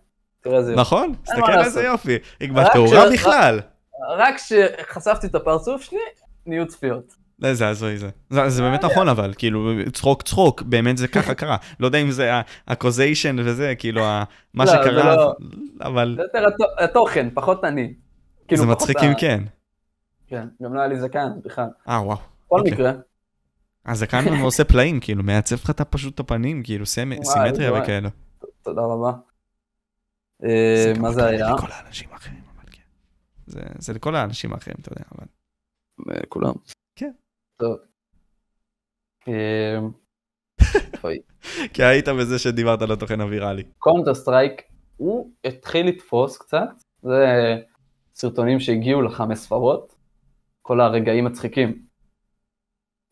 תראה 0.41 0.57
איזה 0.57 0.71
יופי. 0.71 0.81
נכון, 0.81 1.13
תסתכל 1.23 1.59
איזה 1.59 1.83
יופי. 1.83 2.17
הגבלת 2.41 2.71
תאורה 2.73 3.09
בכלל. 3.13 3.59
רק 4.17 4.35
כשחשפתי 4.35 5.27
את 5.27 5.35
הפרצוף 5.35 5.81
שלי, 5.81 5.99
נהיו 6.45 6.67
צפיות. 6.67 7.15
איזה 7.43 7.67
הזוי 7.67 7.97
זה. 7.97 8.09
זה, 8.29 8.49
זה 8.49 8.61
באמת 8.61 8.83
נכון 8.83 9.09
אבל, 9.09 9.33
כאילו, 9.37 9.71
צחוק 9.93 10.23
צחוק, 10.23 10.61
באמת 10.61 10.97
זה 10.97 11.07
ככה 11.07 11.33
קרה. 11.33 11.57
לא 11.79 11.85
יודע 11.85 11.99
אם 11.99 12.11
זה 12.11 12.31
הקוזיישן 12.67 13.35
וזה, 13.39 13.73
כאילו, 13.77 14.01
מה 14.53 14.65
לא, 14.65 14.71
שקרה, 14.71 15.15
לא, 15.15 15.33
אבל... 15.81 16.17
זה 16.17 16.21
יותר 16.21 16.65
התוכן, 16.77 17.27
פחות 17.33 17.63
אני. 17.63 17.93
כאילו, 18.47 18.61
זה 18.61 18.67
מצחיק 18.67 18.97
אם 18.97 19.13
כן. 19.17 19.43
כן, 20.27 20.47
גם 20.63 20.73
לא 20.73 20.79
היה 20.79 20.87
לי 20.87 20.99
זקן 20.99 21.29
בכלל. 21.45 21.67
אה, 21.89 22.01
וואו. 22.05 22.17
בכל 22.45 22.59
אוקיי. 22.59 22.71
מקרה. 22.71 22.91
הזקן 23.85 24.41
עושה 24.41 24.63
פלאים, 24.63 24.99
כאילו, 24.99 25.23
מעצב 25.23 25.55
לך 25.55 25.71
פשוט 25.89 26.13
את 26.15 26.19
הפנים, 26.19 26.63
כאילו, 26.63 26.85
סימטריה 26.85 27.73
וכאלה. 27.73 28.09
תודה 28.61 28.81
רבה. 28.81 29.11
אה, 30.43 30.93
מה 30.99 31.11
זה 31.11 31.25
היה? 31.25 31.47
זה 31.47 31.53
לכל 31.53 31.71
האנשים 31.71 32.09
האחרים, 32.11 32.41
אבל 32.55 32.69
כן. 32.71 32.81
זה 33.79 33.93
לכל 33.93 34.15
האנשים 34.15 34.53
האחרים, 34.53 34.77
אתה 34.81 34.91
יודע, 34.91 35.03
אבל... 35.17 35.27
כולם. 36.29 36.53
כן. 36.95 37.11
טוב. 37.57 37.77
אה, 39.27 39.79
כי 41.73 41.83
היית 41.83 42.09
בזה 42.09 42.39
שדיברת 42.39 42.81
על 42.81 42.91
התוכן 42.91 43.21
הוויראלי. 43.21 43.63
קונטר 43.77 44.13
סטרייק, 44.13 44.61
הוא 44.97 45.31
התחיל 45.45 45.87
לתפוס 45.87 46.37
קצת, 46.37 46.69
זה 47.01 47.25
סרטונים 48.15 48.59
שהגיעו 48.59 49.01
לחמש 49.01 49.39
ספרות, 49.39 49.95
כל 50.61 50.81
הרגעים 50.81 51.25
מצחיקים. 51.25 51.84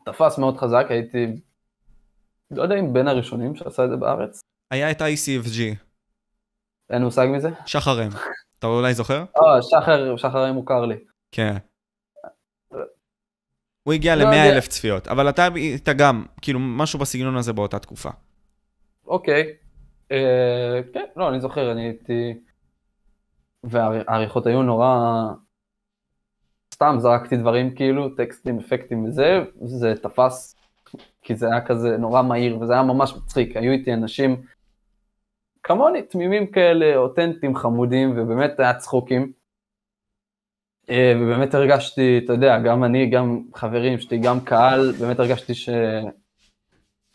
תפס 0.05 0.37
מאוד 0.37 0.57
חזק, 0.57 0.85
הייתי, 0.89 1.25
לא 2.51 2.63
יודע 2.63 2.75
אם 2.75 2.93
בין 2.93 3.07
הראשונים 3.07 3.55
שעשה 3.55 3.85
את 3.85 3.89
זה 3.89 3.95
בארץ. 3.95 4.41
היה 4.71 4.91
את 4.91 5.01
ICFG. 5.01 5.75
אין 6.89 7.03
מושג 7.03 7.27
מזה? 7.35 7.49
שחרם. 7.65 8.09
אתה 8.59 8.67
אולי 8.67 8.93
זוכר? 8.93 9.23
אה, 9.37 9.61
שחר, 9.61 10.17
שחרם 10.17 10.55
מוכר 10.55 10.85
לי. 10.85 10.95
כן. 11.31 11.55
הוא 13.83 13.93
הגיע 13.93 14.15
לא 14.15 14.23
ל-100 14.23 14.35
אלף 14.35 14.67
צפיות, 14.67 15.07
אבל 15.07 15.29
אתה 15.29 15.47
היית 15.55 15.89
גם, 15.89 16.25
כאילו, 16.41 16.59
משהו 16.59 16.99
בסגנון 16.99 17.37
הזה 17.37 17.53
באותה 17.53 17.79
תקופה. 17.79 18.09
אוקיי. 19.07 19.53
אה, 20.11 20.79
כן, 20.93 21.05
לא, 21.15 21.29
אני 21.29 21.41
זוכר, 21.41 21.71
אני 21.71 21.81
הייתי... 21.81 22.33
והעריכות 23.63 24.47
היו 24.47 24.63
נורא 24.63 25.23
סתם 26.73 26.95
זרקתי 26.99 27.37
דברים 27.37 27.75
כאילו, 27.75 28.09
טקסטים, 28.09 28.59
אפקטים 28.59 29.05
וזה, 29.05 29.43
זה 29.61 29.93
תפס, 30.01 30.55
כי 31.21 31.35
זה 31.35 31.47
היה 31.47 31.65
כזה 31.65 31.97
נורא 31.97 32.21
מהיר, 32.21 32.59
וזה 32.59 32.73
היה 32.73 32.83
ממש 32.83 33.13
מצחיק, 33.17 33.57
היו 33.57 33.71
איתי 33.71 33.93
אנשים 33.93 34.41
כמוני, 35.63 36.01
תמימים 36.01 36.47
כאלה, 36.51 36.95
אותנטיים, 36.95 37.55
חמודים, 37.55 38.11
ובאמת 38.11 38.59
היה 38.59 38.73
צחוקים. 38.73 39.31
אה, 40.89 41.13
ובאמת 41.21 41.53
הרגשתי, 41.53 42.21
אתה 42.25 42.33
יודע, 42.33 42.59
גם 42.59 42.83
אני, 42.83 43.09
גם 43.09 43.43
חברים 43.55 43.99
שלי, 43.99 44.19
גם 44.19 44.39
קהל, 44.39 44.91
באמת 44.99 45.19
הרגשתי 45.19 45.53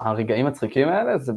שהרגעים 0.01 0.47
הצחיקים 0.47 0.89
האלה 0.89 1.19
זה 1.19 1.33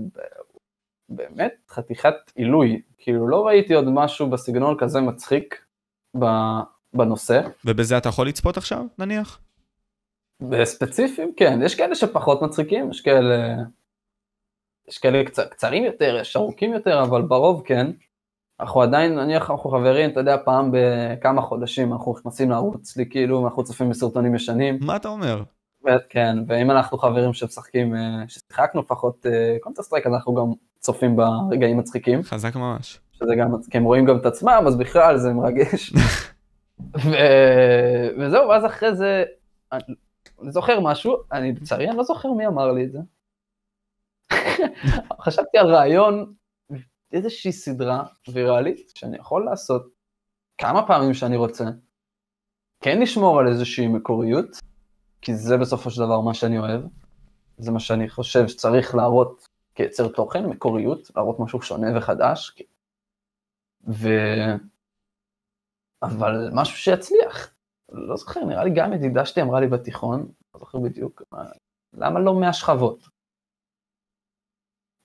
באמת 1.09 1.53
חתיכת 1.69 2.15
עילוי. 2.35 2.81
כאילו 2.97 3.27
לא 3.27 3.47
ראיתי 3.47 3.73
עוד 3.73 3.85
משהו 3.87 4.29
בסגנון 4.29 4.77
כזה 4.79 5.01
מצחיק 5.01 5.65
בנושא. 6.93 7.41
ובזה 7.65 7.97
אתה 7.97 8.09
יכול 8.09 8.27
לצפות 8.27 8.57
עכשיו, 8.57 8.85
נניח? 8.99 9.39
בספציפיים, 10.41 11.31
כן. 11.37 11.59
יש 11.63 11.75
כאלה 11.75 11.95
שפחות 11.95 12.41
מצחיקים, 12.41 12.91
יש 12.91 13.01
כאלה... 13.01 13.55
יש 14.87 14.97
כאלה 14.97 15.23
קצ... 15.25 15.39
קצרים 15.39 15.83
יותר, 15.83 16.17
יש 16.21 16.35
ארוכים 16.35 16.73
יותר, 16.73 17.03
אבל 17.03 17.21
ברוב 17.21 17.61
כן. 17.65 17.91
אנחנו 18.59 18.81
עדיין, 18.81 19.19
אני 19.19 19.37
אנחנו 19.37 19.57
חברים, 19.69 20.09
אתה 20.09 20.19
יודע, 20.19 20.37
פעם 20.45 20.71
בכמה 20.73 21.41
חודשים 21.41 21.93
אנחנו 21.93 22.13
נכנסים 22.19 22.49
לערוץ 22.49 22.97
לי, 22.97 23.09
כאילו, 23.09 23.45
אנחנו 23.45 23.63
צופים 23.63 23.89
בסרטונים 23.89 24.35
ישנים. 24.35 24.79
מה 24.81 24.95
אתה 24.95 25.07
אומר? 25.07 25.43
כן, 26.09 26.37
ואם 26.47 26.71
אנחנו 26.71 26.97
חברים 26.97 27.33
שמשחקים, 27.33 27.95
אה, 27.95 28.23
ששיחקנו 28.27 28.81
לפחות 28.81 29.25
קונטר 29.61 29.83
סטרייק, 29.83 30.07
אז 30.07 30.13
אנחנו 30.13 30.33
גם 30.33 30.45
צופים 30.79 31.15
ברגעים 31.15 31.77
מצחיקים, 31.77 32.23
חזק 32.23 32.55
ממש. 32.55 32.99
שזה 33.11 33.35
גם, 33.35 33.51
כי 33.71 33.77
הם 33.77 33.83
רואים 33.83 34.05
גם 34.05 34.17
את 34.17 34.25
עצמם, 34.25 34.63
אז 34.67 34.77
בכלל 34.77 35.17
זה 35.17 35.33
מרגש. 35.33 35.93
ו... 36.95 37.09
וזהו, 38.19 38.49
ואז 38.49 38.65
אחרי 38.65 38.95
זה, 38.95 39.23
אני 39.71 40.51
זוכר 40.51 40.79
משהו, 40.79 41.17
אני 41.31 41.51
לצערי, 41.51 41.89
אני 41.89 41.97
לא 41.97 42.03
זוכר 42.03 42.31
מי 42.31 42.47
אמר 42.47 42.71
לי 42.71 42.85
את 42.85 42.91
זה. 42.91 42.99
חשבתי 45.25 45.57
על 45.57 45.75
רעיון, 45.75 46.33
איזושהי 47.11 47.51
סדרה 47.51 48.03
ויראלית, 48.33 48.91
שאני 48.95 49.17
יכול 49.17 49.45
לעשות 49.45 49.87
כמה 50.57 50.87
פעמים 50.87 51.13
שאני 51.13 51.37
רוצה, 51.37 51.65
כן 52.81 53.01
לשמור 53.01 53.39
על 53.39 53.47
איזושהי 53.47 53.87
מקוריות, 53.87 54.47
כי 55.21 55.35
זה 55.35 55.57
בסופו 55.57 55.89
של 55.89 56.01
דבר 56.01 56.21
מה 56.21 56.33
שאני 56.33 56.59
אוהב, 56.59 56.81
זה 57.57 57.71
מה 57.71 57.79
שאני 57.79 58.09
חושב 58.09 58.47
שצריך 58.47 58.95
להראות 58.95 59.47
כיצר 59.75 60.07
תוכן, 60.07 60.45
מקוריות, 60.45 61.11
להראות 61.15 61.39
משהו 61.39 61.61
שונה 61.61 61.97
וחדש, 61.97 62.57
ו... 63.87 64.09
אבל 66.03 66.49
משהו 66.53 66.77
שיצליח. 66.77 67.53
לא 67.91 68.17
זוכר, 68.17 68.45
נראה 68.45 68.63
לי 68.63 68.71
גם 68.75 68.93
ידידה 68.93 69.25
שלי 69.25 69.41
אמרה 69.41 69.59
לי 69.59 69.67
בתיכון, 69.67 70.31
לא 70.53 70.59
זוכר 70.59 70.79
בדיוק, 70.79 71.21
מה, 71.31 71.43
למה 71.93 72.19
לא 72.19 72.33
100 72.33 72.53
שכבות? 72.53 73.07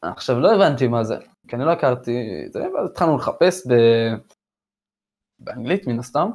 עכשיו 0.03 0.41
לא 0.41 0.55
הבנתי 0.55 0.89
מה 0.89 1.05
זה, 1.05 1.17
כי 1.49 1.57
אני 1.57 1.65
לא 1.65 1.71
הכרתי, 1.71 2.45
זה, 2.51 2.67
ואז 2.75 2.91
התחלנו 2.91 3.17
לחפש 3.17 3.67
ב... 3.67 3.73
באנגלית 5.39 5.87
מן 5.87 5.99
הסתם, 5.99 6.31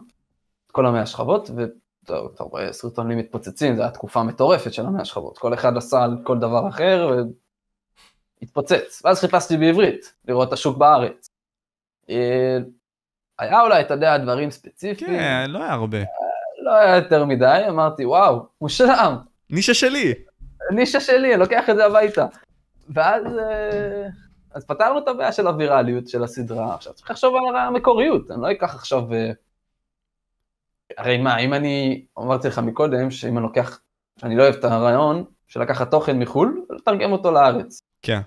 את 0.66 0.72
כל 0.72 0.86
המאה 0.86 1.06
שכבות, 1.06 1.50
ואתה 1.50 2.44
רואה 2.44 2.74
סרטונים 2.74 3.18
מתפוצצים, 3.18 3.76
זו 3.76 3.82
הייתה 3.82 3.98
תקופה 3.98 4.24
מטורפת 4.24 4.74
של 4.74 4.86
המאה 4.86 5.06
שכבות, 5.06 5.38
כל 5.38 5.54
אחד 5.54 5.78
עשה 5.78 6.04
על 6.04 6.18
כל 6.24 6.40
דבר 6.40 6.70
אחר 6.70 7.24
והתפוצץ, 8.42 9.02
ואז 9.06 9.20
חיפשתי 9.20 9.58
בעברית, 9.58 10.14
לראות 10.26 10.48
את 10.48 10.54
השוק 10.54 10.78
בארץ. 10.78 11.28
אה, 13.42 13.46
היה 13.46 13.62
אולי, 13.62 13.82
אתה 13.82 13.94
יודע, 13.94 14.18
דברים 14.18 14.52
ספציפיים. 14.52 15.12
כן, 15.12 15.46
לא 15.50 15.64
היה 15.64 15.74
הרבה. 15.74 15.98
לא 16.64 16.76
היה 16.76 16.96
יותר 16.96 17.26
מדי, 17.26 17.62
אמרתי, 17.70 18.06
וואו, 18.06 18.46
מושלם, 18.62 19.18
נישה 19.50 19.74
שלי. 19.74 20.14
נישה 20.72 21.00
שלי, 21.00 21.34
אני 21.34 21.40
לוקח 21.40 21.70
את 21.70 21.76
זה 21.76 21.86
הביתה. 21.86 22.26
ואז 22.90 23.24
אה, 23.26 24.08
אז 24.54 24.66
פתרנו 24.66 25.00
את 25.00 25.08
הבעיה 25.08 25.32
של 25.32 25.48
הווירליות 25.48 26.08
של 26.08 26.24
הסדרה, 26.24 26.76
עכשיו 26.76 26.94
צריך 26.94 27.12
לחשוב 27.12 27.36
על 27.36 27.56
המקוריות, 27.56 28.32
אני 28.32 28.42
לא 28.42 28.52
אקח 28.52 28.76
עכשיו... 28.76 29.14
אה, 29.14 29.32
הרי 30.98 31.18
מה, 31.18 31.38
אם 31.38 31.54
אני, 31.54 32.06
אמרתי 32.20 32.48
לך 32.48 32.60
מקודם, 32.60 33.12
שאם 33.12 33.38
אני 33.38 33.44
לוקח, 33.44 33.80
שאני 34.20 34.36
לא 34.36 34.44
אוהב 34.44 34.56
את 34.56 34.64
הרעיון 34.64 35.24
של 35.48 35.62
לקחת 35.62 35.92
תוכן 35.92 36.20
מחו"ל 36.20 36.66
ולתרגם 36.70 37.12
אותו 37.12 37.32
לארץ. 37.32 37.82
כן. 38.02 38.22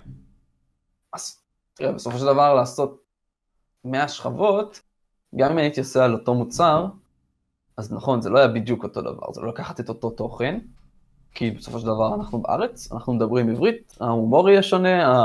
אז 1.13 1.43
תראה, 1.73 1.91
בסופו 1.91 2.17
של 2.17 2.25
דבר 2.25 2.53
לעשות 2.53 3.01
100 3.83 4.07
שכבות, 4.07 4.81
גם 5.37 5.51
אם 5.51 5.57
הייתי 5.57 5.79
עושה 5.79 6.05
על 6.05 6.13
אותו 6.13 6.33
מוצר, 6.33 6.85
אז 7.77 7.93
נכון, 7.93 8.21
זה 8.21 8.29
לא 8.29 8.39
היה 8.39 8.47
בדיוק 8.47 8.83
אותו 8.83 9.01
דבר, 9.01 9.31
זה 9.33 9.41
לא 9.41 9.47
לקחת 9.47 9.79
את 9.79 9.89
אותו 9.89 10.09
תוכן, 10.09 10.59
כי 11.31 11.51
בסופו 11.51 11.79
של 11.79 11.85
דבר 11.85 12.15
אנחנו 12.15 12.41
בארץ, 12.41 12.91
אנחנו 12.91 13.13
מדברים 13.13 13.49
עברית, 13.49 13.97
ההומור 13.99 14.49
יהיה 14.49 14.63
שונה, 14.63 15.15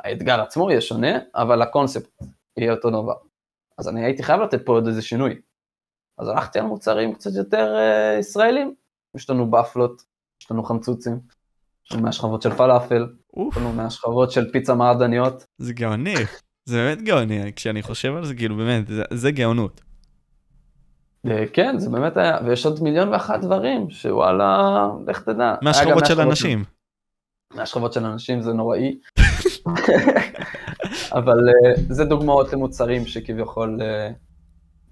האתגר 0.00 0.40
עצמו 0.40 0.70
יהיה 0.70 0.80
שונה, 0.80 1.18
אבל 1.34 1.62
הקונספט 1.62 2.22
יהיה 2.56 2.72
אותו 2.72 2.90
דבר. 2.90 3.14
אז 3.78 3.88
אני 3.88 4.04
הייתי 4.04 4.22
חייב 4.22 4.40
לתת 4.40 4.66
פה 4.66 4.72
עוד 4.72 4.86
איזה 4.86 5.02
שינוי. 5.02 5.40
אז 6.18 6.28
הלכתי 6.28 6.58
על 6.58 6.66
מוצרים 6.66 7.14
קצת 7.14 7.30
יותר 7.36 7.74
uh, 7.76 8.20
ישראלים, 8.20 8.74
יש 9.14 9.30
לנו 9.30 9.50
בפלות, 9.50 10.02
יש 10.42 10.50
לנו 10.50 10.64
חמצוצים, 10.64 11.20
יש 11.86 11.92
לנו 11.92 12.02
מהשכבות 12.02 12.42
של 12.42 12.50
פלאפל, 12.50 13.06
יש 13.36 13.56
לנו 13.56 13.72
מהשכבות 13.72 14.30
של 14.30 14.52
פיצה 14.52 14.74
מעדניות, 14.74 15.46
זה 15.58 15.72
גאוני. 15.72 16.14
זה 16.68 16.76
באמת 16.76 17.02
גאוני, 17.02 17.52
כשאני 17.56 17.82
חושב 17.82 18.16
על 18.16 18.24
זה, 18.24 18.34
כאילו, 18.34 18.56
באמת, 18.56 18.86
זה- 18.86 19.02
זה 19.10 19.30
גאונות. 19.30 19.80
אה, 21.26 21.44
כן, 21.52 21.78
זה 21.78 21.90
באמת 21.90 22.16
היה, 22.16 22.36
ויש 22.46 22.66
עוד 22.66 22.82
מיליון 22.82 23.08
ואחת 23.08 23.40
דברים, 23.40 23.90
שוואלה, 23.90 24.68
לך 25.06 25.22
תדע. 25.22 25.54
מהשכבות 25.62 26.06
של 26.06 26.20
אנשים. 26.20 26.64
מהשכבות 27.54 27.92
של 27.92 28.04
אנשים 28.04 28.40
זה 28.42 28.52
נוראי. 28.52 28.98
אבל 31.12 31.48
אה, 31.48 31.54
זה 31.88 32.04
דוגמאות 32.04 32.52
למוצרים 32.52 33.06
שכביכול 33.06 33.78
אה, 33.82 34.10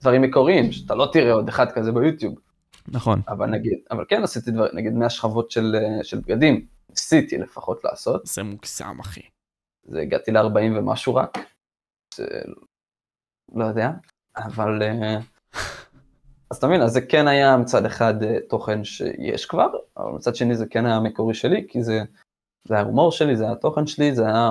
דברים 0.01 0.23
מקוריים, 0.23 0.73
שאתה 0.73 0.95
לא 0.95 1.09
תראה 1.13 1.33
עוד 1.33 1.49
אחד 1.49 1.73
כזה 1.73 1.93
ביוטיוב. 1.93 2.35
נכון. 2.89 3.21
אבל 3.29 3.47
נגיד, 3.47 3.79
אבל 3.91 4.05
כן 4.09 4.23
עשיתי 4.23 4.51
דברים, 4.51 4.71
נגיד 4.75 4.93
מהשכבות 4.93 5.51
של, 5.51 5.77
של 6.03 6.19
בגדים, 6.19 6.67
ניסיתי 6.91 7.39
לפחות 7.39 7.81
לעשות, 7.85 8.21
זה 8.27 8.43
מוקסם, 8.43 8.97
אחי. 9.01 9.21
זה 9.89 10.01
הגעתי 10.01 10.31
ל-40 10.31 10.43
ומשהו 10.79 11.15
רק, 11.15 11.39
לא 13.55 13.65
יודע, 13.65 13.91
אבל, 14.37 14.83
אה, 14.83 15.19
אז 16.51 16.57
אתה 16.57 16.67
מבין, 16.67 16.83
אז 16.83 16.93
זה 16.93 17.01
כן 17.01 17.29
היה 17.29 17.57
מצד 17.57 17.85
אחד 17.85 18.23
אה, 18.23 18.39
תוכן 18.49 18.85
שיש 18.85 19.47
כבר, 19.47 19.69
אבל 19.97 20.11
מצד 20.11 20.35
שני 20.35 20.57
זה 20.57 20.67
כן 20.71 20.87
היה 20.87 20.97
המקורי 20.97 21.35
שלי, 21.35 21.67
כי 21.69 21.83
זה, 21.83 22.01
זה 22.69 22.75
היה 22.75 22.83
ההומור 22.83 23.13
שלי, 23.13 23.37
זה 23.37 23.45
היה 23.45 23.53
התוכן 23.53 23.87
שלי, 23.87 24.15
זה 24.15 24.23
היה, 24.27 24.51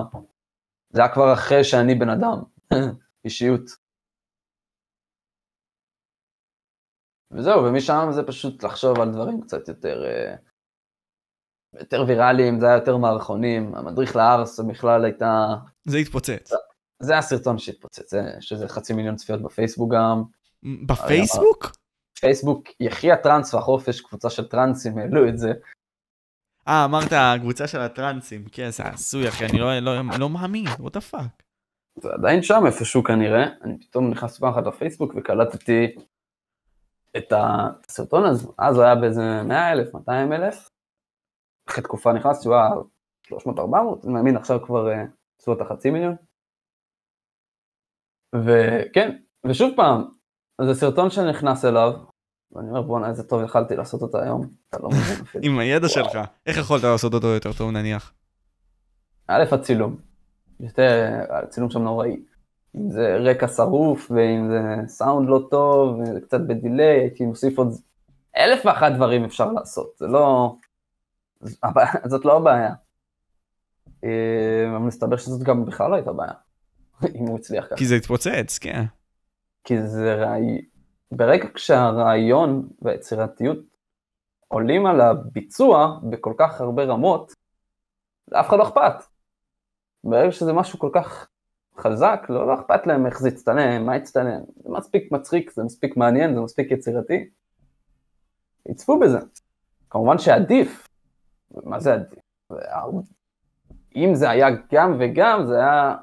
זה 0.89 1.01
היה 1.01 1.13
כבר 1.13 1.33
אחרי 1.33 1.63
שאני 1.63 1.95
בן 1.95 2.09
אדם, 2.09 2.43
אישיות. 3.25 3.69
וזהו, 7.31 7.63
ומשם 7.63 8.07
זה 8.11 8.23
פשוט 8.27 8.63
לחשוב 8.63 8.99
על 8.99 9.11
דברים 9.11 9.41
קצת 9.41 9.67
יותר, 9.67 10.05
אה, 10.05 10.35
יותר 11.79 12.03
ויראליים, 12.07 12.59
זה 12.59 12.65
היה 12.65 12.75
יותר 12.75 12.97
מערכונים, 12.97 13.75
המדריך 13.75 14.15
לארס 14.15 14.59
בכלל 14.59 15.05
הייתה, 15.05 15.55
זה 15.85 15.97
התפוצץ. 15.97 16.51
זה 16.99 17.17
הסרטון 17.17 17.57
שהתפוצץ, 17.57 18.11
זה- 18.11 18.35
שזה 18.39 18.67
חצי 18.67 18.93
מיליון 18.93 19.15
צפיות 19.15 19.41
בפייסבוק 19.41 19.93
גם. 19.93 20.23
בפייסבוק? 20.85 21.71
פייסבוק, 22.19 22.63
יחי 22.79 23.11
הטראנס 23.11 23.53
והחופש, 23.53 24.01
קבוצה 24.01 24.29
של 24.29 24.47
טראנסים 24.47 24.97
העלו 24.97 25.29
את 25.29 25.37
זה. 25.37 25.51
אה, 26.67 26.85
אמרת 26.85 27.09
הקבוצה 27.11 27.67
של 27.67 27.79
הטרנסים. 27.79 28.45
כן, 28.51 28.69
זה 28.69 28.83
עשוי, 28.83 29.29
אחי, 29.29 29.45
אני 29.45 29.59
לא- 29.59 29.79
לא 29.79 29.93
לא 30.19 30.29
מאמין, 30.29 30.67
what 30.67 30.89
the 30.97 31.13
fuck. 31.13 31.43
זה 32.01 32.09
עדיין 32.13 32.43
שם 32.43 32.63
איפשהו 32.65 33.03
כנראה, 33.03 33.43
אני 33.63 33.79
פתאום 33.79 34.09
נכנס 34.09 34.39
פעם 34.39 34.53
אחת 34.53 34.65
לפייסבוק 34.65 35.13
וקלטתי 35.15 35.95
את 37.17 37.33
הסרטון 37.35 38.25
הזה, 38.25 38.47
אז 38.57 38.79
היה 38.79 38.95
באיזה 38.95 39.41
100 39.43 39.71
אלף, 39.71 39.93
200 39.93 40.33
אלף. 40.33 40.69
אחרי 41.69 41.83
תקופה 41.83 42.13
נכנסתי, 42.13 42.47
הוא 42.47 42.55
היה 42.55 42.69
300-400, 43.27 44.05
אני 44.05 44.13
מאמין 44.13 44.37
עכשיו 44.37 44.61
כבר 44.65 44.91
אה, 44.91 45.03
בסביבות 45.39 45.61
החצי 45.61 45.89
מיליון. 45.89 46.15
וכן, 48.43 49.17
ושוב 49.45 49.71
פעם, 49.75 50.03
זה 50.61 50.73
סרטון 50.73 51.09
שאני 51.09 51.29
נכנס 51.29 51.65
אליו, 51.65 51.93
ואני 52.51 52.69
אומר 52.69 52.81
בואנה 52.81 53.09
איזה 53.09 53.23
טוב 53.23 53.43
יכלתי 53.43 53.75
לעשות 53.75 54.01
אותה 54.01 54.23
היום, 54.23 54.47
אתה 54.69 54.77
לא 54.83 54.89
מבין 54.89 55.21
אפילו. 55.25 55.43
עם 55.43 55.59
הידע 55.59 55.89
שלך, 55.89 56.19
איך 56.45 56.57
יכולת 56.57 56.83
לעשות 56.83 57.13
אותו 57.13 57.27
יותר 57.27 57.53
טוב 57.53 57.71
נניח? 57.71 58.13
א', 59.27 59.43
הצילום. 59.51 59.95
יותר, 60.59 61.21
הצילום 61.29 61.69
שם 61.69 61.81
נוראי. 61.81 62.17
אם 62.75 62.91
זה 62.91 63.17
רקע 63.17 63.47
שרוף, 63.47 64.11
ואם 64.11 64.49
זה 64.49 64.87
סאונד 64.87 65.29
לא 65.29 65.47
טוב, 65.51 65.99
וקצת 66.17 66.39
בדיליי, 66.41 66.99
הייתי 66.99 67.25
מוסיף 67.25 67.57
עוד 67.57 67.73
אלף 68.37 68.65
ואחת 68.65 68.91
דברים 68.91 69.25
אפשר 69.25 69.51
לעשות, 69.51 69.93
זה 69.97 70.07
לא... 70.07 70.55
זאת 72.11 72.25
לא 72.25 72.37
הבעיה. 72.37 72.73
אה, 74.03 74.69
אבל 74.69 74.77
מסתבר 74.77 75.17
שזאת 75.17 75.43
גם 75.43 75.65
בכלל 75.65 75.89
לא 75.89 75.95
הייתה 75.95 76.13
בעיה, 76.13 76.33
אם 77.15 77.25
הוא 77.27 77.39
הצליח 77.39 77.65
ככה. 77.65 77.75
כי 77.75 77.85
זה 77.85 77.95
התפוצץ, 77.95 78.57
כן. 78.57 78.83
כי 79.63 79.81
זה 79.81 80.15
רעי... 80.15 80.65
ברגע 81.11 81.47
כשהרעיון 81.53 82.69
והיצירתיות 82.81 83.57
עולים 84.47 84.85
על 84.85 85.01
הביצוע 85.01 85.99
בכל 86.09 86.33
כך 86.37 86.61
הרבה 86.61 86.83
רמות, 86.83 87.33
לאף 88.31 88.49
אחד 88.49 88.57
לא 88.57 88.63
אכפת. 88.63 89.05
ברגע 90.03 90.31
שזה 90.31 90.53
משהו 90.53 90.79
כל 90.79 90.89
כך 90.93 91.27
חזק, 91.77 92.25
לא, 92.29 92.47
לא 92.47 92.53
אכפת 92.53 92.87
להם 92.87 93.05
איך 93.05 93.19
זה 93.19 93.29
יצטלם, 93.29 93.85
מה 93.85 93.95
יצטלם. 93.95 94.41
זה 94.63 94.69
מספיק 94.69 95.11
מצחיק, 95.11 95.51
זה 95.51 95.63
מספיק 95.63 95.97
מעניין, 95.97 96.35
זה 96.35 96.41
מספיק 96.41 96.71
יצירתי. 96.71 97.29
יצפו 98.69 98.99
בזה. 98.99 99.19
כמובן 99.89 100.17
שעדיף, 100.17 100.87
מה 101.51 101.79
זה 101.79 101.93
עדיף? 101.93 102.19
אם 103.95 104.15
זה 104.15 104.29
היה 104.29 104.47
גם 104.71 104.97
וגם, 104.99 105.45
זה 105.47 105.59
היה 105.59 105.95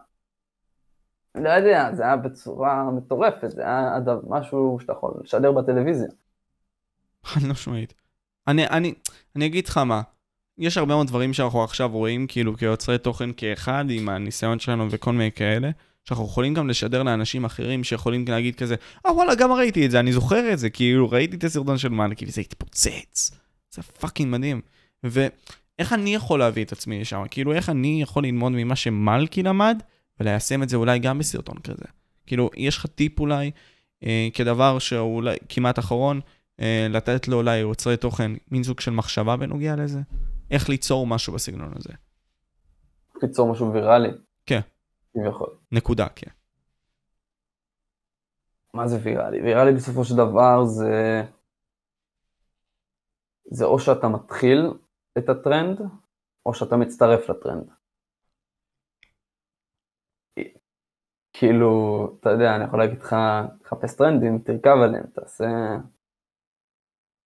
לא 1.35 1.49
יודע, 1.49 1.95
זה 1.95 2.03
היה 2.03 2.17
בצורה 2.17 2.91
מטורפת, 2.91 3.51
זה 3.51 3.63
היה 3.63 3.99
משהו 4.29 4.79
שאתה 4.81 4.93
יכול 4.93 5.11
לשדר 5.25 5.53
בטלוויזיה. 5.53 6.09
חד 7.25 7.41
משמעית. 7.51 7.95
אני, 8.49 8.67
אני, 8.67 8.95
אני 9.37 9.47
אגיד 9.47 9.69
לך 9.69 9.79
מה, 9.79 10.03
יש 10.59 10.77
הרבה 10.77 10.95
מאוד 10.95 11.07
דברים 11.07 11.33
שאנחנו 11.33 11.65
עכשיו 11.65 11.89
רואים 11.89 12.27
כאילו 12.27 12.57
כיוצרי 12.57 12.99
תוכן 12.99 13.31
כאחד 13.37 13.85
עם 13.91 14.09
הניסיון 14.09 14.59
שלנו 14.59 14.91
וכל 14.91 15.13
מיני 15.13 15.33
כאלה, 15.33 15.71
שאנחנו 16.05 16.25
יכולים 16.25 16.55
גם 16.55 16.69
לשדר 16.69 17.03
לאנשים 17.03 17.45
אחרים 17.45 17.85
שיכולים 17.85 18.25
להגיד 18.29 18.55
כזה, 18.55 18.75
אה 19.07 19.13
וואלה, 19.13 19.35
גם 19.35 19.53
ראיתי 19.53 19.87
את 19.87 19.91
זה, 19.91 20.01
אני 20.01 20.13
זוכר 20.13 20.53
את 20.53 20.59
זה, 20.59 20.71
כאילו 20.71 21.11
ראיתי 21.11 21.37
את 21.37 21.45
הסרטון 21.45 21.79
של 21.79 21.89
מלכי 21.89 22.25
וזה 22.27 22.41
התפוצץ. 22.41 23.31
זה 23.71 23.83
fucking 23.83 24.33
מדהים. 24.33 24.61
ואיך 25.05 25.93
אני 25.93 26.15
יכול 26.15 26.39
להביא 26.39 26.65
את 26.65 26.73
עצמי 26.73 27.01
לשם? 27.01 27.23
כאילו, 27.31 27.53
איך 27.53 27.69
אני 27.69 28.03
יכול 28.03 28.25
ללמוד 28.25 28.53
ממה 28.53 28.77
שמלכי 28.77 29.43
למד, 29.43 29.83
וליישם 30.21 30.63
את 30.63 30.69
זה 30.69 30.77
אולי 30.77 30.99
גם 30.99 31.19
בסרטון 31.19 31.59
כזה? 31.59 31.85
כאילו, 32.27 32.51
יש 32.57 32.77
לך 32.77 32.87
טיפ 32.87 33.21
אולי, 33.21 33.51
אה, 34.05 34.29
כדבר 34.35 34.79
שהוא 34.79 35.17
אולי 35.17 35.37
כמעט 35.49 35.79
אחרון, 35.79 36.21
אה, 36.61 36.87
לתת 36.91 37.29
לו 37.29 37.37
אולי 37.37 37.57
יוצרי 37.57 37.97
תוכן, 37.97 38.33
מין 38.51 38.63
סוג 38.63 38.81
של 38.81 38.91
מחשבה 38.91 39.37
בנוגע 39.37 39.77
לזה? 39.77 40.01
איך 40.51 40.69
ליצור 40.69 41.07
משהו 41.07 41.33
בסגנון 41.33 41.73
הזה? 41.77 41.93
ליצור 43.23 43.53
משהו 43.53 43.73
ויראלי. 43.73 44.11
כן. 44.47 44.61
כביכול. 45.13 45.49
נקודה, 45.73 46.07
כן. 46.17 46.31
מה 48.75 48.89
זה 48.89 48.99
ויראלי? 49.03 49.43
ויראלי 49.43 49.73
בסופו 49.73 50.05
של 50.05 50.17
דבר 50.17 50.65
זה... 50.65 51.23
זה 53.51 53.65
או 53.65 53.79
שאתה 53.79 54.09
מתחיל 54.09 54.71
את 55.19 55.29
הטרנד, 55.29 55.81
או 56.47 56.55
שאתה 56.55 56.77
מצטרף 56.77 57.29
לטרנד. 57.29 57.71
כאילו, 61.33 62.07
אתה 62.21 62.31
יודע, 62.31 62.57
אני 62.57 62.65
יכול 62.65 62.79
להגיד 62.79 62.99
לך, 62.99 63.17
תחפש 63.63 63.97
טרנדים, 63.97 64.39
תרכב 64.39 64.77
עליהם, 64.85 65.05
תעשה... 65.07 65.47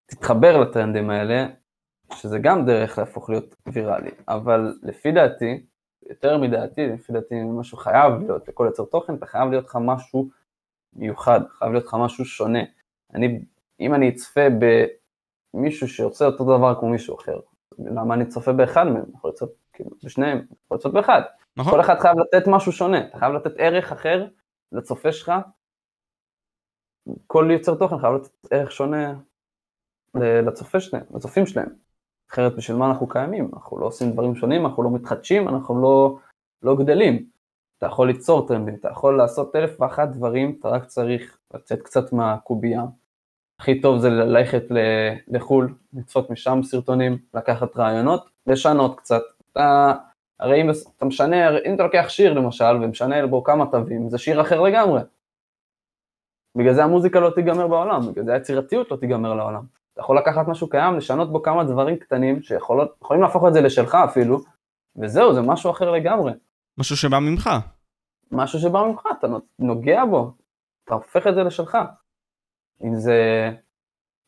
תתחבר 0.07 0.61
לטרנדים 0.61 1.11
האלה, 1.11 1.47
שזה 2.13 2.39
גם 2.39 2.67
דרך 2.67 2.99
להפוך 2.99 3.31
להיות 3.31 3.57
ויראלי, 3.67 4.11
אבל 4.29 4.79
לפי 4.83 5.13
דעתי, 5.13 5.67
יותר 6.11 6.39
מדעתי, 6.39 6.87
לפי 6.87 7.13
דעתי 7.13 7.35
משהו 7.61 7.79
חייב 7.79 8.13
להיות, 8.21 8.49
לכל 8.49 8.65
יוצר 8.67 8.85
תוכן, 8.85 9.15
אתה 9.15 9.27
חייב 9.27 9.51
להיות 9.51 9.65
לך 9.65 9.79
משהו 9.81 10.29
מיוחד, 10.93 11.41
חייב 11.59 11.73
להיות 11.73 11.85
לך 11.85 11.97
משהו 12.01 12.25
שונה. 12.25 12.63
אני, 13.15 13.45
אם 13.81 13.95
אני 13.95 14.09
אצפה 14.09 14.41
במישהו 15.55 15.89
שעושה 15.89 16.25
אותו 16.27 16.45
דבר 16.45 16.81
כמו 16.81 16.89
מישהו 16.89 17.17
אחר, 17.17 17.41
למה 17.79 18.15
אני 18.15 18.27
צופה 18.27 18.53
באחד 18.53 18.85
מהם? 18.85 19.05
יכול 19.15 19.31
לצפות 19.31 19.53
כאילו, 19.73 19.91
בשניהם, 20.05 20.47
יכול 20.65 20.77
לצפות 20.77 20.93
באחד. 20.93 21.23
נכון. 21.57 21.73
כל 21.73 21.81
אחד 21.81 21.99
חייב 21.99 22.19
לתת 22.19 22.45
משהו 22.47 22.73
שונה, 22.73 23.07
אתה 23.07 23.19
חייב 23.19 23.33
לתת 23.33 23.53
ערך 23.57 23.93
אחר 23.93 24.27
לצופה 24.73 25.13
שלך. 25.13 25.33
כל 27.27 27.49
יוצר 27.53 27.75
תוכן 27.75 27.99
חייב 27.99 28.15
לתת 28.15 28.31
ערך 28.51 28.73
שונה 28.73 29.15
לצופה 30.15 30.81
שלהם, 30.81 31.05
לצופים 31.15 31.47
שלהם. 31.47 31.69
אחרת 32.31 32.57
בשביל 32.57 32.77
מה 32.77 32.87
אנחנו 32.87 33.09
קיימים? 33.09 33.51
אנחנו 33.55 33.79
לא 33.79 33.87
עושים 33.87 34.13
דברים 34.13 34.35
שונים, 34.35 34.67
אנחנו 34.67 34.83
לא 34.83 34.91
מתחדשים, 34.91 35.49
אנחנו 35.49 35.83
לא, 35.83 36.19
לא 36.63 36.77
גדלים. 36.77 37.27
אתה 37.79 37.87
יכול 37.87 38.07
ליצור 38.07 38.49
טרנדים, 38.49 38.75
אתה 38.75 38.89
יכול 38.89 39.17
לעשות 39.17 39.57
אלף 39.57 39.81
ואחת 39.81 40.09
דברים, 40.09 40.57
אתה 40.61 40.69
רק 40.69 40.85
צריך 40.85 41.39
לצאת 41.55 41.83
קצת 41.83 42.13
מהקובייה. 42.13 42.83
הכי 43.61 43.81
טוב 43.81 43.99
זה 43.99 44.09
ללכת 44.09 44.63
לחו"ל, 45.29 45.75
לצפות 45.93 46.31
משם 46.31 46.61
סרטונים, 46.63 47.19
לקחת 47.35 47.77
רעיונות, 47.77 48.31
לשנות 48.47 48.99
קצת. 48.99 49.23
אתה, 49.53 49.95
הרי 50.41 50.63
אם 50.63 50.71
אתה 50.97 51.05
משנה, 51.05 51.59
אם 51.59 51.75
אתה 51.75 51.83
לוקח 51.83 52.05
שיר 52.09 52.33
למשל 52.33 52.77
ומשנה 52.83 53.27
בו 53.27 53.45
כמה 53.45 53.67
תווים, 53.71 54.09
זה 54.09 54.19
שיר 54.19 54.41
אחר 54.41 54.61
לגמרי. 54.61 55.01
בגלל 56.57 56.75
זה 56.75 56.85
המוזיקה 56.85 57.21
לא 57.21 57.31
תיגמר 57.31 57.69
בעולם, 57.69 58.01
בגלל 58.13 58.25
זה 58.25 58.33
היצירתיות 58.35 58.91
לא 58.91 58.97
תיגמר 58.97 59.35
לעולם. 59.35 59.65
אתה 59.93 60.01
יכול 60.01 60.19
לקחת 60.19 60.49
משהו 60.49 60.69
קיים, 60.69 60.97
לשנות 60.97 61.33
בו 61.33 61.43
כמה 61.43 61.65
דברים 61.65 61.97
קטנים 61.97 62.43
שיכולים 62.43 63.23
להפוך 63.23 63.45
את 63.49 63.53
זה 63.53 63.61
לשלך 63.61 63.95
אפילו, 63.95 64.39
וזהו, 64.97 65.35
זה 65.35 65.41
משהו 65.41 65.71
אחר 65.71 65.91
לגמרי. 65.91 66.33
משהו 66.79 66.97
שבא 66.97 67.19
ממך. 67.19 67.51
משהו 68.33 68.59
שבא 68.59 68.83
ממך, 68.83 69.03
אתה 69.19 69.27
נוגע 69.59 70.05
בו, 70.05 70.33
אתה 70.85 70.95
הופך 70.95 71.27
את 71.27 71.35
זה 71.35 71.43
לשלך. 71.43 71.79
אם 72.85 72.95
זה, 72.95 73.51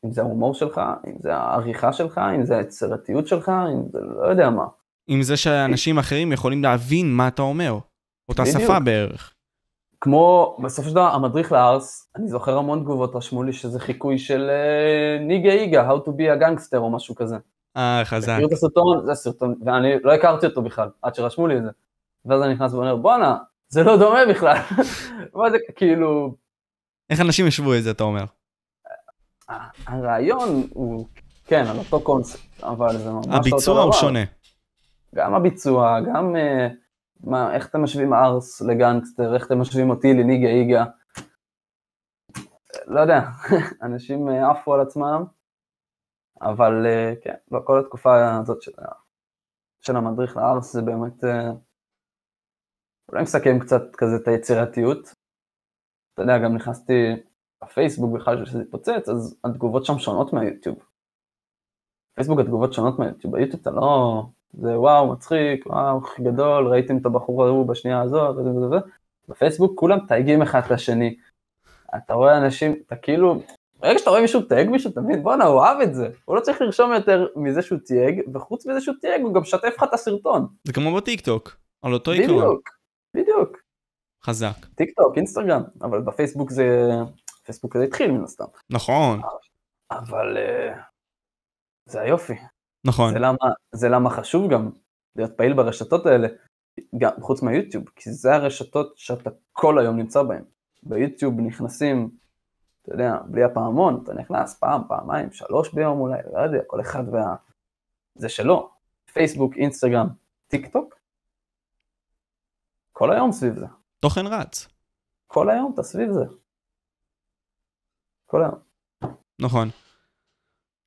אם 0.04 0.10
זה 0.10 0.20
ההומור 0.20 0.54
שלך, 0.54 0.80
אם 1.06 1.18
זה 1.18 1.36
העריכה 1.36 1.92
שלך, 1.92 2.20
אם 2.34 2.44
זה 2.44 2.56
היצירתיות 2.56 3.26
שלך, 3.26 3.48
אם 3.48 3.88
זה 3.92 4.00
לא 4.00 4.26
יודע 4.26 4.50
מה. 4.50 4.66
אם 5.08 5.22
זה 5.22 5.36
שאנשים 5.36 5.98
אחרים 5.98 6.32
יכולים 6.32 6.62
להבין 6.62 7.12
מה 7.12 7.28
אתה 7.28 7.42
אומר, 7.42 7.78
אותה 8.28 8.42
בדיוק. 8.42 8.62
שפה 8.62 8.78
בערך. 8.78 9.34
כמו, 10.00 10.56
בסופו 10.62 10.88
של 10.88 10.94
דבר, 10.94 11.14
המדריך 11.14 11.52
לארס, 11.52 12.10
אני 12.16 12.28
זוכר 12.28 12.58
המון 12.58 12.80
תגובות 12.80 13.14
רשמו 13.14 13.42
לי 13.42 13.52
שזה 13.52 13.80
חיקוי 13.80 14.18
של 14.18 14.50
uh, 14.50 15.22
ניגה 15.22 15.50
איגה, 15.50 15.90
How 15.90 15.96
to 16.06 16.08
be 16.08 16.38
a 16.38 16.42
gangster 16.42 16.76
או 16.76 16.90
משהו 16.90 17.14
כזה. 17.14 17.36
אה, 17.76 18.02
חזק. 18.04 18.32
מכיר 18.34 18.46
את 18.46 18.52
הסרטון? 18.52 19.06
זה 19.06 19.14
סרטון, 19.14 19.54
ואני 19.64 19.88
לא 20.04 20.12
הכרתי 20.12 20.46
אותו 20.46 20.62
בכלל, 20.62 20.88
עד 21.02 21.14
שרשמו 21.14 21.46
לי 21.46 21.56
את 21.56 21.62
זה. 21.62 21.70
ואז 22.24 22.42
אני 22.42 22.54
נכנס 22.54 22.72
ואומר, 22.72 22.96
בואנה, 22.96 23.36
זה 23.68 23.82
לא 23.82 23.96
דומה 23.96 24.20
בכלל. 24.30 24.56
מה 25.34 25.50
זה, 25.50 25.56
כאילו... 25.76 26.34
איך 27.10 27.20
אנשים 27.20 27.46
ישבו 27.46 27.74
את 27.74 27.82
זה, 27.82 27.90
אתה 27.90 28.04
אומר? 28.04 28.24
הרעיון 29.86 30.66
הוא, 30.70 31.06
כן, 31.46 31.66
על 31.66 31.78
אותו 31.78 32.00
קונספט, 32.00 32.62
אבל 32.62 32.98
זה 32.98 33.10
ממש 33.10 33.24
אותו 33.24 33.28
דבר. 33.28 33.36
הביצוע 33.36 33.82
הוא 33.82 33.92
שונה. 33.92 34.24
גם 35.14 35.34
הביצוע, 35.34 36.00
גם... 36.00 36.34
Uh, 36.34 36.88
מה, 37.20 37.54
איך 37.54 37.68
אתם 37.68 37.82
משווים 37.82 38.12
ארס 38.12 38.60
לגנגסטר, 38.60 39.34
איך 39.34 39.46
אתם 39.46 39.60
משווים 39.60 39.90
אותי 39.90 40.14
לניגה 40.14 40.48
איגה. 40.48 40.84
לא 42.86 43.00
יודע, 43.00 43.20
אנשים 43.86 44.28
אה, 44.28 44.50
עפו 44.50 44.74
על 44.74 44.80
עצמם, 44.80 45.24
אבל 46.40 46.86
אה, 46.86 47.14
כן, 47.22 47.34
בכל 47.50 47.80
התקופה 47.80 48.38
הזאת 48.40 48.62
של, 48.62 48.72
של 49.80 49.96
המדריך 49.96 50.36
לארס 50.36 50.72
זה 50.72 50.82
באמת, 50.82 51.24
אה, 51.24 51.50
אולי 53.08 53.22
מסכם 53.22 53.58
קצת 53.60 53.96
כזה 53.96 54.16
את 54.22 54.28
היצירתיות. 54.28 55.14
אתה 56.14 56.22
יודע, 56.22 56.38
גם 56.38 56.54
נכנסתי 56.56 56.92
לפייסבוק 57.64 58.20
בכלל 58.20 58.46
שזה 58.46 58.60
התפוצץ, 58.60 59.08
אז 59.08 59.40
התגובות 59.44 59.84
שם 59.84 59.98
שונות 59.98 60.32
מהיוטיוב. 60.32 60.78
פייסבוק 62.14 62.40
התגובות 62.40 62.72
שונות 62.72 62.98
מהיוטיוב, 62.98 63.36
ביוטיוב 63.36 63.60
אתה 63.60 63.70
לא... 63.70 64.22
זה 64.54 64.78
וואו, 64.78 65.12
מצחיק, 65.12 65.66
וואו, 65.66 65.98
הכי 65.98 66.22
גדול, 66.22 66.66
ראיתם 66.66 66.96
את 66.96 67.06
הבחור 67.06 67.44
ההוא 67.44 67.66
בשנייה 67.66 68.00
הזאת, 68.00 68.36
וזה 68.36 68.50
וזה 68.50 68.66
וזה. 68.66 68.76
בפייסבוק 69.28 69.78
כולם 69.78 69.98
תייגים 70.08 70.42
אחד 70.42 70.60
את 70.66 70.70
השני. 70.70 71.16
אתה 71.96 72.14
רואה 72.14 72.38
אנשים, 72.38 72.74
אתה 72.86 72.96
כאילו, 72.96 73.42
ברגע 73.80 73.98
שאתה 73.98 74.10
רואה 74.10 74.22
מישהו 74.22 74.42
תייג 74.42 74.68
מישהו, 74.68 74.90
אתה 74.90 75.00
מבין, 75.00 75.22
בואנה, 75.22 75.44
הוא 75.44 75.62
אהב 75.62 75.80
את 75.80 75.94
זה. 75.94 76.08
הוא 76.24 76.36
לא 76.36 76.40
צריך 76.40 76.60
לרשום 76.60 76.92
יותר 76.92 77.26
מזה 77.36 77.62
שהוא 77.62 77.78
תייג, 77.78 78.20
וחוץ 78.34 78.66
מזה 78.66 78.80
שהוא 78.80 78.94
תייג, 79.00 79.22
הוא 79.22 79.34
גם 79.34 79.40
משתף 79.40 79.72
לך 79.76 79.82
את 79.82 79.94
הסרטון. 79.94 80.46
זה 80.64 80.72
כמו 80.72 80.96
בטיקטוק, 80.96 81.56
על 81.82 81.92
אותו 81.92 82.10
עיקרון. 82.10 82.38
בדיוק, 82.38 82.68
בדיוק. 83.14 83.56
חזק. 84.24 84.66
טיקטוק, 84.74 85.16
אינסטגרם, 85.16 85.62
אבל 85.82 86.00
בפייסבוק 86.00 86.50
זה, 86.50 86.90
פייסבוק 87.44 87.76
זה 87.76 87.84
התחיל 87.84 88.10
מן 88.10 88.24
הסתם. 88.24 88.44
נכון. 88.70 89.20
אבל 89.90 90.36
אה, 90.36 90.74
זה 91.86 92.00
היופי. 92.00 92.34
נכון. 92.84 93.12
זה 93.12 93.18
למה, 93.18 93.36
זה 93.72 93.88
למה 93.88 94.10
חשוב 94.10 94.50
גם 94.52 94.70
להיות 95.16 95.36
פעיל 95.36 95.52
ברשתות 95.52 96.06
האלה, 96.06 96.28
גם 96.98 97.10
חוץ 97.20 97.42
מהיוטיוב, 97.42 97.84
כי 97.96 98.12
זה 98.12 98.34
הרשתות 98.34 98.92
שאתה 98.96 99.30
כל 99.52 99.78
היום 99.78 99.96
נמצא 99.96 100.22
בהן. 100.22 100.44
ביוטיוב 100.82 101.40
נכנסים, 101.40 102.10
אתה 102.82 102.92
יודע, 102.92 103.16
בלי 103.26 103.44
הפעמון, 103.44 104.00
אתה 104.04 104.14
נכנס 104.14 104.58
פעם, 104.58 104.82
פעמיים, 104.88 105.32
שלוש 105.32 105.74
ביום 105.74 106.00
אולי, 106.00 106.18
לא 106.32 106.40
יודע, 106.40 106.58
כל 106.66 106.80
אחד 106.80 107.04
וה... 107.12 107.34
זה 108.14 108.28
שלו. 108.28 108.70
פייסבוק, 109.12 109.56
אינסטגרם, 109.56 110.06
טיק 110.48 110.72
טוק, 110.72 110.94
כל 112.92 113.12
היום 113.12 113.32
סביב 113.32 113.58
זה. 113.58 113.66
תוכן 114.00 114.26
רץ. 114.26 114.68
כל 115.26 115.50
היום 115.50 115.72
אתה 115.74 115.82
סביב 115.82 116.12
זה. 116.12 116.24
כל 118.26 118.42
היום. 118.42 118.54
נכון. 119.38 119.68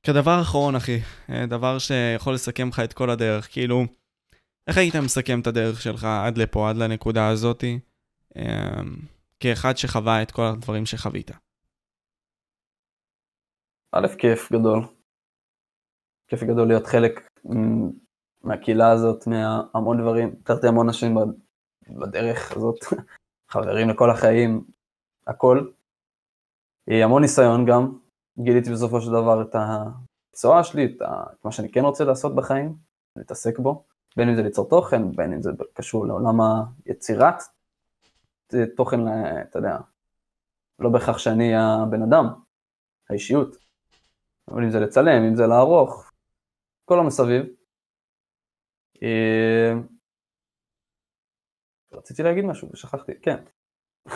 כדבר 0.04 0.42
אחרון, 0.42 0.76
אחי, 0.76 1.00
אה, 1.30 1.46
דבר 1.46 1.80
שיכול 1.80 2.34
לסכם 2.34 2.68
לך 2.68 2.80
את 2.80 2.94
כל 2.94 3.10
הדרך, 3.10 3.48
כאילו, 3.52 3.84
איך 4.68 4.78
היית 4.78 4.96
מסכם 4.96 5.40
את 5.40 5.48
הדרך 5.48 5.82
שלך 5.82 6.04
עד 6.04 6.38
לפה, 6.38 6.70
עד 6.70 6.78
לנקודה 6.78 7.30
הזאתי, 7.30 7.80
אמ, 8.36 8.96
כאחד 9.40 9.78
שחווה 9.78 10.22
את 10.22 10.32
כל 10.32 10.42
הדברים 10.42 10.86
שחווית? 10.86 11.32
א', 13.92 14.08
כיף 14.18 14.52
גדול. 14.52 14.80
כיף 16.28 16.44
גדול 16.44 16.68
להיות 16.68 16.88
חלק 16.88 17.28
מהקהילה 18.44 18.92
הזאת, 18.92 19.28
מהמון 19.28 20.02
דברים. 20.02 20.36
הכרתי 20.42 20.68
המון 20.68 20.88
אנשים 20.88 21.16
בדרך 21.90 22.52
הזאת, 22.52 22.76
חברים 23.52 23.90
לכל 23.90 24.10
החיים, 24.10 24.64
הכל. 25.28 25.68
המון 26.88 27.22
ניסיון 27.22 27.66
גם, 27.66 27.98
גיליתי 28.40 28.72
בסופו 28.72 29.02
של 29.02 29.12
דבר 29.12 29.42
את 29.42 29.56
המקצוע 29.56 30.64
שלי, 30.64 30.86
את, 30.86 31.02
מה 31.46 31.52
שאני 31.52 31.72
כן 31.72 31.82
רוצה 31.82 32.04
לעשות 32.04 32.36
בחיים, 32.36 32.76
להתעסק 33.16 33.60
בו, 33.60 33.84
בין 34.18 34.30
אם 34.30 34.36
זה 34.36 34.42
ליצור 34.42 34.70
תוכן, 34.70 35.12
בין 35.12 35.34
אם 35.34 35.42
זה 35.42 35.52
קשור 35.74 36.08
לעולם 36.08 36.40
היצירת 36.86 37.44
תוכן, 38.76 39.00
אתה 39.50 39.60
יודע, 39.60 39.78
לא 40.80 40.90
בהכרח 40.90 41.18
שאני 41.18 41.56
הבן 41.56 42.02
אדם, 42.02 42.26
האישיות, 43.10 43.56
אבל 44.48 44.64
אם 44.64 44.70
זה 44.70 44.80
לצלם, 44.80 45.24
אם 45.24 45.36
זה 45.36 45.48
לערוך, 45.48 46.12
כל 46.86 47.00
המסביב. 47.00 47.46
אה, 49.04 49.74
רציתי 51.92 52.24
להגיד 52.24 52.46
משהו 52.46 52.70
ושכחתי, 52.74 53.12
כן. 53.22 53.44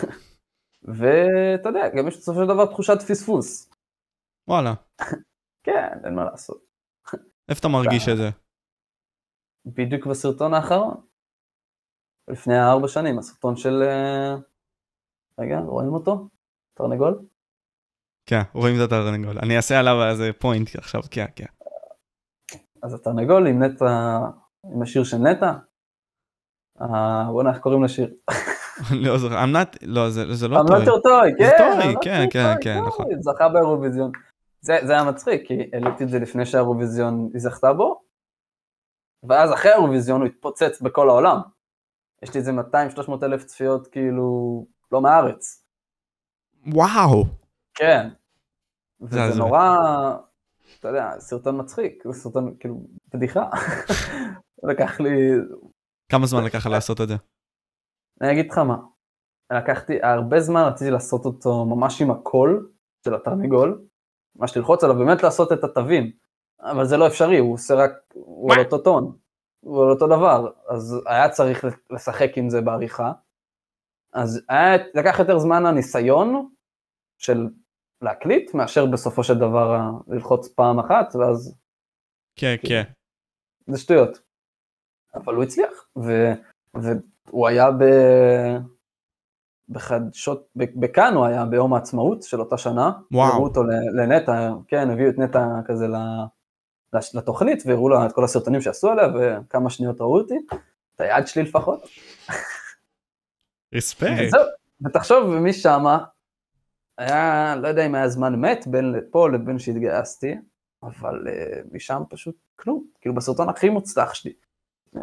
ואתה 0.98 1.70
יודע, 1.70 1.90
גם 1.96 2.08
יש 2.08 2.18
בסופו 2.18 2.40
של 2.42 2.48
דבר 2.48 2.66
תחושת 2.66 3.02
פספוס. 3.08 3.75
וואלה. 4.48 4.74
כן, 5.66 6.00
אין 6.06 6.16
מה 6.16 6.24
לעשות. 6.24 6.66
איפה 7.50 7.60
אתה 7.60 7.68
מרגיש 7.68 8.10
את 8.10 8.18
זה? 8.18 8.30
בדיוק 9.66 10.08
בסרטון 10.08 10.54
האחרון. 10.54 11.02
לפני 12.30 12.60
ארבע 12.60 12.88
שנים, 12.88 13.20
הסרטון 13.20 13.56
של... 13.56 13.84
אה, 13.84 14.36
רגע, 15.40 15.60
רואים 15.60 15.94
אותו? 15.94 16.30
תרנגול? 16.78 17.26
כן, 18.26 18.42
רואים 18.54 18.76
את 18.76 18.86
התרנגול. 18.86 19.38
אני 19.40 19.58
אעשה 19.58 19.80
עליו 19.80 19.94
איזה 20.10 20.30
פוינט 20.40 20.76
עכשיו, 20.76 21.02
כן, 21.12 21.26
כן. 21.36 21.46
אז 22.84 22.94
התרנגול 22.94 23.48
עם 23.48 23.64
נטע, 23.64 23.86
עם 24.74 24.82
השיר 24.82 25.04
של 25.04 25.18
נטע. 25.18 25.52
אה, 26.82 27.32
בוא'נה, 27.32 27.50
איך 27.50 27.60
קוראים 27.60 27.84
לשיר? 27.84 28.14
לא 29.06 29.18
זוכר, 29.18 29.44
נו, 29.44 29.78
לא, 29.82 30.10
זה 30.10 30.34
זה 30.34 30.48
לא 30.48 30.58
טוי. 30.68 31.32
זה 31.40 31.52
כן. 31.58 31.82
טוי, 31.82 31.96
כן, 32.02 32.26
כן, 32.32 32.56
כן, 32.62 32.80
טוי. 32.80 32.88
נכון. 32.88 33.06
זכה 33.22 33.50
באירוויזיון. 33.50 34.12
זה 34.66 34.78
זה 34.84 34.94
היה 34.94 35.04
מצחיק, 35.04 35.48
כי 35.48 35.54
העליתי 35.74 36.04
את 36.04 36.10
זה 36.10 36.20
לפני 36.20 36.46
שהאירוויזיון 36.46 37.30
היא 37.34 37.42
זכתה 37.42 37.74
בו, 37.74 38.02
ואז 39.30 39.54
אחרי 39.54 39.72
האירוויזיון 39.72 40.22
הוא 40.22 40.28
התפוצץ 40.28 40.82
בכל 40.82 41.10
העולם. 41.10 41.38
יש 42.24 42.34
לי 42.34 42.40
איזה 42.40 42.52
200-300 42.52 43.24
אלף 43.24 43.44
צפיות, 43.44 43.88
כאילו, 43.88 44.66
לא 44.92 45.02
מהארץ. 45.02 45.66
וואו. 46.74 47.24
כן. 47.74 48.10
זה 49.00 49.06
וזה 49.06 49.24
הזוי. 49.24 49.40
נורא, 49.40 49.62
אתה 50.80 50.88
יודע, 50.88 51.20
סרטון 51.20 51.62
מצחיק, 51.62 52.04
זה 52.08 52.14
סרטון, 52.14 52.56
כאילו, 52.60 52.88
בדיחה. 53.14 53.50
לקח 54.70 55.00
לי, 55.00 55.10
כמה 56.12 56.26
זמן 56.26 56.44
לקח 56.44 56.68
לעשות 56.68 57.02
את 57.02 57.08
זה? 57.08 57.16
אני 58.22 58.32
אגיד 58.32 58.52
לך 58.52 58.58
מה, 58.58 58.78
לקחתי, 59.54 59.94
הרבה 60.04 60.40
זמן 60.40 60.62
רציתי 60.62 60.92
לעשות 60.92 61.26
אותו 61.26 61.66
ממש 61.66 62.02
עם 62.02 62.12
הקול 62.12 62.72
של 63.06 63.16
התרנגול, 63.16 63.86
ממש 64.36 64.58
ללחוץ 64.58 64.84
עליו, 64.84 64.98
באמת 64.98 65.24
לעשות 65.24 65.52
את 65.52 65.64
התווים, 65.64 66.12
אבל 66.60 66.86
זה 66.86 66.98
לא 66.98 67.08
אפשרי, 67.08 67.38
הוא 67.38 67.54
עושה 67.54 67.76
רק, 67.76 67.92
הוא 68.14 68.54
על 68.54 68.60
אותו 68.60 68.78
טון, 68.78 69.18
הוא 69.60 69.84
על 69.84 69.90
אותו 69.90 70.08
דבר, 70.08 70.52
אז 70.70 71.02
היה 71.06 71.30
צריך 71.30 71.66
לשחק 71.92 72.38
עם 72.38 72.50
זה 72.50 72.62
בעריכה, 72.62 73.12
אז 74.14 74.42
היה, 74.50 74.78
לקח 74.94 75.20
יותר 75.20 75.40
זמן 75.40 75.66
הניסיון 75.66 76.50
של 77.18 77.48
להקליט, 78.02 78.54
מאשר 78.54 78.86
בסופו 78.86 79.24
של 79.24 79.34
דבר 79.34 79.92
ללחוץ 80.08 80.48
פעם 80.48 80.80
אחת, 80.80 81.16
ואז 81.16 81.58
כן, 82.36 82.56
כן. 82.68 82.84
זה 83.68 83.78
שטויות. 83.78 84.20
אבל 85.16 85.36
הוא 85.36 85.44
הצליח, 85.44 85.88
ו, 85.98 86.32
והוא 86.76 87.48
היה 87.48 87.72
ב... 87.72 87.84
בחדשות, 89.70 90.48
בכאן 90.56 91.14
הוא 91.14 91.26
היה 91.26 91.46
ביום 91.46 91.74
העצמאות 91.74 92.24
של 92.24 92.40
אותה 92.40 92.58
שנה. 92.58 92.92
וואו. 93.12 93.34
הראו 93.34 93.44
אותו 93.44 93.64
לנטע, 93.94 94.52
כן, 94.68 94.90
הביאו 94.90 95.10
את 95.10 95.18
נטע 95.18 95.48
כזה 95.66 95.88
לתוכנית, 97.14 97.64
והראו 97.66 97.90
לה 97.90 98.06
את 98.06 98.12
כל 98.12 98.24
הסרטונים 98.24 98.62
שעשו 98.62 98.90
עליה, 98.90 99.08
וכמה 99.16 99.70
שניות 99.70 100.02
ראו 100.02 100.18
אותי, 100.18 100.36
את 100.96 101.02
היד 101.02 101.28
שלי 101.28 101.44
לפחות. 101.44 101.84
רספקט. 103.76 104.12
וזהו, 104.28 104.42
ותחשוב, 104.86 105.30
משמה, 105.30 105.98
היה, 106.98 107.56
לא 107.56 107.68
יודע 107.68 107.86
אם 107.86 107.96
היה 107.96 108.10
זמן 108.10 108.36
מת 108.36 108.68
בין 108.68 108.92
לפה 108.92 109.30
לבין 109.30 109.60
שהתגייסתי, 109.60 110.36
אבל 110.84 111.28
uh, 111.28 111.76
משם 111.76 112.02
פשוט 112.10 112.36
כלום. 112.56 112.86
כאילו 113.02 113.16
בסרטון 113.16 113.50
הכי 113.50 113.70
מוצלח 113.70 114.14
שלי, 114.14 114.34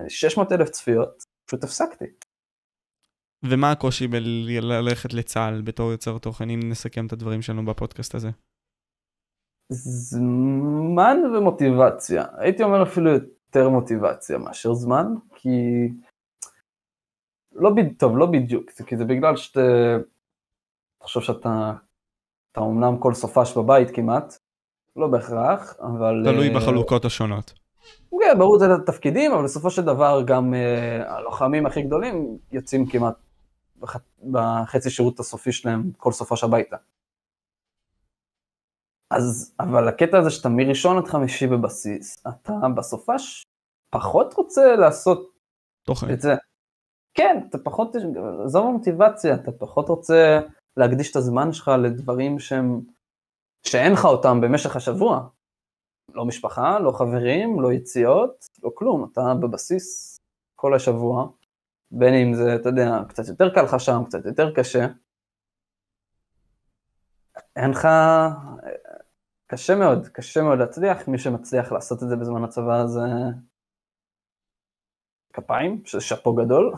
600 0.09 0.53
אלף 0.53 0.69
צפיות, 0.69 1.25
פשוט 1.47 1.65
הפסקתי. 1.65 2.05
ומה 3.45 3.71
הקושי 3.71 4.07
בללכת 4.09 5.15
לצה"ל 5.15 5.63
בתור 5.63 5.91
יוצר 5.91 6.19
תוכן, 6.19 6.51
אם 6.51 6.61
נסכם 6.65 7.07
את 7.07 7.13
הדברים 7.13 7.43
שלנו 7.43 7.65
בפודקאסט 7.65 8.15
הזה? 8.15 8.31
זמן 9.73 11.17
ומוטיבציה. 11.37 12.25
הייתי 12.37 12.63
אומר 12.63 12.83
אפילו 12.83 13.11
יותר 13.11 13.69
מוטיבציה 13.69 14.39
מאשר 14.39 14.75
זמן, 14.75 15.07
כי... 15.35 15.49
לא 17.53 17.71
בדיוק, 17.71 17.99
טוב, 17.99 18.19
לא 18.19 18.27
בדיוק, 18.27 18.71
כי 18.71 18.97
זה 18.97 19.05
בגלל 19.05 19.37
שאתה... 19.37 19.61
תחשוב 21.01 21.23
שאתה... 21.23 21.73
אתה 22.53 22.61
אומנם 22.61 22.99
כל 22.99 23.15
סופש 23.15 23.57
בבית 23.57 23.91
כמעט, 23.91 24.35
לא 24.97 25.09
בהכרח, 25.09 25.77
אבל... 25.81 26.23
תלוי 26.25 26.49
אה, 26.49 26.55
בחלוקות 26.55 27.05
השונות. 27.05 27.53
כן, 28.11 28.39
ברור 28.39 28.59
זה 28.59 28.75
התפקידים, 28.75 29.33
אבל 29.33 29.45
בסופו 29.45 29.71
של 29.71 29.83
דבר 29.83 30.23
גם 30.27 30.55
אה, 30.55 31.17
הלוחמים 31.17 31.67
הכי 31.67 31.83
גדולים 31.83 32.39
יוצאים 32.53 32.87
כמעט 32.87 33.15
בח... 33.83 33.97
בחצי 34.33 34.91
שירות 34.91 35.21
הסופי 35.21 35.53
שלהם 35.53 35.93
כל 35.97 36.13
סופש 36.13 36.45
הביתה. 36.45 36.77
אז, 39.11 39.55
אבל 39.61 39.89
הקטע 39.89 40.19
הזה 40.19 40.31
שאתה 40.31 40.49
מראשון 40.49 40.99
עד 40.99 41.05
חמישי 41.05 41.47
בבסיס, 41.47 42.27
אתה 42.29 42.53
בסופש 42.77 43.45
פחות 43.91 44.35
רוצה 44.35 44.77
לעשות 44.77 45.33
תוכן. 45.87 46.13
את 46.13 46.21
זה. 46.21 46.35
כן, 47.15 47.41
אתה 47.51 47.59
פחות, 47.59 47.97
עזוב 48.45 48.67
המוטיבציה, 48.67 49.35
אתה 49.35 49.53
פחות 49.53 49.89
רוצה 49.89 50.41
להקדיש 50.77 51.11
את 51.11 51.17
הזמן 51.17 51.53
שלך 51.53 51.71
לדברים 51.83 52.39
שהם, 52.39 52.81
שאין 53.67 53.93
לך 53.93 54.05
אותם 54.05 54.41
במשך 54.41 54.77
השבוע. 54.77 55.29
לא 56.15 56.25
משפחה, 56.25 56.79
לא 56.79 56.93
חברים, 56.93 57.61
לא 57.61 57.73
יציאות, 57.73 58.47
לא 58.63 58.71
כלום, 58.75 59.09
אתה 59.13 59.35
בבסיס 59.41 60.19
כל 60.57 60.75
השבוע, 60.75 61.29
בין 61.93 62.15
אם 62.15 62.35
זה, 62.35 62.55
אתה 62.55 62.69
יודע, 62.69 62.99
קצת 63.09 63.29
יותר 63.29 63.55
קל 63.55 63.63
לך 63.63 63.81
שם, 63.81 64.03
קצת 64.07 64.27
יותר 64.27 64.55
קשה. 64.55 64.87
אין 67.57 67.71
לך, 67.71 67.89
קשה 69.47 69.75
מאוד, 69.75 70.09
קשה 70.09 70.43
מאוד 70.43 70.59
להצליח, 70.59 71.09
מי 71.09 71.19
שמצליח 71.19 71.73
לעשות 71.73 72.03
את 72.03 72.09
זה 72.09 72.17
בזמן 72.17 72.45
הצבא 72.45 72.87
זה 72.87 73.01
כפיים, 75.33 75.83
שזה 75.85 76.01
שאפו 76.01 76.35
גדול, 76.35 76.73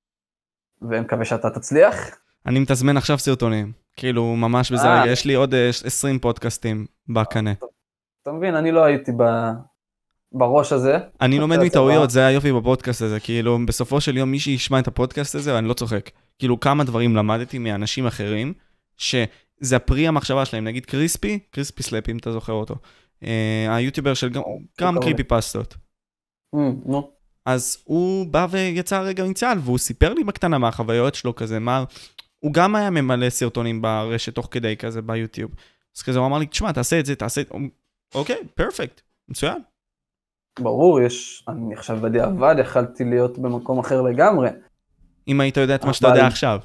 ואני 0.88 1.00
מקווה 1.00 1.24
שאתה 1.24 1.50
תצליח. 1.50 1.94
אני 2.46 2.58
מתזמן 2.58 2.96
עכשיו 2.96 3.18
סרטונים. 3.18 3.72
כאילו, 3.96 4.36
ממש 4.36 4.72
בזה 4.72 4.86
אה. 4.86 5.02
רגע, 5.02 5.12
יש 5.12 5.24
לי 5.24 5.34
עוד 5.34 5.54
אה, 5.54 5.68
20 5.68 6.18
פודקאסטים 6.18 6.86
בקנה. 7.08 7.52
אתה 8.22 8.32
מבין, 8.32 8.54
אני 8.54 8.72
לא 8.72 8.84
הייתי 8.84 9.12
ב... 9.12 9.22
בראש 10.38 10.72
הזה. 10.72 10.98
אני 11.20 11.38
לומד. 11.38 11.58
מטעויות, 11.58 12.10
זה 12.10 12.26
היופי 12.26 12.52
בפודקאסט 12.52 13.02
הזה, 13.02 13.20
כאילו, 13.20 13.58
בסופו 13.66 14.00
של 14.00 14.16
יום 14.16 14.30
מי 14.30 14.38
שישמע 14.38 14.78
את 14.78 14.88
הפודקאסט 14.88 15.34
הזה, 15.34 15.58
אני 15.58 15.68
לא 15.68 15.74
צוחק. 15.74 16.10
כאילו, 16.38 16.60
כמה 16.60 16.84
דברים 16.84 17.16
למדתי 17.16 17.58
מאנשים 17.58 18.06
אחרים, 18.06 18.52
שזה 18.96 19.76
הפרי 19.76 20.08
המחשבה 20.08 20.44
שלהם, 20.44 20.64
נגיד 20.64 20.86
קריפי, 20.86 21.38
קריפי 21.50 21.82
סלאפ, 21.82 22.08
אם 22.08 22.16
אתה 22.16 22.32
זוכר 22.32 22.52
אותו. 22.52 22.74
אה, 23.24 23.76
היוטיובר 23.76 24.14
של 24.14 24.28
גם. 24.28 24.42
קריפיפסטות. 25.00 25.74
Mm, 26.54 26.58
נו, 26.86 27.10
אז 27.46 27.78
הוא 27.84 28.26
בא 28.26 28.46
ויצא 28.50 29.00
רגע 29.00 29.24
מצה"ל, 29.24 29.58
והוא 29.58 29.78
סיפר 29.78 30.14
לי 30.14 30.24
בקטנה 30.24 30.58
מהחוויות 30.58 31.14
שלו 31.14 31.34
כזה, 31.34 31.58
מה... 31.58 31.84
הוא 32.38 32.52
גם 32.52 32.74
היה 32.74 32.90
ממלא 32.90 33.30
סרטונים 33.30 33.82
ברשת 33.82 34.34
תוך 34.34 34.48
כדי 34.50 34.76
כזה 34.76 35.02
ביוטיוב. 35.02 35.50
אז 35.96 36.02
כזה 36.02 36.18
הוא 36.18 36.26
אמר 36.26 36.38
לי, 36.38 36.46
תשמע, 36.46 36.72
תעשה 36.72 37.00
את 37.00 37.06
זה, 37.06 37.14
תעשה 37.14 37.40
את 37.40 37.48
זה. 37.48 37.54
אוקיי, 38.14 38.36
perfect, 38.54 39.00
מצוין. 39.28 39.58
ברור, 40.60 41.00
יש, 41.00 41.44
אני 41.48 41.74
עכשיו 41.74 41.96
בדיעבד 41.96 42.54
יכלתי 42.58 43.04
להיות 43.04 43.38
במקום 43.38 43.78
אחר 43.78 44.02
לגמרי. 44.02 44.48
אם 45.28 45.40
היית 45.40 45.56
יודע 45.56 45.74
את 45.74 45.84
מה 45.84 45.92
שאתה 45.92 46.08
יודע 46.08 46.26
עכשיו. 46.26 46.60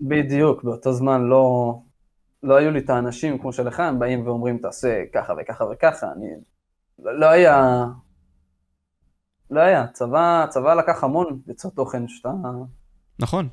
בדיוק, 0.00 0.64
באותו 0.64 0.92
זמן 0.92 1.22
לא, 1.22 1.74
לא 2.42 2.56
היו 2.56 2.70
לי 2.70 2.78
את 2.78 2.90
האנשים 2.90 3.38
כמו 3.38 3.52
שלך, 3.52 3.80
הם 3.80 3.98
באים 3.98 4.26
ואומרים 4.26 4.58
תעשה 4.58 5.02
ככה 5.14 5.32
וככה 5.40 5.64
וככה, 5.64 6.06
אני... 6.16 6.26
לא, 6.98 7.18
לא 7.18 7.26
היה... 7.26 7.84
לא 9.50 9.60
היה, 9.60 9.86
צבא, 9.86 10.46
צבא 10.48 10.74
לקח 10.74 11.04
המון 11.04 11.40
ליצור 11.46 11.70
תוכן 11.70 12.08
שאתה... 12.08 12.30
נכון, 13.18 13.48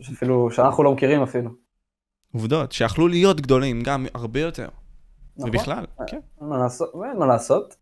שאפילו, 0.00 0.50
שאנחנו 0.50 0.82
לא 0.82 0.92
מכירים 0.92 1.22
אפילו. 1.22 1.50
עובדות, 2.32 2.72
שיכלו 2.72 3.08
להיות 3.08 3.40
גדולים 3.40 3.82
גם 3.82 4.06
הרבה 4.14 4.40
יותר. 4.40 4.68
נכון? 5.36 5.50
ובכלל, 5.50 5.84
כן. 6.06 6.20
מה 6.40 6.58
לעשות, 6.58 6.92
אין 7.10 7.18
מה 7.18 7.26
לעשות. 7.26 7.79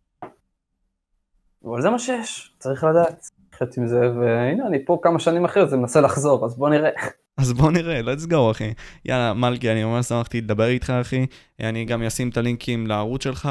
אבל 1.65 1.83
זה 1.83 1.91
מה 1.91 1.99
שיש, 1.99 2.55
צריך 2.59 2.85
לדעת. 2.85 3.31
לחיות 3.63 3.77
עם 3.77 3.87
זה, 3.87 4.01
והנה 4.21 4.67
אני 4.67 4.85
פה 4.85 4.99
כמה 5.03 5.19
שנים 5.19 5.45
אחרי 5.45 5.69
זה 5.69 5.77
מנסה 5.77 6.01
לחזור, 6.01 6.45
אז 6.45 6.57
בוא 6.57 6.69
נראה. 6.69 6.91
אז 7.39 7.53
בוא 7.53 7.71
נראה, 7.71 8.01
let's 8.01 8.31
go 8.31 8.51
אחי. 8.51 8.73
יאללה, 9.05 9.35
מלכי, 9.35 9.73
אני 9.73 9.85
ממש 9.85 10.07
שמחתי 10.07 10.41
לדבר 10.41 10.67
איתך 10.67 10.91
אחי. 10.91 11.27
אני 11.61 11.85
גם 11.85 12.03
אשים 12.03 12.29
את 12.29 12.37
הלינקים 12.37 12.87
לערוץ 12.87 13.25
שלך, 13.25 13.49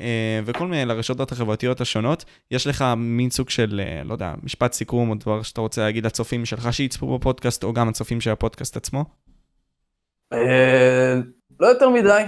אה, 0.00 0.40
וכל 0.44 0.66
מיני, 0.66 0.84
לרשתות 0.84 1.32
החברתיות 1.32 1.80
השונות. 1.80 2.24
יש 2.50 2.66
לך 2.66 2.84
מין 2.96 3.30
סוג 3.30 3.50
של, 3.50 3.80
אה, 3.84 4.02
לא 4.04 4.12
יודע, 4.12 4.34
משפט 4.42 4.72
סיכום 4.72 5.10
או 5.10 5.14
דבר 5.14 5.42
שאתה 5.42 5.60
רוצה 5.60 5.82
להגיד 5.82 6.06
לצופים 6.06 6.44
שלך 6.44 6.72
שיצפו 6.72 7.18
בפודקאסט, 7.18 7.64
או 7.64 7.72
גם 7.72 7.88
הצופים 7.88 8.20
של 8.20 8.30
הפודקאסט 8.30 8.76
עצמו? 8.76 9.04
אה, 10.32 11.14
לא 11.60 11.66
יותר 11.66 11.88
מדי. 11.88 12.24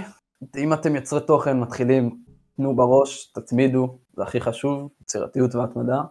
אם 0.57 0.73
אתם 0.73 0.95
יוצרי 0.95 1.19
תוכן 1.27 1.59
מתחילים, 1.59 2.09
תנו 2.57 2.75
בראש, 2.75 3.31
תתמידו, 3.31 3.99
זה 4.13 4.23
הכי 4.23 4.41
חשוב, 4.41 4.89
יצירתיות 5.01 5.55
והתמדה. 5.55 6.01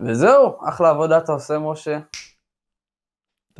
וזהו, 0.00 0.56
אחלה 0.68 0.90
עבודה 0.90 1.18
אתה 1.18 1.32
עושה, 1.32 1.58
משה. 1.58 1.98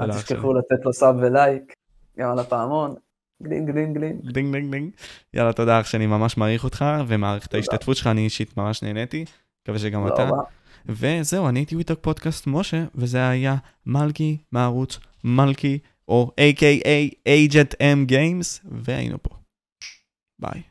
אל. 0.01 0.13
תשכחו 0.13 0.55
לתת 0.55 0.85
לו 0.85 0.93
sub 0.93 1.17
ולייק, 1.19 1.75
גם 2.19 2.31
על 2.31 2.39
הפעמון. 2.39 2.95
גלינג 3.43 3.71
גלינג 3.71 3.99
גלינג. 3.99 4.33
דינג 4.33 4.53
דינג 4.53 4.71
דינג. 4.71 4.91
יאללה, 5.35 5.53
תודה 5.53 5.81
אח 5.81 5.87
שאני 5.87 6.07
ממש 6.07 6.37
מעריך 6.37 6.65
אותך 6.65 6.85
ומעריך 7.07 7.47
את. 7.47 7.55
ההשתתפות 7.55 7.97
שלך, 7.97 8.07
אני 8.07 8.21
אישית 8.21 8.57
ממש 8.57 8.83
נהניתי. 8.83 9.25
מקווה 9.63 9.79
שגם 9.79 10.07
אתה. 10.07 10.31
וזהו, 10.87 11.49
אני 11.49 11.59
הייתי 11.59 11.75
We 11.75 11.83
Talk 11.83 11.99
Podcast 12.01 12.47
משה, 12.47 12.85
וזה 12.95 13.29
היה 13.29 13.57
מלכי 13.87 14.39
מערוץ 14.53 14.99
מלכי, 15.25 15.79
או 16.09 16.31
A.K.A. 16.41 17.15
Agent 17.29 17.75
M 17.81 18.11
Games, 18.11 18.69
והיינו 18.71 19.23
פה. 19.23 19.37
ביי. 20.39 20.63